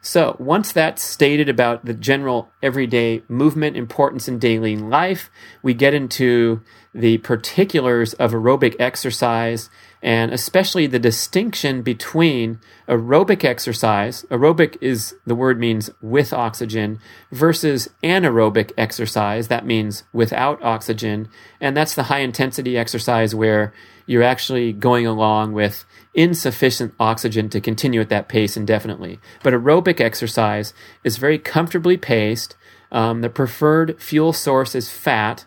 So, 0.00 0.36
once 0.38 0.70
that's 0.70 1.02
stated 1.02 1.48
about 1.48 1.86
the 1.86 1.94
general 1.94 2.50
everyday 2.62 3.22
movement 3.26 3.74
importance 3.74 4.28
in 4.28 4.38
daily 4.38 4.76
life, 4.76 5.30
we 5.62 5.72
get 5.72 5.94
into 5.94 6.60
the 6.92 7.16
particulars 7.18 8.12
of 8.12 8.32
aerobic 8.32 8.76
exercise 8.78 9.70
and 10.04 10.32
especially 10.32 10.86
the 10.86 10.98
distinction 10.98 11.80
between 11.80 12.60
aerobic 12.86 13.42
exercise. 13.42 14.26
Aerobic 14.30 14.76
is 14.82 15.16
the 15.24 15.34
word 15.34 15.58
means 15.58 15.88
with 16.02 16.30
oxygen 16.30 16.98
versus 17.32 17.88
anaerobic 18.02 18.70
exercise. 18.76 19.48
That 19.48 19.64
means 19.64 20.04
without 20.12 20.62
oxygen. 20.62 21.28
And 21.58 21.74
that's 21.74 21.94
the 21.94 22.04
high 22.04 22.18
intensity 22.18 22.76
exercise 22.76 23.34
where 23.34 23.72
you're 24.04 24.22
actually 24.22 24.74
going 24.74 25.06
along 25.06 25.54
with 25.54 25.86
insufficient 26.12 26.92
oxygen 27.00 27.48
to 27.48 27.60
continue 27.62 28.02
at 28.02 28.10
that 28.10 28.28
pace 28.28 28.58
indefinitely. 28.58 29.18
But 29.42 29.54
aerobic 29.54 30.02
exercise 30.02 30.74
is 31.02 31.16
very 31.16 31.38
comfortably 31.38 31.96
paced. 31.96 32.56
Um, 32.92 33.22
the 33.22 33.30
preferred 33.30 33.98
fuel 34.02 34.34
source 34.34 34.74
is 34.74 34.90
fat 34.90 35.46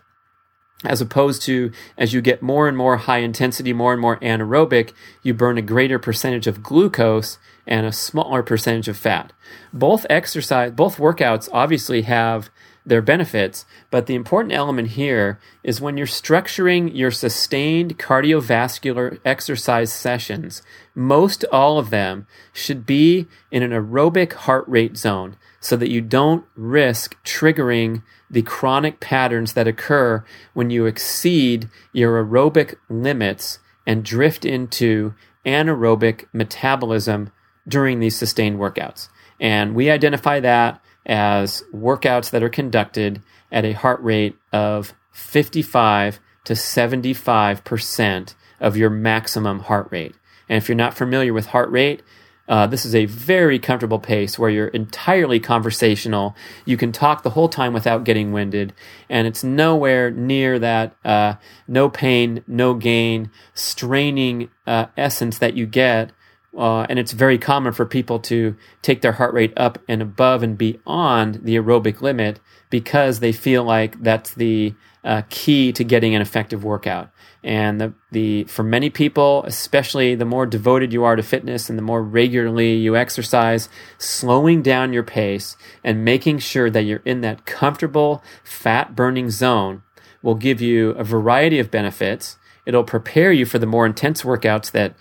as 0.84 1.00
opposed 1.00 1.42
to 1.42 1.72
as 1.96 2.12
you 2.12 2.20
get 2.20 2.40
more 2.42 2.68
and 2.68 2.76
more 2.76 2.96
high 2.96 3.18
intensity, 3.18 3.72
more 3.72 3.92
and 3.92 4.00
more 4.00 4.18
anaerobic, 4.20 4.92
you 5.22 5.34
burn 5.34 5.58
a 5.58 5.62
greater 5.62 5.98
percentage 5.98 6.46
of 6.46 6.62
glucose 6.62 7.38
and 7.66 7.84
a 7.84 7.92
smaller 7.92 8.42
percentage 8.42 8.88
of 8.88 8.96
fat. 8.96 9.32
Both 9.72 10.06
exercise, 10.08 10.72
both 10.72 10.96
workouts 10.96 11.48
obviously 11.52 12.02
have 12.02 12.48
their 12.86 13.02
benefits, 13.02 13.66
but 13.90 14.06
the 14.06 14.14
important 14.14 14.54
element 14.54 14.90
here 14.90 15.38
is 15.62 15.80
when 15.80 15.98
you're 15.98 16.06
structuring 16.06 16.94
your 16.94 17.10
sustained 17.10 17.98
cardiovascular 17.98 19.18
exercise 19.26 19.92
sessions, 19.92 20.62
most 20.94 21.44
all 21.52 21.78
of 21.78 21.90
them 21.90 22.26
should 22.52 22.86
be 22.86 23.26
in 23.50 23.62
an 23.62 23.72
aerobic 23.72 24.32
heart 24.32 24.64
rate 24.66 24.96
zone. 24.96 25.36
so 25.60 25.76
that 25.76 25.90
you 25.90 26.00
don't 26.00 26.44
risk 26.54 27.16
triggering 27.24 28.02
the 28.30 28.42
chronic 28.42 29.00
patterns 29.00 29.54
that 29.54 29.68
occur 29.68 30.24
when 30.54 30.70
you 30.70 30.86
exceed 30.86 31.68
your 31.92 32.22
aerobic 32.22 32.74
limits 32.88 33.58
and 33.86 34.04
drift 34.04 34.44
into 34.44 35.14
anaerobic 35.46 36.26
metabolism 36.32 37.32
during 37.66 38.00
these 38.00 38.16
sustained 38.16 38.58
workouts. 38.58 39.08
And 39.40 39.74
we 39.74 39.90
identify 39.90 40.40
that 40.40 40.82
as 41.06 41.62
workouts 41.74 42.30
that 42.30 42.42
are 42.42 42.48
conducted 42.48 43.22
at 43.50 43.64
a 43.64 43.72
heart 43.72 44.00
rate 44.02 44.36
of 44.52 44.94
55 45.12 46.20
to 46.44 46.52
75% 46.52 48.34
of 48.60 48.76
your 48.76 48.90
maximum 48.90 49.60
heart 49.60 49.88
rate. 49.90 50.14
And 50.48 50.56
if 50.56 50.68
you're 50.68 50.76
not 50.76 50.94
familiar 50.94 51.32
with 51.32 51.46
heart 51.46 51.70
rate, 51.70 52.02
uh, 52.48 52.66
this 52.66 52.86
is 52.86 52.94
a 52.94 53.04
very 53.04 53.58
comfortable 53.58 53.98
pace 53.98 54.38
where 54.38 54.48
you're 54.48 54.68
entirely 54.68 55.38
conversational. 55.38 56.34
You 56.64 56.76
can 56.76 56.92
talk 56.92 57.22
the 57.22 57.30
whole 57.30 57.48
time 57.48 57.74
without 57.74 58.04
getting 58.04 58.32
winded, 58.32 58.72
and 59.08 59.26
it's 59.26 59.44
nowhere 59.44 60.10
near 60.10 60.58
that 60.58 60.96
uh, 61.04 61.34
no 61.66 61.90
pain, 61.90 62.42
no 62.46 62.74
gain, 62.74 63.30
straining 63.52 64.48
uh, 64.66 64.86
essence 64.96 65.38
that 65.38 65.54
you 65.54 65.66
get. 65.66 66.12
Uh, 66.56 66.86
and 66.88 66.98
it's 66.98 67.12
very 67.12 67.38
common 67.38 67.72
for 67.72 67.84
people 67.84 68.18
to 68.18 68.56
take 68.80 69.02
their 69.02 69.12
heart 69.12 69.34
rate 69.34 69.52
up 69.56 69.78
and 69.86 70.00
above 70.00 70.42
and 70.42 70.56
beyond 70.56 71.34
the 71.44 71.54
aerobic 71.54 72.00
limit 72.00 72.40
because 72.70 73.20
they 73.20 73.32
feel 73.32 73.62
like 73.62 74.02
that's 74.02 74.34
the 74.34 74.74
uh, 75.04 75.22
key 75.28 75.72
to 75.72 75.84
getting 75.84 76.14
an 76.14 76.22
effective 76.22 76.64
workout. 76.64 77.10
And 77.42 77.80
the, 77.80 77.92
the 78.10 78.44
for 78.44 78.62
many 78.62 78.90
people, 78.90 79.44
especially 79.46 80.14
the 80.14 80.24
more 80.24 80.44
devoted 80.44 80.92
you 80.92 81.04
are 81.04 81.16
to 81.16 81.22
fitness 81.22 81.70
and 81.70 81.78
the 81.78 81.82
more 81.82 82.02
regularly 82.02 82.74
you 82.74 82.96
exercise, 82.96 83.68
slowing 83.96 84.60
down 84.62 84.92
your 84.92 85.04
pace 85.04 85.56
and 85.84 86.04
making 86.04 86.40
sure 86.40 86.68
that 86.70 86.82
you're 86.82 87.02
in 87.04 87.20
that 87.20 87.46
comfortable 87.46 88.22
fat 88.42 88.96
burning 88.96 89.30
zone 89.30 89.82
will 90.22 90.34
give 90.34 90.60
you 90.60 90.90
a 90.90 91.04
variety 91.04 91.58
of 91.58 91.70
benefits. 91.70 92.36
It'll 92.66 92.84
prepare 92.84 93.32
you 93.32 93.46
for 93.46 93.58
the 93.58 93.66
more 93.66 93.86
intense 93.86 94.22
workouts 94.22 94.72
that 94.72 94.94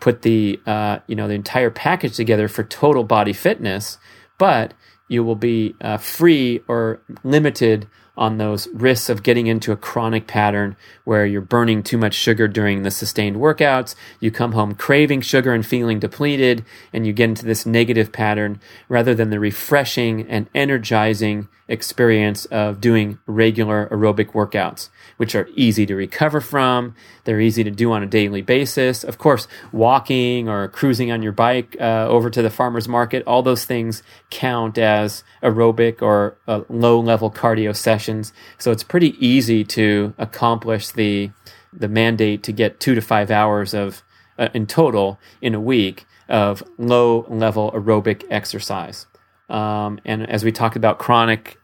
put 0.00 0.22
the 0.22 0.60
uh, 0.66 0.98
you 1.06 1.16
know 1.16 1.28
the 1.28 1.34
entire 1.34 1.70
package 1.70 2.16
together 2.16 2.48
for 2.48 2.64
total 2.64 3.04
body 3.04 3.32
fitness, 3.32 3.98
but 4.36 4.74
you 5.08 5.22
will 5.22 5.36
be 5.36 5.74
uh, 5.80 5.96
free 5.96 6.60
or 6.66 7.00
limited 7.22 7.86
on 8.16 8.38
those 8.38 8.68
risks 8.68 9.08
of 9.08 9.22
getting 9.22 9.46
into 9.46 9.72
a 9.72 9.76
chronic 9.76 10.26
pattern 10.26 10.76
where 11.04 11.26
you're 11.26 11.40
burning 11.40 11.82
too 11.82 11.98
much 11.98 12.14
sugar 12.14 12.46
during 12.46 12.82
the 12.82 12.90
sustained 12.90 13.36
workouts. 13.36 13.94
You 14.20 14.30
come 14.30 14.52
home 14.52 14.74
craving 14.74 15.22
sugar 15.22 15.52
and 15.52 15.66
feeling 15.66 15.98
depleted, 15.98 16.64
and 16.92 17.06
you 17.06 17.12
get 17.12 17.30
into 17.30 17.44
this 17.44 17.66
negative 17.66 18.12
pattern 18.12 18.60
rather 18.88 19.14
than 19.14 19.30
the 19.30 19.40
refreshing 19.40 20.28
and 20.28 20.48
energizing 20.54 21.48
experience 21.66 22.44
of 22.46 22.80
doing 22.80 23.18
regular 23.26 23.88
aerobic 23.90 24.32
workouts, 24.32 24.90
which 25.16 25.34
are 25.34 25.48
easy 25.54 25.86
to 25.86 25.94
recover 25.94 26.40
from. 26.40 26.94
They're 27.24 27.40
easy 27.40 27.64
to 27.64 27.70
do 27.70 27.90
on 27.92 28.02
a 28.02 28.06
daily 28.06 28.42
basis. 28.42 29.02
Of 29.02 29.16
course, 29.16 29.48
walking 29.72 30.48
or 30.48 30.68
cruising 30.68 31.10
on 31.10 31.22
your 31.22 31.32
bike 31.32 31.76
uh, 31.80 32.06
over 32.08 32.28
to 32.28 32.42
the 32.42 32.50
farmer's 32.50 32.86
market, 32.86 33.22
all 33.26 33.42
those 33.42 33.64
things 33.64 34.02
count 34.30 34.76
as 34.76 35.24
aerobic 35.42 36.02
or 36.02 36.36
low 36.68 37.00
level 37.00 37.30
cardio 37.30 37.74
sessions. 38.04 38.32
So 38.58 38.70
it's 38.70 38.82
pretty 38.84 39.16
easy 39.24 39.64
to 39.64 40.14
accomplish 40.18 40.90
the, 40.90 41.30
the 41.72 41.88
mandate 41.88 42.42
to 42.44 42.52
get 42.52 42.80
two 42.80 42.94
to 42.94 43.00
five 43.00 43.30
hours 43.30 43.74
of, 43.74 44.02
uh, 44.38 44.48
in 44.54 44.66
total 44.66 45.18
in 45.40 45.54
a 45.54 45.60
week 45.60 46.06
of 46.28 46.62
low 46.78 47.26
level 47.28 47.72
aerobic 47.72 48.24
exercise. 48.30 49.06
Um, 49.48 50.00
and 50.04 50.28
as 50.28 50.44
we 50.44 50.52
talked 50.52 50.76
about, 50.76 50.98
chronic 50.98 51.58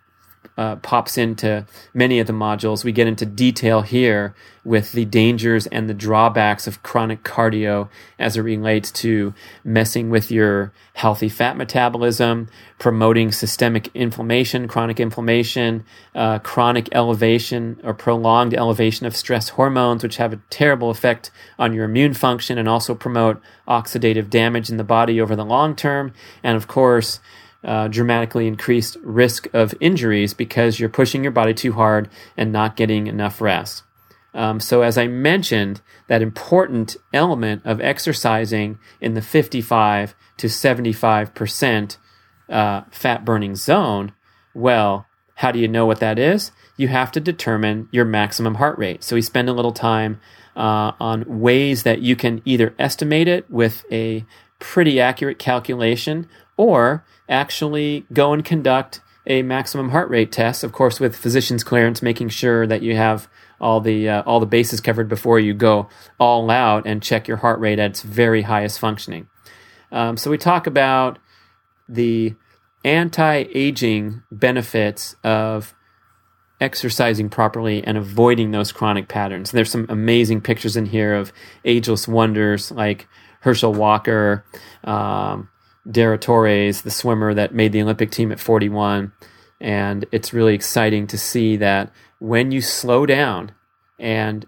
uh, 0.56 0.76
pops 0.76 1.16
into 1.16 1.66
many 1.94 2.18
of 2.18 2.26
the 2.26 2.32
modules. 2.32 2.84
We 2.84 2.92
get 2.92 3.06
into 3.06 3.24
detail 3.24 3.80
here 3.80 4.34
with 4.62 4.92
the 4.92 5.06
dangers 5.06 5.66
and 5.68 5.88
the 5.88 5.94
drawbacks 5.94 6.66
of 6.66 6.82
chronic 6.82 7.22
cardio 7.22 7.88
as 8.18 8.36
it 8.36 8.42
relates 8.42 8.90
to 8.90 9.32
messing 9.64 10.10
with 10.10 10.30
your 10.30 10.72
healthy 10.92 11.30
fat 11.30 11.56
metabolism, 11.56 12.46
promoting 12.78 13.32
systemic 13.32 13.88
inflammation, 13.94 14.68
chronic 14.68 15.00
inflammation, 15.00 15.82
uh, 16.14 16.38
chronic 16.40 16.90
elevation 16.92 17.80
or 17.82 17.94
prolonged 17.94 18.52
elevation 18.52 19.06
of 19.06 19.16
stress 19.16 19.50
hormones, 19.50 20.02
which 20.02 20.18
have 20.18 20.32
a 20.32 20.40
terrible 20.50 20.90
effect 20.90 21.30
on 21.58 21.72
your 21.72 21.86
immune 21.86 22.12
function 22.12 22.58
and 22.58 22.68
also 22.68 22.94
promote 22.94 23.40
oxidative 23.66 24.28
damage 24.28 24.68
in 24.68 24.76
the 24.76 24.84
body 24.84 25.20
over 25.20 25.34
the 25.34 25.44
long 25.44 25.74
term. 25.74 26.12
And 26.42 26.56
of 26.56 26.68
course, 26.68 27.18
uh, 27.62 27.88
dramatically 27.88 28.46
increased 28.46 28.96
risk 29.02 29.46
of 29.52 29.74
injuries 29.80 30.34
because 30.34 30.80
you're 30.80 30.88
pushing 30.88 31.22
your 31.22 31.32
body 31.32 31.54
too 31.54 31.72
hard 31.72 32.08
and 32.36 32.52
not 32.52 32.76
getting 32.76 33.06
enough 33.06 33.40
rest. 33.40 33.82
Um, 34.32 34.60
so, 34.60 34.82
as 34.82 34.96
I 34.96 35.08
mentioned, 35.08 35.80
that 36.06 36.22
important 36.22 36.96
element 37.12 37.62
of 37.64 37.80
exercising 37.80 38.78
in 39.00 39.14
the 39.14 39.22
55 39.22 40.14
to 40.36 40.46
75% 40.46 41.96
uh, 42.48 42.82
fat 42.90 43.24
burning 43.24 43.56
zone, 43.56 44.12
well, 44.54 45.06
how 45.36 45.50
do 45.50 45.58
you 45.58 45.68
know 45.68 45.84
what 45.84 46.00
that 46.00 46.18
is? 46.18 46.52
You 46.76 46.88
have 46.88 47.10
to 47.12 47.20
determine 47.20 47.88
your 47.90 48.04
maximum 48.04 48.56
heart 48.56 48.78
rate. 48.78 49.02
So, 49.02 49.16
we 49.16 49.22
spend 49.22 49.48
a 49.48 49.52
little 49.52 49.72
time 49.72 50.20
uh, 50.56 50.92
on 51.00 51.40
ways 51.40 51.82
that 51.82 52.00
you 52.00 52.14
can 52.14 52.40
either 52.44 52.74
estimate 52.78 53.26
it 53.26 53.50
with 53.50 53.84
a 53.90 54.24
pretty 54.60 55.00
accurate 55.00 55.38
calculation 55.38 56.28
or 56.56 57.04
actually 57.30 58.04
go 58.12 58.34
and 58.34 58.44
conduct 58.44 59.00
a 59.26 59.42
maximum 59.42 59.90
heart 59.90 60.10
rate 60.10 60.32
test, 60.32 60.64
of 60.64 60.72
course, 60.72 60.98
with 60.98 61.14
physician's 61.14 61.62
clearance, 61.62 62.02
making 62.02 62.30
sure 62.30 62.66
that 62.66 62.82
you 62.82 62.96
have 62.96 63.28
all 63.60 63.80
the 63.80 64.08
uh, 64.08 64.22
all 64.22 64.40
the 64.40 64.46
bases 64.46 64.80
covered 64.80 65.08
before 65.08 65.38
you 65.38 65.54
go 65.54 65.88
all 66.18 66.50
out 66.50 66.86
and 66.86 67.02
check 67.02 67.28
your 67.28 67.36
heart 67.36 67.60
rate 67.60 67.78
at 67.78 67.90
its 67.90 68.02
very 68.02 68.42
highest 68.42 68.78
functioning. 68.78 69.28
Um, 69.92 70.16
so 70.16 70.30
we 70.30 70.38
talk 70.38 70.66
about 70.66 71.18
the 71.88 72.34
anti-aging 72.84 74.22
benefits 74.32 75.14
of 75.22 75.74
exercising 76.60 77.28
properly 77.28 77.84
and 77.84 77.98
avoiding 77.98 78.50
those 78.52 78.72
chronic 78.72 79.08
patterns. 79.08 79.50
There's 79.50 79.70
some 79.70 79.86
amazing 79.88 80.40
pictures 80.40 80.76
in 80.76 80.86
here 80.86 81.14
of 81.14 81.32
ageless 81.64 82.08
wonders 82.08 82.70
like 82.70 83.06
Herschel 83.40 83.74
Walker, 83.74 84.44
um, 84.84 85.49
Dara 85.88 86.18
Torres, 86.18 86.82
the 86.82 86.90
swimmer 86.90 87.34
that 87.34 87.54
made 87.54 87.72
the 87.72 87.82
Olympic 87.82 88.10
team 88.10 88.32
at 88.32 88.40
41. 88.40 89.12
And 89.60 90.06
it's 90.10 90.32
really 90.32 90.54
exciting 90.54 91.06
to 91.08 91.18
see 91.18 91.56
that 91.56 91.92
when 92.18 92.50
you 92.50 92.60
slow 92.60 93.06
down 93.06 93.52
and 93.98 94.46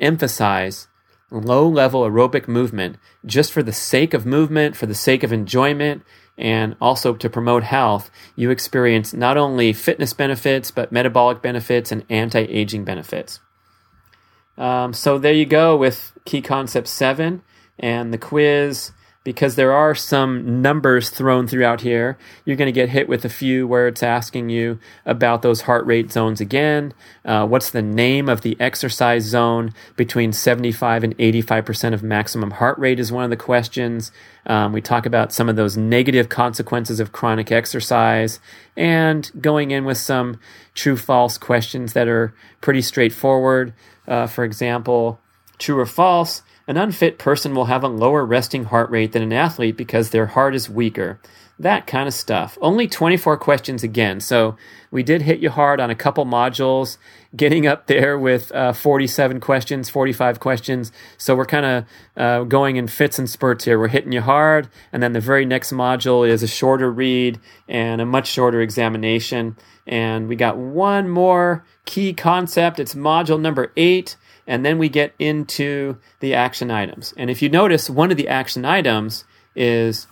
emphasize 0.00 0.88
low 1.30 1.68
level 1.68 2.02
aerobic 2.02 2.48
movement 2.48 2.96
just 3.24 3.52
for 3.52 3.62
the 3.62 3.72
sake 3.72 4.12
of 4.14 4.26
movement, 4.26 4.76
for 4.76 4.86
the 4.86 4.94
sake 4.94 5.22
of 5.22 5.32
enjoyment, 5.32 6.02
and 6.36 6.74
also 6.80 7.14
to 7.14 7.28
promote 7.28 7.62
health, 7.62 8.10
you 8.34 8.50
experience 8.50 9.12
not 9.12 9.36
only 9.36 9.72
fitness 9.72 10.12
benefits, 10.12 10.70
but 10.70 10.90
metabolic 10.90 11.42
benefits 11.42 11.92
and 11.92 12.04
anti 12.08 12.40
aging 12.40 12.84
benefits. 12.84 13.40
Um, 14.56 14.92
so 14.92 15.18
there 15.18 15.32
you 15.32 15.46
go 15.46 15.76
with 15.76 16.12
key 16.24 16.42
concept 16.42 16.88
seven 16.88 17.42
and 17.78 18.12
the 18.12 18.18
quiz 18.18 18.92
because 19.22 19.54
there 19.54 19.72
are 19.72 19.94
some 19.94 20.62
numbers 20.62 21.10
thrown 21.10 21.46
throughout 21.46 21.82
here. 21.82 22.16
You're 22.46 22.56
going 22.56 22.66
to 22.66 22.72
get 22.72 22.88
hit 22.88 23.06
with 23.06 23.24
a 23.24 23.28
few 23.28 23.66
where 23.66 23.86
it's 23.86 24.02
asking 24.02 24.48
you 24.48 24.78
about 25.04 25.42
those 25.42 25.62
heart 25.62 25.84
rate 25.84 26.10
zones 26.10 26.40
again. 26.40 26.94
Uh, 27.22 27.46
what's 27.46 27.70
the 27.70 27.82
name 27.82 28.30
of 28.30 28.40
the 28.40 28.56
exercise 28.58 29.24
zone 29.24 29.74
between 29.94 30.32
75 30.32 31.04
and 31.04 31.18
85% 31.18 31.92
of 31.92 32.02
maximum 32.02 32.52
heart 32.52 32.78
rate 32.78 32.98
is 32.98 33.12
one 33.12 33.24
of 33.24 33.30
the 33.30 33.36
questions. 33.36 34.10
Um, 34.46 34.72
we 34.72 34.80
talk 34.80 35.04
about 35.04 35.34
some 35.34 35.50
of 35.50 35.56
those 35.56 35.76
negative 35.76 36.30
consequences 36.30 36.98
of 36.98 37.12
chronic 37.12 37.52
exercise 37.52 38.40
and 38.74 39.30
going 39.38 39.70
in 39.70 39.84
with 39.84 39.98
some 39.98 40.40
true 40.74 40.96
false 40.96 41.36
questions 41.36 41.92
that 41.92 42.08
are 42.08 42.34
pretty 42.62 42.80
straightforward. 42.80 43.74
Uh, 44.08 44.26
for 44.26 44.44
example, 44.44 45.20
true 45.58 45.78
or 45.78 45.86
false, 45.86 46.42
an 46.70 46.76
unfit 46.76 47.18
person 47.18 47.52
will 47.52 47.64
have 47.64 47.82
a 47.82 47.88
lower 47.88 48.24
resting 48.24 48.62
heart 48.62 48.88
rate 48.90 49.10
than 49.10 49.22
an 49.22 49.32
athlete 49.32 49.76
because 49.76 50.10
their 50.10 50.26
heart 50.26 50.54
is 50.54 50.70
weaker. 50.70 51.18
That 51.58 51.88
kind 51.88 52.06
of 52.06 52.14
stuff. 52.14 52.56
Only 52.60 52.86
24 52.86 53.38
questions 53.38 53.82
again. 53.82 54.20
So 54.20 54.56
we 54.92 55.02
did 55.02 55.22
hit 55.22 55.40
you 55.40 55.50
hard 55.50 55.80
on 55.80 55.90
a 55.90 55.96
couple 55.96 56.24
modules, 56.24 56.96
getting 57.34 57.66
up 57.66 57.88
there 57.88 58.16
with 58.16 58.52
uh, 58.52 58.72
47 58.72 59.40
questions, 59.40 59.90
45 59.90 60.38
questions. 60.38 60.92
So 61.18 61.34
we're 61.34 61.44
kind 61.44 61.66
of 61.66 61.84
uh, 62.16 62.44
going 62.44 62.76
in 62.76 62.86
fits 62.86 63.18
and 63.18 63.28
spurts 63.28 63.64
here. 63.64 63.76
We're 63.76 63.88
hitting 63.88 64.12
you 64.12 64.20
hard. 64.20 64.68
And 64.92 65.02
then 65.02 65.12
the 65.12 65.20
very 65.20 65.44
next 65.44 65.72
module 65.72 66.26
is 66.26 66.44
a 66.44 66.48
shorter 66.48 66.88
read 66.88 67.40
and 67.66 68.00
a 68.00 68.06
much 68.06 68.28
shorter 68.28 68.60
examination. 68.60 69.56
And 69.88 70.28
we 70.28 70.36
got 70.36 70.56
one 70.56 71.08
more 71.08 71.64
key 71.84 72.14
concept. 72.14 72.78
It's 72.78 72.94
module 72.94 73.40
number 73.40 73.72
eight 73.76 74.14
and 74.46 74.64
then 74.64 74.78
we 74.78 74.88
get 74.88 75.14
into 75.18 75.96
the 76.20 76.34
action 76.34 76.70
items. 76.70 77.14
And 77.16 77.30
if 77.30 77.42
you 77.42 77.48
notice, 77.48 77.88
one 77.90 78.10
of 78.10 78.16
the 78.16 78.28
action 78.28 78.64
items 78.64 79.24
is 79.54 80.06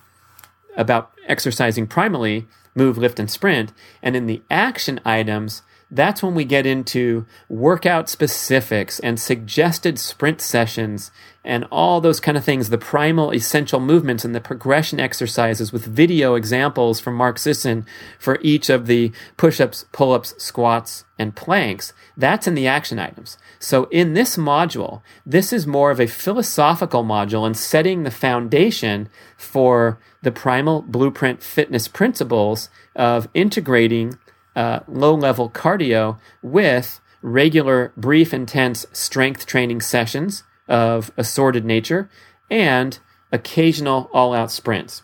about 0.76 1.12
exercising 1.26 1.86
primally. 1.86 2.46
move, 2.74 2.96
lift, 2.96 3.18
and 3.18 3.30
sprint. 3.30 3.72
And 4.02 4.14
in 4.14 4.26
the 4.26 4.40
action 4.50 5.00
items, 5.04 5.62
that's 5.90 6.22
when 6.22 6.34
we 6.34 6.44
get 6.44 6.66
into 6.66 7.26
workout 7.48 8.08
specifics 8.08 9.00
and 9.00 9.18
suggested 9.18 9.98
sprint 9.98 10.40
sessions 10.40 11.10
and 11.48 11.66
all 11.72 12.02
those 12.02 12.20
kind 12.20 12.36
of 12.36 12.44
things, 12.44 12.68
the 12.68 12.76
primal 12.76 13.32
essential 13.32 13.80
movements 13.80 14.22
and 14.22 14.34
the 14.34 14.40
progression 14.40 15.00
exercises 15.00 15.72
with 15.72 15.86
video 15.86 16.34
examples 16.34 17.00
from 17.00 17.14
Mark 17.14 17.38
Sisson 17.38 17.86
for 18.18 18.38
each 18.42 18.68
of 18.68 18.86
the 18.86 19.12
push 19.38 19.58
ups, 19.58 19.86
pull 19.90 20.12
ups, 20.12 20.34
squats, 20.36 21.06
and 21.18 21.34
planks. 21.34 21.94
That's 22.18 22.46
in 22.46 22.54
the 22.54 22.66
action 22.66 22.98
items. 22.98 23.38
So 23.58 23.84
in 23.84 24.12
this 24.12 24.36
module, 24.36 25.00
this 25.24 25.50
is 25.50 25.66
more 25.66 25.90
of 25.90 25.98
a 25.98 26.06
philosophical 26.06 27.02
module 27.02 27.46
and 27.46 27.56
setting 27.56 28.02
the 28.02 28.10
foundation 28.10 29.08
for 29.38 29.98
the 30.22 30.30
primal 30.30 30.82
blueprint 30.82 31.42
fitness 31.42 31.88
principles 31.88 32.68
of 32.94 33.26
integrating 33.32 34.18
uh, 34.54 34.80
low 34.86 35.14
level 35.14 35.48
cardio 35.48 36.18
with 36.42 37.00
regular, 37.22 37.94
brief, 37.96 38.34
intense 38.34 38.84
strength 38.92 39.46
training 39.46 39.80
sessions 39.80 40.44
of 40.68 41.10
assorted 41.16 41.64
nature 41.64 42.10
and 42.50 42.98
occasional 43.32 44.10
all 44.12 44.34
out 44.34 44.50
sprints. 44.50 45.02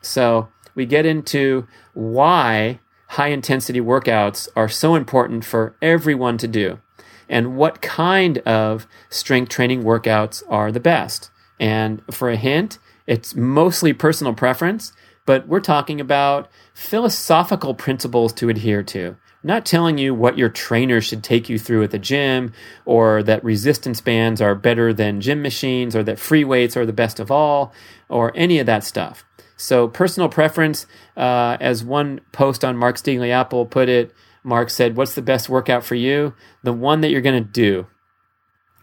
So 0.00 0.48
we 0.74 0.86
get 0.86 1.06
into 1.06 1.66
why 1.92 2.80
high 3.08 3.28
intensity 3.28 3.80
workouts 3.80 4.48
are 4.56 4.68
so 4.68 4.94
important 4.94 5.44
for 5.44 5.76
everyone 5.80 6.38
to 6.38 6.48
do 6.48 6.80
and 7.28 7.56
what 7.56 7.80
kind 7.80 8.38
of 8.38 8.86
strength 9.08 9.48
training 9.48 9.82
workouts 9.82 10.42
are 10.48 10.70
the 10.70 10.80
best. 10.80 11.30
And 11.58 12.02
for 12.10 12.30
a 12.30 12.36
hint, 12.36 12.78
it's 13.06 13.34
mostly 13.34 13.92
personal 13.92 14.34
preference, 14.34 14.92
but 15.26 15.46
we're 15.46 15.60
talking 15.60 16.00
about 16.00 16.50
philosophical 16.74 17.74
principles 17.74 18.32
to 18.34 18.48
adhere 18.48 18.82
to. 18.82 19.16
Not 19.46 19.66
telling 19.66 19.98
you 19.98 20.14
what 20.14 20.38
your 20.38 20.48
trainer 20.48 21.02
should 21.02 21.22
take 21.22 21.50
you 21.50 21.58
through 21.58 21.82
at 21.82 21.90
the 21.90 21.98
gym, 21.98 22.52
or 22.86 23.22
that 23.22 23.44
resistance 23.44 24.00
bands 24.00 24.40
are 24.40 24.54
better 24.54 24.94
than 24.94 25.20
gym 25.20 25.42
machines, 25.42 25.94
or 25.94 26.02
that 26.02 26.18
free 26.18 26.44
weights 26.44 26.78
are 26.78 26.86
the 26.86 26.94
best 26.94 27.20
of 27.20 27.30
all, 27.30 27.74
or 28.08 28.32
any 28.34 28.58
of 28.58 28.64
that 28.64 28.84
stuff. 28.84 29.22
So, 29.56 29.86
personal 29.86 30.30
preference, 30.30 30.86
uh, 31.14 31.58
as 31.60 31.84
one 31.84 32.22
post 32.32 32.64
on 32.64 32.78
Mark's 32.78 33.02
Daily 33.02 33.30
Apple 33.30 33.66
put 33.66 33.90
it, 33.90 34.14
Mark 34.42 34.70
said, 34.70 34.96
What's 34.96 35.14
the 35.14 35.22
best 35.22 35.50
workout 35.50 35.84
for 35.84 35.94
you? 35.94 36.34
The 36.62 36.72
one 36.72 37.02
that 37.02 37.10
you're 37.10 37.20
going 37.20 37.44
to 37.44 37.50
do. 37.50 37.86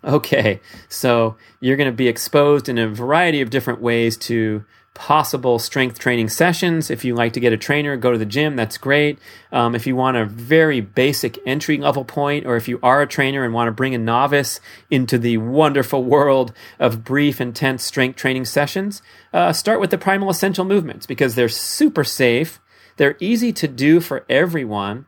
Okay, 0.03 0.61
so 0.89 1.37
you're 1.59 1.77
going 1.77 1.89
to 1.89 1.95
be 1.95 2.07
exposed 2.07 2.67
in 2.69 2.77
a 2.77 2.87
variety 2.87 3.41
of 3.41 3.51
different 3.51 3.81
ways 3.81 4.17
to 4.17 4.65
possible 4.93 5.57
strength 5.57 5.99
training 5.99 6.29
sessions. 6.29 6.89
If 6.89 7.05
you 7.05 7.15
like 7.15 7.33
to 7.33 7.39
get 7.39 7.53
a 7.53 7.57
trainer, 7.57 7.95
go 7.95 8.11
to 8.11 8.17
the 8.17 8.25
gym, 8.25 8.55
that's 8.55 8.77
great. 8.77 9.19
Um, 9.51 9.73
if 9.73 9.87
you 9.87 9.95
want 9.95 10.17
a 10.17 10.25
very 10.25 10.81
basic 10.81 11.39
entry 11.45 11.77
level 11.77 12.03
point, 12.03 12.45
or 12.45 12.57
if 12.57 12.67
you 12.67 12.79
are 12.83 13.01
a 13.01 13.07
trainer 13.07 13.43
and 13.43 13.53
want 13.53 13.67
to 13.67 13.71
bring 13.71 13.95
a 13.95 13.97
novice 13.97 14.59
into 14.89 15.17
the 15.17 15.37
wonderful 15.37 16.03
world 16.03 16.53
of 16.79 17.03
brief, 17.03 17.39
intense 17.39 17.83
strength 17.83 18.17
training 18.17 18.45
sessions, 18.45 19.01
uh, 19.33 19.53
start 19.53 19.79
with 19.79 19.91
the 19.91 19.97
primal 19.97 20.29
essential 20.29 20.65
movements 20.65 21.05
because 21.05 21.35
they're 21.35 21.49
super 21.49 22.03
safe. 22.03 22.59
They're 22.97 23.17
easy 23.19 23.53
to 23.53 23.67
do 23.67 24.01
for 24.01 24.25
everyone 24.29 25.05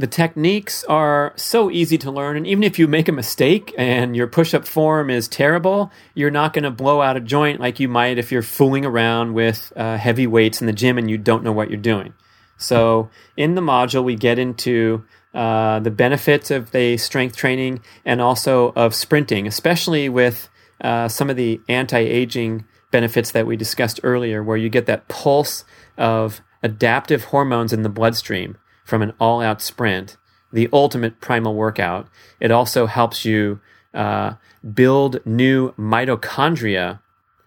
the 0.00 0.06
techniques 0.06 0.82
are 0.84 1.34
so 1.36 1.70
easy 1.70 1.98
to 1.98 2.10
learn. 2.10 2.38
And 2.38 2.46
even 2.46 2.64
if 2.64 2.78
you 2.78 2.88
make 2.88 3.06
a 3.06 3.12
mistake 3.12 3.74
and 3.76 4.16
your 4.16 4.26
push 4.26 4.54
up 4.54 4.66
form 4.66 5.10
is 5.10 5.28
terrible, 5.28 5.92
you're 6.14 6.30
not 6.30 6.54
going 6.54 6.64
to 6.64 6.70
blow 6.70 7.02
out 7.02 7.18
a 7.18 7.20
joint 7.20 7.60
like 7.60 7.78
you 7.78 7.86
might 7.86 8.16
if 8.16 8.32
you're 8.32 8.40
fooling 8.40 8.86
around 8.86 9.34
with 9.34 9.74
uh, 9.76 9.98
heavy 9.98 10.26
weights 10.26 10.62
in 10.62 10.66
the 10.66 10.72
gym 10.72 10.96
and 10.96 11.10
you 11.10 11.18
don't 11.18 11.44
know 11.44 11.52
what 11.52 11.68
you're 11.68 11.78
doing. 11.78 12.14
So, 12.56 13.10
in 13.36 13.54
the 13.56 13.60
module, 13.60 14.02
we 14.02 14.16
get 14.16 14.38
into 14.38 15.04
uh, 15.34 15.80
the 15.80 15.90
benefits 15.90 16.50
of 16.50 16.70
the 16.70 16.96
strength 16.96 17.36
training 17.36 17.80
and 18.04 18.22
also 18.22 18.72
of 18.76 18.94
sprinting, 18.94 19.46
especially 19.46 20.08
with 20.08 20.48
uh, 20.80 21.08
some 21.08 21.28
of 21.28 21.36
the 21.36 21.60
anti 21.68 21.98
aging 21.98 22.64
benefits 22.90 23.32
that 23.32 23.46
we 23.46 23.56
discussed 23.56 24.00
earlier, 24.02 24.42
where 24.42 24.56
you 24.56 24.70
get 24.70 24.86
that 24.86 25.08
pulse 25.08 25.64
of 25.98 26.40
adaptive 26.62 27.24
hormones 27.24 27.72
in 27.72 27.82
the 27.82 27.88
bloodstream 27.88 28.56
from 28.90 29.00
an 29.00 29.14
all 29.20 29.40
out 29.40 29.62
sprint, 29.62 30.16
the 30.52 30.68
ultimate 30.72 31.20
primal 31.20 31.54
workout. 31.54 32.08
It 32.40 32.50
also 32.50 32.86
helps 32.86 33.24
you 33.24 33.60
uh, 33.94 34.34
build 34.74 35.24
new 35.24 35.70
mitochondria 35.78 36.98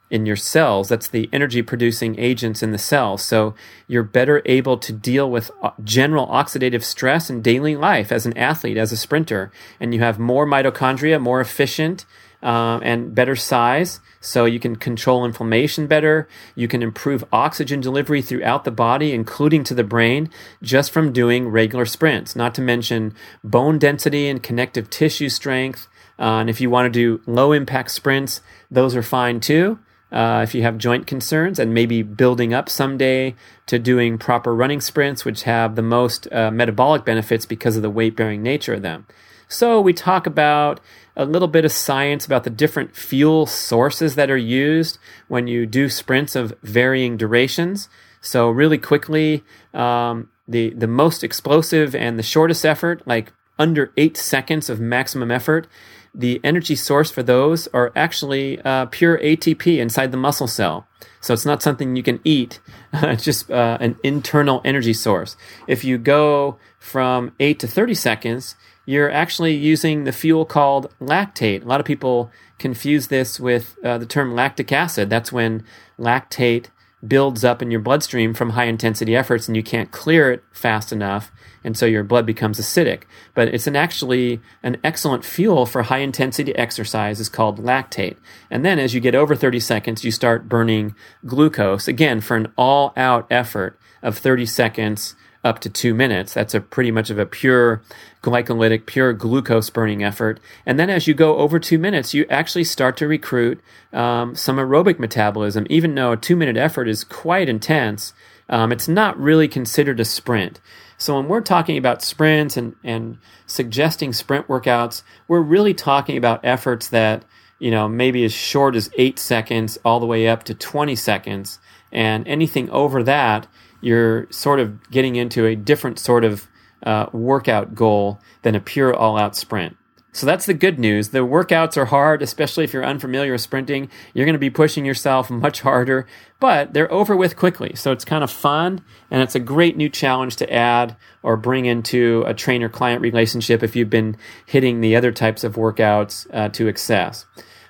in 0.09 0.25
your 0.25 0.37
cells. 0.37 0.87
That's 0.87 1.09
the 1.09 1.29
energy 1.33 1.61
producing 1.61 2.17
agents 2.17 2.63
in 2.63 2.71
the 2.71 2.77
cells. 2.77 3.21
So 3.23 3.55
you're 3.87 4.03
better 4.03 4.41
able 4.45 4.77
to 4.77 4.93
deal 4.93 5.29
with 5.29 5.51
uh, 5.61 5.71
general 5.83 6.27
oxidative 6.27 6.83
stress 6.83 7.29
in 7.29 7.41
daily 7.41 7.75
life 7.75 8.11
as 8.11 8.25
an 8.25 8.37
athlete, 8.37 8.77
as 8.77 8.91
a 8.91 8.97
sprinter. 8.97 9.51
And 9.79 9.93
you 9.93 9.99
have 9.99 10.19
more 10.19 10.45
mitochondria, 10.45 11.19
more 11.19 11.41
efficient, 11.41 12.05
uh, 12.43 12.79
and 12.83 13.15
better 13.15 13.35
size. 13.35 13.99
So 14.19 14.45
you 14.45 14.59
can 14.59 14.75
control 14.75 15.25
inflammation 15.25 15.87
better. 15.87 16.27
You 16.55 16.67
can 16.67 16.83
improve 16.83 17.23
oxygen 17.31 17.79
delivery 17.79 18.21
throughout 18.21 18.65
the 18.65 18.71
body, 18.71 19.13
including 19.13 19.63
to 19.65 19.73
the 19.73 19.83
brain, 19.83 20.29
just 20.61 20.91
from 20.91 21.13
doing 21.13 21.47
regular 21.47 21.85
sprints. 21.85 22.35
Not 22.35 22.53
to 22.55 22.61
mention 22.61 23.15
bone 23.43 23.79
density 23.79 24.27
and 24.27 24.43
connective 24.43 24.89
tissue 24.89 25.29
strength. 25.29 25.87
Uh, 26.19 26.39
and 26.41 26.49
if 26.49 26.61
you 26.61 26.69
want 26.69 26.93
to 26.93 26.99
do 26.99 27.21
low 27.25 27.53
impact 27.53 27.91
sprints, 27.91 28.41
those 28.69 28.95
are 28.95 29.01
fine 29.01 29.39
too. 29.39 29.79
Uh, 30.11 30.41
if 30.43 30.53
you 30.53 30.61
have 30.61 30.77
joint 30.77 31.07
concerns 31.07 31.57
and 31.57 31.73
maybe 31.73 32.03
building 32.03 32.53
up 32.53 32.69
someday 32.69 33.33
to 33.65 33.79
doing 33.79 34.19
proper 34.19 34.53
running 34.53 34.79
sprints, 34.79 35.25
which 35.25 35.43
have 35.43 35.75
the 35.75 35.81
most 35.81 36.31
uh, 36.31 36.51
metabolic 36.51 37.03
benefits 37.03 37.47
because 37.47 37.75
of 37.75 37.81
the 37.81 37.89
weight 37.89 38.15
bearing 38.15 38.43
nature 38.43 38.75
of 38.75 38.83
them. 38.83 39.07
So 39.47 39.79
we 39.79 39.93
talk 39.93 40.25
about 40.25 40.79
a 41.15 41.25
little 41.25 41.47
bit 41.47 41.65
of 41.65 41.71
science 41.71 42.25
about 42.25 42.43
the 42.43 42.49
different 42.49 42.95
fuel 42.95 43.45
sources 43.45 44.15
that 44.15 44.31
are 44.31 44.37
used 44.37 44.97
when 45.27 45.47
you 45.47 45.65
do 45.65 45.89
sprints 45.89 46.35
of 46.35 46.53
varying 46.63 47.17
durations. 47.17 47.89
So 48.21 48.49
really 48.49 48.77
quickly, 48.77 49.43
um, 49.73 50.29
the 50.47 50.71
the 50.71 50.87
most 50.87 51.23
explosive 51.23 51.95
and 51.95 52.17
the 52.17 52.23
shortest 52.23 52.65
effort, 52.65 53.05
like 53.05 53.31
under 53.59 53.93
eight 53.97 54.17
seconds 54.17 54.69
of 54.69 54.79
maximum 54.79 55.29
effort, 55.29 55.67
the 56.13 56.39
energy 56.43 56.75
source 56.75 57.11
for 57.11 57.23
those 57.23 57.67
are 57.67 57.91
actually 57.95 58.59
uh, 58.61 58.85
pure 58.87 59.17
ATP 59.19 59.77
inside 59.77 60.11
the 60.11 60.17
muscle 60.17 60.47
cell. 60.47 60.87
So 61.21 61.33
it's 61.33 61.45
not 61.45 61.63
something 61.63 61.95
you 61.95 62.03
can 62.03 62.19
eat. 62.23 62.59
it's 62.93 63.23
just 63.23 63.49
uh, 63.49 63.77
an 63.79 63.97
internal 64.03 64.61
energy 64.65 64.93
source. 64.93 65.35
If 65.67 65.83
you 65.83 65.97
go 65.97 66.57
from 66.79 67.33
8 67.39 67.59
to 67.59 67.67
30 67.67 67.93
seconds, 67.93 68.55
you're 68.85 69.11
actually 69.11 69.55
using 69.55 70.03
the 70.03 70.11
fuel 70.11 70.45
called 70.45 70.93
lactate. 70.99 71.63
A 71.63 71.67
lot 71.67 71.79
of 71.79 71.85
people 71.85 72.31
confuse 72.57 73.07
this 73.07 73.39
with 73.39 73.77
uh, 73.83 73.97
the 73.97 74.05
term 74.05 74.35
lactic 74.35 74.71
acid. 74.71 75.09
That's 75.09 75.31
when 75.31 75.63
lactate 75.99 76.67
builds 77.05 77.43
up 77.43 77.61
in 77.61 77.69
your 77.69 77.81
bloodstream 77.81 78.33
from 78.33 78.51
high 78.51 78.65
intensity 78.65 79.15
efforts 79.15 79.47
and 79.47 79.57
you 79.57 79.63
can't 79.63 79.91
clear 79.91 80.31
it 80.31 80.43
fast 80.53 80.93
enough 80.93 81.31
and 81.61 81.77
so 81.77 81.85
your 81.85 82.03
blood 82.03 82.25
becomes 82.25 82.57
acidic 82.57 83.03
but 83.33 83.49
it's 83.49 83.67
an 83.67 83.75
actually 83.75 84.39
an 84.61 84.77
excellent 84.85 85.25
fuel 85.25 85.65
for 85.65 85.83
high 85.83 85.97
intensity 85.97 86.55
exercise 86.55 87.19
is 87.19 87.27
called 87.27 87.59
lactate 87.59 88.15
and 88.49 88.63
then 88.63 88.79
as 88.79 88.93
you 88.93 89.01
get 89.01 89.15
over 89.15 89.35
30 89.35 89.59
seconds 89.59 90.05
you 90.05 90.11
start 90.11 90.47
burning 90.47 90.95
glucose 91.25 91.89
again 91.89 92.21
for 92.21 92.37
an 92.37 92.49
all 92.57 92.93
out 92.95 93.27
effort 93.29 93.77
of 94.01 94.17
30 94.17 94.45
seconds 94.45 95.15
up 95.43 95.59
to 95.59 95.69
two 95.69 95.93
minutes. 95.93 96.33
That's 96.33 96.53
a 96.53 96.61
pretty 96.61 96.91
much 96.91 97.09
of 97.09 97.19
a 97.19 97.25
pure 97.25 97.81
glycolytic, 98.23 98.87
pure 98.87 99.13
glucose 99.13 99.69
burning 99.69 100.03
effort. 100.03 100.39
And 100.65 100.79
then 100.79 100.89
as 100.89 101.05
you 101.07 101.13
go 101.13 101.37
over 101.37 101.59
two 101.59 101.77
minutes, 101.77 102.13
you 102.13 102.25
actually 102.29 102.63
start 102.63 102.97
to 102.97 103.07
recruit 103.07 103.61
um, 103.91 104.35
some 104.35 104.57
aerobic 104.57 104.97
metabolism. 104.97 105.67
Even 105.69 105.93
though 105.93 106.13
a 106.13 106.17
two 106.17 106.35
minute 106.35 106.57
effort 106.57 106.87
is 106.87 107.03
quite 107.03 107.47
intense, 107.47 108.13
um, 108.49 108.71
it's 108.71 108.87
not 108.87 109.19
really 109.19 109.47
considered 109.47 109.99
a 109.99 110.05
sprint. 110.05 110.59
So 110.97 111.15
when 111.17 111.27
we're 111.27 111.41
talking 111.41 111.77
about 111.77 112.01
sprints 112.01 112.57
and, 112.57 112.75
and 112.83 113.19
suggesting 113.45 114.13
sprint 114.13 114.47
workouts, 114.47 115.03
we're 115.27 115.41
really 115.41 115.73
talking 115.73 116.17
about 116.17 116.43
efforts 116.43 116.87
that, 116.89 117.25
you 117.59 117.69
know, 117.69 117.87
maybe 117.87 118.23
as 118.23 118.33
short 118.33 118.75
as 118.75 118.89
eight 118.97 119.19
seconds 119.19 119.77
all 119.85 119.99
the 119.99 120.05
way 120.05 120.27
up 120.27 120.43
to 120.45 120.55
20 120.55 120.95
seconds. 120.95 121.59
And 121.91 122.27
anything 122.27 122.69
over 122.71 123.03
that 123.03 123.47
you're 123.83 124.31
sort 124.31 124.61
of 124.61 124.89
getting 124.89 125.17
into 125.17 125.45
a 125.45 125.55
different 125.55 125.99
sort 125.99 126.23
of 126.23 126.47
uh, 126.83 127.07
workout 127.11 127.75
goal 127.75 128.19
than 128.41 128.55
a 128.55 128.59
pure 128.59 128.93
all 128.93 129.17
out 129.17 129.35
sprint. 129.35 129.77
So 130.15 130.27
that's 130.27 130.45
the 130.45 130.53
good 130.53 130.77
news. 130.77 131.09
The 131.09 131.25
workouts 131.25 131.75
are 131.75 131.85
hard, 131.85 132.21
especially 132.21 132.63
if 132.63 132.71
you're 132.71 132.85
unfamiliar 132.85 133.31
with 133.31 133.41
sprinting. 133.41 133.89
You're 134.13 134.27
going 134.27 134.33
to 134.33 134.39
be 134.39 134.51
pushing 134.51 134.85
yourself 134.85 135.31
much 135.31 135.61
harder, 135.61 136.05
but 136.39 136.73
they're 136.73 136.91
over 136.91 137.15
with 137.15 137.35
quickly. 137.35 137.73
So 137.75 137.91
it's 137.91 138.05
kind 138.05 138.23
of 138.23 138.29
fun 138.29 138.85
and 139.09 139.23
it's 139.23 139.33
a 139.33 139.39
great 139.39 139.75
new 139.75 139.89
challenge 139.89 140.35
to 140.35 140.53
add 140.53 140.95
or 141.23 141.35
bring 141.35 141.65
into 141.65 142.23
a 142.27 142.33
trainer 142.35 142.69
client 142.69 143.01
relationship 143.01 143.63
if 143.63 143.75
you've 143.75 143.89
been 143.89 144.15
hitting 144.45 144.81
the 144.81 144.95
other 144.95 145.11
types 145.11 145.43
of 145.43 145.55
workouts 145.55 146.27
uh, 146.31 146.49
to 146.49 146.67
excess. 146.67 147.25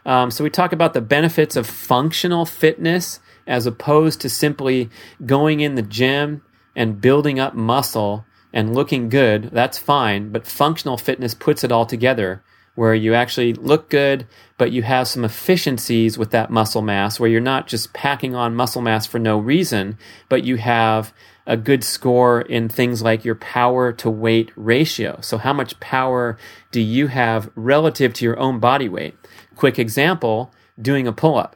Um, 0.05 0.29
so 0.29 0.43
we 0.43 0.49
talk 0.49 0.73
about 0.73 0.93
the 0.93 1.01
benefits 1.01 1.55
of 1.55 1.65
functional 1.65 2.45
fitness 2.45 3.21
as 3.47 3.65
opposed 3.65 4.19
to 4.19 4.29
simply 4.29 4.89
going 5.25 5.61
in 5.61 5.75
the 5.75 5.81
gym 5.81 6.41
and 6.75 6.99
building 6.99 7.39
up 7.39 7.53
muscle 7.53 8.25
and 8.53 8.73
looking 8.75 9.09
good, 9.09 9.49
that's 9.51 9.77
fine, 9.77 10.31
but 10.31 10.47
functional 10.47 10.97
fitness 10.97 11.33
puts 11.33 11.63
it 11.63 11.71
all 11.71 11.85
together 11.85 12.43
where 12.75 12.95
you 12.95 13.13
actually 13.13 13.53
look 13.53 13.89
good, 13.89 14.25
but 14.57 14.71
you 14.71 14.81
have 14.81 15.07
some 15.07 15.23
efficiencies 15.23 16.17
with 16.17 16.31
that 16.31 16.49
muscle 16.49 16.81
mass 16.81 17.19
where 17.19 17.29
you're 17.29 17.41
not 17.41 17.67
just 17.67 17.93
packing 17.93 18.33
on 18.33 18.55
muscle 18.55 18.81
mass 18.81 19.05
for 19.05 19.19
no 19.19 19.37
reason, 19.37 19.97
but 20.27 20.43
you 20.43 20.57
have 20.57 21.13
a 21.45 21.57
good 21.57 21.83
score 21.83 22.41
in 22.41 22.69
things 22.69 23.01
like 23.01 23.25
your 23.25 23.35
power 23.35 23.91
to 23.91 24.09
weight 24.09 24.51
ratio. 24.55 25.19
So 25.21 25.37
how 25.37 25.53
much 25.53 25.79
power 25.79 26.37
do 26.71 26.81
you 26.81 27.07
have 27.07 27.51
relative 27.55 28.13
to 28.15 28.25
your 28.25 28.39
own 28.39 28.59
body 28.59 28.89
weight? 28.89 29.15
Quick 29.55 29.77
example, 29.77 30.51
doing 30.81 31.05
a 31.05 31.11
pull 31.11 31.37
up. 31.37 31.55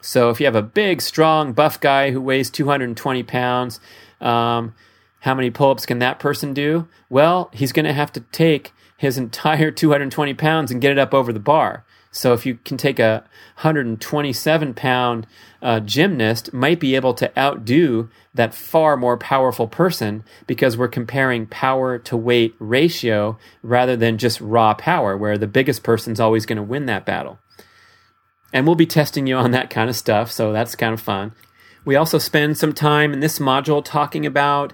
So 0.00 0.30
if 0.30 0.40
you 0.40 0.46
have 0.46 0.56
a 0.56 0.62
big, 0.62 1.02
strong, 1.02 1.52
buff 1.52 1.80
guy 1.80 2.12
who 2.12 2.20
weighs 2.20 2.48
220 2.48 3.24
pounds, 3.24 3.80
um, 4.20 4.74
how 5.20 5.34
many 5.34 5.50
pull 5.50 5.70
ups 5.70 5.86
can 5.86 5.98
that 5.98 6.18
person 6.18 6.54
do? 6.54 6.88
Well, 7.08 7.50
he's 7.52 7.72
going 7.72 7.86
to 7.86 7.92
have 7.92 8.12
to 8.12 8.20
take 8.20 8.72
his 8.96 9.18
entire 9.18 9.70
220 9.72 10.34
pounds 10.34 10.70
and 10.70 10.80
get 10.80 10.92
it 10.92 10.98
up 10.98 11.14
over 11.14 11.32
the 11.32 11.40
bar. 11.40 11.84
So 12.16 12.32
if 12.32 12.46
you 12.46 12.54
can 12.64 12.78
take 12.78 12.98
a 12.98 13.24
127 13.56 14.74
pound 14.74 15.26
uh, 15.60 15.80
gymnast, 15.80 16.52
might 16.52 16.80
be 16.80 16.96
able 16.96 17.12
to 17.14 17.38
outdo 17.38 18.08
that 18.32 18.54
far 18.54 18.96
more 18.96 19.18
powerful 19.18 19.68
person 19.68 20.24
because 20.46 20.76
we're 20.78 20.88
comparing 20.88 21.46
power 21.46 21.98
to 21.98 22.16
weight 22.16 22.54
ratio 22.58 23.38
rather 23.62 23.96
than 23.96 24.16
just 24.16 24.40
raw 24.40 24.72
power, 24.72 25.16
where 25.16 25.36
the 25.36 25.46
biggest 25.46 25.82
person's 25.82 26.20
always 26.20 26.46
going 26.46 26.56
to 26.56 26.62
win 26.62 26.86
that 26.86 27.04
battle. 27.04 27.38
And 28.52 28.66
we'll 28.66 28.76
be 28.76 28.86
testing 28.86 29.26
you 29.26 29.36
on 29.36 29.50
that 29.50 29.68
kind 29.68 29.90
of 29.90 29.96
stuff, 29.96 30.30
so 30.32 30.52
that's 30.52 30.74
kind 30.74 30.94
of 30.94 31.00
fun. 31.00 31.32
We 31.84 31.96
also 31.96 32.18
spend 32.18 32.56
some 32.56 32.72
time 32.72 33.12
in 33.12 33.20
this 33.20 33.38
module 33.38 33.84
talking 33.84 34.24
about 34.24 34.72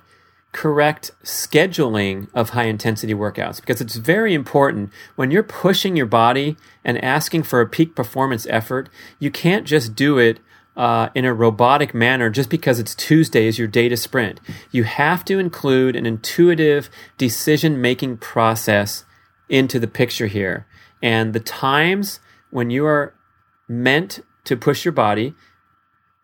correct 0.53 1.11
scheduling 1.25 2.29
of 2.35 2.51
high 2.51 2.65
intensity 2.65 3.15
workouts 3.15 3.61
because 3.61 3.81
it's 3.81 3.97
very 3.97 4.35
important 4.35 4.91
when 5.17 5.31
you're 5.31 5.43
pushing 5.43 5.97
your 5.97 6.07
body 6.07 6.57
and 6.85 7.03
asking 7.03 7.43
for 7.43 7.61
a 7.61 7.69
peak 7.69 7.95
performance 7.95 8.47
effort. 8.51 8.89
You 9.19 9.31
can't 9.31 9.67
just 9.67 9.95
do 9.95 10.19
it 10.19 10.41
uh, 10.77 11.09
in 11.15 11.25
a 11.25 11.35
robotic 11.35 11.95
manner 11.95 12.31
just 12.31 12.51
because 12.51 12.79
it's 12.79 12.95
Tuesday 12.95 13.47
is 13.47 13.59
your 13.59 13.69
day 13.69 13.89
to 13.89 13.97
sprint. 13.97 14.41
You 14.71 14.85
have 14.85 15.25
to 15.27 15.39
include 15.39 15.97
an 15.97 16.07
intuitive 16.07 16.91
decision 17.19 17.81
making 17.81 18.19
process 18.19 19.05
into 19.49 19.79
the 19.79 19.87
picture 19.87 20.27
here. 20.27 20.67
And 21.03 21.33
the 21.33 21.41
times 21.41 22.21
when 22.51 22.71
you 22.71 22.87
are 22.87 23.15
meant 23.69 24.21
to 24.45 24.57
push 24.57 24.85
your 24.85 24.93
body 24.93 25.35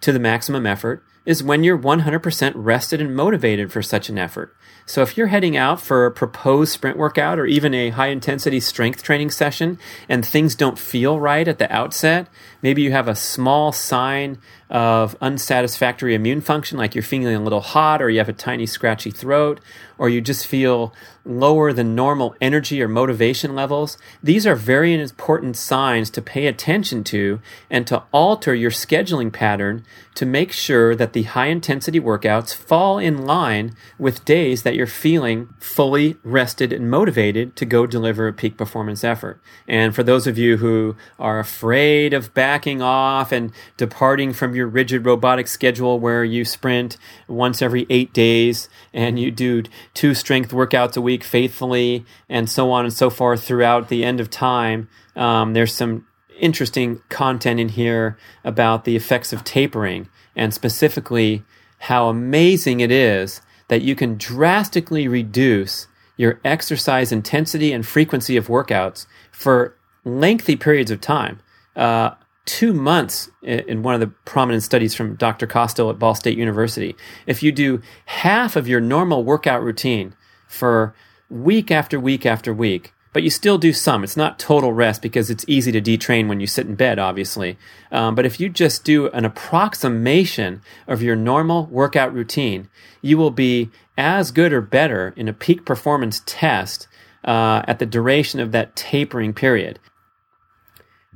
to 0.00 0.12
the 0.12 0.18
maximum 0.18 0.66
effort 0.66 1.02
is 1.28 1.42
when 1.42 1.62
you're 1.62 1.78
100% 1.78 2.52
rested 2.54 3.02
and 3.02 3.14
motivated 3.14 3.70
for 3.70 3.82
such 3.82 4.08
an 4.08 4.16
effort. 4.16 4.56
So 4.88 5.02
if 5.02 5.18
you're 5.18 5.26
heading 5.26 5.54
out 5.54 5.82
for 5.82 6.06
a 6.06 6.10
proposed 6.10 6.72
sprint 6.72 6.96
workout 6.96 7.38
or 7.38 7.44
even 7.44 7.74
a 7.74 7.90
high 7.90 8.06
intensity 8.06 8.58
strength 8.58 9.02
training 9.02 9.30
session 9.30 9.78
and 10.08 10.24
things 10.24 10.54
don't 10.54 10.78
feel 10.78 11.20
right 11.20 11.46
at 11.46 11.58
the 11.58 11.70
outset, 11.70 12.26
maybe 12.62 12.80
you 12.80 12.90
have 12.92 13.06
a 13.06 13.14
small 13.14 13.70
sign 13.70 14.38
of 14.70 15.14
unsatisfactory 15.20 16.14
immune 16.14 16.40
function, 16.40 16.78
like 16.78 16.94
you're 16.94 17.02
feeling 17.02 17.34
a 17.34 17.42
little 17.42 17.60
hot 17.60 18.00
or 18.00 18.08
you 18.08 18.18
have 18.18 18.30
a 18.30 18.34
tiny 18.34 18.64
scratchy 18.64 19.10
throat 19.10 19.60
or 19.98 20.08
you 20.08 20.20
just 20.20 20.46
feel 20.46 20.94
lower 21.24 21.72
than 21.72 21.94
normal 21.94 22.34
energy 22.40 22.82
or 22.82 22.88
motivation 22.88 23.54
levels, 23.54 23.98
these 24.22 24.46
are 24.46 24.54
very 24.54 24.94
important 24.94 25.56
signs 25.56 26.08
to 26.10 26.22
pay 26.22 26.46
attention 26.46 27.04
to 27.04 27.40
and 27.70 27.86
to 27.86 28.02
alter 28.12 28.54
your 28.54 28.70
scheduling 28.70 29.32
pattern 29.32 29.84
to 30.14 30.24
make 30.24 30.52
sure 30.52 30.94
that 30.94 31.12
the 31.12 31.24
high 31.24 31.46
intensity 31.46 32.00
workouts 32.00 32.54
fall 32.54 32.98
in 32.98 33.24
line 33.24 33.74
with 33.98 34.24
days 34.24 34.62
that 34.62 34.74
you're 34.78 34.86
feeling 34.86 35.52
fully 35.58 36.16
rested 36.22 36.72
and 36.72 36.88
motivated 36.88 37.56
to 37.56 37.66
go 37.66 37.84
deliver 37.84 38.28
a 38.28 38.32
peak 38.32 38.56
performance 38.56 39.02
effort. 39.02 39.42
And 39.66 39.92
for 39.92 40.04
those 40.04 40.28
of 40.28 40.38
you 40.38 40.58
who 40.58 40.94
are 41.18 41.40
afraid 41.40 42.14
of 42.14 42.32
backing 42.32 42.80
off 42.80 43.32
and 43.32 43.50
departing 43.76 44.32
from 44.32 44.54
your 44.54 44.68
rigid 44.68 45.04
robotic 45.04 45.48
schedule 45.48 45.98
where 45.98 46.22
you 46.22 46.44
sprint 46.44 46.96
once 47.26 47.60
every 47.60 47.88
eight 47.90 48.12
days 48.12 48.68
and 48.94 49.18
you 49.18 49.32
do 49.32 49.64
two 49.94 50.14
strength 50.14 50.52
workouts 50.52 50.96
a 50.96 51.00
week 51.00 51.24
faithfully, 51.24 52.06
and 52.28 52.48
so 52.48 52.70
on 52.70 52.84
and 52.84 52.94
so 52.94 53.10
forth 53.10 53.42
throughout 53.42 53.88
the 53.88 54.04
end 54.04 54.20
of 54.20 54.30
time. 54.30 54.88
Um, 55.16 55.54
there's 55.54 55.74
some 55.74 56.06
interesting 56.38 57.02
content 57.08 57.58
in 57.58 57.70
here 57.70 58.16
about 58.44 58.84
the 58.84 58.94
effects 58.94 59.32
of 59.32 59.42
tapering, 59.42 60.08
and 60.36 60.54
specifically 60.54 61.42
how 61.78 62.08
amazing 62.08 62.78
it 62.78 62.92
is 62.92 63.40
that 63.68 63.82
you 63.82 63.94
can 63.94 64.16
drastically 64.16 65.06
reduce 65.08 65.86
your 66.16 66.40
exercise 66.44 67.12
intensity 67.12 67.72
and 67.72 67.86
frequency 67.86 68.36
of 68.36 68.48
workouts 68.48 69.06
for 69.30 69.76
lengthy 70.04 70.56
periods 70.56 70.90
of 70.90 71.00
time. 71.00 71.40
Uh, 71.76 72.10
two 72.44 72.72
months 72.72 73.30
in 73.42 73.82
one 73.82 73.94
of 73.94 74.00
the 74.00 74.06
prominent 74.24 74.62
studies 74.62 74.94
from 74.94 75.14
Dr. 75.16 75.46
Costill 75.46 75.90
at 75.90 75.98
Ball 75.98 76.14
State 76.14 76.38
University. 76.38 76.96
If 77.26 77.42
you 77.42 77.52
do 77.52 77.82
half 78.06 78.56
of 78.56 78.66
your 78.66 78.80
normal 78.80 79.22
workout 79.22 79.62
routine 79.62 80.14
for 80.48 80.94
week 81.28 81.70
after 81.70 82.00
week 82.00 82.24
after 82.24 82.54
week, 82.54 82.94
but 83.18 83.24
you 83.24 83.30
still 83.30 83.58
do 83.58 83.72
some. 83.72 84.04
It's 84.04 84.16
not 84.16 84.38
total 84.38 84.72
rest 84.72 85.02
because 85.02 85.28
it's 85.28 85.44
easy 85.48 85.72
to 85.72 85.80
detrain 85.80 86.28
when 86.28 86.38
you 86.38 86.46
sit 86.46 86.68
in 86.68 86.76
bed, 86.76 87.00
obviously. 87.00 87.58
Um, 87.90 88.14
but 88.14 88.24
if 88.24 88.38
you 88.38 88.48
just 88.48 88.84
do 88.84 89.08
an 89.08 89.24
approximation 89.24 90.62
of 90.86 91.02
your 91.02 91.16
normal 91.16 91.66
workout 91.66 92.14
routine, 92.14 92.68
you 93.02 93.18
will 93.18 93.32
be 93.32 93.70
as 93.96 94.30
good 94.30 94.52
or 94.52 94.60
better 94.60 95.14
in 95.16 95.26
a 95.26 95.32
peak 95.32 95.64
performance 95.64 96.22
test 96.26 96.86
uh, 97.24 97.62
at 97.66 97.80
the 97.80 97.86
duration 97.86 98.38
of 98.38 98.52
that 98.52 98.76
tapering 98.76 99.34
period. 99.34 99.80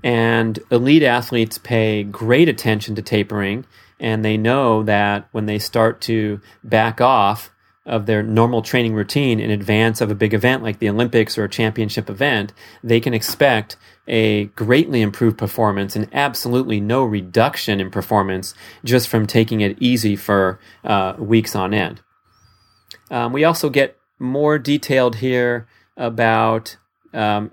And 0.02 0.58
elite 0.72 1.04
athletes 1.04 1.56
pay 1.56 2.02
great 2.02 2.48
attention 2.48 2.96
to 2.96 3.02
tapering, 3.02 3.64
and 4.00 4.24
they 4.24 4.36
know 4.36 4.82
that 4.82 5.28
when 5.30 5.46
they 5.46 5.60
start 5.60 6.00
to 6.00 6.40
back 6.64 7.00
off 7.00 7.52
of 7.84 8.06
their 8.06 8.22
normal 8.22 8.62
training 8.62 8.94
routine 8.94 9.40
in 9.40 9.50
advance 9.50 10.00
of 10.00 10.10
a 10.10 10.14
big 10.14 10.32
event 10.32 10.62
like 10.62 10.78
the 10.78 10.88
Olympics 10.88 11.36
or 11.36 11.44
a 11.44 11.48
championship 11.48 12.08
event, 12.08 12.52
they 12.82 13.00
can 13.00 13.12
expect 13.12 13.76
a 14.06 14.44
greatly 14.46 15.02
improved 15.02 15.36
performance 15.36 15.96
and 15.96 16.08
absolutely 16.12 16.80
no 16.80 17.04
reduction 17.04 17.80
in 17.80 17.90
performance 17.90 18.54
just 18.84 19.08
from 19.08 19.26
taking 19.26 19.60
it 19.60 19.76
easy 19.80 20.14
for 20.14 20.60
uh, 20.84 21.14
weeks 21.18 21.56
on 21.56 21.74
end. 21.74 22.00
Um, 23.10 23.32
we 23.32 23.44
also 23.44 23.68
get 23.68 23.96
more 24.18 24.58
detailed 24.58 25.16
here 25.16 25.66
about 25.96 26.76
um, 27.12 27.50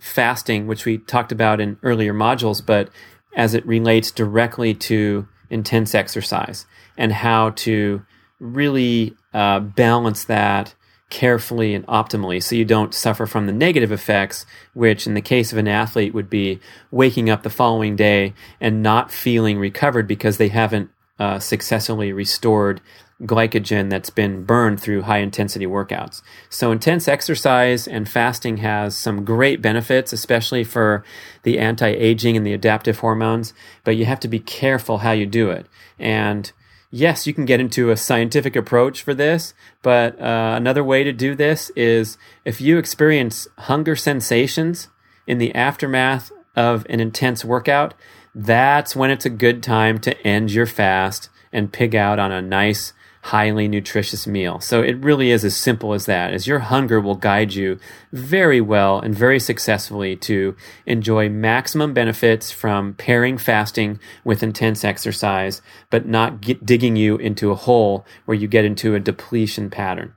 fasting, 0.00 0.66
which 0.66 0.84
we 0.84 0.98
talked 0.98 1.32
about 1.32 1.60
in 1.60 1.76
earlier 1.82 2.14
modules, 2.14 2.64
but 2.64 2.88
as 3.36 3.52
it 3.52 3.66
relates 3.66 4.10
directly 4.10 4.74
to 4.74 5.26
intense 5.50 5.94
exercise 5.94 6.66
and 6.96 7.12
how 7.12 7.50
to 7.50 8.04
really 8.38 9.14
uh, 9.32 9.60
balance 9.60 10.24
that 10.24 10.74
carefully 11.08 11.72
and 11.72 11.86
optimally 11.86 12.42
so 12.42 12.56
you 12.56 12.64
don't 12.64 12.92
suffer 12.92 13.26
from 13.26 13.46
the 13.46 13.52
negative 13.52 13.92
effects, 13.92 14.44
which 14.74 15.06
in 15.06 15.14
the 15.14 15.20
case 15.20 15.52
of 15.52 15.58
an 15.58 15.68
athlete 15.68 16.12
would 16.12 16.28
be 16.28 16.58
waking 16.90 17.30
up 17.30 17.42
the 17.42 17.50
following 17.50 17.94
day 17.94 18.34
and 18.60 18.82
not 18.82 19.12
feeling 19.12 19.58
recovered 19.58 20.08
because 20.08 20.36
they 20.36 20.48
haven't 20.48 20.90
uh, 21.18 21.38
successfully 21.38 22.12
restored 22.12 22.80
glycogen 23.22 23.88
that's 23.88 24.10
been 24.10 24.44
burned 24.44 24.78
through 24.78 25.02
high 25.02 25.18
intensity 25.18 25.64
workouts. 25.64 26.20
So 26.50 26.70
intense 26.70 27.08
exercise 27.08 27.88
and 27.88 28.06
fasting 28.06 28.58
has 28.58 28.96
some 28.96 29.24
great 29.24 29.62
benefits, 29.62 30.12
especially 30.12 30.64
for 30.64 31.02
the 31.42 31.58
anti-aging 31.58 32.36
and 32.36 32.44
the 32.44 32.52
adaptive 32.52 32.98
hormones, 32.98 33.54
but 33.84 33.96
you 33.96 34.04
have 34.04 34.20
to 34.20 34.28
be 34.28 34.40
careful 34.40 34.98
how 34.98 35.12
you 35.12 35.24
do 35.24 35.50
it. 35.50 35.66
And 35.98 36.52
yes, 36.96 37.26
you 37.26 37.34
can 37.34 37.44
get 37.44 37.60
into 37.60 37.90
a 37.90 37.96
scientific 37.96 38.56
approach 38.56 39.02
for 39.02 39.12
this, 39.12 39.52
but 39.82 40.18
uh, 40.20 40.54
another 40.56 40.82
way 40.82 41.04
to 41.04 41.12
do 41.12 41.34
this 41.34 41.70
is 41.76 42.16
if 42.44 42.60
you 42.60 42.78
experience 42.78 43.46
hunger 43.58 43.94
sensations 43.94 44.88
in 45.26 45.38
the 45.38 45.54
aftermath 45.54 46.32
of 46.54 46.86
an 46.88 47.00
intense 47.00 47.44
workout, 47.44 47.94
that's 48.34 48.96
when 48.96 49.10
it's 49.10 49.26
a 49.26 49.30
good 49.30 49.62
time 49.62 49.98
to 50.00 50.26
end 50.26 50.52
your 50.52 50.66
fast 50.66 51.28
and 51.52 51.72
pig 51.72 51.94
out 51.94 52.18
on 52.18 52.32
a 52.32 52.42
nice 52.42 52.92
highly 53.26 53.66
nutritious 53.66 54.24
meal. 54.24 54.60
So 54.60 54.82
it 54.82 54.96
really 54.98 55.32
is 55.32 55.44
as 55.44 55.56
simple 55.56 55.94
as 55.94 56.06
that. 56.06 56.32
As 56.32 56.46
your 56.46 56.60
hunger 56.60 57.00
will 57.00 57.16
guide 57.16 57.54
you 57.54 57.80
very 58.12 58.60
well 58.60 59.00
and 59.00 59.12
very 59.12 59.40
successfully 59.40 60.14
to 60.16 60.54
enjoy 60.86 61.28
maximum 61.28 61.92
benefits 61.92 62.52
from 62.52 62.94
pairing 62.94 63.36
fasting 63.36 63.98
with 64.24 64.44
intense 64.44 64.84
exercise, 64.84 65.60
but 65.90 66.06
not 66.06 66.40
get, 66.40 66.64
digging 66.64 66.94
you 66.94 67.16
into 67.16 67.50
a 67.50 67.56
hole 67.56 68.06
where 68.26 68.36
you 68.36 68.46
get 68.46 68.64
into 68.64 68.94
a 68.94 69.00
depletion 69.00 69.70
pattern. 69.70 70.14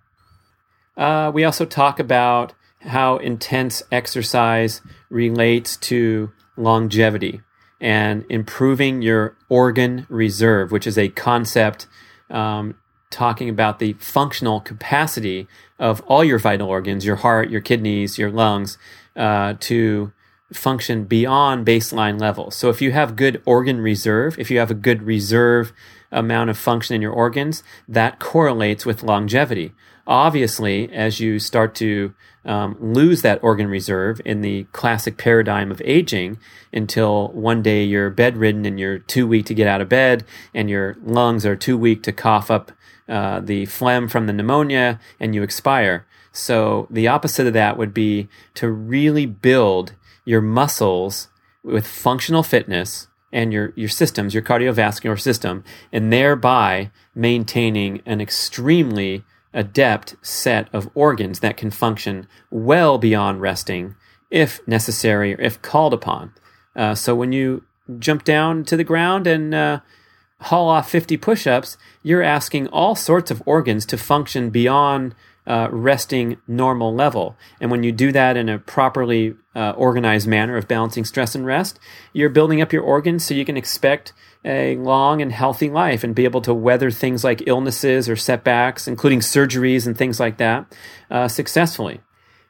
Uh, 0.95 1.31
we 1.33 1.43
also 1.43 1.65
talk 1.65 1.99
about 1.99 2.53
how 2.81 3.17
intense 3.17 3.81
exercise 3.91 4.81
relates 5.09 5.77
to 5.77 6.31
longevity 6.57 7.41
and 7.81 8.23
improving 8.29 9.01
your 9.01 9.35
organ 9.49 10.05
reserve, 10.09 10.71
which 10.71 10.85
is 10.85 10.97
a 10.97 11.09
concept 11.09 11.87
um, 12.29 12.75
talking 13.09 13.49
about 13.49 13.79
the 13.79 13.93
functional 13.93 14.59
capacity 14.61 15.47
of 15.79 16.01
all 16.01 16.23
your 16.23 16.39
vital 16.39 16.67
organs, 16.67 17.05
your 17.05 17.17
heart, 17.17 17.49
your 17.49 17.61
kidneys, 17.61 18.17
your 18.17 18.29
lungs, 18.29 18.77
uh, 19.15 19.55
to 19.59 20.11
function 20.53 21.03
beyond 21.05 21.65
baseline 21.65 22.19
levels. 22.19 22.55
So 22.55 22.69
if 22.69 22.81
you 22.81 22.91
have 22.91 23.15
good 23.15 23.41
organ 23.45 23.81
reserve, 23.81 24.37
if 24.39 24.49
you 24.49 24.59
have 24.59 24.71
a 24.71 24.75
good 24.75 25.03
reserve 25.03 25.71
amount 26.11 26.49
of 26.49 26.57
function 26.57 26.95
in 26.95 27.01
your 27.01 27.11
organs, 27.11 27.63
that 27.87 28.19
correlates 28.19 28.85
with 28.85 29.03
longevity. 29.03 29.73
Obviously, 30.07 30.91
as 30.91 31.19
you 31.19 31.37
start 31.37 31.75
to 31.75 32.15
um, 32.45 32.75
lose 32.79 33.21
that 33.21 33.43
organ 33.43 33.67
reserve 33.67 34.19
in 34.25 34.41
the 34.41 34.63
classic 34.71 35.17
paradigm 35.17 35.69
of 35.69 35.81
aging 35.85 36.39
until 36.73 37.27
one 37.29 37.61
day 37.61 37.83
you're 37.83 38.09
bedridden 38.09 38.65
and 38.65 38.79
you're 38.79 38.97
too 38.97 39.27
weak 39.27 39.45
to 39.45 39.53
get 39.53 39.67
out 39.67 39.81
of 39.81 39.89
bed 39.89 40.25
and 40.53 40.67
your 40.69 40.95
lungs 41.03 41.45
are 41.45 41.55
too 41.55 41.77
weak 41.77 42.01
to 42.03 42.11
cough 42.11 42.49
up 42.49 42.71
uh, 43.09 43.39
the 43.39 43.65
phlegm 43.65 44.07
from 44.07 44.27
the 44.27 44.33
pneumonia 44.33 44.99
and 45.19 45.33
you 45.33 45.43
expire. 45.43 46.05
So 46.31 46.87
the 46.89 47.07
opposite 47.07 47.47
of 47.47 47.53
that 47.53 47.77
would 47.77 47.93
be 47.93 48.29
to 48.55 48.69
really 48.69 49.25
build 49.25 49.93
your 50.25 50.41
muscles 50.41 51.27
with 51.63 51.87
functional 51.87 52.43
fitness 52.43 53.07
and 53.31 53.51
your, 53.51 53.73
your 53.75 53.89
systems, 53.89 54.33
your 54.33 54.43
cardiovascular 54.43 55.19
system, 55.19 55.63
and 55.91 56.11
thereby 56.11 56.91
maintaining 57.15 58.01
an 58.05 58.21
extremely 58.21 59.23
adept 59.53 60.15
set 60.21 60.67
of 60.73 60.89
organs 60.93 61.39
that 61.39 61.57
can 61.57 61.71
function 61.71 62.27
well 62.51 62.97
beyond 62.97 63.41
resting 63.41 63.95
if 64.29 64.65
necessary 64.67 65.33
or 65.33 65.41
if 65.41 65.61
called 65.61 65.93
upon. 65.93 66.33
Uh, 66.75 66.93
so 66.93 67.15
when 67.15 67.31
you 67.31 67.63
jump 67.97 68.23
down 68.23 68.63
to 68.63 68.77
the 68.77 68.83
ground 68.83 69.25
and 69.25 69.53
uh, 69.53 69.79
haul 70.41 70.69
off 70.69 70.89
50 70.89 71.17
push 71.17 71.45
ups, 71.45 71.77
you're 72.01 72.23
asking 72.23 72.67
all 72.67 72.95
sorts 72.95 73.29
of 73.31 73.43
organs 73.45 73.85
to 73.87 73.97
function 73.97 74.49
beyond 74.49 75.15
uh, 75.45 75.67
resting 75.71 76.37
normal 76.47 76.93
level. 76.93 77.35
And 77.59 77.71
when 77.71 77.83
you 77.83 77.91
do 77.91 78.11
that 78.11 78.37
in 78.37 78.49
a 78.49 78.59
properly 78.59 79.35
uh, 79.55 79.71
organized 79.71 80.27
manner 80.27 80.55
of 80.55 80.67
balancing 80.67 81.05
stress 81.05 81.33
and 81.33 81.45
rest, 81.45 81.79
you're 82.13 82.29
building 82.29 82.61
up 82.61 82.71
your 82.71 82.83
organs 82.83 83.25
so 83.25 83.33
you 83.33 83.45
can 83.45 83.57
expect 83.57 84.13
a 84.45 84.77
long 84.77 85.21
and 85.21 85.31
healthy 85.31 85.69
life 85.69 86.03
and 86.03 86.15
be 86.15 86.23
able 86.23 86.41
to 86.41 86.53
weather 86.53 86.91
things 86.91 87.23
like 87.23 87.47
illnesses 87.47 88.07
or 88.07 88.15
setbacks, 88.15 88.87
including 88.87 89.19
surgeries 89.19 89.85
and 89.87 89.97
things 89.97 90.19
like 90.19 90.37
that, 90.37 90.71
uh, 91.09 91.27
successfully. 91.27 91.99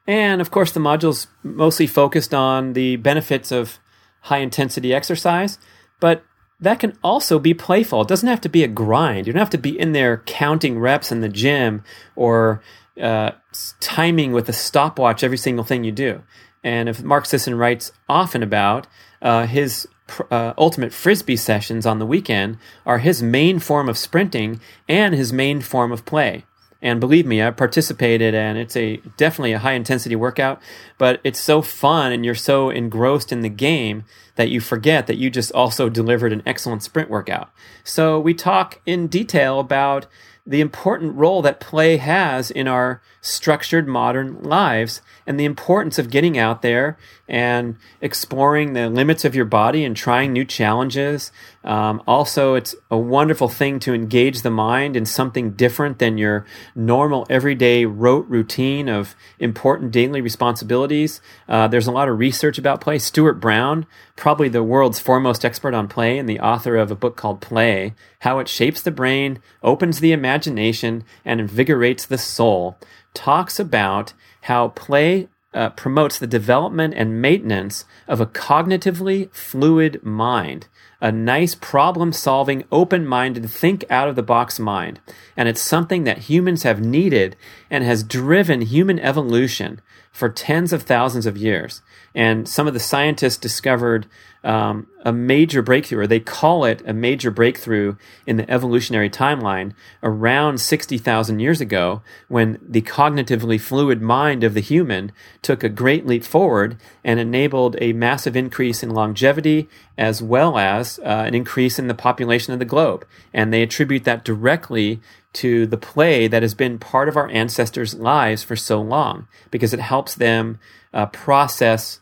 And 0.05 0.41
of 0.41 0.51
course, 0.51 0.71
the 0.71 0.79
module's 0.79 1.27
mostly 1.41 1.87
focused 1.87 2.33
on 2.33 2.73
the 2.73 2.97
benefits 2.97 3.51
of 3.51 3.79
high 4.21 4.39
intensity 4.39 4.93
exercise, 4.93 5.57
but 5.99 6.23
that 6.59 6.79
can 6.79 6.97
also 7.03 7.39
be 7.39 7.53
playful. 7.53 8.01
It 8.01 8.07
doesn't 8.07 8.27
have 8.27 8.41
to 8.41 8.49
be 8.49 8.63
a 8.63 8.67
grind. 8.67 9.27
You 9.27 9.33
don't 9.33 9.39
have 9.39 9.49
to 9.51 9.57
be 9.57 9.79
in 9.79 9.93
there 9.93 10.23
counting 10.25 10.79
reps 10.79 11.11
in 11.11 11.21
the 11.21 11.29
gym 11.29 11.83
or 12.15 12.61
uh, 13.01 13.31
timing 13.79 14.33
with 14.33 14.49
a 14.49 14.53
stopwatch 14.53 15.23
every 15.23 15.37
single 15.37 15.63
thing 15.63 15.83
you 15.83 15.91
do. 15.91 16.21
And 16.63 16.89
if 16.89 17.01
Mark 17.01 17.25
Sisson 17.25 17.55
writes 17.55 17.91
often 18.09 18.43
about 18.43 18.87
uh, 19.21 19.45
his 19.45 19.87
uh, 20.31 20.53
ultimate 20.57 20.93
frisbee 20.93 21.37
sessions 21.37 21.85
on 21.85 21.99
the 21.99 22.05
weekend 22.05 22.57
are 22.85 22.99
his 22.99 23.23
main 23.23 23.59
form 23.59 23.87
of 23.87 23.97
sprinting 23.97 24.59
and 24.87 25.13
his 25.13 25.31
main 25.31 25.61
form 25.61 25.91
of 25.91 26.05
play. 26.05 26.45
And 26.81 26.99
believe 27.01 27.25
me, 27.25 27.43
I 27.43 27.51
participated 27.51 28.33
and 28.33 28.57
it's 28.57 28.75
a 28.77 28.97
definitely 29.17 29.51
a 29.51 29.59
high 29.59 29.73
intensity 29.73 30.15
workout, 30.15 30.61
but 30.97 31.19
it's 31.23 31.39
so 31.39 31.61
fun 31.61 32.11
and 32.13 32.23
you're 32.23 32.35
so 32.35 32.69
engrossed 32.69 33.31
in 33.31 33.41
the 33.41 33.49
game 33.49 34.05
that 34.35 34.49
you 34.49 34.61
forget 34.61 35.05
that 35.07 35.17
you 35.17 35.29
just 35.29 35.51
also 35.51 35.89
delivered 35.89 36.31
an 36.31 36.43
excellent 36.45 36.81
sprint 36.81 37.09
workout. 37.09 37.49
So 37.83 38.17
we 38.19 38.33
talk 38.33 38.79
in 38.85 39.07
detail 39.07 39.59
about 39.59 40.07
the 40.47 40.61
important 40.61 41.15
role 41.15 41.41
that 41.41 41.59
play 41.59 41.97
has 41.97 42.49
in 42.49 42.67
our 42.67 43.01
structured 43.21 43.87
modern 43.87 44.41
lives 44.41 45.01
and 45.29 45.39
the 45.39 45.45
importance 45.45 45.99
of 45.99 46.09
getting 46.09 46.39
out 46.39 46.63
there 46.63 46.97
and 47.27 47.77
exploring 48.01 48.73
the 48.73 48.89
limits 48.89 49.23
of 49.23 49.35
your 49.35 49.45
body 49.45 49.85
and 49.85 49.95
trying 49.95 50.33
new 50.33 50.43
challenges. 50.43 51.31
Um, 51.63 52.01
also, 52.07 52.55
it's 52.55 52.73
a 52.89 52.97
wonderful 52.97 53.47
thing 53.47 53.79
to 53.81 53.93
engage 53.93 54.41
the 54.41 54.49
mind 54.49 54.95
in 54.95 55.05
something 55.05 55.51
different 55.51 55.99
than 55.99 56.17
your 56.17 56.47
normal 56.73 57.27
everyday 57.29 57.85
rote 57.85 58.27
routine 58.27 58.89
of 58.89 59.15
important 59.37 59.91
daily 59.91 60.19
responsibilities. 60.19 61.21
Uh, 61.47 61.67
there's 61.67 61.85
a 61.85 61.91
lot 61.91 62.09
of 62.09 62.17
research 62.17 62.57
about 62.57 62.81
play. 62.81 62.97
Stuart 62.97 63.35
Brown, 63.35 63.85
probably 64.15 64.49
the 64.49 64.63
world's 64.63 64.97
foremost 64.97 65.45
expert 65.45 65.75
on 65.75 65.87
play 65.87 66.17
and 66.17 66.27
the 66.27 66.39
author 66.39 66.75
of 66.75 66.89
a 66.89 66.95
book 66.95 67.15
called 67.15 67.39
Play, 67.39 67.93
How 68.21 68.39
It 68.39 68.47
Shapes 68.47 68.81
the 68.81 68.89
Brain, 68.89 69.37
Opens 69.61 69.99
the 69.99 70.11
Imagination, 70.11 71.03
and 71.23 71.39
Invigorates 71.39 72.07
the 72.07 72.17
Soul, 72.17 72.79
talks 73.13 73.59
about 73.59 74.13
how 74.49 74.69
play 74.69 75.29
uh, 75.53 75.69
promotes 75.69 76.17
the 76.17 76.25
development 76.25 76.95
and 76.97 77.21
maintenance 77.21 77.85
of 78.07 78.19
a 78.19 78.25
cognitively 78.25 79.31
fluid 79.31 80.03
mind, 80.03 80.67
a 80.99 81.11
nice 81.11 81.53
problem 81.53 82.11
solving, 82.11 82.63
open 82.71 83.05
minded, 83.05 83.47
think 83.47 83.85
out 83.91 84.07
of 84.07 84.15
the 84.15 84.23
box 84.23 84.59
mind. 84.59 84.99
And 85.37 85.47
it's 85.47 85.61
something 85.61 86.03
that 86.03 86.29
humans 86.29 86.63
have 86.63 86.81
needed 86.81 87.35
and 87.69 87.83
has 87.83 88.03
driven 88.03 88.61
human 88.61 88.99
evolution 88.99 89.81
for 90.11 90.29
tens 90.29 90.73
of 90.73 90.81
thousands 90.81 91.27
of 91.27 91.37
years. 91.37 91.83
And 92.15 92.49
some 92.49 92.67
of 92.67 92.73
the 92.73 92.79
scientists 92.79 93.37
discovered 93.37 94.07
um, 94.43 94.87
a 95.03 95.11
major 95.11 95.61
breakthrough, 95.61 96.01
or 96.01 96.07
they 96.07 96.19
call 96.19 96.65
it 96.65 96.81
a 96.85 96.93
major 96.93 97.31
breakthrough 97.31 97.95
in 98.25 98.37
the 98.37 98.49
evolutionary 98.49 99.09
timeline 99.09 99.73
around 100.01 100.59
60,000 100.59 101.39
years 101.39 101.59
ago 101.59 102.01
when 102.27 102.57
the 102.61 102.81
cognitively 102.81 103.59
fluid 103.59 104.01
mind 104.01 104.43
of 104.43 104.53
the 104.53 104.61
human 104.61 105.11
took 105.41 105.63
a 105.63 105.69
great 105.69 106.05
leap 106.05 106.23
forward 106.23 106.77
and 107.03 107.19
enabled 107.19 107.75
a 107.79 107.93
massive 107.93 108.35
increase 108.35 108.81
in 108.83 108.89
longevity 108.89 109.67
as 109.97 110.21
well 110.21 110.57
as 110.57 110.99
uh, 110.99 111.23
an 111.27 111.35
increase 111.35 111.77
in 111.77 111.87
the 111.87 111.93
population 111.93 112.53
of 112.53 112.59
the 112.59 112.65
globe. 112.65 113.05
And 113.33 113.53
they 113.53 113.61
attribute 113.61 114.05
that 114.05 114.23
directly 114.23 115.01
to 115.31 115.67
the 115.67 115.77
play 115.77 116.27
that 116.27 116.41
has 116.41 116.53
been 116.53 116.79
part 116.79 117.07
of 117.07 117.17
our 117.17 117.29
ancestors' 117.29 117.93
lives 117.93 118.43
for 118.43 118.55
so 118.55 118.81
long 118.81 119.27
because 119.51 119.73
it 119.73 119.79
helps 119.79 120.15
them 120.15 120.59
uh, 120.93 121.05
process 121.07 121.99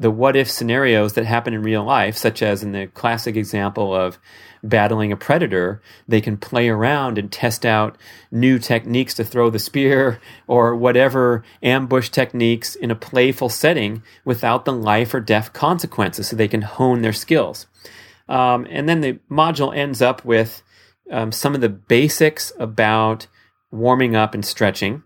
the 0.00 0.10
what 0.10 0.34
if 0.34 0.50
scenarios 0.50 1.12
that 1.12 1.26
happen 1.26 1.52
in 1.52 1.62
real 1.62 1.84
life, 1.84 2.16
such 2.16 2.42
as 2.42 2.62
in 2.62 2.72
the 2.72 2.86
classic 2.86 3.36
example 3.36 3.94
of 3.94 4.18
battling 4.62 5.12
a 5.12 5.16
predator, 5.16 5.82
they 6.08 6.22
can 6.22 6.38
play 6.38 6.70
around 6.70 7.18
and 7.18 7.30
test 7.30 7.66
out 7.66 7.98
new 8.30 8.58
techniques 8.58 9.12
to 9.12 9.24
throw 9.24 9.50
the 9.50 9.58
spear 9.58 10.18
or 10.46 10.74
whatever 10.74 11.44
ambush 11.62 12.08
techniques 12.08 12.74
in 12.74 12.90
a 12.90 12.94
playful 12.94 13.50
setting 13.50 14.02
without 14.24 14.64
the 14.64 14.72
life 14.72 15.12
or 15.12 15.20
death 15.20 15.52
consequences 15.52 16.28
so 16.28 16.34
they 16.34 16.48
can 16.48 16.62
hone 16.62 17.02
their 17.02 17.12
skills. 17.12 17.66
Um, 18.26 18.66
and 18.70 18.88
then 18.88 19.02
the 19.02 19.18
module 19.30 19.76
ends 19.76 20.00
up 20.00 20.24
with 20.24 20.62
um, 21.10 21.30
some 21.30 21.54
of 21.54 21.60
the 21.60 21.68
basics 21.68 22.52
about 22.58 23.26
warming 23.70 24.16
up 24.16 24.32
and 24.32 24.46
stretching, 24.46 25.02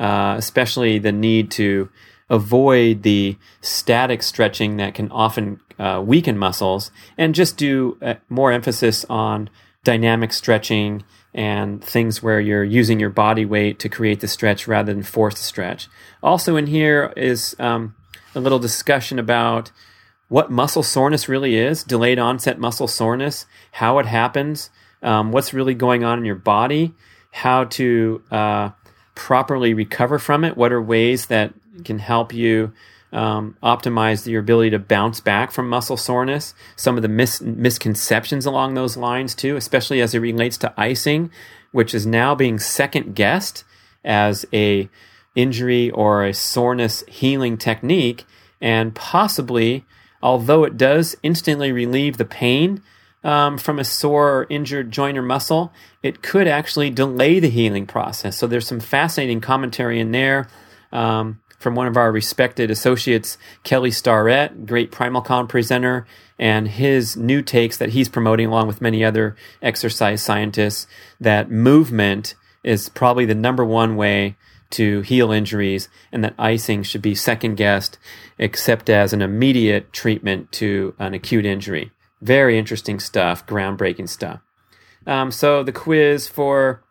uh, 0.00 0.34
especially 0.36 0.98
the 0.98 1.12
need 1.12 1.52
to 1.52 1.88
avoid 2.34 3.02
the 3.02 3.36
static 3.60 4.22
stretching 4.22 4.76
that 4.76 4.94
can 4.94 5.10
often 5.10 5.60
uh, 5.78 6.02
weaken 6.04 6.38
muscles 6.38 6.90
and 7.16 7.34
just 7.34 7.56
do 7.56 7.96
uh, 8.02 8.14
more 8.28 8.52
emphasis 8.52 9.04
on 9.08 9.50
dynamic 9.82 10.32
stretching 10.32 11.04
and 11.34 11.82
things 11.82 12.22
where 12.22 12.40
you're 12.40 12.64
using 12.64 13.00
your 13.00 13.10
body 13.10 13.44
weight 13.44 13.78
to 13.80 13.88
create 13.88 14.20
the 14.20 14.28
stretch 14.28 14.68
rather 14.68 14.92
than 14.92 15.02
force 15.02 15.34
the 15.34 15.42
stretch. 15.42 15.88
Also, 16.22 16.56
in 16.56 16.68
here 16.68 17.12
is 17.16 17.56
um, 17.58 17.94
a 18.34 18.40
little 18.40 18.60
discussion 18.60 19.18
about 19.18 19.72
what 20.28 20.50
muscle 20.50 20.82
soreness 20.82 21.28
really 21.28 21.56
is, 21.56 21.82
delayed 21.82 22.18
onset 22.18 22.58
muscle 22.58 22.88
soreness, 22.88 23.46
how 23.72 23.98
it 23.98 24.06
happens, 24.06 24.70
um, 25.02 25.32
what's 25.32 25.52
really 25.52 25.74
going 25.74 26.04
on 26.04 26.18
in 26.18 26.24
your 26.24 26.34
body, 26.34 26.94
how 27.30 27.64
to 27.64 28.22
uh, 28.30 28.70
properly 29.14 29.74
recover 29.74 30.18
from 30.18 30.44
it, 30.44 30.56
what 30.56 30.72
are 30.72 30.80
ways 30.80 31.26
that 31.26 31.52
can 31.82 31.98
help 31.98 32.32
you 32.32 32.72
um, 33.14 33.56
optimize 33.62 34.26
your 34.26 34.40
ability 34.40 34.70
to 34.70 34.78
bounce 34.78 35.20
back 35.20 35.52
from 35.52 35.68
muscle 35.68 35.96
soreness. 35.96 36.52
Some 36.76 36.96
of 36.96 37.02
the 37.02 37.08
mis- 37.08 37.40
misconceptions 37.40 38.44
along 38.44 38.74
those 38.74 38.96
lines 38.96 39.34
too, 39.34 39.56
especially 39.56 40.02
as 40.02 40.14
it 40.14 40.18
relates 40.18 40.58
to 40.58 40.74
icing, 40.76 41.30
which 41.70 41.94
is 41.94 42.06
now 42.06 42.34
being 42.34 42.58
second 42.58 43.14
guessed 43.14 43.64
as 44.04 44.44
a 44.52 44.88
injury 45.36 45.90
or 45.90 46.24
a 46.24 46.34
soreness 46.34 47.04
healing 47.06 47.56
technique, 47.56 48.24
and 48.60 48.94
possibly, 48.94 49.84
although 50.22 50.64
it 50.64 50.76
does 50.76 51.16
instantly 51.22 51.72
relieve 51.72 52.16
the 52.16 52.24
pain. 52.24 52.82
Um, 53.22 53.56
from 53.56 53.78
a 53.78 53.84
sore 53.84 54.40
or 54.40 54.46
injured 54.50 54.90
joint 54.90 55.16
or 55.16 55.22
muscle, 55.22 55.72
it 56.02 56.20
could 56.20 56.46
actually 56.46 56.90
delay 56.90 57.40
the 57.40 57.48
healing 57.48 57.86
process. 57.86 58.36
So 58.36 58.46
there's 58.46 58.66
some 58.66 58.80
fascinating 58.80 59.40
commentary 59.40 59.98
in 59.98 60.12
there 60.12 60.46
um, 60.92 61.40
from 61.64 61.74
one 61.74 61.86
of 61.86 61.96
our 61.96 62.12
respected 62.12 62.70
associates, 62.70 63.38
Kelly 63.62 63.90
Starrett, 63.90 64.66
great 64.66 64.92
PrimalCon 64.92 65.48
presenter, 65.48 66.06
and 66.38 66.68
his 66.68 67.16
new 67.16 67.40
takes 67.40 67.78
that 67.78 67.88
he's 67.88 68.10
promoting 68.10 68.48
along 68.48 68.66
with 68.66 68.82
many 68.82 69.02
other 69.02 69.34
exercise 69.62 70.22
scientists 70.22 70.86
that 71.18 71.50
movement 71.50 72.34
is 72.62 72.90
probably 72.90 73.24
the 73.24 73.34
number 73.34 73.64
one 73.64 73.96
way 73.96 74.36
to 74.70 75.00
heal 75.00 75.32
injuries 75.32 75.88
and 76.12 76.22
that 76.22 76.34
icing 76.38 76.82
should 76.82 77.00
be 77.00 77.14
second 77.14 77.54
guessed 77.54 77.98
except 78.38 78.90
as 78.90 79.14
an 79.14 79.22
immediate 79.22 79.90
treatment 79.90 80.52
to 80.52 80.94
an 80.98 81.14
acute 81.14 81.46
injury. 81.46 81.92
Very 82.20 82.58
interesting 82.58 83.00
stuff, 83.00 83.46
groundbreaking 83.46 84.10
stuff. 84.10 84.40
Um, 85.06 85.30
so 85.30 85.62
the 85.62 85.72
quiz 85.72 86.28
for 86.28 86.82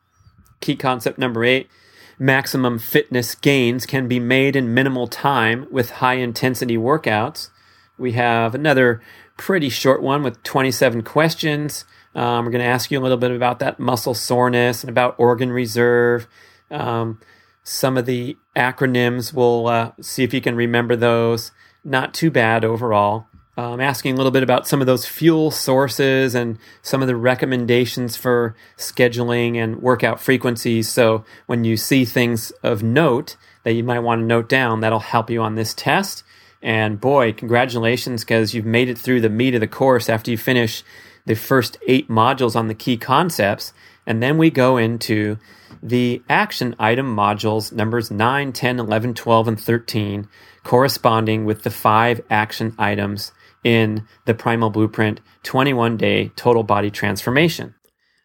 key 0.62 0.76
concept 0.76 1.20
number 1.20 1.44
eight 1.44 1.70
maximum 2.20 2.80
fitness 2.80 3.36
gains 3.36 3.86
can 3.86 4.08
be 4.08 4.20
made 4.20 4.56
in 4.56 4.74
minimal 4.74 5.08
time 5.08 5.68
with 5.72 5.92
high 5.92 6.16
intensity 6.16 6.78
workouts. 6.78 7.50
We 7.98 8.14
have 8.14 8.56
another 8.56 9.02
pretty 9.38 9.70
short 9.70 10.02
one 10.02 10.24
with 10.24 10.42
27 10.44 11.04
questions. 11.04 11.86
Um, 12.16 12.46
we're 12.46 12.52
going 12.52 12.64
to 12.64 12.70
ask 12.70 12.92
you 12.92 13.00
a 13.00 13.02
little 13.02 13.18
bit 13.18 13.32
about 13.32 13.60
that 13.60 13.80
muscle 13.80 14.14
soreness 14.14 14.84
and 14.84 14.90
about 14.90 15.16
organ 15.18 15.52
reserve. 15.52 16.28
Um, 16.70 17.20
some 17.64 17.98
of 17.98 18.06
the 18.06 18.38
acronyms, 18.56 19.34
we'll 19.34 19.68
uh, 19.68 19.92
see 20.02 20.24
if 20.24 20.34
you 20.34 20.42
can 20.42 20.56
remember 20.56 20.96
those. 20.96 21.52
Not 21.84 22.14
too 22.14 22.30
bad 22.30 22.64
overall. 22.64 23.28
Um, 23.56 23.80
asking 23.80 24.16
a 24.16 24.18
little 24.18 24.32
bit 24.32 24.42
about 24.42 24.68
some 24.68 24.82
of 24.82 24.88
those 24.88 25.06
fuel 25.06 25.52
sources 25.52 26.34
and 26.34 26.58
some 26.82 27.04
of 27.04 27.08
the 27.08 27.16
recommendations 27.16 28.18
for 28.18 28.56
scheduling 28.78 29.58
and 29.58 29.80
workout 29.80 30.20
frequencies. 30.20 30.90
So 30.90 31.24
when 31.46 31.64
you 31.64 31.78
see 31.78 32.04
things 32.04 32.50
of 32.64 32.82
note 32.82 33.36
that 33.62 33.74
you 33.74 33.84
might 33.84 34.00
want 34.00 34.22
to 34.22 34.26
note 34.26 34.50
down, 34.50 34.80
that'll 34.80 35.00
help 35.00 35.30
you 35.30 35.44
on 35.44 35.54
this 35.54 35.76
test. 35.76 36.24
And 36.64 37.00
boy, 37.00 37.32
congratulations 37.34 38.24
because 38.24 38.56
you've 38.56 38.66
made 38.66 38.90
it 38.90 38.98
through 38.98 39.22
the 39.22 39.30
meat 39.30 39.54
of 39.54 39.62
the 39.62 39.68
course 39.68 40.10
after 40.10 40.32
you 40.32 40.38
finish 40.38 40.84
the 41.26 41.36
first 41.36 41.78
eight 41.88 42.10
modules 42.10 42.56
on 42.56 42.70
the 42.70 42.74
key 42.74 42.98
concepts. 42.98 43.72
And 44.08 44.24
then 44.24 44.40
we 44.40 44.50
go 44.50 44.78
into 44.78 45.38
the 45.82 46.24
action 46.30 46.76
item 46.80 47.16
modules 47.16 47.72
numbers 47.72 48.10
9, 48.10 48.52
10, 48.52 48.80
11, 48.80 49.14
12, 49.14 49.48
and 49.48 49.60
13, 49.60 50.28
corresponding 50.64 51.46
with 51.46 51.64
the 51.64 51.70
five 51.70 52.22
action 52.30 52.74
items 52.80 53.32
in 53.64 54.06
the 54.26 54.34
Primal 54.34 54.70
Blueprint 54.70 55.22
21 55.44 55.98
day 55.98 56.32
total 56.36 56.64
body 56.64 56.92
transformation. 56.92 57.76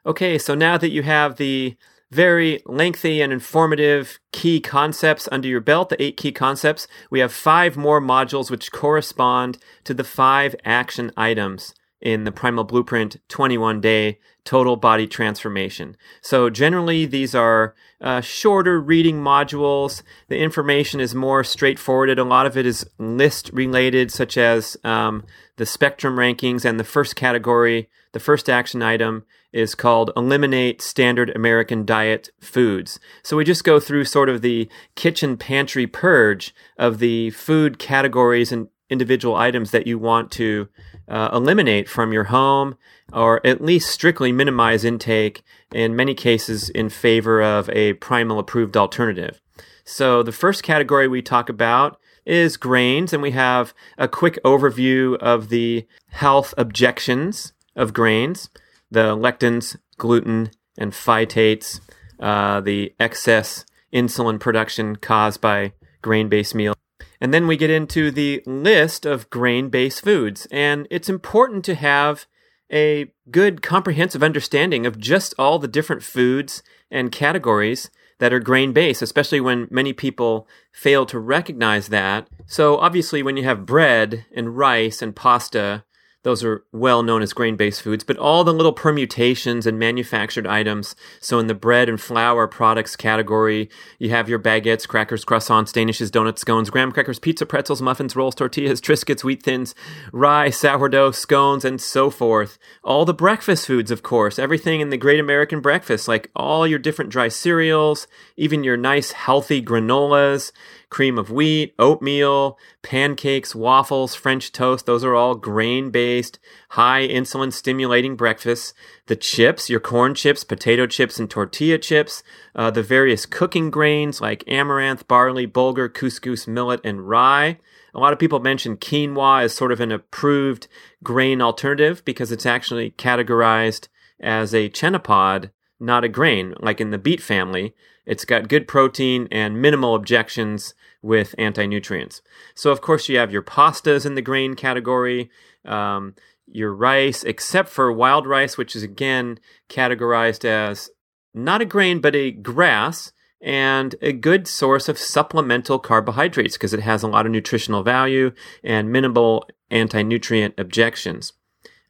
Okay, 0.07 0.39
so 0.39 0.55
now 0.55 0.79
that 0.79 0.91
you 0.91 1.03
have 1.03 1.37
the 1.37 1.77
very 2.11 2.63
lengthy 2.65 3.21
and 3.21 3.33
informative 3.33 4.19
key 4.33 4.61
concepts 4.61 5.29
under 5.31 5.49
your 5.49 5.61
belt, 5.61 5.91
the 5.91 6.03
eight 6.03 6.17
key 6.17 6.33
concepts, 6.33 6.89
we 7.11 7.21
have 7.21 7.33
five 7.33 7.77
more 7.77 8.01
modules 8.01 8.51
which 8.51 8.73
correspond 8.73 9.59
to 9.85 9.93
the 9.93 10.05
five 10.05 10.57
action 10.65 11.13
items 11.17 11.75
in 12.01 12.25
the 12.25 12.33
Primal 12.33 12.65
Blueprint 12.65 13.17
21 13.29 13.81
day 13.81 14.19
total 14.49 14.77
body 14.77 15.07
transformation. 15.07 15.95
So 16.23 16.49
generally, 16.49 17.05
these 17.05 17.35
are 17.35 17.75
uh, 18.01 18.23
shorter 18.23 18.81
reading 18.81 19.17
modules. 19.17 20.03
The 20.29 20.39
information 20.39 21.01
is 21.01 21.15
more 21.15 21.45
straightforward. 21.45 22.19
A 22.19 22.25
lot 22.25 22.47
of 22.47 22.57
it 22.57 22.65
is 22.65 22.89
list 22.97 23.51
related, 23.53 24.11
such 24.11 24.39
as 24.39 24.79
um, 24.85 25.27
the 25.57 25.67
spectrum 25.67 26.17
rankings. 26.17 26.65
And 26.65 26.81
the 26.81 26.85
first 26.85 27.15
category, 27.15 27.91
the 28.13 28.21
first 28.21 28.49
action 28.49 28.81
item, 28.81 29.27
is 29.53 29.75
called 29.75 30.13
Eliminate 30.17 30.81
Standard 30.81 31.29
American 31.37 31.85
Diet 31.85 32.31
Foods. 32.41 32.99
So 33.23 33.37
we 33.37 33.45
just 33.45 33.65
go 33.65 33.79
through 33.79 34.07
sort 34.07 34.31
of 34.31 34.41
the 34.41 34.67
kitchen 34.95 35.37
pantry 35.37 35.87
purge 35.87 36.55
of 36.79 37.01
the 37.01 37.33
food 37.33 37.79
categories 37.79 38.51
and 38.51 38.69
individual 38.89 39.37
items 39.37 39.73
that 39.73 39.87
you 39.87 39.99
want 39.99 40.31
to 40.31 40.71
uh, 41.09 41.31
eliminate 41.33 41.89
from 41.89 42.13
your 42.13 42.25
home 42.25 42.77
or 43.13 43.45
at 43.47 43.63
least 43.63 43.91
strictly 43.91 44.33
minimize 44.33 44.85
intake 44.85 45.43
in 45.73 45.97
many 45.97 46.15
cases 46.15 46.69
in 46.71 46.89
favor 46.89 47.43
of 47.43 47.69
a 47.71 47.95
primal 47.95 48.39
approved 48.39 48.77
alternative. 48.77 49.41
So 49.85 50.23
the 50.23 50.33
first 50.33 50.63
category 50.63 51.09
we 51.09 51.23
talk 51.23 51.49
about 51.49 51.99
is 52.27 52.59
grains, 52.59 53.15
and 53.15 53.23
we 53.23 53.31
have 53.31 53.73
a 53.97 54.07
quick 54.07 54.39
overview 54.45 55.17
of 55.17 55.49
the 55.49 55.87
health 56.11 56.53
objections 56.59 57.55
of 57.75 57.95
grains, 57.95 58.51
the 58.91 59.17
lectins, 59.17 59.77
gluten, 59.97 60.51
and 60.77 60.93
phytates, 60.93 61.81
uh, 62.21 62.61
the 62.61 62.95
excess 63.01 63.65
insulin 63.93 64.39
production 64.39 64.97
caused 64.97 65.41
by 65.41 65.73
grain 66.03 66.29
based 66.29 66.55
meals. 66.55 66.77
And 67.21 67.35
then 67.35 67.47
we 67.47 67.57
get 67.57 67.71
into 67.71 68.11
the 68.11 68.43
list 68.47 69.05
of 69.05 69.31
grain 69.31 69.69
based 69.69 70.03
foods. 70.03 70.47
And 70.51 70.87
it's 70.91 71.09
important 71.09 71.65
to 71.67 71.75
have 71.75 72.27
a 72.73 73.11
good 73.31 73.63
comprehensive 73.63 74.23
understanding 74.23 74.87
of 74.87 74.99
just 74.99 75.35
all 75.39 75.59
the 75.59 75.69
different 75.69 76.03
foods 76.03 76.63
and 76.91 77.11
categories 77.13 77.91
that 78.19 78.33
are 78.33 78.41
grain 78.41 78.73
based, 78.73 79.01
especially 79.01 79.41
when 79.41 79.69
many 79.71 79.93
people 79.93 80.47
fail 80.73 81.07
to 81.07 81.19
recognize 81.19 81.89
that. 81.89 82.29
So 82.47 82.79
obviously 82.79 83.23
when 83.23 83.37
you 83.37 83.45
have 83.45 83.67
bread 83.67 84.27
and 84.35 84.57
rice 84.57 85.03
and 85.03 85.15
pasta, 85.15 85.85
those 86.25 86.43
are 86.43 86.65
well 86.73 87.03
known 87.03 87.23
as 87.23 87.33
grain 87.33 87.57
based 87.57 87.83
foods, 87.83 88.03
but 88.03 88.17
all 88.17 88.43
the 88.43 88.53
little 88.53 88.73
permutations 88.73 89.67
and 89.67 89.79
manufactured 89.79 90.47
items. 90.47 90.97
So, 91.21 91.39
in 91.39 91.47
the 91.47 91.55
bread 91.55 91.89
and 91.89 92.01
flour 92.01 92.49
products 92.49 92.97
category, 92.97 93.71
you 93.99 94.11
have 94.11 94.29
your 94.29 94.39
baguettes, 94.39 94.87
crackers, 94.89 95.25
croissants, 95.25 95.73
danishes, 95.73 96.11
donuts, 96.11 96.41
scones, 96.41 96.71
graham 96.71 96.91
crackers, 96.91 97.19
pizza, 97.19 97.47
pretzels, 97.47 97.81
muffins, 97.81 98.17
rolls, 98.17 98.35
tortillas, 98.35 98.81
Triscuits, 98.81 99.23
wheat 99.23 99.43
thins, 99.43 99.75
rye, 100.13 100.51
sourdough, 100.51 101.13
scones, 101.13 101.65
and 101.65 101.81
so 101.81 102.11
forth. 102.11 102.59
All 102.83 103.05
the 103.05 103.15
breakfast 103.15 103.67
foods, 103.67 103.91
of 103.91 104.03
course, 104.03 104.39
everything 104.39 104.81
in 104.81 104.91
the 104.91 104.97
great 104.97 105.21
American 105.21 105.61
breakfast, 105.61 106.09
like 106.09 106.31
all 106.35 106.67
your 106.67 106.79
different 106.79 107.13
dry 107.13 107.29
cereals, 107.29 108.09
even 108.37 108.65
your 108.65 108.77
nice 108.77 109.13
healthy 109.13 109.63
granolas 109.63 110.53
cream 110.91 111.19
of 111.19 111.31
wheat, 111.31 111.75
oatmeal, 111.79 112.59
pancakes, 112.83 113.55
waffles, 113.55 114.15
French 114.15 114.53
toast. 114.53 114.87
Those 114.87 115.05
are 115.05 115.15
all 115.15 115.35
grain 115.35 115.91
based, 115.91 116.39
high 116.71 117.07
insulin 117.07 117.53
stimulating 117.53 118.17
breakfasts. 118.17 118.73
The 119.07 119.17
chips, 119.17 119.69
your 119.69 119.81
corn 119.81 120.15
chips, 120.15 120.45
potato 120.45 120.87
chips, 120.87 121.19
and 121.19 121.31
tortilla 121.31 121.79
chips. 121.79 122.23
Uh, 122.55 122.71
the 122.71 122.83
various 122.83 123.27
cooking 123.27 123.71
grains 123.71 124.21
like 124.21 124.45
amaranth, 124.47 125.07
barley, 125.09 125.47
bulgur, 125.47 125.93
couscous, 125.93 126.47
millet, 126.47 126.81
and 126.85 127.09
rye. 127.09 127.59
A 127.95 127.99
lot 127.99 128.13
of 128.13 128.19
people 128.19 128.41
mention 128.41 128.77
quinoa 128.77 129.43
as 129.43 129.55
sort 129.55 129.73
of 129.73 129.81
an 129.81 129.93
approved 129.93 130.69
grain 131.03 131.41
alternative 131.41 132.05
because 132.05 132.31
it's 132.31 132.47
actually 132.47 132.93
categorized 132.93 133.89
as 134.21 134.55
a 134.55 134.69
chenopod, 134.71 135.51
not 135.81 136.05
a 136.05 136.09
grain, 136.09 136.55
like 136.61 136.81
in 136.81 136.91
the 136.91 136.99
beet 136.99 137.21
family. 137.21 137.75
It's 138.07 138.25
got 138.25 138.49
good 138.49 138.67
protein 138.67 139.29
and 139.31 139.61
minimal 139.61 139.95
objections 139.95 140.75
with 141.03 141.35
anti 141.39 141.67
nutrients. 141.67 142.23
So, 142.55 142.71
of 142.71 142.81
course, 142.81 143.09
you 143.09 143.19
have 143.19 143.33
your 143.33 143.43
pastas 143.43 144.05
in 144.05 144.15
the 144.15 144.23
grain 144.23 144.55
category, 144.55 145.31
um, 145.65 146.15
your 146.47 146.73
rice, 146.73 147.25
except 147.25 147.69
for 147.69 147.93
wild 147.93 148.27
rice, 148.27 148.57
which 148.57 148.75
is 148.75 148.83
again 148.83 149.39
categorized 149.69 150.45
as 150.45 150.91
not 151.35 151.61
a 151.61 151.67
grain, 151.67 152.01
but 152.01 152.17
a 152.17 152.31
grass 152.31 153.13
and 153.41 153.95
a 154.03 154.13
good 154.13 154.49
source 154.49 154.89
of 154.89 154.99
supplemental 154.99 155.79
carbohydrates 155.79 156.57
because 156.57 156.75
it 156.75 156.81
has 156.81 157.03
a 157.03 157.09
lot 157.09 157.27
of 157.27 157.33
nutritional 157.33 157.83
value 157.83 158.33
and 158.65 158.91
minimal 158.91 159.49
anti 159.71 160.03
nutrient 160.03 160.55
objections. 160.59 161.33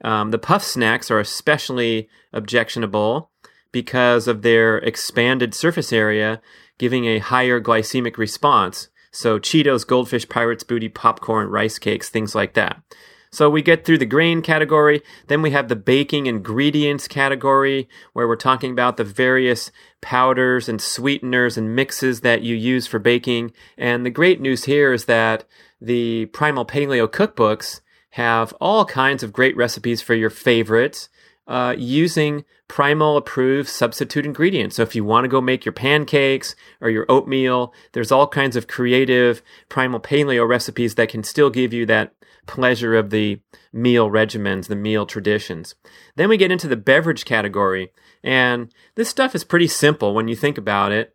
Um, 0.04 0.30
the 0.30 0.38
puff 0.38 0.62
snacks 0.62 1.10
are 1.10 1.18
especially 1.18 2.08
objectionable 2.32 3.30
because 3.72 4.28
of 4.28 4.42
their 4.42 4.78
expanded 4.78 5.54
surface 5.54 5.92
area, 5.92 6.40
giving 6.78 7.06
a 7.06 7.18
higher 7.18 7.60
glycemic 7.60 8.16
response. 8.16 8.88
So, 9.10 9.38
Cheetos, 9.38 9.86
Goldfish, 9.86 10.28
Pirates 10.28 10.64
Booty, 10.64 10.88
popcorn, 10.88 11.48
rice 11.48 11.78
cakes, 11.78 12.08
things 12.08 12.34
like 12.34 12.54
that. 12.54 12.82
So, 13.30 13.50
we 13.50 13.62
get 13.62 13.84
through 13.84 13.98
the 13.98 14.06
grain 14.06 14.42
category. 14.42 15.02
Then 15.26 15.42
we 15.42 15.50
have 15.50 15.68
the 15.68 15.76
baking 15.76 16.26
ingredients 16.26 17.08
category, 17.08 17.88
where 18.12 18.28
we're 18.28 18.36
talking 18.36 18.72
about 18.72 18.96
the 18.96 19.04
various 19.04 19.70
powders 20.00 20.68
and 20.68 20.80
sweeteners 20.80 21.56
and 21.56 21.74
mixes 21.74 22.20
that 22.20 22.42
you 22.42 22.54
use 22.54 22.86
for 22.86 22.98
baking. 22.98 23.52
And 23.76 24.04
the 24.04 24.10
great 24.10 24.40
news 24.40 24.64
here 24.64 24.92
is 24.92 25.06
that 25.06 25.44
the 25.80 26.26
Primal 26.26 26.66
Paleo 26.66 27.08
cookbooks 27.08 27.80
have 28.10 28.52
all 28.60 28.84
kinds 28.84 29.22
of 29.22 29.32
great 29.32 29.56
recipes 29.56 30.02
for 30.02 30.14
your 30.14 30.30
favorites 30.30 31.08
uh, 31.48 31.74
using 31.76 32.44
Primal 32.68 33.16
approved 33.16 33.68
substitute 33.70 34.26
ingredients. 34.26 34.76
So 34.76 34.82
if 34.82 34.94
you 34.94 35.02
want 35.02 35.24
to 35.24 35.28
go 35.28 35.40
make 35.40 35.64
your 35.64 35.72
pancakes 35.72 36.54
or 36.82 36.90
your 36.90 37.06
oatmeal, 37.08 37.72
there's 37.92 38.12
all 38.12 38.28
kinds 38.28 38.56
of 38.56 38.68
creative 38.68 39.40
Primal 39.70 40.00
Paleo 40.00 40.46
recipes 40.46 40.94
that 40.96 41.08
can 41.08 41.24
still 41.24 41.48
give 41.48 41.72
you 41.72 41.86
that 41.86 42.12
pleasure 42.46 42.94
of 42.94 43.08
the 43.08 43.40
meal 43.72 44.10
regimens, 44.10 44.68
the 44.68 44.76
meal 44.76 45.06
traditions. 45.06 45.76
Then 46.16 46.28
we 46.28 46.36
get 46.36 46.52
into 46.52 46.68
the 46.68 46.76
beverage 46.76 47.24
category, 47.24 47.90
and 48.22 48.72
this 48.96 49.08
stuff 49.08 49.34
is 49.34 49.44
pretty 49.44 49.68
simple 49.68 50.14
when 50.14 50.28
you 50.28 50.36
think 50.36 50.58
about 50.58 50.92
it. 50.92 51.14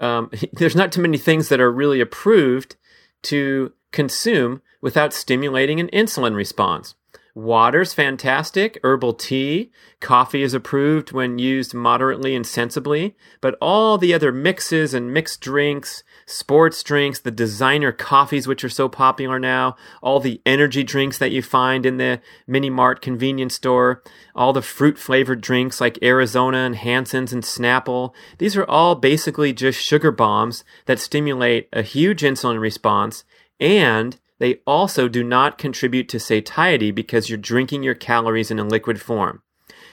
um, 0.00 0.30
there's 0.52 0.76
not 0.76 0.90
too 0.90 1.02
many 1.02 1.18
things 1.18 1.48
that 1.48 1.60
are 1.60 1.70
really 1.70 2.00
approved 2.00 2.74
to 3.22 3.72
consume 3.92 4.62
without 4.80 5.12
stimulating 5.12 5.78
an 5.78 5.88
insulin 5.88 6.34
response. 6.34 6.94
Water's 7.34 7.94
fantastic. 7.94 8.78
Herbal 8.82 9.14
tea. 9.14 9.70
Coffee 10.00 10.42
is 10.42 10.54
approved 10.54 11.12
when 11.12 11.38
used 11.38 11.74
moderately 11.74 12.34
and 12.34 12.46
sensibly. 12.46 13.16
But 13.40 13.56
all 13.60 13.98
the 13.98 14.12
other 14.12 14.32
mixes 14.32 14.94
and 14.94 15.12
mixed 15.12 15.40
drinks, 15.40 16.02
sports 16.26 16.82
drinks, 16.82 17.20
the 17.20 17.30
designer 17.30 17.92
coffees, 17.92 18.48
which 18.48 18.64
are 18.64 18.68
so 18.68 18.88
popular 18.88 19.38
now, 19.38 19.76
all 20.02 20.18
the 20.18 20.40
energy 20.44 20.82
drinks 20.82 21.18
that 21.18 21.30
you 21.30 21.42
find 21.42 21.86
in 21.86 21.98
the 21.98 22.20
mini 22.46 22.70
mart 22.70 23.00
convenience 23.00 23.54
store, 23.54 24.02
all 24.34 24.52
the 24.52 24.62
fruit 24.62 24.98
flavored 24.98 25.40
drinks 25.40 25.80
like 25.80 26.02
Arizona 26.02 26.58
and 26.58 26.76
Hansen's 26.76 27.32
and 27.32 27.42
Snapple. 27.42 28.12
These 28.38 28.56
are 28.56 28.64
all 28.64 28.94
basically 28.96 29.52
just 29.52 29.80
sugar 29.80 30.10
bombs 30.10 30.64
that 30.86 30.98
stimulate 30.98 31.68
a 31.72 31.82
huge 31.82 32.22
insulin 32.22 32.60
response 32.60 33.24
and 33.60 34.18
they 34.40 34.60
also 34.66 35.06
do 35.06 35.22
not 35.22 35.58
contribute 35.58 36.08
to 36.08 36.18
satiety 36.18 36.90
because 36.90 37.28
you're 37.28 37.38
drinking 37.38 37.82
your 37.82 37.94
calories 37.94 38.50
in 38.50 38.58
a 38.58 38.64
liquid 38.64 39.00
form. 39.00 39.42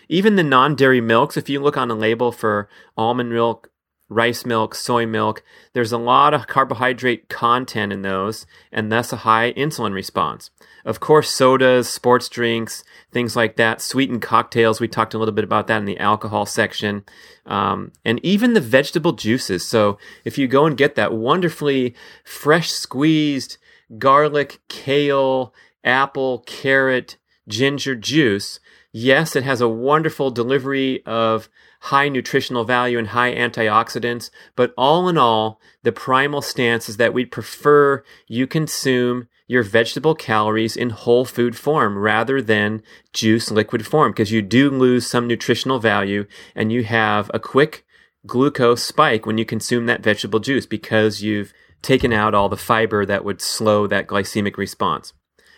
Even 0.10 0.38
the 0.38 0.44
non 0.44 0.74
dairy 0.74 1.02
milks, 1.02 1.38
if 1.38 1.50
you 1.50 1.60
look 1.60 1.78
on 1.78 1.92
a 1.92 1.96
label 1.96 2.32
for 2.32 2.70
almond 2.96 3.30
milk, 3.30 3.70
rice 4.10 4.46
milk, 4.46 4.74
soy 4.74 5.06
milk, 5.06 5.44
there's 5.74 5.92
a 5.92 5.98
lot 5.98 6.34
of 6.34 6.48
carbohydrate 6.48 7.28
content 7.28 7.92
in 7.92 8.04
those 8.04 8.46
and 8.72 8.90
thus 8.90 9.12
a 9.12 9.18
high 9.18 9.52
insulin 9.54 9.94
response. 9.94 10.50
Of 10.86 11.02
course, 11.02 11.30
sodas, 11.30 11.90
sports 11.90 12.30
drinks, 12.30 12.86
things 13.12 13.36
like 13.36 13.58
that, 13.58 13.82
sweetened 13.82 14.22
cocktails, 14.22 14.80
we 14.80 14.88
talked 14.88 15.14
a 15.14 15.18
little 15.18 15.34
bit 15.34 15.44
about 15.44 15.68
that 15.68 15.80
in 15.80 15.86
the 15.86 16.00
alcohol 16.00 16.46
section, 16.46 17.04
um, 17.46 17.92
and 18.06 18.24
even 18.24 18.54
the 18.54 18.62
vegetable 18.62 19.12
juices. 19.12 19.68
So 19.68 19.98
if 20.24 20.38
you 20.38 20.48
go 20.48 20.66
and 20.66 20.78
get 20.78 20.96
that 20.96 21.12
wonderfully 21.12 21.94
fresh 22.24 22.72
squeezed, 22.72 23.58
garlic, 23.98 24.60
kale, 24.68 25.54
apple, 25.84 26.40
carrot, 26.40 27.18
ginger 27.48 27.96
juice. 27.96 28.60
Yes, 28.92 29.36
it 29.36 29.44
has 29.44 29.62
a 29.62 29.68
wonderful 29.68 30.32
delivery 30.32 31.06
of 31.06 31.50
high 31.82 32.10
nutritional 32.10 32.64
value 32.64 32.98
and 32.98 33.10
high 33.10 33.34
antioxidants, 33.34 34.30
but 34.56 34.74
all 34.78 35.08
in 35.08 35.18
all, 35.18 35.62
the 35.84 35.92
primal 35.92 36.42
stance 36.42 36.90
is 36.90 36.98
that 36.98 37.14
we 37.14 37.26
prefer 37.26 38.04
you 38.28 38.48
consume 38.48 39.28
your 39.48 39.64
vegetable 39.64 40.14
calories 40.14 40.76
in 40.76 40.90
whole 40.90 41.24
food 41.24 41.56
form 41.56 41.98
rather 41.98 42.42
than 42.42 42.84
juice 43.14 43.50
liquid 43.50 43.88
form 43.88 44.12
because 44.12 44.32
you 44.32 44.42
do 44.42 44.70
lose 44.70 45.08
some 45.08 45.28
nutritional 45.28 45.80
value 45.80 46.26
and 46.54 46.72
you 46.72 46.84
have 46.84 47.32
a 47.34 47.40
quick 47.40 47.86
glucose 48.26 48.84
spike 48.84 49.26
when 49.26 49.38
you 49.38 49.46
consume 49.46 49.86
that 49.86 50.04
vegetable 50.04 50.40
juice 50.40 50.66
because 50.66 51.22
you've 51.22 51.54
taken 51.82 52.14
out 52.14 52.34
all 52.34 52.50
the 52.50 52.58
fiber 52.58 53.06
that 53.06 53.24
would 53.24 53.42
slow 53.42 53.88
that 53.88 54.08
glycemic 54.08 54.58
response. 54.58 55.14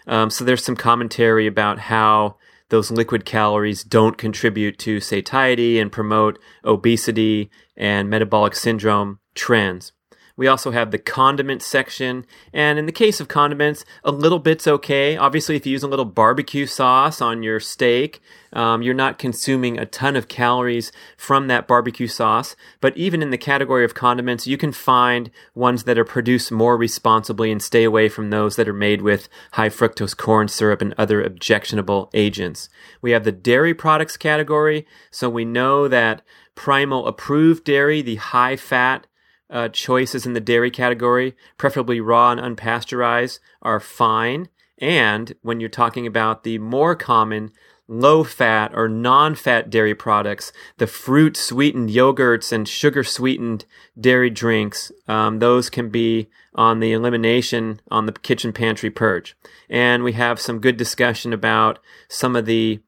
Um, 0.08 0.30
so 0.30 0.44
there's 0.44 0.64
some 0.64 0.76
commentary 0.76 1.48
about 1.48 1.80
how 1.80 2.38
those 2.70 2.92
liquid 2.92 3.26
calories 3.26 3.84
don't 3.84 4.18
contribute 4.18 4.78
to 4.80 5.00
satiety 5.00 5.80
and 5.80 5.92
promote 5.92 6.40
obesity 6.64 7.50
and 7.76 8.10
metabolic 8.10 8.56
syndrome 8.56 9.20
trends. 9.36 9.92
We 10.40 10.48
also 10.48 10.72
have 10.72 10.92
the 10.92 10.98
condiment 10.98 11.62
section. 11.62 12.26
And 12.54 12.80
in 12.80 12.86
the 12.86 12.94
case 12.94 13.20
of 13.20 13.28
condiments, 13.28 13.84
a 14.06 14.12
little 14.12 14.40
bit's 14.40 14.70
okay. 14.70 15.18
Obviously, 15.18 15.58
if 15.58 15.66
you 15.66 15.74
use 15.74 15.84
a 15.84 15.88
little 15.90 16.06
barbecue 16.06 16.66
sauce 16.66 17.20
on 17.20 17.44
your 17.44 17.60
steak, 17.60 18.22
um, 18.54 18.82
you're 18.82 18.94
not 18.94 19.20
consuming 19.20 19.78
a 19.78 19.86
ton 19.86 20.16
of 20.16 20.30
calories 20.30 20.94
from 21.18 21.48
that 21.48 21.68
barbecue 21.68 22.08
sauce. 22.08 22.56
But 22.80 22.96
even 22.96 23.22
in 23.22 23.32
the 23.32 23.38
category 23.38 23.84
of 23.84 23.96
condiments, 23.96 24.48
you 24.48 24.56
can 24.56 24.72
find 24.72 25.30
ones 25.56 25.84
that 25.84 25.98
are 25.98 26.06
produced 26.06 26.54
more 26.54 26.78
responsibly 26.78 27.52
and 27.52 27.62
stay 27.62 27.84
away 27.84 28.08
from 28.08 28.30
those 28.30 28.56
that 28.56 28.70
are 28.70 28.74
made 28.74 29.02
with 29.02 29.28
high 29.52 29.68
fructose 29.68 30.16
corn 30.16 30.48
syrup 30.48 30.82
and 30.82 30.96
other 30.98 31.22
objectionable 31.22 32.10
agents. 32.14 32.70
We 33.02 33.12
have 33.12 33.26
the 33.26 33.34
dairy 33.34 33.74
products 33.74 34.16
category. 34.16 34.88
So 35.12 35.30
we 35.30 35.44
know 35.44 35.90
that 35.90 36.22
Primal 36.60 37.08
approved 37.08 37.64
dairy, 37.64 38.02
the 38.02 38.18
high 38.18 38.58
fat, 38.58 39.08
uh, 39.50 39.70
choices 39.70 40.26
in 40.26 40.34
the 40.34 40.40
dairy 40.40 40.72
category, 40.72 41.36
preferably 41.58 42.00
raw 42.00 42.32
and 42.32 42.58
unpasteurized, 42.58 43.40
are 43.62 43.80
fine. 43.80 44.50
And 44.78 45.34
when 45.42 45.60
you're 45.60 45.70
talking 45.70 46.08
about 46.08 46.44
the 46.44 46.58
more 46.60 46.96
common 46.96 47.52
low 47.88 48.24
fat 48.24 48.72
or 48.74 48.88
non 48.88 49.36
fat 49.36 49.70
dairy 49.70 49.96
products, 49.96 50.54
the 50.78 50.88
fruit 50.88 51.36
sweetened 51.36 51.90
yogurts 51.90 52.52
and 52.52 52.68
sugar 52.68 53.04
sweetened 53.04 53.66
dairy 54.00 54.30
drinks, 54.30 54.92
um, 55.08 55.40
those 55.40 55.70
can 55.70 55.90
be 55.90 56.30
on 56.56 56.80
the 56.80 56.94
elimination 56.94 57.82
on 57.90 58.06
the 58.06 58.12
kitchen 58.14 58.54
pantry 58.54 58.92
purge. 58.92 59.36
And 59.70 60.04
we 60.04 60.14
have 60.14 60.40
some 60.40 60.60
good 60.60 60.78
discussion 60.78 61.34
about 61.34 61.80
some 62.08 62.36
of 62.36 62.46
the 62.46 62.80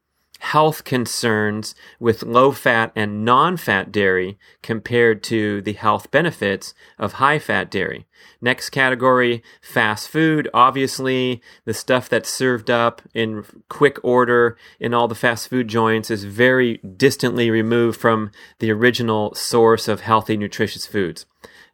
health 0.42 0.82
concerns 0.82 1.72
with 2.00 2.24
low 2.24 2.50
fat 2.50 2.90
and 2.96 3.24
non 3.24 3.56
fat 3.56 3.92
dairy 3.92 4.36
compared 4.60 5.22
to 5.22 5.62
the 5.62 5.72
health 5.72 6.10
benefits 6.10 6.74
of 6.98 7.14
high 7.14 7.38
fat 7.38 7.70
dairy. 7.70 8.06
Next 8.40 8.70
category, 8.70 9.42
fast 9.60 10.08
food. 10.08 10.50
Obviously, 10.52 11.40
the 11.64 11.72
stuff 11.72 12.08
that's 12.08 12.28
served 12.28 12.70
up 12.70 13.00
in 13.14 13.44
quick 13.68 13.98
order 14.02 14.56
in 14.80 14.92
all 14.92 15.06
the 15.06 15.14
fast 15.14 15.46
food 15.48 15.68
joints 15.68 16.10
is 16.10 16.24
very 16.24 16.78
distantly 16.96 17.48
removed 17.48 18.00
from 18.00 18.32
the 18.58 18.72
original 18.72 19.34
source 19.34 19.86
of 19.86 20.00
healthy, 20.00 20.36
nutritious 20.36 20.86
foods. 20.86 21.24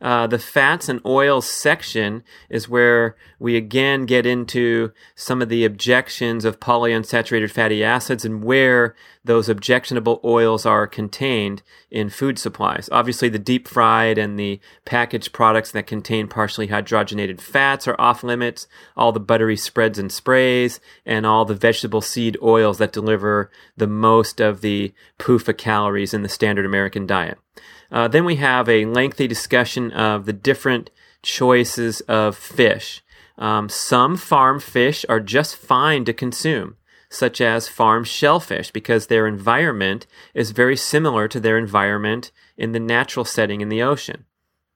Uh, 0.01 0.29
the 0.29 0.39
fats 0.39 0.89
and 0.89 1.01
oils 1.05 1.49
section 1.49 2.23
is 2.49 2.69
where 2.69 3.17
we 3.41 3.57
again 3.57 4.07
get 4.07 4.25
into 4.25 4.93
some 5.17 5.43
of 5.43 5.49
the 5.49 5.65
objections 5.65 6.45
of 6.45 6.61
polyunsaturated 6.61 7.51
fatty 7.51 7.83
acids 7.83 8.25
and 8.25 8.45
where 8.45 8.95
those 9.25 9.49
objectionable 9.49 10.21
oils 10.25 10.65
are 10.65 10.87
contained 10.87 11.63
in 11.91 12.09
food 12.09 12.39
supplies. 12.39 12.89
Obviously, 12.93 13.29
the 13.29 13.41
deep 13.41 13.67
fried 13.67 14.19
and 14.19 14.39
the 14.39 14.61
packaged 14.85 15.33
products 15.33 15.73
that 15.73 15.87
contain 15.89 16.29
partially 16.29 16.69
hydrogenated 16.69 17.41
fats 17.41 17.89
are 17.89 18.01
off 18.01 18.23
limits. 18.23 18.69
All 18.97 19.11
the 19.11 19.19
buttery 19.19 19.57
spreads 19.57 19.99
and 19.99 20.13
sprays 20.13 20.79
and 21.05 21.27
all 21.27 21.45
the 21.45 21.55
vegetable 21.55 22.01
seed 22.01 22.39
oils 22.41 22.79
that 22.79 22.93
deliver 22.93 23.51
the 23.77 23.89
most 23.89 24.41
of 24.41 24.61
the 24.61 24.95
PUFA 25.19 25.59
calories 25.59 26.15
in 26.15 26.23
the 26.23 26.29
standard 26.29 26.65
American 26.65 27.05
diet. 27.05 27.39
Uh, 27.91 28.09
then 28.09 28.25
we 28.25 28.37
have 28.37 28.69
a 28.69 28.85
lengthy 28.85 29.27
discussion 29.27 29.91
of 29.93 30.27
the 30.27 30.33
different 30.33 30.91
choices 31.23 32.01
of 32.03 32.37
fish. 32.37 33.03
Um, 33.39 33.69
some 33.69 34.17
farm 34.17 34.61
fish 34.61 35.07
are 35.09 35.21
just 35.21 35.57
fine 35.57 36.05
to 36.05 36.13
consume, 36.13 36.77
such 37.09 37.41
as 37.41 37.69
farm 37.69 38.05
shellfish, 38.05 38.71
because 38.71 39.07
their 39.07 39.27
environment 39.27 40.07
is 40.35 40.51
very 40.51 40.77
similar 40.77 41.29
to 41.29 41.41
their 41.41 41.57
environment 41.57 42.33
in 42.57 42.73
the 42.73 42.81
natural 42.81 43.25
setting 43.25 43.61
in 43.61 43.69
the 43.69 43.83
ocean. 43.83 44.25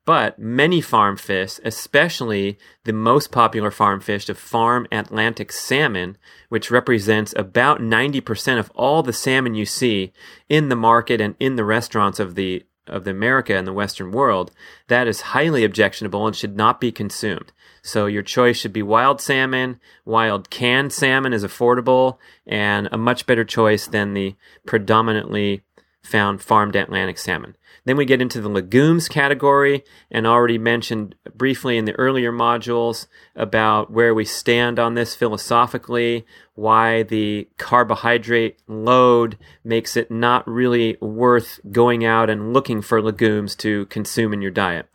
But 0.04 0.38
many 0.38 0.80
farm 0.80 1.16
fish, 1.16 1.60
especially 1.64 2.58
the 2.84 2.92
most 2.92 3.30
popular 3.30 3.70
farm 3.70 4.00
fish, 4.00 4.26
the 4.26 4.34
farm 4.34 4.88
Atlantic 4.90 5.52
salmon, 5.52 6.18
which 6.48 6.72
represents 6.72 7.32
about 7.36 7.80
90% 7.80 8.58
of 8.58 8.70
all 8.74 9.04
the 9.04 9.12
salmon 9.12 9.54
you 9.54 9.64
see 9.64 10.12
in 10.48 10.70
the 10.70 10.76
market 10.76 11.20
and 11.20 11.36
in 11.38 11.54
the 11.54 11.64
restaurants 11.64 12.18
of 12.18 12.34
the 12.34 12.64
of 12.86 13.04
the 13.04 13.10
America 13.10 13.56
and 13.56 13.66
the 13.66 13.72
Western 13.72 14.10
world, 14.10 14.50
that 14.88 15.06
is 15.06 15.20
highly 15.20 15.64
objectionable 15.64 16.26
and 16.26 16.34
should 16.34 16.56
not 16.56 16.80
be 16.80 16.92
consumed. 16.92 17.52
So 17.82 18.06
your 18.06 18.22
choice 18.22 18.56
should 18.56 18.72
be 18.72 18.82
wild 18.82 19.20
salmon. 19.20 19.80
Wild 20.04 20.50
canned 20.50 20.92
salmon 20.92 21.32
is 21.32 21.44
affordable 21.44 22.18
and 22.46 22.88
a 22.92 22.98
much 22.98 23.26
better 23.26 23.44
choice 23.44 23.86
than 23.86 24.14
the 24.14 24.36
predominantly 24.66 25.62
found 26.02 26.42
farmed 26.42 26.76
Atlantic 26.76 27.18
salmon. 27.18 27.56
Then 27.84 27.96
we 27.96 28.04
get 28.04 28.22
into 28.22 28.40
the 28.40 28.48
legumes 28.48 29.08
category 29.08 29.82
and 30.10 30.26
already 30.26 30.58
mentioned 30.58 31.16
briefly 31.34 31.76
in 31.76 31.84
the 31.84 31.98
earlier 31.98 32.30
modules 32.30 33.06
about 33.34 33.90
where 33.90 34.14
we 34.14 34.24
stand 34.24 34.78
on 34.78 34.94
this 34.94 35.16
philosophically, 35.16 36.24
why 36.54 37.02
the 37.02 37.48
carbohydrate 37.58 38.60
load 38.68 39.36
makes 39.64 39.96
it 39.96 40.10
not 40.10 40.46
really 40.46 40.96
worth 41.00 41.58
going 41.72 42.04
out 42.04 42.30
and 42.30 42.52
looking 42.52 42.82
for 42.82 43.02
legumes 43.02 43.56
to 43.56 43.86
consume 43.86 44.32
in 44.32 44.42
your 44.42 44.50
diet. 44.52 44.88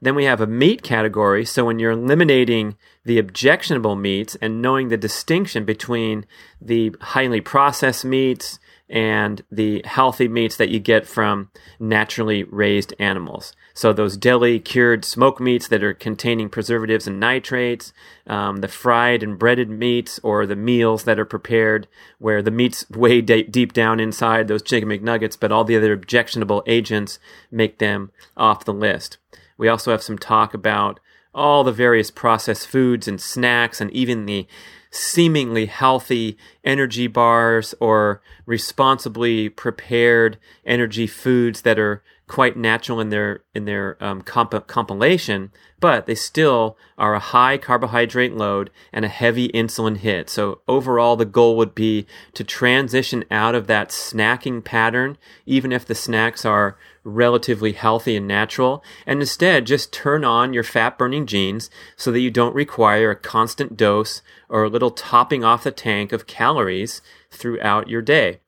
Then 0.00 0.16
we 0.16 0.24
have 0.24 0.40
a 0.40 0.48
meat 0.48 0.82
category. 0.82 1.44
So 1.44 1.64
when 1.64 1.78
you're 1.78 1.92
eliminating 1.92 2.76
the 3.04 3.18
objectionable 3.18 3.94
meats 3.94 4.36
and 4.42 4.60
knowing 4.60 4.88
the 4.88 4.96
distinction 4.96 5.64
between 5.64 6.26
the 6.60 6.92
highly 7.00 7.40
processed 7.40 8.04
meats, 8.04 8.58
and 8.92 9.42
the 9.50 9.82
healthy 9.86 10.28
meats 10.28 10.56
that 10.58 10.68
you 10.68 10.78
get 10.78 11.06
from 11.06 11.50
naturally 11.80 12.44
raised 12.44 12.94
animals. 12.98 13.56
So 13.72 13.94
those 13.94 14.18
deli 14.18 14.60
cured 14.60 15.02
smoked 15.02 15.40
meats 15.40 15.66
that 15.68 15.82
are 15.82 15.94
containing 15.94 16.50
preservatives 16.50 17.06
and 17.06 17.18
nitrates, 17.18 17.94
um, 18.26 18.58
the 18.58 18.68
fried 18.68 19.22
and 19.22 19.38
breaded 19.38 19.70
meats, 19.70 20.20
or 20.22 20.44
the 20.44 20.56
meals 20.56 21.04
that 21.04 21.18
are 21.18 21.24
prepared 21.24 21.88
where 22.18 22.42
the 22.42 22.50
meat's 22.50 22.88
way 22.90 23.22
de- 23.22 23.44
deep 23.44 23.72
down 23.72 23.98
inside 23.98 24.46
those 24.46 24.62
chicken 24.62 24.90
McNuggets, 24.90 25.40
but 25.40 25.50
all 25.50 25.64
the 25.64 25.76
other 25.76 25.94
objectionable 25.94 26.62
agents 26.66 27.18
make 27.50 27.78
them 27.78 28.12
off 28.36 28.66
the 28.66 28.74
list. 28.74 29.16
We 29.56 29.68
also 29.68 29.90
have 29.90 30.02
some 30.02 30.18
talk 30.18 30.52
about 30.52 31.00
all 31.34 31.64
the 31.64 31.72
various 31.72 32.10
processed 32.10 32.68
foods 32.68 33.08
and 33.08 33.18
snacks 33.18 33.80
and 33.80 33.90
even 33.92 34.26
the 34.26 34.46
seemingly 34.92 35.66
healthy 35.66 36.36
energy 36.62 37.06
bars 37.06 37.74
or 37.80 38.22
responsibly 38.46 39.48
prepared 39.48 40.38
energy 40.64 41.06
foods 41.06 41.62
that 41.62 41.78
are 41.78 42.02
quite 42.28 42.56
natural 42.56 43.00
in 43.00 43.08
their 43.08 43.42
in 43.54 43.64
their 43.64 44.02
um, 44.02 44.22
comp- 44.22 44.66
compilation, 44.66 45.50
but 45.80 46.06
they 46.06 46.14
still 46.14 46.76
are 46.96 47.14
a 47.14 47.18
high 47.18 47.58
carbohydrate 47.58 48.34
load 48.34 48.70
and 48.92 49.04
a 49.04 49.08
heavy 49.08 49.48
insulin 49.48 49.96
hit. 49.96 50.30
So 50.30 50.60
overall, 50.68 51.16
the 51.16 51.24
goal 51.24 51.56
would 51.56 51.74
be 51.74 52.06
to 52.34 52.44
transition 52.44 53.24
out 53.30 53.54
of 53.54 53.66
that 53.66 53.88
snacking 53.88 54.62
pattern, 54.62 55.18
even 55.46 55.72
if 55.72 55.84
the 55.84 55.94
snacks 55.94 56.44
are 56.44 56.78
relatively 57.04 57.72
healthy 57.72 58.16
and 58.16 58.28
natural, 58.28 58.82
and 59.06 59.20
instead 59.20 59.66
just 59.66 59.92
turn 59.92 60.24
on 60.24 60.52
your 60.52 60.62
fat 60.62 60.96
burning 60.98 61.26
genes 61.26 61.70
so 61.96 62.12
that 62.12 62.20
you 62.20 62.30
don't 62.30 62.54
require 62.54 63.10
a 63.10 63.16
constant 63.16 63.76
dose 63.76 64.22
or 64.48 64.64
a 64.64 64.68
little 64.68 64.90
topping 64.90 65.44
off 65.44 65.64
the 65.64 65.70
tank 65.70 66.12
of 66.12 66.26
calories 66.26 67.02
throughout 67.30 67.88
your 67.88 68.02
day. 68.02 68.40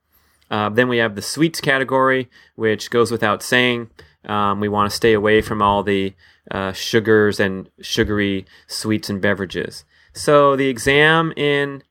Uh, 0.50 0.68
then 0.68 0.88
we 0.88 0.98
have 0.98 1.14
the 1.14 1.22
sweets 1.22 1.60
category, 1.60 2.28
which 2.54 2.90
goes 2.90 3.10
without 3.10 3.42
saying. 3.42 3.90
Um, 4.24 4.60
we 4.60 4.68
want 4.68 4.90
to 4.90 4.96
stay 4.96 5.12
away 5.12 5.42
from 5.42 5.60
all 5.60 5.82
the 5.82 6.14
uh, 6.50 6.72
sugars 6.72 7.40
and 7.40 7.68
sugary 7.80 8.46
sweets 8.66 9.10
and 9.10 9.20
beverages. 9.20 9.84
So 10.12 10.56
the 10.56 10.68
exam 10.68 11.32
in 11.36 11.82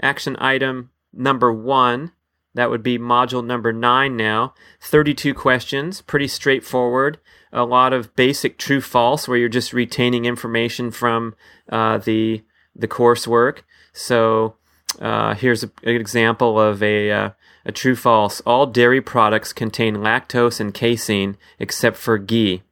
action 0.00 0.36
item 0.38 0.90
number 1.12 1.52
one, 1.52 2.12
that 2.54 2.70
would 2.70 2.82
be 2.82 2.98
module 2.98 3.44
number 3.44 3.72
nine 3.72 4.16
now. 4.16 4.54
32 4.80 5.34
questions, 5.34 6.00
pretty 6.00 6.28
straightforward. 6.28 7.18
A 7.52 7.64
lot 7.64 7.92
of 7.92 8.14
basic 8.16 8.58
true 8.58 8.80
false 8.80 9.28
where 9.28 9.36
you're 9.36 9.48
just 9.48 9.72
retaining 9.72 10.24
information 10.24 10.90
from 10.90 11.34
uh, 11.68 11.98
the 11.98 12.42
the 12.74 12.88
coursework. 12.88 13.60
So 13.92 14.56
uh, 15.00 15.34
here's 15.34 15.62
a, 15.62 15.70
an 15.82 15.94
example 15.96 16.60
of 16.60 16.82
a 16.82 17.10
uh, 17.10 17.30
a 17.64 17.72
true 17.72 17.96
false. 17.96 18.40
All 18.42 18.66
dairy 18.66 19.00
products 19.00 19.52
contain 19.52 19.96
lactose 19.96 20.60
and 20.60 20.74
casein 20.74 21.36
except 21.58 21.96
for 21.96 22.18
ghee. 22.18 22.62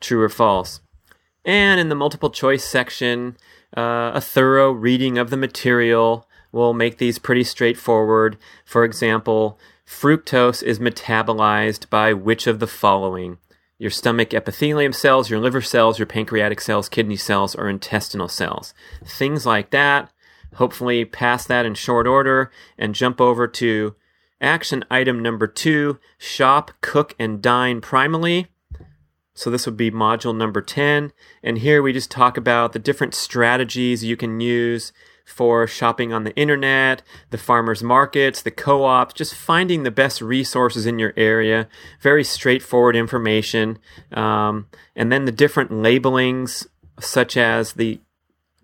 True 0.00 0.22
or 0.22 0.28
false? 0.28 0.80
And 1.44 1.80
in 1.80 1.88
the 1.88 1.94
multiple 1.94 2.30
choice 2.30 2.64
section, 2.64 3.36
uh, 3.76 4.12
a 4.14 4.20
thorough 4.20 4.70
reading 4.70 5.18
of 5.18 5.30
the 5.30 5.36
material 5.36 6.27
will 6.52 6.72
make 6.72 6.98
these 6.98 7.18
pretty 7.18 7.44
straightforward. 7.44 8.36
For 8.64 8.84
example, 8.84 9.58
fructose 9.86 10.62
is 10.62 10.78
metabolized 10.78 11.88
by 11.90 12.12
which 12.12 12.46
of 12.46 12.58
the 12.58 12.66
following? 12.66 13.38
Your 13.78 13.90
stomach 13.90 14.34
epithelium 14.34 14.92
cells, 14.92 15.30
your 15.30 15.38
liver 15.38 15.60
cells, 15.60 15.98
your 15.98 16.06
pancreatic 16.06 16.60
cells, 16.60 16.88
kidney 16.88 17.16
cells, 17.16 17.54
or 17.54 17.68
intestinal 17.68 18.28
cells. 18.28 18.74
Things 19.04 19.46
like 19.46 19.70
that. 19.70 20.10
Hopefully, 20.54 21.04
pass 21.04 21.46
that 21.46 21.66
in 21.66 21.74
short 21.74 22.06
order 22.06 22.50
and 22.76 22.94
jump 22.94 23.20
over 23.20 23.46
to 23.46 23.94
Action 24.40 24.84
item 24.88 25.20
number 25.20 25.48
two 25.48 25.98
shop, 26.16 26.70
cook, 26.80 27.14
and 27.18 27.42
dine 27.42 27.80
primally. 27.80 28.46
So 29.34 29.50
this 29.50 29.66
would 29.66 29.76
be 29.76 29.90
module 29.90 30.36
number 30.36 30.60
10. 30.60 31.12
And 31.42 31.58
here 31.58 31.82
we 31.82 31.92
just 31.92 32.10
talk 32.10 32.36
about 32.36 32.72
the 32.72 32.78
different 32.78 33.14
strategies 33.14 34.04
you 34.04 34.16
can 34.16 34.40
use 34.40 34.92
for 35.28 35.66
shopping 35.66 36.12
on 36.12 36.24
the 36.24 36.34
internet, 36.34 37.02
the 37.30 37.38
farmers 37.38 37.82
markets, 37.82 38.42
the 38.42 38.50
co-ops, 38.50 39.14
just 39.14 39.34
finding 39.34 39.82
the 39.82 39.90
best 39.90 40.22
resources 40.22 40.86
in 40.86 40.98
your 40.98 41.12
area. 41.16 41.68
Very 42.00 42.24
straightforward 42.24 42.96
information. 42.96 43.78
Um, 44.10 44.66
and 44.96 45.12
then 45.12 45.26
the 45.26 45.32
different 45.32 45.70
labelings, 45.70 46.66
such 46.98 47.36
as 47.36 47.74
the 47.74 48.00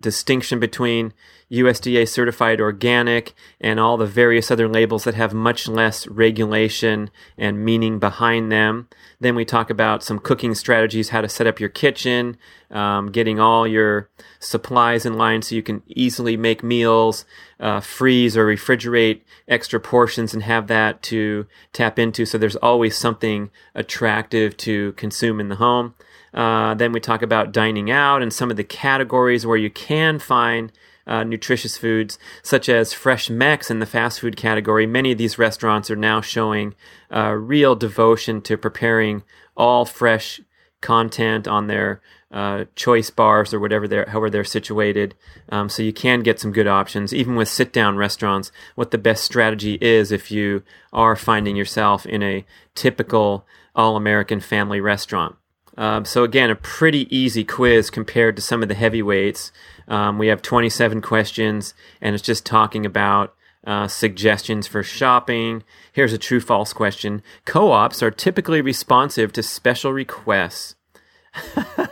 distinction 0.01 0.59
between 0.59 1.13
USDA 1.51 2.07
certified 2.07 2.59
organic 2.59 3.33
and 3.61 3.79
all 3.79 3.97
the 3.97 4.05
various 4.05 4.49
other 4.49 4.67
labels 4.67 5.03
that 5.03 5.13
have 5.13 5.33
much 5.33 5.67
less 5.67 6.07
regulation 6.07 7.11
and 7.37 7.63
meaning 7.63 7.99
behind 7.99 8.51
them. 8.51 8.87
Then 9.19 9.35
we 9.35 9.45
talk 9.45 9.69
about 9.69 10.03
some 10.03 10.19
cooking 10.19 10.55
strategies, 10.55 11.09
how 11.09 11.21
to 11.21 11.29
set 11.29 11.47
up 11.47 11.59
your 11.59 11.69
kitchen, 11.69 12.37
um, 12.71 13.11
getting 13.11 13.39
all 13.39 13.67
your 13.67 14.09
supplies 14.39 15.05
in 15.05 15.17
line 15.17 15.41
so 15.41 15.55
you 15.55 15.63
can 15.63 15.83
easily 15.87 16.35
make 16.35 16.63
meals, 16.63 17.25
uh, 17.59 17.79
freeze 17.79 18.35
or 18.35 18.45
refrigerate 18.45 19.21
extra 19.47 19.79
portions 19.79 20.33
and 20.33 20.43
have 20.43 20.67
that 20.67 21.01
to 21.03 21.45
tap 21.73 21.99
into. 21.99 22.25
So 22.25 22.37
there's 22.37 22.55
always 22.57 22.97
something 22.97 23.51
attractive 23.75 24.57
to 24.57 24.93
consume 24.93 25.39
in 25.39 25.49
the 25.49 25.55
home. 25.55 25.93
Uh, 26.33 26.73
then 26.73 26.91
we 26.91 26.99
talk 26.99 27.21
about 27.21 27.53
dining 27.53 27.89
out 27.89 28.21
and 28.21 28.33
some 28.33 28.51
of 28.51 28.57
the 28.57 28.63
categories 28.63 29.45
where 29.45 29.57
you 29.57 29.69
can 29.69 30.19
find 30.19 30.71
uh, 31.07 31.23
nutritious 31.23 31.77
foods, 31.77 32.17
such 32.43 32.69
as 32.69 32.93
fresh 32.93 33.29
Mex 33.29 33.69
in 33.69 33.79
the 33.79 33.85
fast 33.85 34.19
food 34.19 34.35
category. 34.35 34.85
Many 34.85 35.11
of 35.11 35.17
these 35.17 35.37
restaurants 35.37 35.89
are 35.91 35.95
now 35.95 36.21
showing 36.21 36.75
uh, 37.13 37.31
real 37.31 37.75
devotion 37.75 38.41
to 38.41 38.57
preparing 38.57 39.23
all 39.55 39.85
fresh 39.85 40.41
content 40.81 41.47
on 41.47 41.67
their 41.67 42.01
uh, 42.31 42.65
choice 42.75 43.09
bars 43.09 43.53
or 43.53 43.59
whatever 43.59 43.87
they're 43.87 44.07
however 44.07 44.29
they're 44.29 44.43
situated. 44.43 45.15
Um, 45.49 45.69
so 45.69 45.81
you 45.81 45.93
can 45.93 46.19
get 46.19 46.39
some 46.39 46.51
good 46.51 46.67
options, 46.67 47.13
even 47.13 47.35
with 47.35 47.47
sit 47.47 47.71
down 47.71 47.95
restaurants. 47.95 48.51
What 48.75 48.91
the 48.91 48.97
best 48.97 49.23
strategy 49.23 49.77
is 49.79 50.11
if 50.11 50.31
you 50.31 50.63
are 50.91 51.15
finding 51.15 51.55
yourself 51.55 52.05
in 52.05 52.21
a 52.21 52.45
typical 52.73 53.45
all 53.75 53.95
American 53.95 54.39
family 54.39 54.81
restaurant. 54.81 55.35
Um, 55.77 56.05
so 56.05 56.23
again, 56.23 56.49
a 56.49 56.55
pretty 56.55 57.15
easy 57.15 57.43
quiz 57.43 57.89
compared 57.89 58.35
to 58.35 58.41
some 58.41 58.61
of 58.61 58.69
the 58.69 58.75
heavyweights. 58.75 59.51
Um, 59.87 60.17
we 60.17 60.27
have 60.27 60.41
27 60.41 61.01
questions, 61.01 61.73
and 62.01 62.15
it's 62.15 62.23
just 62.23 62.45
talking 62.45 62.85
about 62.85 63.35
uh, 63.65 63.87
suggestions 63.87 64.67
for 64.67 64.83
shopping. 64.83 65.63
Here's 65.91 66.13
a 66.13 66.17
true 66.17 66.39
false 66.39 66.73
question. 66.73 67.23
Co 67.45 67.71
ops 67.71 68.03
are 68.03 68.11
typically 68.11 68.61
responsive 68.61 69.33
to 69.33 69.43
special 69.43 69.91
requests. 69.91 70.75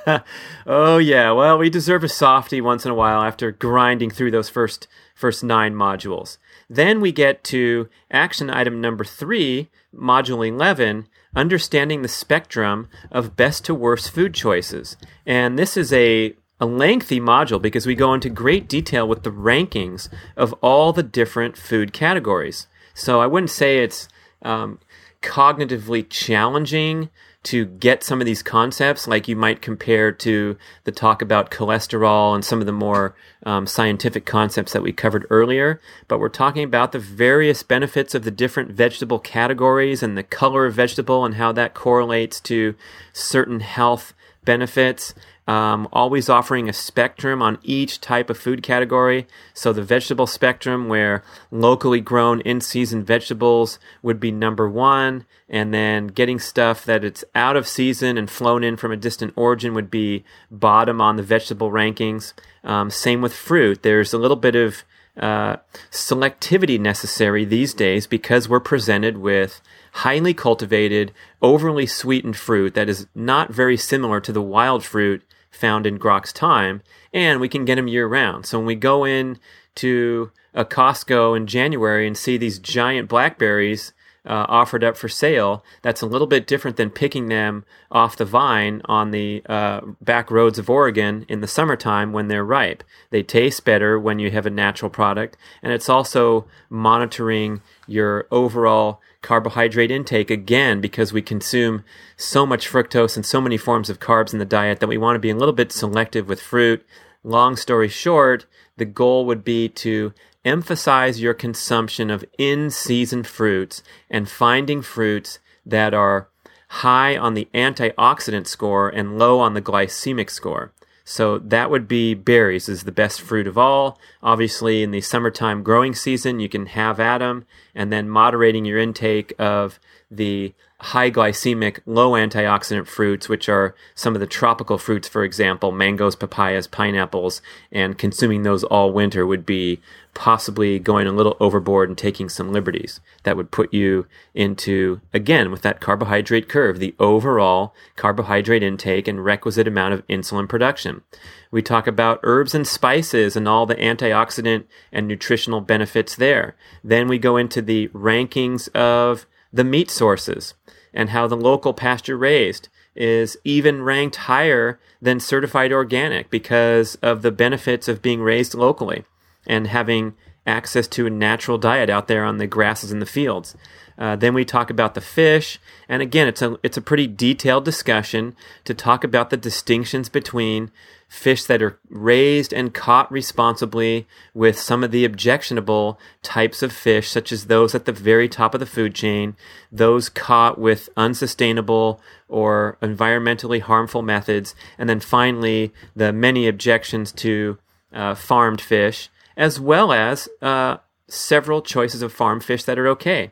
oh 0.66 0.98
yeah, 1.00 1.32
well 1.32 1.58
we 1.58 1.70
deserve 1.70 2.04
a 2.04 2.10
softie 2.10 2.62
once 2.62 2.86
in 2.86 2.92
a 2.92 2.96
while 2.96 3.22
after 3.22 3.52
grinding 3.52 4.10
through 4.10 4.32
those 4.32 4.48
first 4.48 4.88
first 5.16 5.44
nine 5.44 5.74
modules. 5.74 6.38
Then 6.70 7.02
we 7.02 7.12
get 7.12 7.44
to 7.46 7.90
action 8.10 8.50
item 8.50 8.80
number 8.80 9.04
three, 9.04 9.70
module 9.94 10.48
eleven, 10.48 11.08
understanding 11.36 12.02
the 12.02 12.08
spectrum 12.08 12.88
of 13.12 13.36
best 13.36 13.66
to 13.66 13.76
worst 13.76 14.12
food 14.12 14.34
choices. 14.34 14.96
And 15.26 15.60
this 15.60 15.76
is 15.76 15.92
a 15.92 16.36
a 16.60 16.66
lengthy 16.66 17.20
module 17.20 17.62
because 17.62 17.86
we 17.86 17.96
go 17.96 18.14
into 18.14 18.30
great 18.30 18.68
detail 18.68 19.08
with 19.08 19.24
the 19.24 19.32
rankings 19.32 20.10
of 20.38 20.54
all 20.62 20.94
the 20.94 21.04
different 21.04 21.58
food 21.58 21.94
categories. 21.94 22.68
So 22.94 23.22
I 23.22 23.28
wouldn't 23.28 23.50
say 23.50 23.80
it's 23.80 24.08
um, 24.44 24.80
cognitively 25.22 26.08
challenging 26.10 27.10
to 27.44 27.66
get 27.66 28.04
some 28.04 28.22
of 28.22 28.26
these 28.26 28.42
concepts, 28.42 29.06
like 29.06 29.28
you 29.28 29.36
might 29.36 29.62
compare 29.62 30.14
to 30.14 30.58
the 30.86 30.92
talk 30.94 31.22
about 31.22 31.52
cholesterol 31.52 32.34
and 32.34 32.46
some 32.46 32.62
of 32.62 32.66
the 32.66 32.72
more 32.72 33.16
um, 33.46 33.68
scientific 33.68 34.26
concepts 34.26 34.72
that 34.72 34.82
we 34.82 34.94
covered 34.94 35.28
earlier. 35.30 35.82
But 36.08 36.20
we're 36.20 36.30
talking 36.30 36.64
about 36.64 36.94
the 36.94 37.00
various 37.00 37.62
benefits 37.62 38.16
of 38.16 38.24
the 38.24 38.32
different 38.32 38.72
vegetable 38.72 39.20
categories 39.20 40.02
and 40.02 40.18
the 40.18 40.24
color 40.24 40.66
of 40.66 40.76
vegetable 40.76 41.26
and 41.26 41.36
how 41.36 41.52
that 41.52 41.74
correlates 41.74 42.40
to 42.42 42.76
certain 43.12 43.60
health 43.60 44.14
benefits 44.46 45.14
um, 45.48 45.88
always 45.92 46.30
offering 46.30 46.70
a 46.70 46.74
spectrum 46.74 47.42
on 47.42 47.60
each 47.64 48.00
type 48.00 48.30
of 48.30 48.38
food 48.38 48.64
category. 48.64 49.28
So 49.54 49.74
the 49.74 49.84
vegetable 49.84 50.28
spectrum, 50.28 50.88
where 50.88 51.24
locally 51.52 52.00
grown 52.00 52.42
in 52.42 52.62
season 52.62 53.04
vegetables 53.04 53.78
would 54.02 54.20
be 54.20 54.32
number 54.32 54.70
one, 54.70 55.26
and 55.50 55.74
then 55.74 56.08
getting 56.08 56.40
stuff 56.40 56.86
that 56.86 57.04
it's 57.04 57.24
out 57.36 57.58
of 57.58 57.68
season 57.68 58.18
and 58.18 58.30
flown 58.30 58.64
in 58.64 58.78
from 58.78 58.92
a 58.92 58.98
distant 58.98 59.34
origin 59.36 59.74
would 59.74 59.92
be 59.92 60.24
bottom 60.50 61.02
on 61.02 61.18
the 61.18 61.24
vegetable 61.24 61.72
rankings. 61.72 62.34
Um, 62.64 62.90
same 62.90 63.22
with 63.22 63.34
fruit. 63.34 63.84
There's 63.84 64.14
a 64.14 64.18
little 64.18 64.38
bit 64.38 64.56
of 64.56 64.84
uh, 65.18 65.58
selectivity 65.92 66.80
necessary 66.80 67.46
these 67.46 67.74
days 67.74 68.08
because 68.08 68.50
we're 68.50 68.60
presented 68.60 69.18
with 69.18 69.62
highly 69.92 70.34
cultivated, 70.34 71.12
overly 71.42 71.86
sweetened 71.86 72.36
fruit 72.36 72.74
that 72.74 72.90
is 72.90 73.06
not 73.14 73.52
very 73.52 73.78
similar 73.78 74.20
to 74.20 74.32
the 74.32 74.42
wild 74.42 74.84
fruit 74.84 75.22
found 75.54 75.86
in 75.86 75.98
Grok's 75.98 76.34
time, 76.34 76.82
and 77.14 77.40
we 77.40 77.48
can 77.48 77.66
get 77.66 77.76
them 77.76 77.88
year 77.88 78.08
round. 78.08 78.46
So 78.46 78.58
when 78.58 78.68
we 78.68 78.76
go 78.76 79.06
in 79.06 79.40
to 79.76 80.32
a 80.54 80.66
Costco 80.66 81.36
in 81.36 81.48
January 81.48 82.06
and 82.06 82.18
see 82.18 82.38
these 82.38 82.60
giant 82.60 83.08
blackberries 83.08 83.94
uh, 84.26 84.46
offered 84.48 84.84
up 84.84 84.96
for 84.96 85.10
sale, 85.10 85.64
that's 85.82 86.02
a 86.02 86.06
little 86.06 86.28
bit 86.28 86.48
different 86.48 86.78
than 86.78 86.90
picking 86.90 87.28
them 87.28 87.66
off 87.92 88.16
the 88.16 88.26
vine 88.26 88.82
on 88.86 89.12
the 89.12 89.42
uh, 89.48 89.82
back 90.02 90.32
roads 90.32 90.58
of 90.58 90.70
Oregon 90.70 91.26
in 91.28 91.42
the 91.42 91.48
summertime 91.48 92.14
when 92.14 92.30
they're 92.30 92.46
ripe. 92.46 92.84
They 93.10 93.24
taste 93.24 93.66
better 93.66 94.00
when 94.00 94.20
you 94.20 94.32
have 94.32 94.46
a 94.46 94.52
natural 94.52 94.90
product, 94.90 95.38
and 95.62 95.74
it's 95.74 95.90
also 95.90 96.46
monitoring 96.70 97.62
your 97.88 98.26
overall 98.32 99.02
carbohydrate 99.24 99.90
intake 99.90 100.30
again 100.30 100.80
because 100.80 101.12
we 101.12 101.24
consume 101.24 101.84
so 102.16 102.46
much 102.46 102.70
fructose 102.70 103.16
and 103.16 103.26
so 103.26 103.42
many 103.42 103.58
forms 103.58 103.90
of 103.90 104.00
carbs 104.00 104.34
in 104.34 104.40
the 104.40 104.46
diet 104.46 104.80
that 104.80 104.88
we 104.88 104.98
want 104.98 105.16
to 105.16 105.20
be 105.20 105.32
a 105.32 105.36
little 105.36 105.54
bit 105.54 105.72
selective 105.72 106.28
with 106.28 106.40
fruit. 106.40 106.86
Long 107.24 107.56
story 107.56 107.88
short, 107.88 108.46
the 108.78 108.86
goal 108.86 109.26
would 109.26 109.44
be 109.44 109.70
to 109.70 110.14
emphasize 110.46 111.22
your 111.22 111.34
consumption 111.34 112.12
of 112.12 112.26
in 112.38 112.70
season 112.70 113.24
fruits 113.24 113.82
and 114.10 114.30
finding 114.30 114.82
fruits 114.82 115.40
that 115.66 115.94
are 115.94 116.28
high 116.68 117.16
on 117.16 117.34
the 117.34 117.48
antioxidant 117.54 118.48
score 118.48 118.90
and 118.90 119.18
low 119.18 119.40
on 119.40 119.54
the 119.54 119.62
glycemic 119.62 120.30
score. 120.30 120.74
So 121.04 121.38
that 121.40 121.70
would 121.70 121.88
be 121.88 122.14
berries 122.14 122.70
is 122.70 122.84
the 122.84 122.92
best 122.92 123.22
fruit 123.22 123.48
of 123.48 123.58
all. 123.58 124.00
Obviously, 124.22 124.84
in 124.84 124.92
the 124.92 125.02
summertime 125.02 125.62
growing 125.62 125.94
season, 125.94 126.40
you 126.40 126.48
can 126.48 126.68
have 126.68 127.00
at 127.00 127.18
them, 127.18 127.46
and 127.76 127.92
then 127.92 128.10
moderating 128.10 128.64
your 128.64 128.80
intake 128.80 129.34
of 129.38 129.80
the 130.10 130.54
high 130.84 131.10
glycemic, 131.10 131.80
low 131.86 132.12
antioxidant 132.12 132.88
fruits, 132.88 133.30
which 133.30 133.48
are 133.48 133.74
some 133.96 134.16
of 134.16 134.20
the 134.20 134.28
tropical 134.28 134.78
fruits, 134.78 135.08
for 135.08 135.24
example, 135.24 135.72
mangoes, 135.72 136.16
papayas, 136.16 136.68
pineapples, 136.68 137.42
and 137.72 137.98
consuming 137.98 138.44
those 138.44 138.66
all 138.66 138.92
winter 138.92 139.26
would 139.26 139.46
be 139.46 139.80
possibly 140.14 140.80
going 140.80 141.08
a 141.08 141.12
little 141.12 141.38
overboard 141.40 141.88
and 141.88 141.98
taking 141.98 142.28
some 142.28 142.52
liberties. 142.52 143.00
That 143.24 143.38
would 143.38 143.50
put 143.50 143.74
you 143.74 144.08
into, 144.36 145.00
again, 145.14 145.52
with 145.52 145.62
that 145.62 145.80
carbohydrate 145.80 146.50
curve, 146.50 146.80
the 146.80 146.96
overall 147.00 147.74
carbohydrate 147.96 148.62
intake 148.62 149.08
and 149.08 149.24
requisite 149.24 149.68
amount 149.68 149.94
of 149.94 150.06
insulin 150.08 150.50
production. 150.50 151.02
We 151.50 151.62
talk 151.62 151.88
about 151.88 152.20
herbs 152.24 152.54
and 152.54 152.68
spices 152.68 153.38
and 153.38 153.48
all 153.48 153.66
the 153.66 153.76
antioxidant 153.76 154.66
and 154.92 155.08
nutritional 155.08 155.62
benefits 155.62 156.16
there. 156.18 156.58
Then 156.84 157.08
we 157.08 157.20
go 157.20 157.38
into 157.38 157.62
the 157.62 157.88
rankings 157.90 158.68
of 158.76 159.26
the 159.54 159.64
meat 159.64 159.92
sources 159.92 160.56
and 160.94 161.10
how 161.10 161.28
the 161.28 161.38
local 161.38 161.74
pasture 161.74 162.18
raised 162.18 162.70
is 162.96 163.38
even 163.44 163.82
ranked 163.82 164.16
higher 164.16 164.80
than 165.02 165.20
certified 165.20 165.72
organic 165.72 166.30
because 166.30 166.96
of 166.96 167.22
the 167.22 167.32
benefits 167.32 167.88
of 167.88 168.02
being 168.02 168.22
raised 168.22 168.54
locally 168.54 169.04
and 169.48 169.68
having 169.68 170.14
access 170.46 170.88
to 170.88 171.08
a 171.08 171.10
natural 171.10 171.58
diet 171.58 171.90
out 171.90 172.08
there 172.08 172.24
on 172.24 172.38
the 172.38 172.48
grasses 172.48 172.92
in 172.92 173.00
the 173.00 173.06
fields. 173.06 173.56
Uh, 173.98 174.16
then 174.16 174.34
we 174.34 174.44
talk 174.44 174.70
about 174.70 174.96
the 174.96 175.02
fish, 175.02 175.60
and 175.88 176.02
again, 176.02 176.28
it's 176.28 176.42
a 176.42 176.58
it's 176.64 176.78
a 176.78 176.82
pretty 176.82 177.06
detailed 177.06 177.64
discussion 177.64 178.36
to 178.64 178.74
talk 178.74 179.04
about 179.04 179.30
the 179.30 179.38
distinctions 179.38 180.10
between 180.10 180.72
fish 181.14 181.46
that 181.46 181.62
are 181.62 181.80
raised 181.90 182.52
and 182.52 182.74
caught 182.74 183.10
responsibly 183.12 184.08
with 184.34 184.60
some 184.60 184.84
of 184.84 184.90
the 184.90 185.06
objectionable 185.06 186.00
types 186.24 186.64
of 186.64 186.74
fish, 186.74 187.08
such 187.08 187.32
as 187.32 187.46
those 187.46 187.76
at 187.76 187.86
the 187.86 187.92
very 187.92 188.28
top 188.28 188.56
of 188.56 188.60
the 188.60 188.66
food 188.66 188.96
chain, 188.96 189.36
those 189.72 190.10
caught 190.10 190.58
with 190.58 190.90
unsustainable 190.98 192.02
or 192.28 192.80
environmentally 192.82 193.62
harmful 193.62 194.02
methods, 194.02 194.56
and 194.80 194.90
then 194.90 195.00
finally 195.00 195.72
the 195.96 196.12
many 196.12 196.48
objections 196.48 197.12
to 197.12 197.60
uh, 197.94 198.16
farmed 198.16 198.60
fish, 198.60 199.10
as 199.38 199.60
well 199.60 199.94
as 199.94 200.28
uh, 200.42 200.78
several 201.08 201.62
choices 201.62 202.02
of 202.02 202.12
farm 202.12 202.40
fish 202.40 202.64
that 202.64 202.80
are 202.80 202.88
okay. 202.88 203.32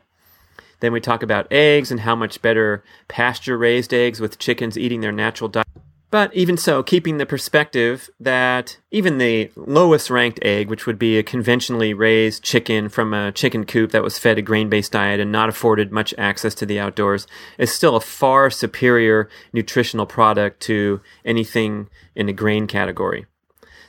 Then 0.78 0.92
we 0.92 1.00
talk 1.00 1.24
about 1.24 1.50
eggs 1.50 1.90
and 1.90 2.00
how 2.00 2.14
much 2.14 2.42
better 2.42 2.84
pasture 3.08 3.58
raised 3.58 3.92
eggs 3.92 4.20
with 4.20 4.38
chickens 4.38 4.78
eating 4.78 5.00
their 5.00 5.10
natural 5.10 5.48
diet. 5.48 5.66
But 6.12 6.34
even 6.34 6.58
so, 6.58 6.82
keeping 6.82 7.16
the 7.16 7.24
perspective 7.24 8.10
that 8.20 8.76
even 8.90 9.16
the 9.16 9.50
lowest 9.56 10.10
ranked 10.10 10.40
egg, 10.42 10.68
which 10.68 10.86
would 10.86 10.98
be 10.98 11.16
a 11.16 11.22
conventionally 11.22 11.94
raised 11.94 12.42
chicken 12.42 12.90
from 12.90 13.14
a 13.14 13.32
chicken 13.32 13.64
coop 13.64 13.92
that 13.92 14.02
was 14.02 14.18
fed 14.18 14.36
a 14.36 14.42
grain 14.42 14.68
based 14.68 14.92
diet 14.92 15.20
and 15.20 15.32
not 15.32 15.48
afforded 15.48 15.90
much 15.90 16.12
access 16.18 16.54
to 16.56 16.66
the 16.66 16.78
outdoors, 16.78 17.26
is 17.56 17.72
still 17.72 17.96
a 17.96 18.00
far 18.00 18.50
superior 18.50 19.30
nutritional 19.54 20.04
product 20.04 20.60
to 20.60 21.00
anything 21.24 21.88
in 22.14 22.26
the 22.26 22.34
grain 22.34 22.66
category. 22.66 23.24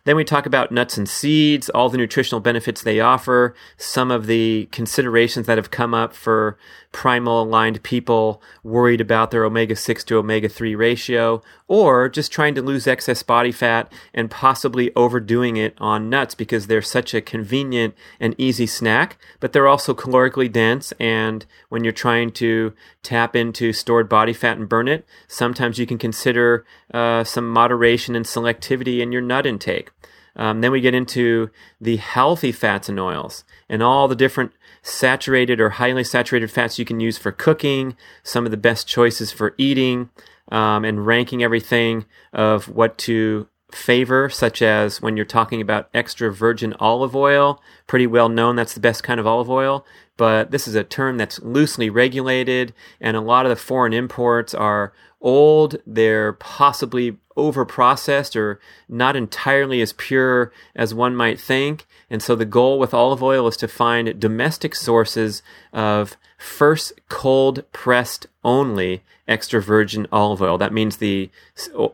Then 0.05 0.15
we 0.15 0.23
talk 0.23 0.45
about 0.45 0.71
nuts 0.71 0.97
and 0.97 1.07
seeds, 1.07 1.69
all 1.69 1.89
the 1.89 1.97
nutritional 1.97 2.39
benefits 2.39 2.81
they 2.81 3.01
offer, 3.01 3.53
some 3.75 4.11
of 4.11 4.27
the 4.27 4.69
considerations 4.71 5.45
that 5.47 5.57
have 5.57 5.71
come 5.71 5.93
up 5.93 6.13
for 6.13 6.57
primal 6.93 7.43
aligned 7.43 7.83
people 7.83 8.41
worried 8.63 9.01
about 9.01 9.31
their 9.31 9.43
omega 9.43 9.75
6 9.75 10.03
to 10.05 10.17
omega 10.17 10.47
3 10.47 10.75
ratio, 10.75 11.41
or 11.67 12.07
just 12.07 12.31
trying 12.31 12.55
to 12.55 12.61
lose 12.61 12.87
excess 12.87 13.21
body 13.23 13.51
fat 13.51 13.91
and 14.13 14.31
possibly 14.31 14.95
overdoing 14.95 15.57
it 15.57 15.75
on 15.79 16.09
nuts 16.09 16.35
because 16.35 16.67
they're 16.67 16.81
such 16.81 17.13
a 17.13 17.19
convenient 17.19 17.95
and 18.19 18.35
easy 18.37 18.65
snack, 18.65 19.17
but 19.41 19.51
they're 19.51 19.67
also 19.67 19.93
calorically 19.93 20.49
dense. 20.49 20.93
And 20.99 21.45
when 21.67 21.83
you're 21.83 21.91
trying 21.91 22.31
to 22.33 22.73
tap 23.01 23.35
into 23.35 23.73
stored 23.73 24.07
body 24.07 24.31
fat 24.31 24.57
and 24.57 24.69
burn 24.69 24.87
it, 24.87 25.05
sometimes 25.27 25.77
you 25.77 25.85
can 25.85 25.97
consider 25.97 26.65
uh, 26.93 27.25
some 27.25 27.49
moderation 27.49 28.15
and 28.15 28.25
selectivity 28.25 28.99
in 28.99 29.11
your 29.11 29.21
nut 29.21 29.45
intake. 29.45 29.89
Um, 30.35 30.61
then 30.61 30.71
we 30.71 30.81
get 30.81 30.95
into 30.95 31.49
the 31.79 31.97
healthy 31.97 32.51
fats 32.51 32.89
and 32.89 32.99
oils 32.99 33.43
and 33.69 33.83
all 33.83 34.07
the 34.07 34.15
different 34.15 34.51
saturated 34.83 35.59
or 35.59 35.71
highly 35.71 36.03
saturated 36.03 36.51
fats 36.51 36.77
you 36.77 36.85
can 36.85 36.99
use 36.99 37.17
for 37.17 37.31
cooking, 37.31 37.95
some 38.21 38.45
of 38.45 38.51
the 38.51 38.57
best 38.57 38.87
choices 38.87 39.31
for 39.31 39.55
eating, 39.57 40.09
um, 40.51 40.85
and 40.85 41.07
ranking 41.07 41.41
everything 41.41 42.05
of 42.33 42.67
what 42.67 42.97
to 42.99 43.47
favor, 43.71 44.29
such 44.29 44.61
as 44.61 45.01
when 45.01 45.17
you're 45.17 45.25
talking 45.25 45.61
about 45.61 45.89
extra 45.93 46.31
virgin 46.31 46.75
olive 46.79 47.15
oil, 47.15 47.61
pretty 47.87 48.07
well 48.07 48.29
known 48.29 48.55
that's 48.55 48.73
the 48.73 48.79
best 48.79 49.03
kind 49.03 49.19
of 49.19 49.27
olive 49.27 49.49
oil, 49.49 49.85
but 50.17 50.51
this 50.51 50.67
is 50.67 50.75
a 50.75 50.83
term 50.83 51.17
that's 51.17 51.41
loosely 51.41 51.89
regulated, 51.89 52.73
and 53.01 53.17
a 53.17 53.21
lot 53.21 53.45
of 53.45 53.49
the 53.49 53.55
foreign 53.55 53.93
imports 53.93 54.53
are 54.53 54.93
old, 55.21 55.77
they're 55.87 56.33
possibly 56.33 57.17
over 57.35 57.65
processed 57.65 58.35
or 58.35 58.59
not 58.87 59.15
entirely 59.15 59.81
as 59.81 59.93
pure 59.93 60.51
as 60.75 60.93
one 60.93 61.15
might 61.15 61.39
think. 61.39 61.87
And 62.09 62.21
so 62.21 62.35
the 62.35 62.45
goal 62.45 62.77
with 62.77 62.93
olive 62.93 63.23
oil 63.23 63.47
is 63.47 63.57
to 63.57 63.67
find 63.67 64.19
domestic 64.19 64.75
sources 64.75 65.41
of 65.71 66.15
first 66.37 66.93
cold 67.09 67.63
pressed 67.71 68.27
only 68.43 69.01
extra 69.27 69.61
virgin 69.61 70.05
olive 70.11 70.41
oil. 70.41 70.57
That 70.57 70.73
means 70.73 70.97
the 70.97 71.31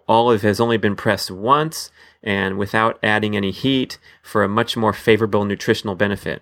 olive 0.08 0.42
has 0.42 0.60
only 0.60 0.78
been 0.78 0.96
pressed 0.96 1.32
once 1.32 1.92
and 2.24 2.58
without 2.58 3.00
adding 3.02 3.36
any 3.36 3.52
heat 3.52 3.98
for 4.22 4.44
a 4.44 4.50
much 4.50 4.76
more 4.76 4.94
favorable 4.94 5.46
nutritional 5.46 5.96
benefit. 5.96 6.42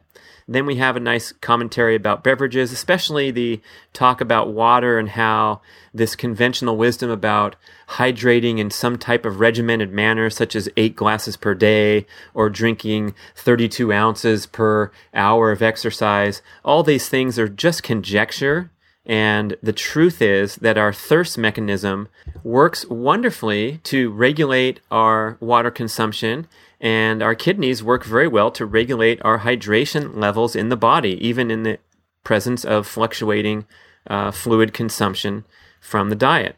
Then 0.49 0.65
we 0.65 0.77
have 0.77 0.95
a 0.95 1.01
nice 1.01 1.33
commentary 1.33 1.95
about 1.95 2.23
beverages, 2.23 2.71
especially 2.71 3.31
the 3.31 3.61
talk 3.91 4.21
about 4.21 4.53
water 4.53 4.97
and 4.97 5.09
how 5.09 5.59
this 5.93 6.15
conventional 6.15 6.77
wisdom 6.77 7.09
about 7.09 7.57
hydrating 7.89 8.57
in 8.57 8.71
some 8.71 8.97
type 8.97 9.25
of 9.25 9.41
regimented 9.41 9.91
manner, 9.91 10.29
such 10.29 10.55
as 10.55 10.69
eight 10.77 10.95
glasses 10.95 11.35
per 11.35 11.53
day 11.53 12.05
or 12.33 12.49
drinking 12.49 13.13
32 13.35 13.91
ounces 13.91 14.45
per 14.45 14.89
hour 15.13 15.51
of 15.51 15.61
exercise, 15.61 16.41
all 16.63 16.81
these 16.81 17.09
things 17.09 17.37
are 17.37 17.49
just 17.49 17.83
conjecture. 17.83 18.71
And 19.07 19.55
the 19.63 19.73
truth 19.73 20.21
is 20.21 20.57
that 20.57 20.77
our 20.77 20.91
thirst 20.91 21.37
mechanism 21.37 22.09
works 22.43 22.85
wonderfully 22.87 23.79
to 23.85 24.11
regulate 24.11 24.81
our 24.91 25.37
water 25.39 25.71
consumption 25.71 26.45
and 26.81 27.23
our 27.23 27.33
kidneys 27.33 27.81
work 27.81 28.03
very 28.03 28.27
well 28.27 28.51
to 28.51 28.65
regulate 28.65 29.19
our 29.23 29.39
hydration 29.39 30.17
levels 30.17 30.55
in 30.55 30.69
the 30.69 30.75
body, 30.75 31.17
even 31.25 31.49
in 31.49 31.63
the 31.63 31.79
presence 32.23 32.65
of 32.65 32.85
fluctuating 32.85 33.65
uh, 34.07 34.29
fluid 34.31 34.73
consumption 34.73 35.45
from 35.79 36.09
the 36.09 36.15
diet. 36.15 36.57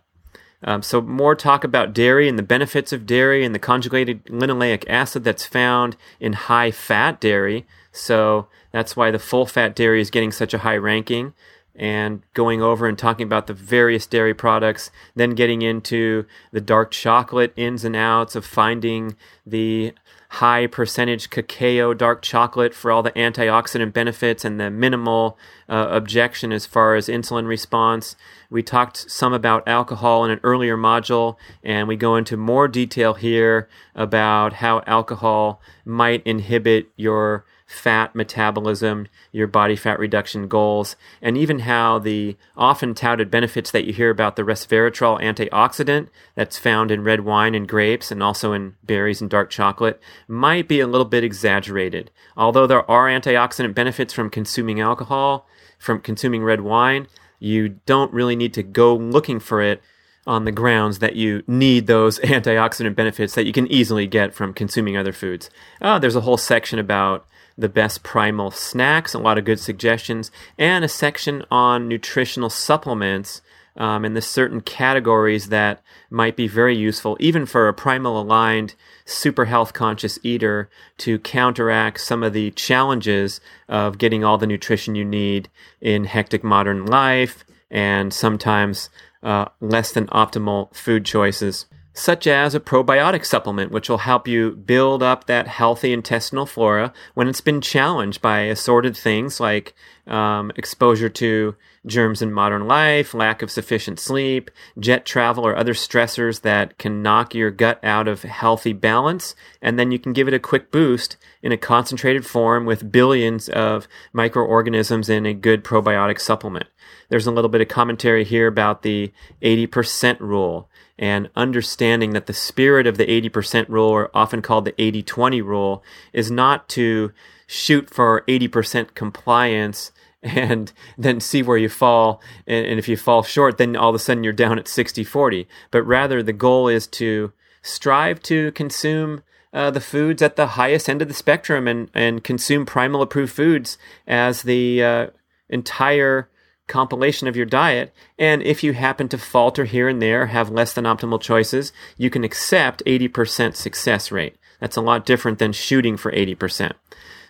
Um, 0.61 0.81
so, 0.81 0.99
more 0.99 1.35
talk 1.35 1.63
about 1.63 1.93
dairy 1.93 2.27
and 2.27 2.38
the 2.38 2.43
benefits 2.43 2.91
of 2.91 3.05
dairy 3.05 3.45
and 3.45 3.55
the 3.55 3.59
conjugated 3.59 4.26
linoleic 4.26 4.84
acid 4.89 5.23
that's 5.23 5.45
found 5.45 5.95
in 6.19 6.34
high 6.34 6.71
fat 6.71 7.21
dairy. 7.21 7.65
So, 7.93 8.47
that's 8.71 8.95
why 8.97 9.09
the 9.09 9.19
full 9.19 9.45
fat 9.45 9.73
dairy 9.73 10.01
is 10.01 10.09
getting 10.09 10.34
such 10.34 10.53
a 10.53 10.59
high 10.59 10.76
ranking. 10.76 11.34
And 11.80 12.22
going 12.34 12.61
over 12.61 12.88
and 12.88 12.97
talking 12.97 13.26
about 13.26 13.47
the 13.47 13.53
various 13.53 14.06
dairy 14.06 14.34
products, 14.34 14.91
then 15.15 15.30
getting 15.30 15.61
into 15.61 16.26
the 16.51 16.60
dark 16.60 16.91
chocolate 16.91 17.53
ins 17.56 17.85
and 17.85 17.95
outs 17.95 18.35
of 18.35 18.45
finding 18.45 19.15
the 19.45 19.93
high 20.34 20.68
percentage 20.68 21.31
cacao 21.31 21.93
dark 21.93 22.22
chocolate 22.22 22.73
for 22.73 22.91
all 22.91 23.01
the 23.01 23.11
antioxidant 23.11 23.93
benefits 23.93 24.45
and 24.45 24.60
the 24.60 24.69
minimal 24.69 25.38
uh, 25.68 25.88
objection 25.89 26.51
as 26.51 26.68
far 26.68 26.95
as 26.95 27.07
insulin 27.07 27.47
response. 27.47 28.15
We 28.49 28.61
talked 28.61 29.10
some 29.10 29.34
about 29.34 29.68
alcohol 29.68 30.26
in 30.26 30.31
an 30.31 30.39
earlier 30.43 30.77
module, 30.77 31.38
and 31.64 31.88
we 31.88 31.95
go 31.95 32.15
into 32.15 32.38
more 32.38 32.68
detail 32.68 33.15
here 33.15 33.68
about 33.95 34.53
how 34.53 34.84
alcohol 34.85 35.61
might 35.84 36.22
inhibit 36.27 36.89
your 36.95 37.45
fat 37.69 38.15
metabolism, 38.15 39.07
your 39.31 39.45
body 39.45 39.75
fat 39.75 39.99
reduction 39.99 40.47
goals, 40.47 40.95
and 41.21 41.37
even 41.37 41.59
how 41.59 41.99
the 41.99 42.35
often 42.57 42.95
touted 42.95 43.29
benefits 43.29 43.69
that 43.69 43.85
you 43.85 43.93
hear 43.93 44.09
about 44.09 44.35
the 44.35 44.41
resveratrol 44.41 45.21
antioxidant 45.21 46.09
that's 46.33 46.57
found 46.57 46.89
in 46.89 47.03
red 47.03 47.21
wine 47.21 47.53
and 47.53 47.67
grapes 47.67 48.09
and 48.09 48.23
also 48.23 48.53
in 48.53 48.75
berries 48.83 49.21
and 49.21 49.29
dark 49.29 49.51
chocolate 49.51 50.01
might 50.27 50.67
be 50.67 50.79
a 50.79 50.87
little 50.87 51.05
bit 51.05 51.23
exaggerated. 51.23 52.09
Although 52.35 52.65
there 52.65 52.89
are 52.89 53.05
antioxidant 53.05 53.75
benefits 53.75 54.13
from 54.13 54.31
consuming 54.31 54.79
alcohol, 54.79 55.47
from 55.77 56.01
consuming 56.01 56.43
red 56.43 56.61
wine, 56.61 57.05
you 57.37 57.69
don't 57.85 58.11
really 58.11 58.35
need 58.35 58.55
to 58.55 58.63
go 58.63 58.95
looking 58.95 59.39
for 59.39 59.61
it 59.61 59.79
on 60.25 60.45
the 60.45 60.51
grounds 60.51 60.99
that 60.99 61.15
you 61.15 61.43
need 61.45 61.85
those 61.85 62.17
antioxidant 62.23 62.95
benefits 62.95 63.35
that 63.35 63.45
you 63.45 63.53
can 63.53 63.67
easily 63.67 64.07
get 64.07 64.33
from 64.33 64.55
consuming 64.55 64.97
other 64.97 65.13
foods. 65.13 65.51
Uh, 65.79 65.99
there's 65.99 66.15
a 66.15 66.21
whole 66.21 66.37
section 66.37 66.79
about 66.79 67.27
the 67.60 67.69
best 67.69 68.03
primal 68.03 68.52
snacks, 68.52 69.14
a 69.14 69.19
lot 69.19 69.38
of 69.38 69.45
good 69.45 69.60
suggestions, 69.60 70.31
and 70.57 70.86
a 70.86 70.88
section 70.88 71.44
on 71.52 71.88
nutritional 71.88 72.49
supplements 72.49 73.41
um, 73.76 74.03
and 74.03 74.15
the 74.15 74.22
certain 74.22 74.61
categories 74.61 75.49
that 75.49 75.81
might 76.10 76.36
be 76.36 76.48
very 76.48 76.76
useful, 76.76 77.18
even 77.19 77.45
for 77.45 77.68
a 77.68 77.73
primal 77.73 78.19
aligned, 78.19 78.76
super 79.06 79.45
health 79.45 79.73
conscious 79.73 80.19
eater, 80.23 80.69
to 80.98 81.19
counteract 81.19 82.02
some 82.02 82.23
of 82.23 82.34
the 82.34 82.52
challenges 82.52 83.40
of 83.68 83.98
getting 83.98 84.23
all 84.23 84.38
the 84.38 84.48
nutrition 84.48 84.95
you 84.95 85.06
need 85.06 85.49
in 85.81 86.06
hectic 86.06 86.44
modern 86.44 86.86
life 86.86 87.45
and 87.72 88.14
sometimes 88.14 88.90
uh, 89.22 89.45
less 89.60 89.91
than 89.91 90.07
optimal 90.07 90.73
food 90.76 91.06
choices, 91.06 91.65
such 91.94 92.28
as 92.28 92.56
a 92.56 92.60
probiotic 92.60 93.26
supplement, 93.26 93.72
which 93.72 93.90
will 93.90 93.99
help 93.99 94.28
you 94.28 94.52
build 94.52 95.03
up 95.03 95.26
that 95.26 95.48
healthy 95.48 95.91
intestinal 95.91 96.45
flora 96.45 96.94
when 97.14 97.28
it's 97.28 97.41
been 97.41 97.61
challenged 97.61 98.22
by 98.22 98.41
assorted 98.41 98.95
things 98.95 99.40
like 99.40 99.74
um, 100.07 100.52
exposure 100.56 101.10
to 101.10 101.56
germs 101.86 102.22
in 102.22 102.32
modern 102.32 102.68
life, 102.68 103.14
lack 103.14 103.41
of 103.41 103.52
sufficient 103.52 103.99
sleep, 103.99 104.52
jet 104.78 105.06
travel, 105.06 105.45
or 105.45 105.56
other 105.56 105.74
stressors 105.74 106.41
that 106.41 106.78
can 106.78 107.02
knock 107.02 107.34
your 107.34 107.52
gut 107.52 107.80
out 107.84 108.07
of 108.07 108.24
healthy 108.24 108.74
balance. 108.74 109.36
And 109.61 109.80
then 109.80 109.91
you 109.91 109.99
can 109.99 110.14
give 110.14 110.28
it 110.28 110.34
a 110.34 110.40
quick 110.40 110.72
boost 110.72 111.18
in 111.41 111.52
a 111.52 111.57
concentrated 111.57 112.26
form 112.26 112.66
with 112.66 112.91
billions 112.91 113.49
of 113.49 113.88
microorganisms 114.14 115.10
in 115.10 115.26
a 115.26 115.34
good 115.34 115.64
probiotic 115.64 116.20
supplement. 116.20 116.68
There's 117.10 117.28
a 117.28 117.32
little 117.32 117.49
bit 117.49 117.61
of 117.61 117.68
commentary 117.68 118.24
here 118.24 118.48
about 118.48 118.84
the 118.84 119.11
80% 119.41 120.20
rule 120.20 120.68
and 120.99 121.30
understanding 121.34 122.11
that 122.11 122.27
the 122.27 122.34
spirit 122.34 122.85
of 122.85 122.97
the 122.97 123.05
80% 123.05 123.69
rule, 123.69 123.88
or 123.88 124.11
often 124.13 124.41
called 124.41 124.65
the 124.65 124.80
80 124.80 125.01
20 125.01 125.41
rule, 125.41 125.84
is 126.11 126.30
not 126.30 126.67
to 126.69 127.13
shoot 127.47 127.89
for 127.89 128.23
80% 128.27 128.93
compliance 128.93 129.93
and 130.21 130.73
then 130.97 131.21
see 131.21 131.41
where 131.41 131.57
you 131.57 131.69
fall. 131.69 132.21
And, 132.45 132.77
if 132.77 132.89
you 132.89 132.97
fall 132.97 133.23
short, 133.23 133.57
then 133.57 133.77
all 133.77 133.89
of 133.89 133.95
a 133.95 133.99
sudden 133.99 134.26
you're 134.26 134.34
down 134.34 134.59
at 134.59 134.67
60 134.67 135.05
40. 135.05 135.47
But 135.71 135.84
rather, 135.84 136.21
the 136.21 136.34
goal 136.34 136.67
is 136.67 136.85
to 136.88 137.31
strive 137.61 138.21
to 138.23 138.51
consume 138.51 139.23
uh, 139.53 139.71
the 139.71 139.81
foods 139.81 140.21
at 140.21 140.35
the 140.35 140.47
highest 140.47 140.89
end 140.89 141.01
of 141.01 141.07
the 141.07 141.13
spectrum 141.13 141.65
and, 141.65 141.89
and 141.93 142.26
consume 142.26 142.65
primal 142.65 143.01
approved 143.01 143.31
foods 143.31 143.77
as 144.05 144.43
the 144.43 144.84
uh, 144.84 145.07
entire 145.49 146.30
compilation 146.69 147.27
of 147.27 147.35
your 147.35 147.45
diet. 147.45 147.93
And 148.17 148.41
if 148.43 148.63
you 148.63 148.73
happen 148.73 149.09
to 149.09 149.17
falter 149.17 149.65
here 149.65 149.89
and 149.89 150.01
there, 150.01 150.27
have 150.27 150.49
less 150.49 150.71
than 150.71 150.85
optimal 150.85 151.19
choices, 151.19 151.73
you 151.97 152.09
can 152.09 152.23
accept 152.23 152.83
80% 152.85 153.55
success 153.55 154.11
rate. 154.11 154.37
That's 154.61 154.77
a 154.77 154.81
lot 154.81 155.05
different 155.05 155.39
than 155.39 155.51
shooting 155.51 155.97
for 155.97 156.11
80%. 156.11 156.73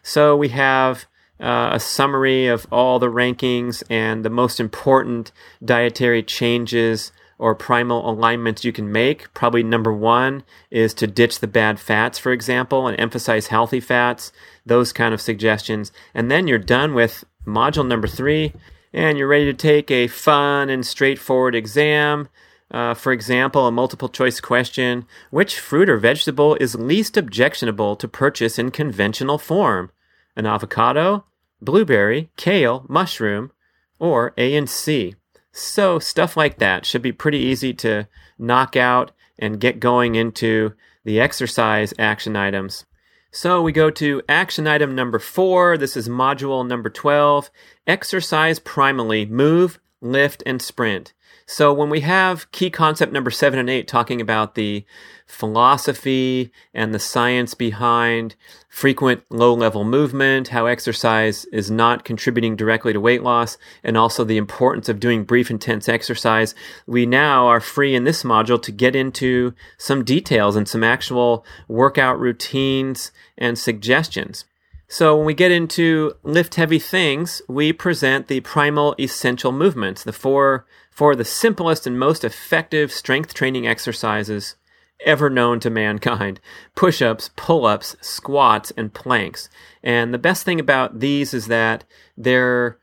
So 0.04 0.36
we 0.36 0.50
have 0.50 1.06
uh, 1.40 1.72
a 1.74 1.80
summary 1.80 2.48
of 2.48 2.68
all 2.72 3.00
the 3.00 3.08
rankings 3.08 3.82
and 3.90 4.24
the 4.24 4.30
most 4.30 4.60
important 4.60 5.32
dietary 5.64 6.22
changes 6.22 7.12
or 7.38 7.56
primal 7.56 8.10
alignments 8.10 8.66
you 8.66 8.74
can 8.74 8.92
make. 8.92 9.34
Probably 9.34 9.64
number 9.64 9.94
one 9.94 10.44
is 10.70 10.94
to 10.96 11.08
ditch 11.08 11.40
the 11.40 11.48
bad 11.48 11.80
fats, 11.80 12.20
for 12.20 12.34
example, 12.34 12.88
and 12.88 13.00
emphasize 13.00 13.48
healthy 13.48 13.80
fats, 13.80 14.34
those 14.66 14.92
kind 14.92 15.14
of 15.14 15.22
suggestions. 15.22 15.94
And 16.14 16.30
then 16.30 16.48
you're 16.48 16.60
done 16.60 16.94
with 16.94 17.24
module 17.48 17.88
number 17.88 18.08
three 18.08 18.54
and 18.94 19.18
you're 19.18 19.28
ready 19.28 19.46
to 19.46 19.54
take 19.54 19.92
a 19.92 20.08
fun 20.08 20.70
and 20.70 20.86
straightforward 20.86 21.56
exam. 21.56 22.30
Uh, 22.72 22.94
for 22.94 23.12
example, 23.12 23.68
a 23.68 23.72
multiple 23.72 24.10
choice 24.10 24.40
question 24.40 25.06
Which 25.32 25.60
fruit 25.60 25.90
or 25.90 25.98
vegetable 25.98 26.56
is 26.56 26.76
least 26.76 27.18
objectionable 27.18 27.96
to 27.96 28.08
purchase 28.08 28.60
in 28.60 28.72
conventional 28.72 29.38
form? 29.38 29.92
An 30.36 30.46
avocado, 30.46 31.26
blueberry, 31.62 32.30
kale, 32.38 32.86
mushroom, 32.88 33.52
or 34.00 34.34
A 34.38 34.56
and 34.56 34.70
C? 34.70 35.16
So, 35.52 36.00
stuff 36.00 36.38
like 36.38 36.60
that 36.60 36.86
should 36.86 37.02
be 37.02 37.12
pretty 37.12 37.40
easy 37.40 37.74
to 37.76 38.08
knock 38.38 38.76
out 38.76 39.12
and 39.38 39.60
get 39.60 39.80
going 39.80 40.16
into 40.16 40.74
the 41.04 41.20
exercise 41.20 41.94
action 41.98 42.36
items. 42.36 42.86
So 43.32 43.62
we 43.62 43.72
go 43.72 43.92
to 43.92 44.24
action 44.28 44.66
item 44.66 44.96
number 44.96 45.20
four. 45.20 45.78
This 45.78 45.96
is 45.96 46.10
module 46.10 46.68
number 46.68 46.90
12. 46.90 47.52
Exercise 47.86 48.60
primally, 48.60 49.30
move, 49.30 49.80
lift, 50.02 50.42
and 50.48 50.60
sprint. 50.60 51.14
So 51.52 51.74
when 51.74 51.90
we 51.90 52.02
have 52.02 52.52
key 52.52 52.70
concept 52.70 53.12
number 53.12 53.32
seven 53.32 53.58
and 53.58 53.72
eight 53.72 53.88
talking 53.88 54.22
about 54.22 54.54
the 54.54 54.86
philosophy 55.26 56.52
and 56.76 56.94
the 56.94 57.00
science 57.00 57.56
behind 57.56 58.36
frequent 58.70 59.24
low 59.32 59.56
level 59.56 59.84
movement, 59.84 60.50
how 60.50 60.68
exercise 60.68 61.46
is 61.46 61.72
not 61.72 62.06
contributing 62.06 62.56
directly 62.56 62.94
to 62.94 63.02
weight 63.02 63.24
loss, 63.24 63.58
and 63.84 63.98
also 63.98 64.24
the 64.24 64.38
importance 64.38 64.90
of 64.90 65.00
doing 65.00 65.24
brief 65.24 65.50
intense 65.50 65.90
exercise, 65.90 66.54
we 66.86 67.08
now 67.08 67.48
are 67.48 67.60
free 67.60 67.96
in 67.96 68.04
this 68.04 68.22
module 68.22 68.62
to 68.62 68.72
get 68.72 68.96
into 68.96 69.56
some 69.80 70.04
details 70.04 70.56
and 70.56 70.68
some 70.68 70.84
actual 70.84 71.44
workout 71.68 72.20
routines 72.20 73.12
and 73.40 73.58
suggestions. 73.58 74.46
So 74.88 75.16
when 75.18 75.26
we 75.26 75.36
get 75.36 75.52
into 75.52 76.14
lift 76.22 76.56
heavy 76.56 76.80
things, 76.80 77.42
we 77.48 77.74
present 77.74 78.28
the 78.28 78.42
primal 78.42 78.96
essential 79.00 79.52
movements, 79.52 80.04
the 80.04 80.14
four, 80.14 80.66
four 81.00 81.14
of 81.14 81.18
the 81.18 81.24
simplest 81.24 81.88
and 81.88 81.98
most 81.98 82.26
effective 82.26 82.92
strength 82.92 83.34
training 83.34 83.66
exercises 83.66 84.58
ever 85.06 85.30
known 85.30 85.58
to 85.58 85.70
mankind. 85.70 86.42
Push-ups, 86.76 87.30
pull-ups, 87.38 87.96
squats, 88.02 88.74
and 88.76 88.94
planks. 88.94 89.50
And 89.82 90.14
the 90.14 90.18
best 90.18 90.44
thing 90.44 90.60
about 90.60 91.00
these 91.00 91.34
is 91.34 91.48
that 91.48 91.86
they're 92.18 92.80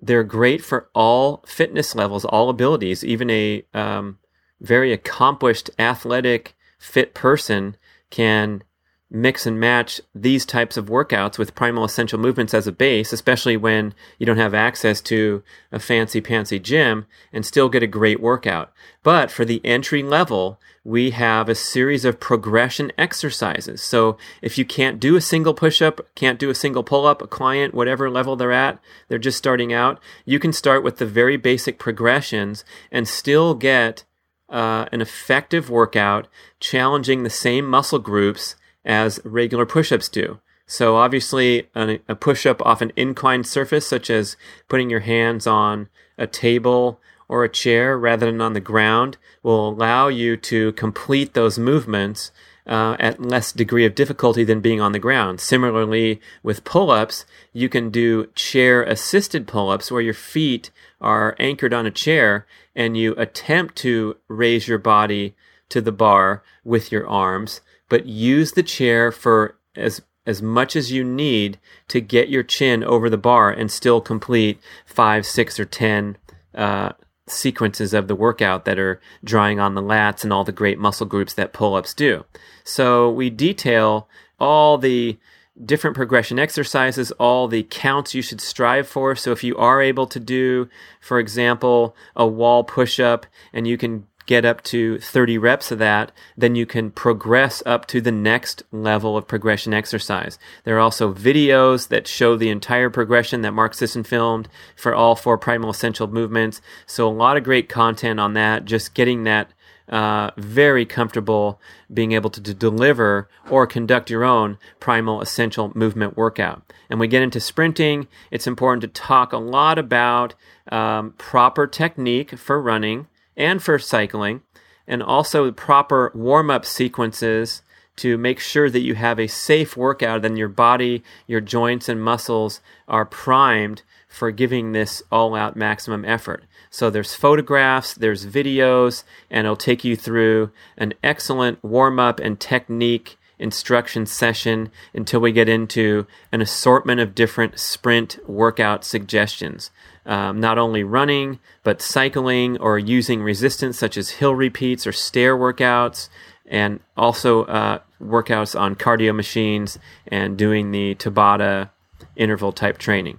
they're 0.00 0.22
great 0.22 0.62
for 0.62 0.88
all 0.94 1.42
fitness 1.44 1.96
levels, 1.96 2.24
all 2.24 2.50
abilities. 2.50 3.02
Even 3.02 3.28
a 3.30 3.64
um, 3.74 4.20
very 4.60 4.92
accomplished, 4.92 5.68
athletic, 5.76 6.54
fit 6.78 7.14
person 7.14 7.76
can 8.10 8.62
mix 9.10 9.46
and 9.46 9.60
match 9.60 10.00
these 10.14 10.44
types 10.44 10.76
of 10.76 10.86
workouts 10.86 11.38
with 11.38 11.54
primal 11.54 11.84
essential 11.84 12.18
movements 12.18 12.52
as 12.52 12.66
a 12.66 12.72
base, 12.72 13.12
especially 13.12 13.56
when 13.56 13.94
you 14.18 14.26
don't 14.26 14.36
have 14.36 14.54
access 14.54 15.00
to 15.00 15.42
a 15.70 15.78
fancy 15.78 16.20
pantsy 16.20 16.60
gym 16.60 17.06
and 17.32 17.46
still 17.46 17.68
get 17.68 17.84
a 17.84 17.86
great 17.86 18.20
workout. 18.20 18.72
But 19.04 19.30
for 19.30 19.44
the 19.44 19.60
entry 19.64 20.02
level, 20.02 20.58
we 20.82 21.10
have 21.10 21.48
a 21.48 21.54
series 21.54 22.04
of 22.04 22.18
progression 22.18 22.90
exercises. 22.98 23.80
So 23.80 24.16
if 24.42 24.58
you 24.58 24.64
can't 24.64 24.98
do 24.98 25.14
a 25.14 25.20
single 25.20 25.54
push 25.54 25.80
up, 25.80 26.00
can't 26.16 26.38
do 26.38 26.50
a 26.50 26.54
single 26.54 26.82
pull 26.82 27.06
up, 27.06 27.22
a 27.22 27.28
client, 27.28 27.74
whatever 27.74 28.10
level 28.10 28.34
they're 28.34 28.52
at, 28.52 28.80
they're 29.08 29.18
just 29.18 29.38
starting 29.38 29.72
out, 29.72 30.00
you 30.24 30.40
can 30.40 30.52
start 30.52 30.82
with 30.82 30.98
the 30.98 31.06
very 31.06 31.36
basic 31.36 31.78
progressions 31.78 32.64
and 32.90 33.06
still 33.06 33.54
get 33.54 34.04
uh, 34.48 34.86
an 34.92 35.00
effective 35.00 35.70
workout 35.70 36.26
challenging 36.60 37.22
the 37.22 37.30
same 37.30 37.66
muscle 37.66 37.98
groups 37.98 38.56
as 38.86 39.20
regular 39.24 39.66
push 39.66 39.92
ups 39.92 40.08
do. 40.08 40.38
So, 40.66 40.96
obviously, 40.96 41.68
a 41.74 42.14
push 42.14 42.46
up 42.46 42.64
off 42.64 42.80
an 42.80 42.92
inclined 42.96 43.46
surface, 43.46 43.86
such 43.86 44.10
as 44.10 44.36
putting 44.68 44.90
your 44.90 45.00
hands 45.00 45.46
on 45.46 45.88
a 46.18 46.26
table 46.26 47.00
or 47.28 47.44
a 47.44 47.48
chair 47.48 47.98
rather 47.98 48.26
than 48.26 48.40
on 48.40 48.52
the 48.52 48.60
ground, 48.60 49.16
will 49.42 49.68
allow 49.68 50.08
you 50.08 50.36
to 50.36 50.72
complete 50.72 51.34
those 51.34 51.58
movements 51.58 52.32
uh, 52.66 52.96
at 52.98 53.22
less 53.22 53.52
degree 53.52 53.84
of 53.84 53.94
difficulty 53.94 54.42
than 54.42 54.60
being 54.60 54.80
on 54.80 54.92
the 54.92 54.98
ground. 54.98 55.40
Similarly, 55.40 56.20
with 56.42 56.64
pull 56.64 56.90
ups, 56.90 57.24
you 57.52 57.68
can 57.68 57.90
do 57.90 58.26
chair 58.34 58.82
assisted 58.82 59.46
pull 59.46 59.70
ups 59.70 59.90
where 59.90 60.02
your 60.02 60.14
feet 60.14 60.70
are 61.00 61.36
anchored 61.38 61.72
on 61.72 61.86
a 61.86 61.92
chair 61.92 62.44
and 62.74 62.96
you 62.96 63.14
attempt 63.14 63.76
to 63.76 64.16
raise 64.26 64.66
your 64.66 64.78
body 64.78 65.36
to 65.68 65.80
the 65.80 65.92
bar 65.92 66.42
with 66.64 66.90
your 66.90 67.06
arms 67.08 67.60
but 67.88 68.06
use 68.06 68.52
the 68.52 68.62
chair 68.62 69.12
for 69.12 69.56
as 69.74 70.02
as 70.26 70.42
much 70.42 70.74
as 70.74 70.90
you 70.90 71.04
need 71.04 71.58
to 71.86 72.00
get 72.00 72.28
your 72.28 72.42
chin 72.42 72.82
over 72.82 73.08
the 73.08 73.16
bar 73.16 73.48
and 73.50 73.70
still 73.70 74.00
complete 74.00 74.58
five, 74.84 75.24
six, 75.24 75.60
or 75.60 75.64
ten 75.64 76.16
uh, 76.54 76.92
sequences 77.28 77.94
of 77.94 78.08
the 78.08 78.14
workout 78.16 78.64
that 78.64 78.78
are 78.78 79.00
drawing 79.22 79.60
on 79.60 79.74
the 79.74 79.82
lats 79.82 80.24
and 80.24 80.32
all 80.32 80.44
the 80.44 80.52
great 80.52 80.78
muscle 80.78 81.06
groups 81.06 81.34
that 81.34 81.52
pull 81.52 81.74
ups 81.74 81.94
do. 81.94 82.24
So 82.64 83.10
we 83.10 83.30
detail 83.30 84.08
all 84.38 84.78
the 84.78 85.18
different 85.64 85.96
progression 85.96 86.38
exercises, 86.38 87.12
all 87.12 87.48
the 87.48 87.62
counts 87.64 88.14
you 88.14 88.22
should 88.22 88.40
strive 88.40 88.86
for. 88.86 89.16
So 89.16 89.32
if 89.32 89.42
you 89.42 89.56
are 89.56 89.80
able 89.80 90.06
to 90.08 90.20
do, 90.20 90.68
for 91.00 91.18
example, 91.18 91.96
a 92.14 92.26
wall 92.26 92.62
push 92.62 93.00
up 93.00 93.26
and 93.52 93.66
you 93.66 93.78
can 93.78 94.06
get 94.26 94.44
up 94.44 94.62
to 94.64 94.98
30 94.98 95.38
reps 95.38 95.70
of 95.70 95.78
that, 95.78 96.12
then 96.36 96.54
you 96.54 96.66
can 96.66 96.90
progress 96.90 97.62
up 97.64 97.86
to 97.86 98.00
the 98.00 98.12
next 98.12 98.62
level 98.72 99.16
of 99.16 99.26
progression 99.26 99.72
exercise. 99.72 100.38
There 100.64 100.76
are 100.76 100.80
also 100.80 101.14
videos 101.14 101.88
that 101.88 102.06
show 102.06 102.36
the 102.36 102.50
entire 102.50 102.90
progression 102.90 103.42
that 103.42 103.52
Mark 103.52 103.74
Sisson 103.74 104.02
filmed 104.04 104.48
for 104.74 104.94
all 104.94 105.16
four 105.16 105.38
primal 105.38 105.70
essential 105.70 106.08
movements. 106.08 106.60
So 106.86 107.08
a 107.08 107.10
lot 107.10 107.36
of 107.36 107.44
great 107.44 107.68
content 107.68 108.20
on 108.20 108.34
that, 108.34 108.64
just 108.64 108.94
getting 108.94 109.24
that 109.24 109.52
uh, 109.88 110.32
very 110.36 110.84
comfortable 110.84 111.60
being 111.92 112.10
able 112.10 112.30
to, 112.30 112.42
to, 112.42 112.52
deliver 112.52 113.28
or 113.48 113.68
conduct 113.68 114.10
your 114.10 114.24
own 114.24 114.58
primal 114.80 115.20
essential 115.20 115.70
movement 115.76 116.16
workout. 116.16 116.72
And 116.90 116.98
we 116.98 117.06
get 117.06 117.22
into 117.22 117.38
sprinting, 117.38 118.08
it's 118.32 118.48
important 118.48 118.80
to 118.82 118.88
talk 118.88 119.32
a 119.32 119.38
lot 119.38 119.78
about 119.78 120.34
um, 120.72 121.14
proper 121.18 121.68
technique 121.68 122.36
for 122.36 122.60
running 122.60 123.06
and 123.36 123.62
for 123.62 123.78
cycling, 123.78 124.42
and 124.86 125.02
also 125.02 125.50
proper 125.50 126.10
warm 126.14 126.50
up 126.50 126.64
sequences 126.64 127.62
to 127.96 128.18
make 128.18 128.38
sure 128.38 128.70
that 128.70 128.80
you 128.80 128.94
have 128.94 129.18
a 129.18 129.26
safe 129.26 129.76
workout 129.76 130.24
and 130.24 130.36
your 130.36 130.48
body, 130.48 131.02
your 131.26 131.40
joints, 131.40 131.88
and 131.88 132.02
muscles 132.02 132.60
are 132.86 133.06
primed 133.06 133.82
for 134.08 134.30
giving 134.30 134.72
this 134.72 135.02
all 135.10 135.34
out 135.34 135.56
maximum 135.56 136.04
effort. 136.04 136.44
So 136.70 136.90
there's 136.90 137.14
photographs, 137.14 137.94
there's 137.94 138.26
videos, 138.26 139.02
and 139.30 139.46
it'll 139.46 139.56
take 139.56 139.84
you 139.84 139.96
through 139.96 140.50
an 140.76 140.94
excellent 141.02 141.62
warm 141.64 141.98
up 141.98 142.20
and 142.20 142.38
technique 142.38 143.18
instruction 143.38 144.06
session 144.06 144.70
until 144.94 145.20
we 145.20 145.32
get 145.32 145.48
into 145.48 146.06
an 146.32 146.40
assortment 146.40 147.00
of 147.00 147.14
different 147.14 147.58
sprint 147.58 148.18
workout 148.28 148.84
suggestions. 148.84 149.70
Um, 150.06 150.38
not 150.38 150.56
only 150.56 150.84
running, 150.84 151.40
but 151.64 151.82
cycling 151.82 152.58
or 152.58 152.78
using 152.78 153.24
resistance, 153.24 153.76
such 153.76 153.96
as 153.96 154.10
hill 154.10 154.36
repeats 154.36 154.86
or 154.86 154.92
stair 154.92 155.36
workouts, 155.36 156.08
and 156.46 156.78
also 156.96 157.44
uh, 157.46 157.80
workouts 158.00 158.58
on 158.58 158.76
cardio 158.76 159.12
machines 159.12 159.80
and 160.06 160.38
doing 160.38 160.70
the 160.70 160.94
Tabata 160.94 161.70
interval 162.14 162.52
type 162.52 162.78
training. 162.78 163.18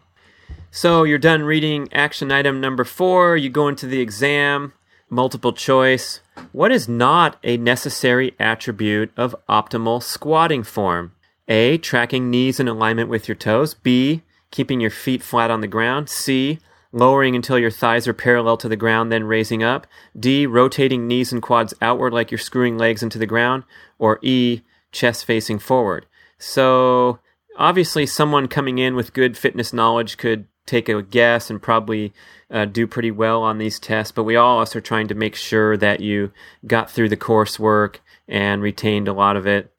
So 0.71 1.03
you're 1.03 1.17
done 1.17 1.43
reading 1.43 1.89
action 1.91 2.31
item 2.31 2.61
number 2.61 2.85
four, 2.85 3.35
you 3.35 3.49
go 3.49 3.67
into 3.67 3.85
the 3.85 3.99
exam, 3.99 4.71
multiple 5.09 5.53
choice. 5.53 6.21
What 6.51 6.71
is 6.71 6.87
not 6.87 7.37
a 7.43 7.57
necessary 7.57 8.33
attribute 8.39 9.11
of 9.17 9.35
optimal 9.49 10.01
squatting 10.01 10.63
form? 10.63 11.13
A. 11.47 11.77
Tracking 11.77 12.29
knees 12.29 12.59
in 12.59 12.67
alignment 12.67 13.09
with 13.09 13.27
your 13.27 13.35
toes. 13.35 13.73
B. 13.73 14.21
Keeping 14.51 14.79
your 14.79 14.91
feet 14.91 15.23
flat 15.23 15.51
on 15.51 15.61
the 15.61 15.67
ground. 15.67 16.09
C. 16.09 16.59
Lowering 16.91 17.35
until 17.35 17.59
your 17.59 17.71
thighs 17.71 18.07
are 18.07 18.13
parallel 18.13 18.57
to 18.57 18.69
the 18.69 18.75
ground, 18.75 19.11
then 19.11 19.25
raising 19.25 19.63
up. 19.63 19.87
D. 20.17 20.45
Rotating 20.45 21.07
knees 21.07 21.31
and 21.31 21.41
quads 21.41 21.73
outward 21.81 22.13
like 22.13 22.31
you're 22.31 22.37
screwing 22.37 22.77
legs 22.77 23.03
into 23.03 23.17
the 23.17 23.25
ground. 23.25 23.63
Or 23.99 24.19
E. 24.21 24.61
Chest 24.91 25.25
facing 25.25 25.59
forward. 25.59 26.05
So, 26.39 27.19
obviously, 27.57 28.05
someone 28.05 28.47
coming 28.47 28.77
in 28.77 28.95
with 28.95 29.13
good 29.13 29.37
fitness 29.37 29.73
knowledge 29.73 30.17
could 30.17 30.47
take 30.67 30.89
a 30.89 31.01
guess 31.01 31.49
and 31.49 31.61
probably 31.61 32.13
uh, 32.51 32.65
do 32.65 32.85
pretty 32.85 33.09
well 33.09 33.41
on 33.41 33.57
these 33.57 33.79
tests, 33.79 34.11
but 34.11 34.23
we 34.23 34.35
all 34.35 34.59
also 34.59 34.77
are 34.77 34.81
trying 34.81 35.07
to 35.07 35.15
make 35.15 35.35
sure 35.35 35.75
that 35.77 35.99
you 35.99 36.31
got 36.67 36.91
through 36.91 37.09
the 37.09 37.17
coursework 37.17 37.97
and 38.27 38.61
retained 38.61 39.07
a 39.07 39.13
lot 39.13 39.35
of 39.35 39.47
it. 39.47 39.71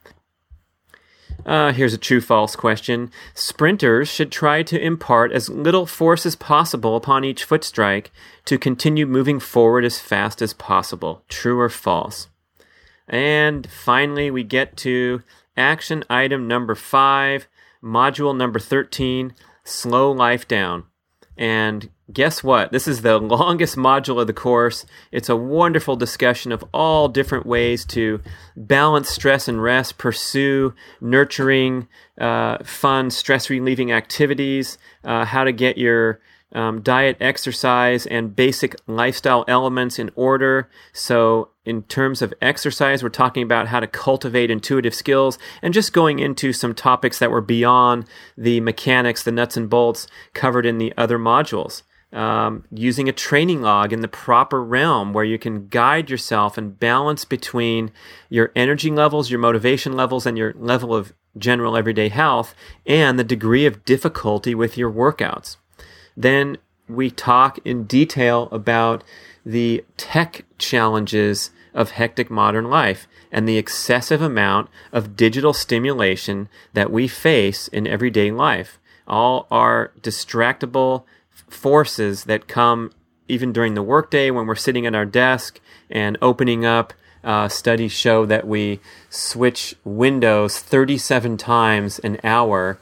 Uh, 1.46 1.72
here's 1.72 1.94
a 1.94 1.98
true 1.98 2.20
false 2.20 2.56
question. 2.56 3.10
Sprinters 3.34 4.08
should 4.08 4.32
try 4.32 4.62
to 4.62 4.80
impart 4.80 5.32
as 5.32 5.48
little 5.48 5.86
force 5.86 6.26
as 6.26 6.36
possible 6.36 6.96
upon 6.96 7.24
each 7.24 7.44
foot 7.44 7.64
strike 7.64 8.10
to 8.44 8.58
continue 8.58 9.06
moving 9.06 9.40
forward 9.40 9.84
as 9.84 9.98
fast 9.98 10.42
as 10.42 10.52
possible. 10.52 11.22
True 11.28 11.60
or 11.60 11.68
false? 11.68 12.28
And 13.08 13.70
finally, 13.70 14.30
we 14.30 14.44
get 14.44 14.76
to 14.78 15.22
action 15.56 16.04
item 16.10 16.46
number 16.46 16.74
five, 16.74 17.48
module 17.82 18.36
number 18.36 18.58
13 18.58 19.34
Slow 19.64 20.12
Life 20.12 20.46
Down. 20.46 20.84
And 21.36 21.90
guess 22.12 22.42
what? 22.42 22.72
This 22.72 22.88
is 22.88 23.02
the 23.02 23.18
longest 23.18 23.76
module 23.76 24.20
of 24.20 24.26
the 24.26 24.32
course. 24.32 24.86
It's 25.12 25.28
a 25.28 25.36
wonderful 25.36 25.96
discussion 25.96 26.52
of 26.52 26.64
all 26.72 27.08
different 27.08 27.46
ways 27.46 27.84
to 27.86 28.20
balance 28.56 29.08
stress 29.08 29.48
and 29.48 29.62
rest, 29.62 29.98
pursue 29.98 30.74
nurturing, 31.00 31.88
uh, 32.18 32.58
fun, 32.64 33.10
stress 33.10 33.50
relieving 33.50 33.92
activities, 33.92 34.78
uh, 35.04 35.24
how 35.24 35.44
to 35.44 35.52
get 35.52 35.78
your 35.78 36.20
um, 36.52 36.80
diet, 36.80 37.18
exercise, 37.20 38.06
and 38.06 38.34
basic 38.34 38.74
lifestyle 38.86 39.44
elements 39.46 39.98
in 39.98 40.10
order. 40.14 40.70
So, 40.94 41.50
in 41.66 41.82
terms 41.82 42.22
of 42.22 42.32
exercise, 42.40 43.02
we're 43.02 43.10
talking 43.10 43.42
about 43.42 43.68
how 43.68 43.80
to 43.80 43.86
cultivate 43.86 44.50
intuitive 44.50 44.94
skills 44.94 45.38
and 45.60 45.74
just 45.74 45.92
going 45.92 46.18
into 46.18 46.54
some 46.54 46.74
topics 46.74 47.18
that 47.18 47.30
were 47.30 47.42
beyond 47.42 48.06
the 48.38 48.62
mechanics, 48.62 49.22
the 49.22 49.32
nuts 49.32 49.58
and 49.58 49.68
bolts 49.68 50.06
covered 50.32 50.64
in 50.64 50.78
the 50.78 50.94
other 50.96 51.18
modules. 51.18 51.82
Um, 52.10 52.64
using 52.72 53.06
a 53.06 53.12
training 53.12 53.60
log 53.60 53.92
in 53.92 54.00
the 54.00 54.08
proper 54.08 54.64
realm 54.64 55.12
where 55.12 55.26
you 55.26 55.38
can 55.38 55.68
guide 55.68 56.08
yourself 56.08 56.56
and 56.56 56.78
balance 56.78 57.26
between 57.26 57.90
your 58.30 58.50
energy 58.56 58.90
levels, 58.90 59.30
your 59.30 59.40
motivation 59.40 59.92
levels, 59.92 60.24
and 60.24 60.38
your 60.38 60.54
level 60.56 60.94
of 60.94 61.12
general 61.36 61.76
everyday 61.76 62.08
health 62.08 62.54
and 62.86 63.18
the 63.18 63.24
degree 63.24 63.66
of 63.66 63.84
difficulty 63.84 64.54
with 64.54 64.78
your 64.78 64.90
workouts. 64.90 65.56
Then 66.16 66.58
we 66.88 67.10
talk 67.10 67.58
in 67.64 67.84
detail 67.84 68.48
about 68.50 69.04
the 69.44 69.84
tech 69.96 70.44
challenges 70.58 71.50
of 71.74 71.92
hectic 71.92 72.30
modern 72.30 72.68
life 72.70 73.06
and 73.30 73.46
the 73.46 73.58
excessive 73.58 74.22
amount 74.22 74.68
of 74.92 75.16
digital 75.16 75.52
stimulation 75.52 76.48
that 76.72 76.90
we 76.90 77.06
face 77.06 77.68
in 77.68 77.86
everyday 77.86 78.30
life. 78.30 78.78
All 79.06 79.46
are 79.50 79.92
distractible 80.00 81.04
forces 81.48 82.24
that 82.24 82.48
come 82.48 82.92
even 83.28 83.52
during 83.52 83.74
the 83.74 83.82
workday 83.82 84.30
when 84.30 84.46
we're 84.46 84.54
sitting 84.54 84.86
at 84.86 84.94
our 84.94 85.04
desk 85.04 85.60
and 85.90 86.16
opening 86.22 86.64
up. 86.64 86.92
Uh, 87.24 87.48
studies 87.48 87.90
show 87.90 88.24
that 88.24 88.46
we 88.46 88.78
switch 89.10 89.74
windows 89.84 90.60
37 90.60 91.36
times 91.36 91.98
an 91.98 92.16
hour 92.22 92.78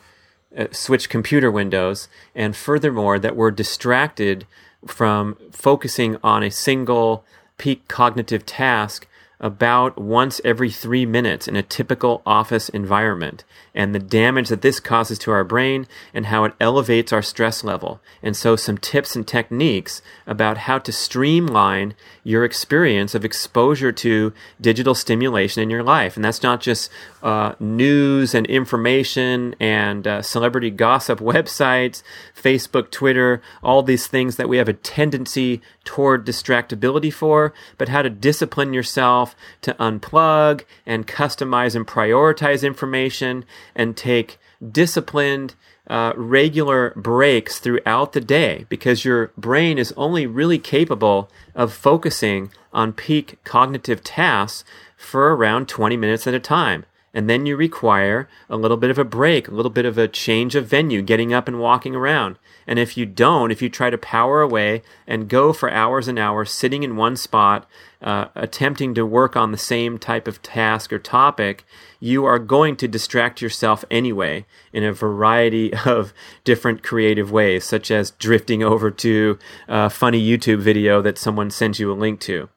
uh, 0.56 0.66
switch 0.72 1.10
computer 1.10 1.51
windows, 1.51 2.09
and 2.34 2.56
furthermore, 2.56 3.18
that 3.18 3.36
we're 3.36 3.51
distracted 3.51 4.47
from 4.86 5.36
focusing 5.52 6.16
on 6.22 6.43
a 6.43 6.51
single 6.51 7.24
peak 7.59 7.86
cognitive 7.88 8.47
task 8.47 9.06
about 9.38 9.98
once 9.98 10.40
every 10.44 10.70
three 10.70 11.05
minutes 11.05 11.47
in 11.47 11.56
a 11.56 11.62
typical 11.62 12.22
office 12.24 12.70
environment 12.70 13.44
and 13.76 13.94
the 13.94 14.00
damage 14.00 14.48
that 14.48 14.62
this 14.62 14.80
causes 14.80 15.18
to 15.20 15.30
our 15.30 15.44
brain 15.44 15.86
and 16.14 16.26
how 16.26 16.44
it 16.44 16.54
elevates 16.58 17.12
our 17.12 17.22
stress 17.22 17.62
level. 17.62 18.00
And 18.22 18.34
so, 18.34 18.56
some 18.56 18.78
tips 18.78 19.14
and 19.14 19.28
techniques 19.28 20.00
about 20.26 20.58
how 20.58 20.78
to 20.78 20.90
streamline 20.90 21.94
your 22.24 22.44
experience 22.44 23.14
of 23.14 23.24
exposure 23.24 23.92
to 23.92 24.32
digital 24.60 24.94
stimulation 24.94 25.62
in 25.62 25.70
your 25.70 25.82
life. 25.82 26.16
And 26.16 26.24
that's 26.24 26.42
not 26.42 26.60
just 26.60 26.90
uh, 27.22 27.54
news 27.60 28.34
and 28.34 28.46
information 28.46 29.54
and 29.60 30.06
uh, 30.06 30.22
celebrity 30.22 30.70
gossip 30.70 31.20
websites, 31.20 32.02
Facebook, 32.34 32.90
Twitter, 32.90 33.42
all 33.62 33.82
these 33.82 34.06
things 34.06 34.36
that 34.36 34.48
we 34.48 34.56
have 34.56 34.68
a 34.68 34.72
tendency 34.72 35.60
toward 35.84 36.26
distractibility 36.26 37.12
for, 37.12 37.52
but 37.78 37.88
how 37.88 38.02
to 38.02 38.10
discipline 38.10 38.72
yourself 38.72 39.36
to 39.62 39.74
unplug 39.74 40.64
and 40.86 41.06
customize 41.06 41.76
and 41.76 41.86
prioritize 41.86 42.66
information 42.66 43.44
and 43.74 43.97
take 43.97 44.38
disciplined, 44.72 45.55
uh, 45.88 46.12
regular 46.16 46.93
breaks 46.97 47.59
throughout 47.59 48.12
the 48.12 48.20
day 48.20 48.66
because 48.68 49.05
your 49.05 49.32
brain 49.36 49.78
is 49.78 49.94
only 49.97 50.26
really 50.26 50.59
capable 50.59 51.30
of 51.55 51.72
focusing 51.72 52.51
on 52.72 52.93
peak 52.93 53.38
cognitive 53.44 54.02
tasks 54.02 54.64
for 54.97 55.34
around 55.34 55.68
20 55.68 55.97
minutes 55.97 56.26
at 56.26 56.34
a 56.34 56.40
time. 56.40 56.84
And 57.14 57.30
then 57.30 57.47
you 57.47 57.56
require 57.56 58.28
a 58.51 58.59
little 58.59 58.76
bit 58.76 58.90
of 58.90 58.98
a 58.98 59.05
break, 59.05 59.48
a 59.48 59.55
little 59.55 59.70
bit 59.70 59.86
of 59.86 59.97
a 59.97 60.06
change 60.06 60.55
of 60.55 60.66
venue, 60.66 61.01
getting 61.01 61.32
up 61.32 61.48
and 61.48 61.59
walking 61.59 61.94
around. 61.94 62.36
And 62.66 62.78
if 62.78 62.98
you 62.98 63.06
don't, 63.06 63.51
if 63.51 63.62
you 63.62 63.70
try 63.70 63.88
to 63.88 63.97
power 63.97 64.43
away 64.43 64.82
and 65.06 65.28
go 65.28 65.55
for 65.55 65.70
hours 65.70 66.09
and 66.09 66.18
hours 66.18 66.51
sitting 66.51 66.82
in 66.82 66.97
one 66.97 67.16
spot, 67.16 67.66
uh, 68.02 68.26
attempting 68.34 68.94
to 68.94 69.06
work 69.06 69.34
on 69.34 69.51
the 69.51 69.56
same 69.56 69.98
type 69.98 70.28
of 70.28 70.43
task 70.43 70.93
or 70.93 70.98
topic, 70.98 71.64
you 72.01 72.24
are 72.24 72.39
going 72.39 72.77
to 72.77 72.89
distract 72.89 73.40
yourself 73.40 73.85
anyway 73.90 74.44
in 74.73 74.85
a 74.85 74.93
variety 74.93 75.73
of 75.86 76.12
different 76.44 76.82
creative 76.82 77.31
ways, 77.31 77.64
such 77.64 77.90
as 77.90 78.12
drifting 78.12 78.62
over 78.62 78.90
to 78.90 79.39
a 79.68 79.90
funny 79.90 80.24
YouTube 80.24 80.60
video 80.60 81.02
that 81.02 81.18
someone 81.18 81.51
sends 81.51 81.78
you 81.78 81.90
a 81.90 81.94
link 81.94 82.20
to. 82.20 82.48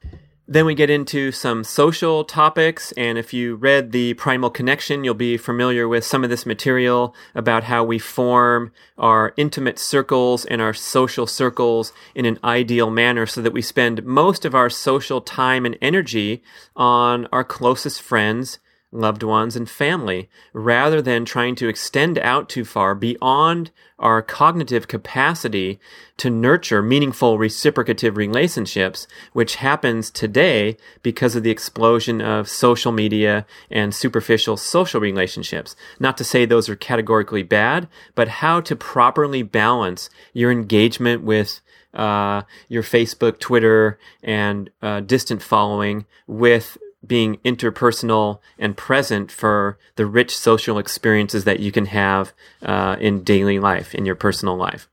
Then 0.51 0.65
we 0.65 0.73
get 0.73 0.89
into 0.89 1.31
some 1.31 1.63
social 1.63 2.23
topics, 2.23 2.91
and 2.93 3.19
if 3.19 3.33
you 3.33 3.53
read 3.53 3.91
the 3.91 4.15
Primal 4.15 4.49
Connection, 4.49 5.03
you'll 5.03 5.13
be 5.13 5.37
familiar 5.37 5.87
with 5.87 6.03
some 6.03 6.23
of 6.23 6.31
this 6.31 6.43
material 6.43 7.13
about 7.35 7.65
how 7.65 7.83
we 7.83 7.99
form 7.99 8.71
our 8.97 9.31
intimate 9.37 9.77
circles 9.77 10.45
and 10.45 10.59
our 10.59 10.73
social 10.73 11.27
circles 11.27 11.93
in 12.15 12.25
an 12.25 12.39
ideal 12.43 12.89
manner 12.89 13.27
so 13.27 13.43
that 13.43 13.53
we 13.53 13.61
spend 13.61 14.03
most 14.03 14.43
of 14.43 14.55
our 14.55 14.71
social 14.71 15.21
time 15.21 15.67
and 15.67 15.77
energy 15.83 16.41
on 16.75 17.27
our 17.31 17.43
closest 17.43 18.01
friends 18.01 18.57
loved 18.91 19.23
ones, 19.23 19.55
and 19.55 19.69
family, 19.69 20.29
rather 20.53 21.01
than 21.01 21.23
trying 21.25 21.55
to 21.55 21.67
extend 21.67 22.17
out 22.17 22.49
too 22.49 22.65
far 22.65 22.95
beyond 22.95 23.71
our 23.99 24.21
cognitive 24.21 24.87
capacity 24.87 25.79
to 26.17 26.29
nurture 26.29 26.81
meaningful 26.81 27.37
reciprocative 27.37 28.17
relationships, 28.17 29.07
which 29.33 29.55
happens 29.55 30.09
today 30.09 30.77
because 31.03 31.35
of 31.35 31.43
the 31.43 31.51
explosion 31.51 32.21
of 32.21 32.49
social 32.49 32.91
media 32.91 33.45
and 33.69 33.93
superficial 33.93 34.57
social 34.57 35.01
relationships. 35.01 35.75
Not 35.99 36.17
to 36.17 36.23
say 36.23 36.45
those 36.45 36.69
are 36.69 36.75
categorically 36.75 37.43
bad, 37.43 37.87
but 38.15 38.27
how 38.27 38.61
to 38.61 38.75
properly 38.75 39.43
balance 39.43 40.09
your 40.33 40.51
engagement 40.51 41.23
with 41.23 41.59
uh, 41.93 42.43
your 42.67 42.83
Facebook, 42.83 43.39
Twitter, 43.39 43.99
and 44.23 44.69
uh, 44.81 45.01
distant 45.01 45.41
following 45.41 46.05
with 46.27 46.77
being 47.05 47.37
interpersonal 47.45 48.39
and 48.57 48.75
present 48.75 49.31
for 49.31 49.77
the 49.95 50.05
rich 50.05 50.37
social 50.37 50.77
experiences 50.77 51.43
that 51.45 51.59
you 51.59 51.71
can 51.71 51.85
have 51.87 52.33
uh, 52.61 52.97
in 52.99 53.23
daily 53.23 53.59
life, 53.59 53.95
in 53.95 54.05
your 54.05 54.15
personal 54.15 54.57
life. 54.57 54.89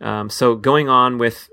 Um, 0.00 0.30
so, 0.30 0.54
going 0.54 0.88
on 0.88 1.18
with 1.18 1.48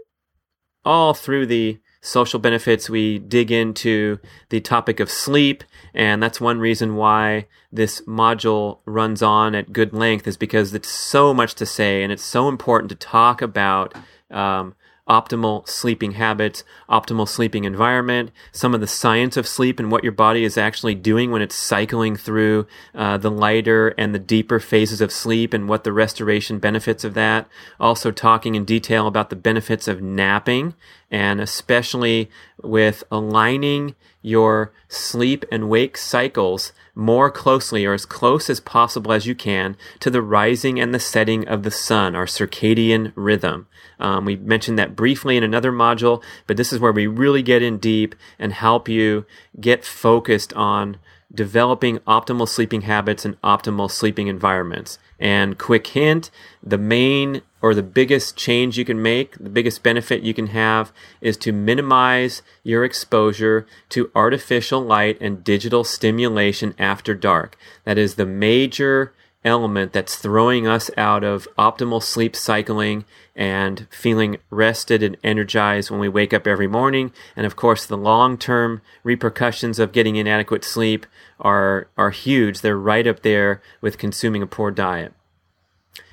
all 0.85 1.13
through 1.13 1.47
the 1.47 1.79
social 2.01 2.39
benefits, 2.39 2.89
we 2.89 3.19
dig 3.19 3.51
into 3.51 4.19
the 4.49 4.61
topic 4.61 4.99
of 4.99 5.11
sleep. 5.11 5.63
And 5.93 6.21
that's 6.23 6.39
one 6.39 6.59
reason 6.59 6.95
why 6.95 7.47
this 7.71 8.01
module 8.01 8.79
runs 8.85 9.21
on 9.21 9.55
at 9.55 9.73
good 9.73 9.93
length, 9.93 10.27
is 10.27 10.37
because 10.37 10.73
it's 10.73 10.89
so 10.89 11.33
much 11.33 11.55
to 11.55 11.65
say 11.65 12.03
and 12.03 12.11
it's 12.11 12.23
so 12.23 12.47
important 12.47 12.89
to 12.89 12.95
talk 12.95 13.41
about 13.41 13.93
um, 14.31 14.75
optimal 15.07 15.67
sleeping 15.67 16.11
habits, 16.11 16.63
optimal 16.89 17.27
sleeping 17.27 17.63
environment, 17.63 18.31
some 18.51 18.73
of 18.73 18.81
the 18.81 18.87
science 18.87 19.37
of 19.37 19.47
sleep 19.47 19.79
and 19.79 19.91
what 19.91 20.03
your 20.03 20.11
body 20.11 20.43
is 20.43 20.57
actually 20.57 20.95
doing 20.95 21.31
when 21.31 21.41
it's 21.41 21.55
cycling 21.55 22.15
through 22.15 22.67
uh, 22.93 23.17
the 23.17 23.31
lighter 23.31 23.89
and 23.97 24.13
the 24.13 24.19
deeper 24.19 24.59
phases 24.59 25.01
of 25.01 25.11
sleep 25.11 25.53
and 25.53 25.69
what 25.69 25.83
the 25.83 25.93
restoration 25.93 26.59
benefits 26.59 27.03
of 27.03 27.13
that. 27.13 27.47
Also, 27.79 28.11
talking 28.11 28.55
in 28.55 28.65
detail 28.65 29.07
about 29.07 29.29
the 29.29 29.35
benefits 29.35 29.87
of 29.87 30.01
napping 30.01 30.73
and 31.09 31.39
especially 31.39 32.29
with 32.61 33.03
aligning 33.11 33.95
your 34.21 34.73
sleep 34.89 35.45
and 35.51 35.69
wake 35.69 35.97
cycles 35.97 36.73
more 36.93 37.29
closely 37.29 37.85
or 37.85 37.93
as 37.93 38.05
close 38.05 38.49
as 38.49 38.59
possible 38.59 39.13
as 39.13 39.25
you 39.25 39.35
can 39.35 39.77
to 39.99 40.09
the 40.09 40.21
rising 40.21 40.79
and 40.79 40.93
the 40.93 40.99
setting 40.99 41.47
of 41.47 41.63
the 41.63 41.71
sun, 41.71 42.15
our 42.15 42.25
circadian 42.25 43.13
rhythm. 43.15 43.67
Um, 43.99 44.25
we 44.25 44.35
mentioned 44.35 44.77
that 44.79 44.95
briefly 44.95 45.37
in 45.37 45.43
another 45.43 45.71
module, 45.71 46.21
but 46.45 46.57
this 46.57 46.73
is 46.73 46.79
where 46.79 46.91
we 46.91 47.07
really 47.07 47.41
get 47.41 47.61
in 47.61 47.77
deep 47.77 48.15
and 48.37 48.51
help 48.51 48.89
you 48.89 49.25
get 49.59 49.85
focused 49.85 50.53
on 50.53 50.97
developing 51.33 51.99
optimal 51.99 52.47
sleeping 52.47 52.81
habits 52.81 53.25
and 53.25 53.39
optimal 53.41 53.91
sleeping 53.91 54.27
environments. 54.27 54.97
And 55.19 55.57
quick 55.57 55.87
hint, 55.87 56.31
the 56.63 56.77
main 56.77 57.41
or 57.61 57.73
the 57.73 57.83
biggest 57.83 58.37
change 58.37 58.77
you 58.77 58.85
can 58.85 59.01
make, 59.01 59.37
the 59.37 59.49
biggest 59.49 59.83
benefit 59.83 60.21
you 60.21 60.33
can 60.33 60.47
have 60.47 60.91
is 61.21 61.35
to 61.37 61.51
minimize 61.51 62.43
your 62.63 62.85
exposure 62.85 63.65
to 63.89 64.11
artificial 64.15 64.81
light 64.81 65.17
and 65.19 65.43
digital 65.43 65.83
stimulation 65.83 66.75
after 66.77 67.13
dark. 67.13 67.57
That 67.83 67.97
is 67.97 68.15
the 68.15 68.25
major 68.25 69.13
element 69.47 69.93
that's 69.93 70.17
throwing 70.17 70.67
us 70.67 70.91
out 70.97 71.23
of 71.23 71.47
optimal 71.57 72.03
sleep 72.03 72.35
cycling 72.35 73.05
and 73.35 73.87
feeling 73.89 74.37
rested 74.49 75.01
and 75.01 75.17
energized 75.23 75.89
when 75.89 75.99
we 75.99 76.09
wake 76.09 76.33
up 76.33 76.45
every 76.45 76.67
morning. 76.67 77.11
And 77.35 77.45
of 77.45 77.55
course, 77.55 77.85
the 77.85 77.97
long 77.97 78.37
term 78.37 78.81
repercussions 79.03 79.79
of 79.79 79.91
getting 79.91 80.17
inadequate 80.17 80.63
sleep 80.63 81.05
are, 81.39 81.87
are 81.97 82.11
huge. 82.11 82.61
They're 82.61 82.77
right 82.77 83.07
up 83.07 83.21
there 83.21 83.61
with 83.81 83.97
consuming 83.97 84.43
a 84.43 84.47
poor 84.47 84.69
diet. 84.69 85.13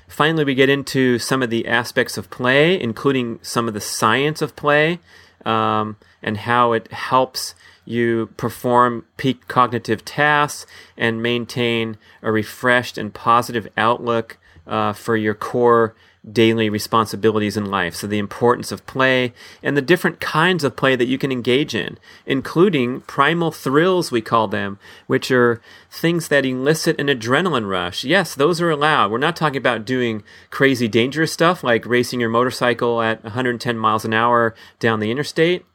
Finally, 0.07 0.45
we 0.45 0.55
get 0.55 0.69
into 0.69 1.19
some 1.19 1.43
of 1.43 1.49
the 1.49 1.67
aspects 1.67 2.17
of 2.17 2.29
play, 2.29 2.79
including 2.79 3.39
some 3.41 3.67
of 3.67 3.73
the 3.73 3.81
science 3.81 4.41
of 4.41 4.55
play 4.55 4.99
um, 5.45 5.97
and 6.21 6.37
how 6.37 6.73
it 6.73 6.91
helps 6.91 7.53
you 7.85 8.27
perform 8.37 9.05
peak 9.17 9.47
cognitive 9.47 10.03
tasks 10.03 10.65
and 10.97 11.23
maintain 11.23 11.97
a 12.21 12.31
refreshed 12.31 12.97
and 12.97 13.13
positive 13.13 13.67
outlook 13.77 14.37
uh, 14.67 14.93
for 14.93 15.15
your 15.15 15.35
core 15.35 15.95
daily 16.31 16.69
responsibilities 16.69 17.55
in 17.55 17.65
life. 17.65 17.95
So, 17.95 18.07
the 18.07 18.17
importance 18.17 18.71
of 18.71 18.85
play 18.85 19.33
and 19.61 19.77
the 19.77 19.81
different 19.81 20.19
kinds 20.19 20.63
of 20.63 20.75
play 20.75 20.95
that 20.95 21.07
you 21.07 21.17
can 21.17 21.31
engage 21.31 21.75
in, 21.75 21.97
including 22.25 23.01
primal 23.01 23.51
thrills, 23.51 24.11
we 24.11 24.21
call 24.21 24.47
them, 24.47 24.79
which 25.07 25.29
are 25.31 25.61
things 25.91 26.27
that 26.29 26.45
elicit 26.45 26.99
an 26.99 27.07
adrenaline 27.07 27.69
rush. 27.69 28.03
Yes, 28.03 28.33
those 28.33 28.59
are 28.61 28.71
allowed. 28.71 29.11
We're 29.11 29.17
not 29.19 29.35
talking 29.35 29.57
about 29.57 29.85
doing 29.85 30.23
crazy, 30.49 30.87
dangerous 30.87 31.31
stuff 31.31 31.63
like 31.63 31.85
racing 31.85 32.19
your 32.19 32.29
motorcycle 32.29 33.01
at 33.01 33.23
110 33.23 33.77
miles 33.77 34.05
an 34.05 34.13
hour 34.13 34.55
down 34.79 34.99
the 34.99 35.11
interstate. 35.11 35.65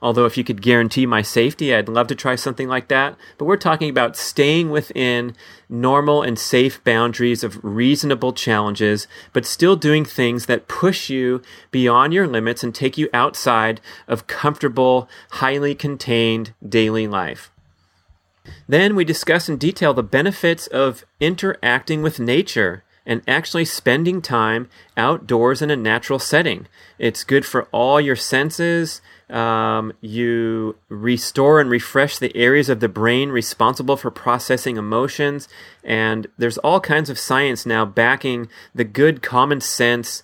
Although, 0.00 0.26
if 0.26 0.38
you 0.38 0.44
could 0.44 0.62
guarantee 0.62 1.06
my 1.06 1.22
safety, 1.22 1.74
I'd 1.74 1.88
love 1.88 2.06
to 2.06 2.14
try 2.14 2.36
something 2.36 2.68
like 2.68 2.86
that. 2.88 3.16
But 3.36 3.46
we're 3.46 3.56
talking 3.56 3.90
about 3.90 4.16
staying 4.16 4.70
within 4.70 5.34
normal 5.68 6.22
and 6.22 6.38
safe 6.38 6.82
boundaries 6.84 7.42
of 7.42 7.58
reasonable 7.64 8.32
challenges, 8.32 9.08
but 9.32 9.44
still 9.44 9.74
doing 9.74 10.04
things 10.04 10.46
that 10.46 10.68
push 10.68 11.10
you 11.10 11.42
beyond 11.72 12.12
your 12.14 12.28
limits 12.28 12.62
and 12.62 12.72
take 12.72 12.96
you 12.96 13.08
outside 13.12 13.80
of 14.06 14.28
comfortable, 14.28 15.08
highly 15.32 15.74
contained 15.74 16.54
daily 16.66 17.08
life. 17.08 17.50
Then 18.68 18.94
we 18.94 19.04
discuss 19.04 19.48
in 19.48 19.56
detail 19.56 19.92
the 19.92 20.02
benefits 20.04 20.68
of 20.68 21.04
interacting 21.18 22.02
with 22.02 22.20
nature 22.20 22.84
and 23.04 23.22
actually 23.26 23.64
spending 23.64 24.22
time 24.22 24.68
outdoors 24.96 25.60
in 25.60 25.70
a 25.70 25.76
natural 25.76 26.18
setting. 26.18 26.68
It's 26.98 27.24
good 27.24 27.44
for 27.44 27.64
all 27.72 28.00
your 28.00 28.16
senses 28.16 29.00
um, 29.30 29.92
you 30.00 30.76
restore 30.88 31.60
and 31.60 31.70
refresh 31.70 32.18
the 32.18 32.34
areas 32.36 32.68
of 32.68 32.80
the 32.80 32.88
brain 32.88 33.30
responsible 33.30 33.96
for 33.96 34.10
processing 34.10 34.76
emotions. 34.76 35.48
And 35.84 36.26
there's 36.38 36.58
all 36.58 36.80
kinds 36.80 37.10
of 37.10 37.18
science 37.18 37.66
now 37.66 37.84
backing 37.84 38.48
the 38.74 38.84
good 38.84 39.22
common 39.22 39.60
sense, 39.60 40.22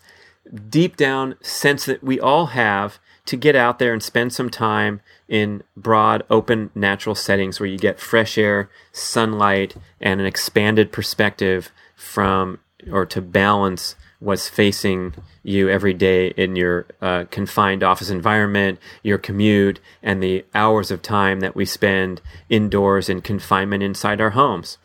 deep 0.68 0.97
down 0.97 1.36
sense 1.43 1.85
that 1.85 2.02
we 2.02 2.18
all 2.18 2.47
have 2.47 2.98
to 3.26 3.36
get 3.36 3.56
out 3.56 3.78
there 3.78 3.93
and 3.93 4.02
spend 4.02 4.32
some 4.32 4.51
time 4.51 5.01
in 5.28 5.62
broad, 5.76 6.22
open, 6.28 6.70
natural 6.74 7.14
settings 7.14 7.59
where 7.59 7.68
you 7.68 7.78
get 7.78 7.98
fresh 7.98 8.36
air, 8.36 8.68
sunlight, 8.93 9.74
and 10.01 10.20
an 10.20 10.26
expanded 10.26 10.93
perspective 10.93 11.70
from 11.97 12.59
or 12.90 13.06
to 13.06 13.22
balance 13.22 13.97
what's 14.24 14.48
facing 14.48 15.14
you 15.42 15.68
every 15.68 15.92
day 15.92 16.28
in 16.28 16.56
your 16.56 16.86
uh, 17.02 17.24
confined 17.30 17.82
office 17.82 18.09
environment, 18.09 18.78
your 19.02 19.18
commute, 19.18 19.78
and 20.02 20.22
the 20.22 20.44
hours 20.55 20.90
of 20.90 21.02
time 21.02 21.40
that 21.40 21.55
we 21.55 21.64
spend 21.64 22.20
indoors 22.48 23.09
in 23.09 23.20
confinement 23.20 23.82
inside 23.82 24.20
our 24.20 24.30
homes. 24.30 24.78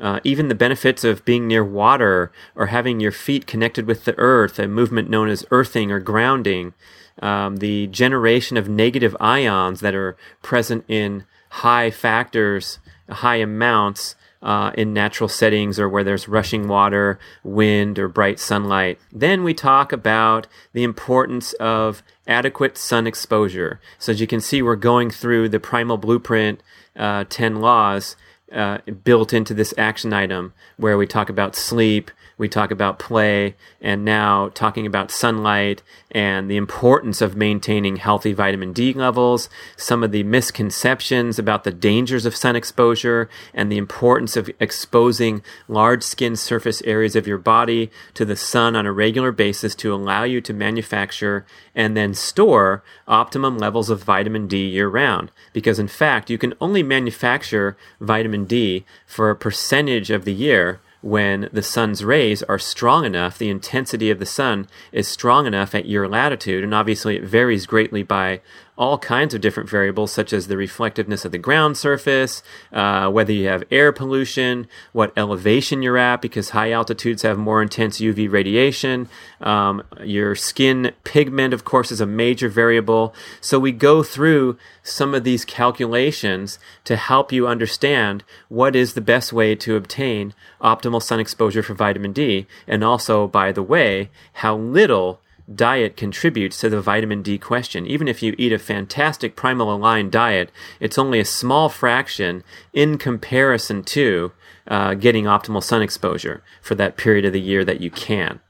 Uh, 0.00 0.20
even 0.24 0.48
the 0.48 0.54
benefits 0.54 1.04
of 1.04 1.24
being 1.24 1.46
near 1.46 1.64
water 1.64 2.32
or 2.54 2.66
having 2.66 3.00
your 3.00 3.12
feet 3.12 3.46
connected 3.46 3.86
with 3.86 4.04
the 4.04 4.18
earth, 4.18 4.58
a 4.58 4.68
movement 4.68 5.08
known 5.08 5.28
as 5.28 5.46
earthing 5.50 5.90
or 5.90 5.98
grounding, 5.98 6.74
um, 7.20 7.56
the 7.56 7.86
generation 7.88 8.56
of 8.56 8.68
negative 8.68 9.16
ions 9.20 9.80
that 9.80 9.94
are 9.94 10.16
present 10.42 10.84
in 10.88 11.24
high 11.50 11.90
factors, 11.90 12.78
high 13.08 13.36
amounts, 13.36 14.16
uh, 14.42 14.72
in 14.76 14.92
natural 14.92 15.28
settings 15.28 15.78
or 15.78 15.88
where 15.88 16.04
there's 16.04 16.28
rushing 16.28 16.68
water, 16.68 17.18
wind, 17.44 17.98
or 17.98 18.08
bright 18.08 18.40
sunlight. 18.40 18.98
Then 19.12 19.44
we 19.44 19.54
talk 19.54 19.92
about 19.92 20.46
the 20.72 20.82
importance 20.82 21.52
of 21.54 22.02
adequate 22.26 22.76
sun 22.76 23.06
exposure. 23.06 23.80
So 23.98 24.12
as 24.12 24.20
you 24.20 24.26
can 24.26 24.40
see, 24.40 24.62
we're 24.62 24.76
going 24.76 25.10
through 25.10 25.48
the 25.48 25.60
primal 25.60 25.96
blueprint 25.96 26.62
uh, 26.96 27.24
10 27.28 27.60
laws. 27.60 28.16
uh, 28.52 28.78
built 29.04 29.32
into 29.32 29.54
this 29.54 29.72
action 29.78 30.12
item 30.12 30.52
where 30.76 30.98
we 30.98 31.06
talk 31.06 31.30
about 31.30 31.56
sleep, 31.56 32.10
we 32.38 32.48
talk 32.48 32.70
about 32.70 32.98
play, 32.98 33.54
and 33.80 34.04
now 34.04 34.48
talking 34.50 34.86
about 34.86 35.10
sunlight 35.10 35.82
and 36.10 36.50
the 36.50 36.56
importance 36.56 37.20
of 37.20 37.36
maintaining 37.36 37.96
healthy 37.96 38.32
vitamin 38.32 38.72
D 38.72 38.92
levels, 38.92 39.48
some 39.76 40.02
of 40.02 40.12
the 40.12 40.22
misconceptions 40.22 41.38
about 41.38 41.64
the 41.64 41.70
dangers 41.70 42.26
of 42.26 42.36
sun 42.36 42.56
exposure, 42.56 43.28
and 43.54 43.70
the 43.70 43.78
importance 43.78 44.36
of 44.36 44.50
exposing 44.60 45.42
large 45.68 46.02
skin 46.02 46.36
surface 46.36 46.82
areas 46.82 47.16
of 47.16 47.26
your 47.26 47.38
body 47.38 47.90
to 48.14 48.24
the 48.24 48.36
sun 48.36 48.76
on 48.76 48.86
a 48.86 48.92
regular 48.92 49.32
basis 49.32 49.74
to 49.76 49.94
allow 49.94 50.24
you 50.24 50.40
to 50.40 50.52
manufacture 50.52 51.46
and 51.74 51.96
then 51.96 52.14
store 52.14 52.82
optimum 53.08 53.58
levels 53.58 53.90
of 53.90 54.02
vitamin 54.02 54.46
D 54.46 54.66
year 54.66 54.88
round. 54.88 55.30
Because 55.52 55.78
in 55.78 55.88
fact, 55.88 56.30
you 56.30 56.38
can 56.38 56.54
only 56.60 56.82
manufacture 56.82 57.76
vitamin 58.00 58.44
D 58.44 58.84
for 59.06 59.30
a 59.30 59.36
percentage 59.36 60.10
of 60.10 60.24
the 60.24 60.34
year 60.34 60.80
when 61.02 61.48
the 61.52 61.62
sun's 61.62 62.04
rays 62.04 62.42
are 62.44 62.58
strong 62.58 63.04
enough, 63.04 63.36
the 63.36 63.50
intensity 63.50 64.10
of 64.10 64.18
the 64.18 64.26
sun 64.26 64.68
is 64.92 65.06
strong 65.06 65.46
enough 65.46 65.74
at 65.74 65.86
your 65.86 66.08
latitude, 66.08 66.64
and 66.64 66.72
obviously 66.72 67.16
it 67.16 67.24
varies 67.24 67.66
greatly 67.66 68.02
by 68.02 68.40
all 68.82 68.98
kinds 68.98 69.32
of 69.32 69.40
different 69.40 69.70
variables, 69.70 70.10
such 70.10 70.32
as 70.32 70.48
the 70.48 70.56
reflectiveness 70.56 71.24
of 71.24 71.30
the 71.30 71.38
ground 71.38 71.76
surface, 71.76 72.42
uh, 72.72 73.08
whether 73.08 73.32
you 73.32 73.46
have 73.46 73.62
air 73.70 73.92
pollution, 73.92 74.66
what 74.92 75.12
elevation 75.16 75.82
you're 75.82 75.96
at, 75.96 76.20
because 76.20 76.50
high 76.50 76.72
altitudes 76.72 77.22
have 77.22 77.38
more 77.38 77.62
intense 77.62 78.00
UV 78.00 78.28
radiation. 78.28 79.08
Um, 79.40 79.84
your 80.02 80.34
skin 80.34 80.90
pigment, 81.04 81.54
of 81.54 81.62
course, 81.62 81.92
is 81.92 82.00
a 82.00 82.06
major 82.06 82.48
variable. 82.48 83.14
So 83.40 83.60
we 83.60 83.70
go 83.70 84.02
through 84.02 84.58
some 84.82 85.14
of 85.14 85.22
these 85.22 85.44
calculations 85.44 86.58
to 86.82 86.96
help 86.96 87.30
you 87.30 87.46
understand 87.46 88.24
what 88.48 88.74
is 88.74 88.94
the 88.94 89.00
best 89.00 89.32
way 89.32 89.54
to 89.54 89.76
obtain 89.76 90.34
optimal 90.60 91.00
sun 91.00 91.20
exposure 91.20 91.62
for 91.62 91.74
vitamin 91.74 92.12
D, 92.12 92.48
and 92.66 92.82
also, 92.82 93.28
by 93.28 93.52
the 93.52 93.62
way, 93.62 94.10
how 94.32 94.56
little 94.56 95.20
diet 95.52 95.96
contributes 95.96 96.58
to 96.58 96.68
the 96.68 96.80
vitamin 96.80 97.22
D 97.22 97.38
question. 97.38 97.86
Even 97.86 98.08
if 98.08 98.22
you 98.22 98.34
eat 98.38 98.52
a 98.52 98.58
fantastic 98.58 99.36
primal 99.36 99.74
aligned 99.74 100.12
diet, 100.12 100.50
it's 100.80 100.98
only 100.98 101.20
a 101.20 101.24
small 101.24 101.68
fraction 101.68 102.44
in 102.72 102.98
comparison 102.98 103.82
to 103.84 104.32
uh, 104.68 104.94
getting 104.94 105.24
optimal 105.24 105.62
sun 105.62 105.82
exposure 105.82 106.42
for 106.60 106.74
that 106.74 106.96
period 106.96 107.24
of 107.24 107.32
the 107.32 107.40
year 107.40 107.64
that 107.64 107.80
you 107.80 107.90
can. 107.90 108.40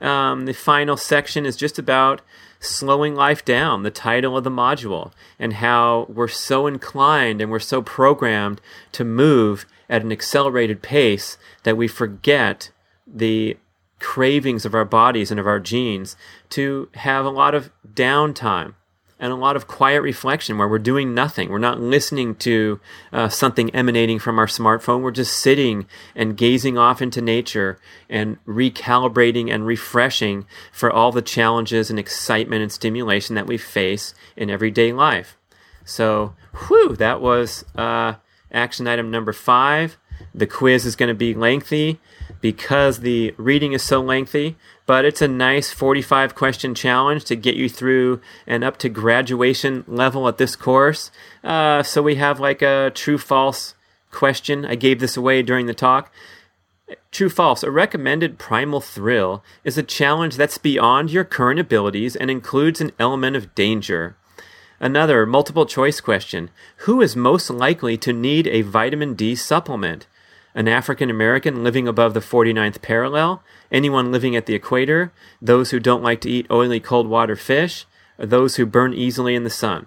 Um, 0.00 0.44
the 0.44 0.52
final 0.52 0.96
section 0.96 1.46
is 1.46 1.56
just 1.56 1.78
about 1.78 2.20
slowing 2.60 3.14
life 3.14 3.44
down, 3.44 3.82
the 3.82 3.90
title 3.90 4.36
of 4.36 4.44
the 4.44 4.50
module, 4.50 5.12
and 5.38 5.54
how 5.54 6.06
we're 6.08 6.28
so 6.28 6.66
inclined 6.66 7.40
and 7.40 7.50
we're 7.50 7.58
so 7.58 7.82
programmed 7.82 8.60
to 8.92 9.04
move 9.04 9.66
at 9.88 10.02
an 10.02 10.12
accelerated 10.12 10.82
pace 10.82 11.38
that 11.62 11.76
we 11.76 11.88
forget 11.88 12.70
the 13.06 13.56
cravings 13.98 14.64
of 14.64 14.74
our 14.74 14.84
bodies 14.84 15.30
and 15.30 15.40
of 15.40 15.46
our 15.46 15.60
genes 15.60 16.16
to 16.50 16.88
have 16.94 17.24
a 17.24 17.30
lot 17.30 17.54
of 17.54 17.70
downtime 17.94 18.74
and 19.18 19.32
a 19.32 19.36
lot 19.36 19.56
of 19.56 19.66
quiet 19.66 20.02
reflection 20.02 20.58
where 20.58 20.68
we're 20.68 20.78
doing 20.78 21.14
nothing. 21.14 21.48
We're 21.48 21.58
not 21.58 21.80
listening 21.80 22.34
to 22.36 22.80
uh, 23.12 23.28
something 23.28 23.74
emanating 23.74 24.18
from 24.18 24.38
our 24.38 24.46
smartphone. 24.46 25.00
We're 25.00 25.10
just 25.10 25.38
sitting 25.38 25.86
and 26.14 26.36
gazing 26.36 26.76
off 26.76 27.00
into 27.00 27.22
nature 27.22 27.78
and 28.10 28.44
recalibrating 28.44 29.50
and 29.50 29.66
refreshing 29.66 30.46
for 30.70 30.92
all 30.92 31.12
the 31.12 31.22
challenges 31.22 31.88
and 31.88 31.98
excitement 31.98 32.62
and 32.62 32.70
stimulation 32.70 33.34
that 33.36 33.46
we 33.46 33.56
face 33.56 34.12
in 34.36 34.50
everyday 34.50 34.92
life. 34.92 35.38
So, 35.84 36.34
whew, 36.66 36.94
that 36.96 37.20
was 37.20 37.64
uh, 37.74 38.14
action 38.52 38.86
item 38.86 39.10
number 39.10 39.32
five. 39.32 39.96
The 40.34 40.46
quiz 40.46 40.84
is 40.84 40.96
going 40.96 41.08
to 41.08 41.14
be 41.14 41.32
lengthy 41.32 42.00
because 42.46 43.00
the 43.00 43.34
reading 43.38 43.72
is 43.72 43.82
so 43.82 44.00
lengthy, 44.00 44.54
but 44.86 45.04
it's 45.04 45.20
a 45.20 45.26
nice 45.26 45.72
45 45.72 46.36
question 46.36 46.76
challenge 46.76 47.24
to 47.24 47.34
get 47.34 47.56
you 47.56 47.68
through 47.68 48.20
and 48.46 48.62
up 48.62 48.76
to 48.76 48.88
graduation 48.88 49.82
level 49.88 50.28
at 50.28 50.38
this 50.38 50.54
course. 50.54 51.10
Uh, 51.42 51.82
so 51.82 52.00
we 52.04 52.14
have 52.14 52.38
like 52.38 52.62
a 52.62 52.92
true 52.94 53.18
false 53.18 53.74
question. 54.12 54.64
I 54.64 54.76
gave 54.76 55.00
this 55.00 55.16
away 55.16 55.42
during 55.42 55.66
the 55.66 55.74
talk. 55.74 56.12
True 57.10 57.28
false. 57.28 57.64
A 57.64 57.70
recommended 57.72 58.38
primal 58.38 58.80
thrill 58.80 59.42
is 59.64 59.76
a 59.76 59.82
challenge 59.82 60.36
that's 60.36 60.56
beyond 60.56 61.10
your 61.10 61.24
current 61.24 61.58
abilities 61.58 62.14
and 62.14 62.30
includes 62.30 62.80
an 62.80 62.92
element 63.00 63.34
of 63.34 63.56
danger. 63.56 64.14
Another 64.78 65.26
multiple 65.26 65.66
choice 65.66 66.00
question 66.00 66.50
Who 66.86 67.00
is 67.00 67.16
most 67.16 67.50
likely 67.50 67.96
to 67.96 68.12
need 68.12 68.46
a 68.46 68.62
vitamin 68.62 69.14
D 69.14 69.34
supplement? 69.34 70.06
An 70.56 70.66
African 70.66 71.10
American 71.10 71.62
living 71.62 71.86
above 71.86 72.14
the 72.14 72.20
49th 72.20 72.80
parallel, 72.82 73.42
anyone 73.70 74.10
living 74.10 74.34
at 74.34 74.46
the 74.46 74.54
equator, 74.54 75.12
those 75.40 75.70
who 75.70 75.78
don't 75.78 76.02
like 76.02 76.20
to 76.22 76.30
eat 76.30 76.50
oily 76.50 76.80
cold 76.80 77.06
water 77.06 77.36
fish, 77.36 77.84
those 78.18 78.56
who 78.56 78.64
burn 78.66 78.94
easily 78.94 79.34
in 79.34 79.44
the 79.44 79.50
sun. 79.50 79.86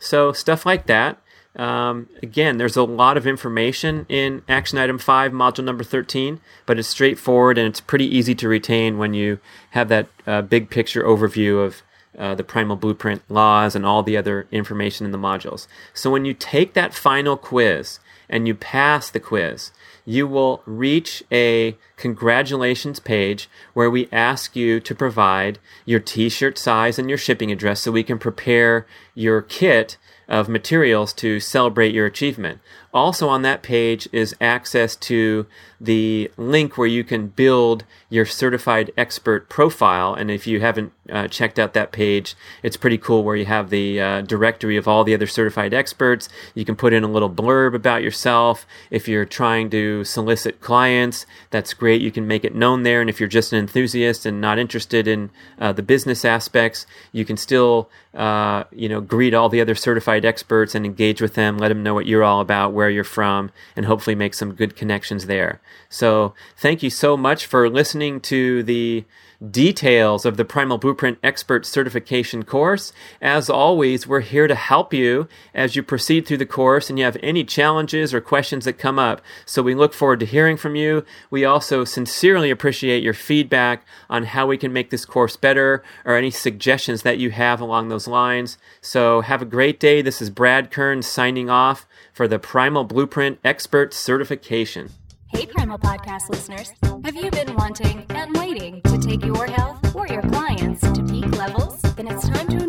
So, 0.00 0.32
stuff 0.32 0.66
like 0.66 0.86
that. 0.86 1.18
Um, 1.56 2.08
again, 2.22 2.58
there's 2.58 2.76
a 2.76 2.84
lot 2.84 3.16
of 3.16 3.26
information 3.26 4.06
in 4.08 4.42
Action 4.48 4.78
Item 4.78 4.98
5, 4.98 5.32
Module 5.32 5.64
number 5.64 5.82
13, 5.82 6.40
but 6.66 6.78
it's 6.78 6.88
straightforward 6.88 7.58
and 7.58 7.66
it's 7.66 7.80
pretty 7.80 8.04
easy 8.04 8.34
to 8.36 8.48
retain 8.48 8.98
when 8.98 9.14
you 9.14 9.38
have 9.70 9.88
that 9.88 10.08
uh, 10.26 10.42
big 10.42 10.70
picture 10.70 11.02
overview 11.02 11.64
of 11.64 11.82
uh, 12.16 12.34
the 12.34 12.44
primal 12.44 12.76
blueprint 12.76 13.22
laws 13.28 13.74
and 13.74 13.86
all 13.86 14.02
the 14.02 14.16
other 14.16 14.46
information 14.50 15.06
in 15.06 15.12
the 15.12 15.18
modules. 15.18 15.66
So 15.94 16.10
when 16.10 16.24
you 16.24 16.34
take 16.34 16.74
that 16.74 16.94
final 16.94 17.36
quiz 17.36 17.98
and 18.28 18.46
you 18.46 18.54
pass 18.54 19.10
the 19.10 19.20
quiz, 19.20 19.70
you 20.08 20.26
will 20.26 20.62
reach 20.64 21.22
a 21.30 21.76
congratulations 21.98 22.98
page 22.98 23.46
where 23.74 23.90
we 23.90 24.08
ask 24.10 24.56
you 24.56 24.80
to 24.80 24.94
provide 24.94 25.58
your 25.84 26.00
t 26.00 26.30
shirt 26.30 26.56
size 26.56 26.98
and 26.98 27.10
your 27.10 27.18
shipping 27.18 27.52
address 27.52 27.82
so 27.82 27.92
we 27.92 28.02
can 28.02 28.18
prepare 28.18 28.86
your 29.14 29.42
kit 29.42 29.98
of 30.26 30.48
materials 30.48 31.12
to 31.12 31.38
celebrate 31.38 31.94
your 31.94 32.06
achievement. 32.06 32.58
Also, 32.92 33.28
on 33.28 33.42
that 33.42 33.62
page 33.62 34.08
is 34.12 34.34
access 34.40 34.96
to 34.96 35.46
the 35.80 36.30
link 36.36 36.76
where 36.76 36.88
you 36.88 37.04
can 37.04 37.28
build 37.28 37.84
your 38.10 38.24
certified 38.24 38.90
expert 38.96 39.48
profile. 39.48 40.14
And 40.14 40.30
if 40.30 40.46
you 40.46 40.60
haven't 40.60 40.92
uh, 41.08 41.28
checked 41.28 41.58
out 41.58 41.74
that 41.74 41.92
page, 41.92 42.34
it's 42.62 42.76
pretty 42.76 42.98
cool 42.98 43.22
where 43.22 43.36
you 43.36 43.44
have 43.44 43.70
the 43.70 44.00
uh, 44.00 44.20
directory 44.22 44.76
of 44.76 44.88
all 44.88 45.04
the 45.04 45.14
other 45.14 45.26
certified 45.26 45.72
experts. 45.72 46.28
You 46.54 46.64
can 46.64 46.74
put 46.74 46.92
in 46.92 47.04
a 47.04 47.08
little 47.08 47.30
blurb 47.30 47.74
about 47.74 48.02
yourself. 48.02 48.66
If 48.90 49.06
you're 49.06 49.24
trying 49.24 49.70
to 49.70 50.02
solicit 50.04 50.60
clients, 50.60 51.26
that's 51.50 51.74
great. 51.74 52.00
You 52.00 52.10
can 52.10 52.26
make 52.26 52.44
it 52.44 52.54
known 52.54 52.82
there. 52.82 53.00
And 53.00 53.08
if 53.08 53.20
you're 53.20 53.28
just 53.28 53.52
an 53.52 53.58
enthusiast 53.58 54.26
and 54.26 54.40
not 54.40 54.58
interested 54.58 55.06
in 55.06 55.30
uh, 55.58 55.72
the 55.72 55.82
business 55.82 56.24
aspects, 56.24 56.86
you 57.12 57.24
can 57.24 57.36
still, 57.36 57.88
uh, 58.14 58.64
you 58.72 58.88
know, 58.88 59.00
greet 59.00 59.34
all 59.34 59.48
the 59.48 59.60
other 59.60 59.74
certified 59.74 60.24
experts 60.24 60.74
and 60.74 60.84
engage 60.84 61.20
with 61.20 61.34
them. 61.34 61.58
Let 61.58 61.68
them 61.68 61.82
know 61.82 61.94
what 61.94 62.06
you're 62.06 62.24
all 62.24 62.40
about, 62.40 62.72
where 62.78 62.88
you're 62.88 63.02
from, 63.02 63.50
and 63.74 63.86
hopefully 63.86 64.14
make 64.14 64.34
some 64.34 64.54
good 64.54 64.76
connections 64.76 65.26
there. 65.26 65.60
So 65.88 66.32
thank 66.56 66.80
you 66.80 66.90
so 66.90 67.16
much 67.16 67.44
for 67.44 67.68
listening 67.68 68.20
to 68.20 68.62
the 68.62 69.04
details 69.50 70.24
of 70.24 70.36
the 70.36 70.44
Primal 70.44 70.78
Blueprint 70.78 71.18
Expert 71.22 71.64
Certification 71.64 72.42
course. 72.42 72.92
As 73.22 73.48
always, 73.48 74.06
we're 74.06 74.20
here 74.20 74.48
to 74.48 74.54
help 74.54 74.92
you 74.92 75.28
as 75.54 75.76
you 75.76 75.82
proceed 75.82 76.26
through 76.26 76.38
the 76.38 76.46
course 76.46 76.90
and 76.90 76.98
you 76.98 77.04
have 77.04 77.16
any 77.22 77.44
challenges 77.44 78.12
or 78.12 78.20
questions 78.20 78.64
that 78.64 78.78
come 78.78 78.98
up. 78.98 79.20
So 79.46 79.62
we 79.62 79.76
look 79.76 79.94
forward 79.94 80.20
to 80.20 80.26
hearing 80.26 80.56
from 80.56 80.74
you. 80.74 81.04
We 81.30 81.44
also 81.44 81.84
sincerely 81.84 82.50
appreciate 82.50 83.02
your 83.02 83.14
feedback 83.14 83.84
on 84.10 84.24
how 84.24 84.46
we 84.46 84.58
can 84.58 84.72
make 84.72 84.90
this 84.90 85.04
course 85.04 85.36
better 85.36 85.84
or 86.04 86.16
any 86.16 86.30
suggestions 86.30 87.02
that 87.02 87.18
you 87.18 87.30
have 87.30 87.60
along 87.60 87.88
those 87.88 88.08
lines. 88.08 88.58
So 88.80 89.20
have 89.20 89.42
a 89.42 89.46
great 89.46 89.78
day. 89.78 90.02
This 90.02 90.20
is 90.20 90.30
Brad 90.30 90.72
Kearns 90.72 91.06
signing 91.06 91.48
off 91.48 91.86
for 92.18 92.26
the 92.26 92.40
Primal 92.40 92.82
Blueprint 92.82 93.38
Expert 93.44 93.94
Certification. 93.94 94.90
Hey, 95.28 95.46
Primal 95.46 95.78
Podcast 95.78 96.28
listeners. 96.28 96.72
Have 97.04 97.14
you 97.14 97.30
been 97.30 97.54
wanting 97.54 98.04
and 98.08 98.36
waiting 98.36 98.82
to 98.82 98.98
take 98.98 99.24
your 99.24 99.46
health 99.46 99.94
or 99.94 100.08
your 100.08 100.22
clients 100.22 100.80
to 100.80 101.04
peak 101.04 101.30
levels? 101.36 101.80
Then 101.94 102.08
it's 102.08 102.28
time 102.28 102.48
to 102.48 102.67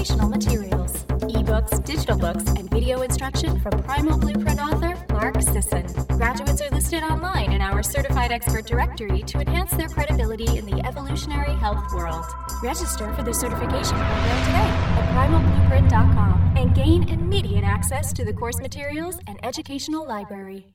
educational 0.00 0.30
materials, 0.30 1.04
ebooks, 1.28 1.84
digital 1.84 2.16
books, 2.16 2.44
and 2.56 2.70
video 2.70 3.02
instruction 3.02 3.60
from 3.60 3.82
Primal 3.82 4.18
Blueprint 4.18 4.58
author 4.58 4.96
Mark 5.12 5.42
Sisson. 5.42 5.86
Graduates 6.16 6.62
are 6.62 6.70
listed 6.70 7.02
online 7.02 7.52
in 7.52 7.60
our 7.60 7.82
certified 7.82 8.32
expert 8.32 8.64
directory 8.64 9.22
to 9.24 9.40
enhance 9.40 9.72
their 9.72 9.88
credibility 9.88 10.56
in 10.56 10.64
the 10.64 10.80
evolutionary 10.86 11.54
health 11.56 11.92
world. 11.92 12.24
Register 12.62 13.12
for 13.12 13.22
the 13.22 13.34
certification 13.34 13.98
program 13.98 14.46
today 14.46 14.70
at 14.96 15.28
primalblueprint.com 15.28 16.54
and 16.56 16.74
gain 16.74 17.06
immediate 17.10 17.64
access 17.64 18.10
to 18.14 18.24
the 18.24 18.32
course 18.32 18.58
materials 18.58 19.18
and 19.26 19.38
educational 19.44 20.08
library. 20.08 20.72